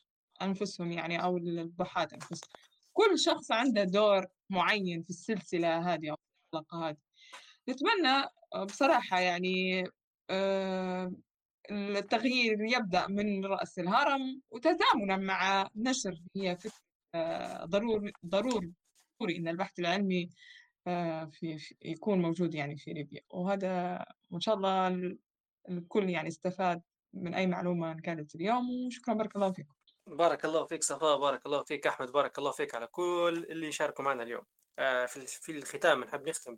أنفسهم 0.42 0.92
يعني 0.92 1.22
أو 1.22 1.36
البحاث 1.36 2.12
أنفسهم. 2.14 2.50
كل 2.92 3.18
شخص 3.18 3.52
عنده 3.52 3.84
دور 3.84 4.26
معين 4.50 5.02
في 5.02 5.10
السلسلة 5.10 5.94
هذه 5.94 6.10
أو 6.10 6.16
الحلقة 6.54 6.88
هذه. 6.88 6.96
نتمنى 7.68 8.24
بصراحة 8.64 9.20
يعني 9.20 9.84
آه، 10.30 11.12
التغيير 11.70 12.58
يبدأ 12.60 13.06
من 13.06 13.44
رأس 13.46 13.78
الهرم 13.78 14.42
وتزامنا 14.50 15.16
مع 15.16 15.68
نشر 15.76 16.20
هي 16.36 16.56
فكرة 16.56 16.72
آه، 17.14 17.64
ضروري 17.64 18.12
ضروري 18.26 18.72
إن 19.36 19.48
البحث 19.48 19.78
العلمي 19.78 20.22
آه، 20.22 20.28
في, 21.30 21.58
في 21.58 21.74
يكون 21.82 22.22
موجود 22.22 22.54
يعني 22.54 22.76
في 22.76 22.92
ليبيا. 22.92 23.20
وهذا 23.30 24.04
وإن 24.30 24.40
شاء 24.40 24.54
الله 24.54 24.88
الكل 25.68 26.10
يعني 26.10 26.28
استفاد 26.28 26.82
من 27.12 27.34
أي 27.34 27.46
معلومة 27.46 28.00
كانت 28.00 28.34
اليوم. 28.34 28.86
وشكرا 28.86 29.14
بارك 29.14 29.36
الله 29.36 29.52
فيكم. 29.52 29.74
بارك 30.06 30.44
الله 30.44 30.64
فيك 30.64 30.84
صفاء 30.84 31.18
بارك 31.18 31.46
الله 31.46 31.62
فيك 31.62 31.86
أحمد 31.86 32.12
بارك 32.12 32.38
الله 32.38 32.50
فيك 32.50 32.74
على 32.74 32.86
كل 32.86 33.46
اللي 33.50 33.72
شاركوا 33.72 34.04
معنا 34.04 34.22
اليوم. 34.22 34.42
آه، 34.78 35.06
في 35.06 35.52
الختام 35.52 36.04
نحب 36.04 36.28
نختم 36.28 36.56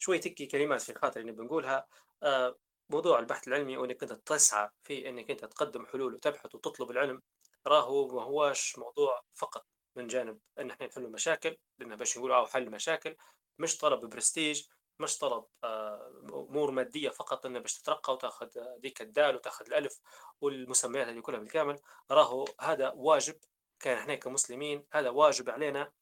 بشوية 0.00 0.20
تكي 0.20 0.46
كلمات 0.46 0.80
في 0.80 0.92
الخاطر 0.92 1.20
اللي 1.20 1.32
بنقولها. 1.32 1.86
آه، 2.22 2.56
موضوع 2.90 3.18
البحث 3.18 3.48
العلمي 3.48 3.76
وإنك 3.76 4.02
انت 4.02 4.12
تسعى 4.12 4.68
في 4.82 5.08
إنك 5.08 5.30
أنت 5.30 5.44
تقدم 5.44 5.86
حلول 5.86 6.14
وتبحث 6.14 6.54
وتطلب 6.54 6.90
العلم 6.90 7.22
راهو 7.66 8.16
ما 8.16 8.22
هواش 8.22 8.78
موضوع 8.78 9.22
فقط. 9.34 9.66
من 9.98 10.06
جانب 10.06 10.38
إن 10.58 10.70
إحنا 10.70 10.86
نحل 10.86 11.10
مشاكل 11.12 11.56
لأن 11.78 11.96
باش 11.96 12.18
نقول 12.18 12.32
أو 12.32 12.46
حل 12.46 12.70
مشاكل 12.70 13.16
مش 13.58 13.78
طلب 13.78 14.04
برستيج 14.04 14.62
مش 15.00 15.18
طلب 15.18 15.44
آه، 15.64 16.12
أمور 16.32 16.70
مادية 16.70 17.10
فقط 17.10 17.46
إنه 17.46 17.58
باش 17.58 17.78
تترقى 17.78 18.12
وتأخذ 18.12 18.48
ديك 18.78 19.02
الدال 19.02 19.34
وتأخذ 19.34 19.66
الألف 19.66 20.00
والمسميات 20.40 21.06
هذه 21.08 21.20
كلها 21.20 21.38
بالكامل. 21.38 21.80
راهو 22.10 22.44
هذا 22.60 22.92
واجب 22.96 23.34
كان 23.80 23.98
إحنا 23.98 24.14
كمسلمين 24.14 24.84
هذا 24.92 25.10
واجب 25.10 25.50
علينا 25.50 25.92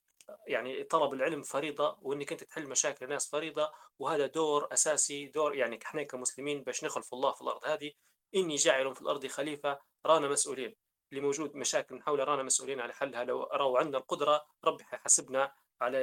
يعني 0.47 0.85
طلب 0.85 1.13
العلم 1.15 1.43
فريضة 1.43 1.99
وإنك 2.03 2.33
أنت 2.33 2.45
تحل 2.45 2.69
مشاكل 2.69 3.05
الناس 3.05 3.31
فريضة 3.31 3.73
وهذا 3.99 4.27
دور 4.27 4.69
أساسي 4.73 5.27
دور 5.27 5.55
يعني 5.55 5.79
إحنا 5.85 6.03
كمسلمين 6.03 6.63
باش 6.63 6.85
نخلف 6.85 7.15
الله 7.15 7.33
في 7.33 7.43
الأرض 7.43 7.65
هذه. 7.65 7.93
إني 8.35 8.57
جاعل 8.57 8.95
في 8.95 9.03
الأرض 9.03 9.27
خليفة 9.27 9.79
رانا 10.07 10.29
مسؤولين. 10.29 10.77
اللي 11.13 11.21
موجود 11.21 11.55
مشاكل 11.57 11.95
نحاول 11.97 12.29
رانا 12.29 12.43
مسؤولين 12.43 12.81
على 12.81 12.93
حلها. 12.93 13.25
لو 13.25 13.43
راو 13.43 13.77
عندنا 13.77 13.99
القدرة 13.99 14.47
ربي 14.65 14.85
حيحاسبنا 14.85 15.55
على 15.81 15.99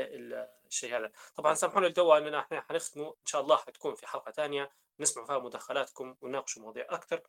الشيء 0.67 0.97
هذا. 0.97 1.11
طبعا 1.35 1.53
سامحونا 1.53 1.87
لتوا 1.87 2.17
اننا 2.17 2.39
إحنا 2.39 2.61
حنختموا 2.61 3.09
إن 3.09 3.25
شاء 3.25 3.41
الله 3.41 3.55
حتكون 3.55 3.95
في 3.95 4.07
حلقة 4.07 4.31
ثانية 4.31 4.71
نسمع 4.99 5.25
فيها 5.25 5.39
مداخلاتكم 5.39 6.15
ونناقشوا 6.21 6.61
مواضيع 6.61 6.85
أكثر 6.89 7.21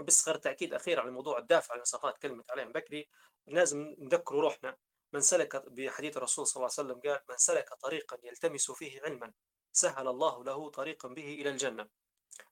بس 0.00 0.28
غير 0.28 0.36
تاكيد 0.36 0.74
اخير 0.74 1.00
على 1.00 1.10
موضوع 1.10 1.38
الدافع 1.38 1.74
المسافات 1.74 2.18
كلمه 2.18 2.44
عليهم 2.50 2.72
بكري 2.72 3.08
لازم 3.46 3.94
نذكروا 3.98 4.42
روحنا. 4.42 4.76
من 5.12 5.20
سلك 5.20 5.56
بحديث 5.56 6.16
الرسول 6.16 6.46
صلى 6.46 6.56
الله 6.56 6.74
عليه 6.78 6.88
وسلم 6.88 7.00
قال 7.10 7.20
من 7.28 7.36
سلك 7.36 7.74
طريقا 7.74 8.18
يلتمس 8.22 8.70
فيه 8.70 9.02
علما 9.02 9.32
سهل 9.72 10.08
الله 10.08 10.44
له 10.44 10.70
طريقا 10.70 11.08
به 11.08 11.34
إلى 11.40 11.50
الجنة. 11.50 11.88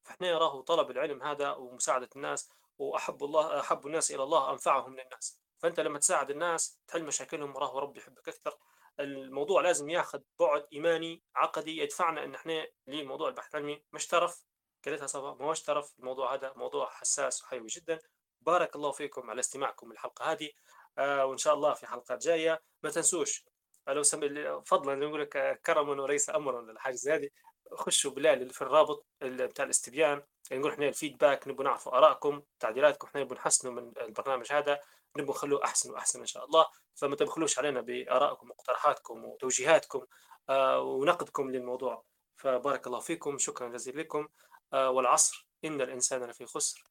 فإحنا 0.02 0.32
نراه 0.32 0.60
طلب 0.60 0.90
العلم 0.90 1.23
هذا 1.23 1.51
ومساعدة 1.51 2.09
الناس 2.16 2.51
وأحب 2.78 3.24
الله 3.24 3.60
أحب 3.60 3.86
الناس 3.86 4.10
إلى 4.10 4.23
الله 4.23 4.51
أنفعهم 4.51 4.97
للناس. 4.97 5.39
فأنت 5.59 5.81
لما 5.81 5.98
تساعد 5.98 6.31
الناس 6.31 6.78
تحل 6.89 7.05
مشاكلهم 7.05 7.56
راه 7.56 7.78
ربي 7.78 8.01
يحبك 8.01 8.28
أكثر. 8.28 8.59
الموضوع 9.02 9.62
لازم 9.62 9.90
ياخذ 9.90 10.20
بعد 10.40 10.66
إيماني 10.72 11.22
عقدي 11.36 11.78
يدفعنا 11.78 12.24
إن 12.24 12.34
إحنا 12.34 12.66
لموضوع 12.86 13.28
البحث 13.28 13.54
العلمي 13.54 13.82
مش 13.92 14.06
ترف 14.06 14.44
قالتها 14.84 15.06
صفا 15.06 15.36
ما 15.40 15.46
هوش 15.46 15.62
ترف 15.62 15.94
الموضوع 15.98 16.34
هذا 16.34 16.52
موضوع 16.56 16.90
حساس 16.90 17.42
وحيوي 17.42 17.66
جدا. 17.66 17.98
بارك 18.40 18.76
الله 18.76 18.92
فيكم 18.92 19.30
على 19.30 19.40
استماعكم 19.40 19.92
للحلقة 19.92 20.32
هذه. 20.32 20.50
آه 20.98 21.26
وإن 21.26 21.38
شاء 21.38 21.54
الله 21.54 21.74
في 21.74 21.86
حلقات 21.86 22.22
جاية. 22.22 22.62
ما 22.82 22.90
تنسوش 22.90 23.44
لو 23.88 24.02
سم... 24.02 24.20
فضلا 24.64 24.94
نقول 24.94 25.20
لك 25.20 25.60
كرما 25.66 26.02
وليس 26.02 26.30
امرا 26.30 26.60
الحاجة 26.60 26.94
زي 26.94 27.12
هذه. 27.12 27.28
خشوا 27.72 28.10
بالله 28.10 28.48
في 28.48 28.62
الرابط 28.62 29.06
بتاع 29.22 29.64
الاستبيان. 29.64 30.22
نقول 30.52 30.72
إحنا 30.72 30.88
الفيدباك 30.88 31.48
نبغى 31.48 31.64
نعرفوا 31.64 31.98
آرائكم 31.98 32.42
تعديلاتكم. 32.60 33.06
إحنا 33.06 33.20
نبغى 33.20 33.36
نحسنوا 33.36 33.72
من 33.72 33.92
البرنامج 34.00 34.52
هذا. 34.52 34.80
نبغى 35.16 35.30
نخلوه 35.30 35.64
أحسن 35.64 35.90
وأحسن 35.93 36.20
إن 36.20 36.26
شاء 36.26 36.44
الله. 36.44 36.66
فما 36.94 37.16
تبخلوش 37.16 37.59
علينا 37.59 37.80
بآرائكم 37.80 38.47
ومقترحاتكم 38.47 39.24
وتوجيهاتكم 39.24 40.06
آه، 40.48 40.80
ونقدكم 40.80 41.51
للموضوع. 41.51 42.05
فبارك 42.36 42.86
الله 42.86 43.01
فيكم 43.01 43.39
شكرا 43.39 43.68
جزيلا 43.68 44.01
لكم. 44.01 44.28
آه، 44.72 44.90
والعصر 44.90 45.48
إن 45.64 45.80
الإنسان 45.80 46.24
لفي 46.24 46.47
خسر 46.47 46.84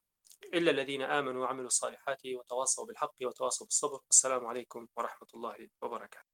إلا 0.54 0.72
الذين 0.72 1.02
آمنوا 1.02 1.44
وعملوا 1.44 1.68
الصالحات 1.68 2.22
وتواصوا 2.26 2.86
بالحق 2.86 3.16
وتواصوا 3.24 3.68
بالصبر. 3.68 4.00
السلام 4.10 4.46
عليكم 4.46 4.88
ورحمة 4.98 5.28
الله 5.34 5.70
وبركاته. 5.82 6.31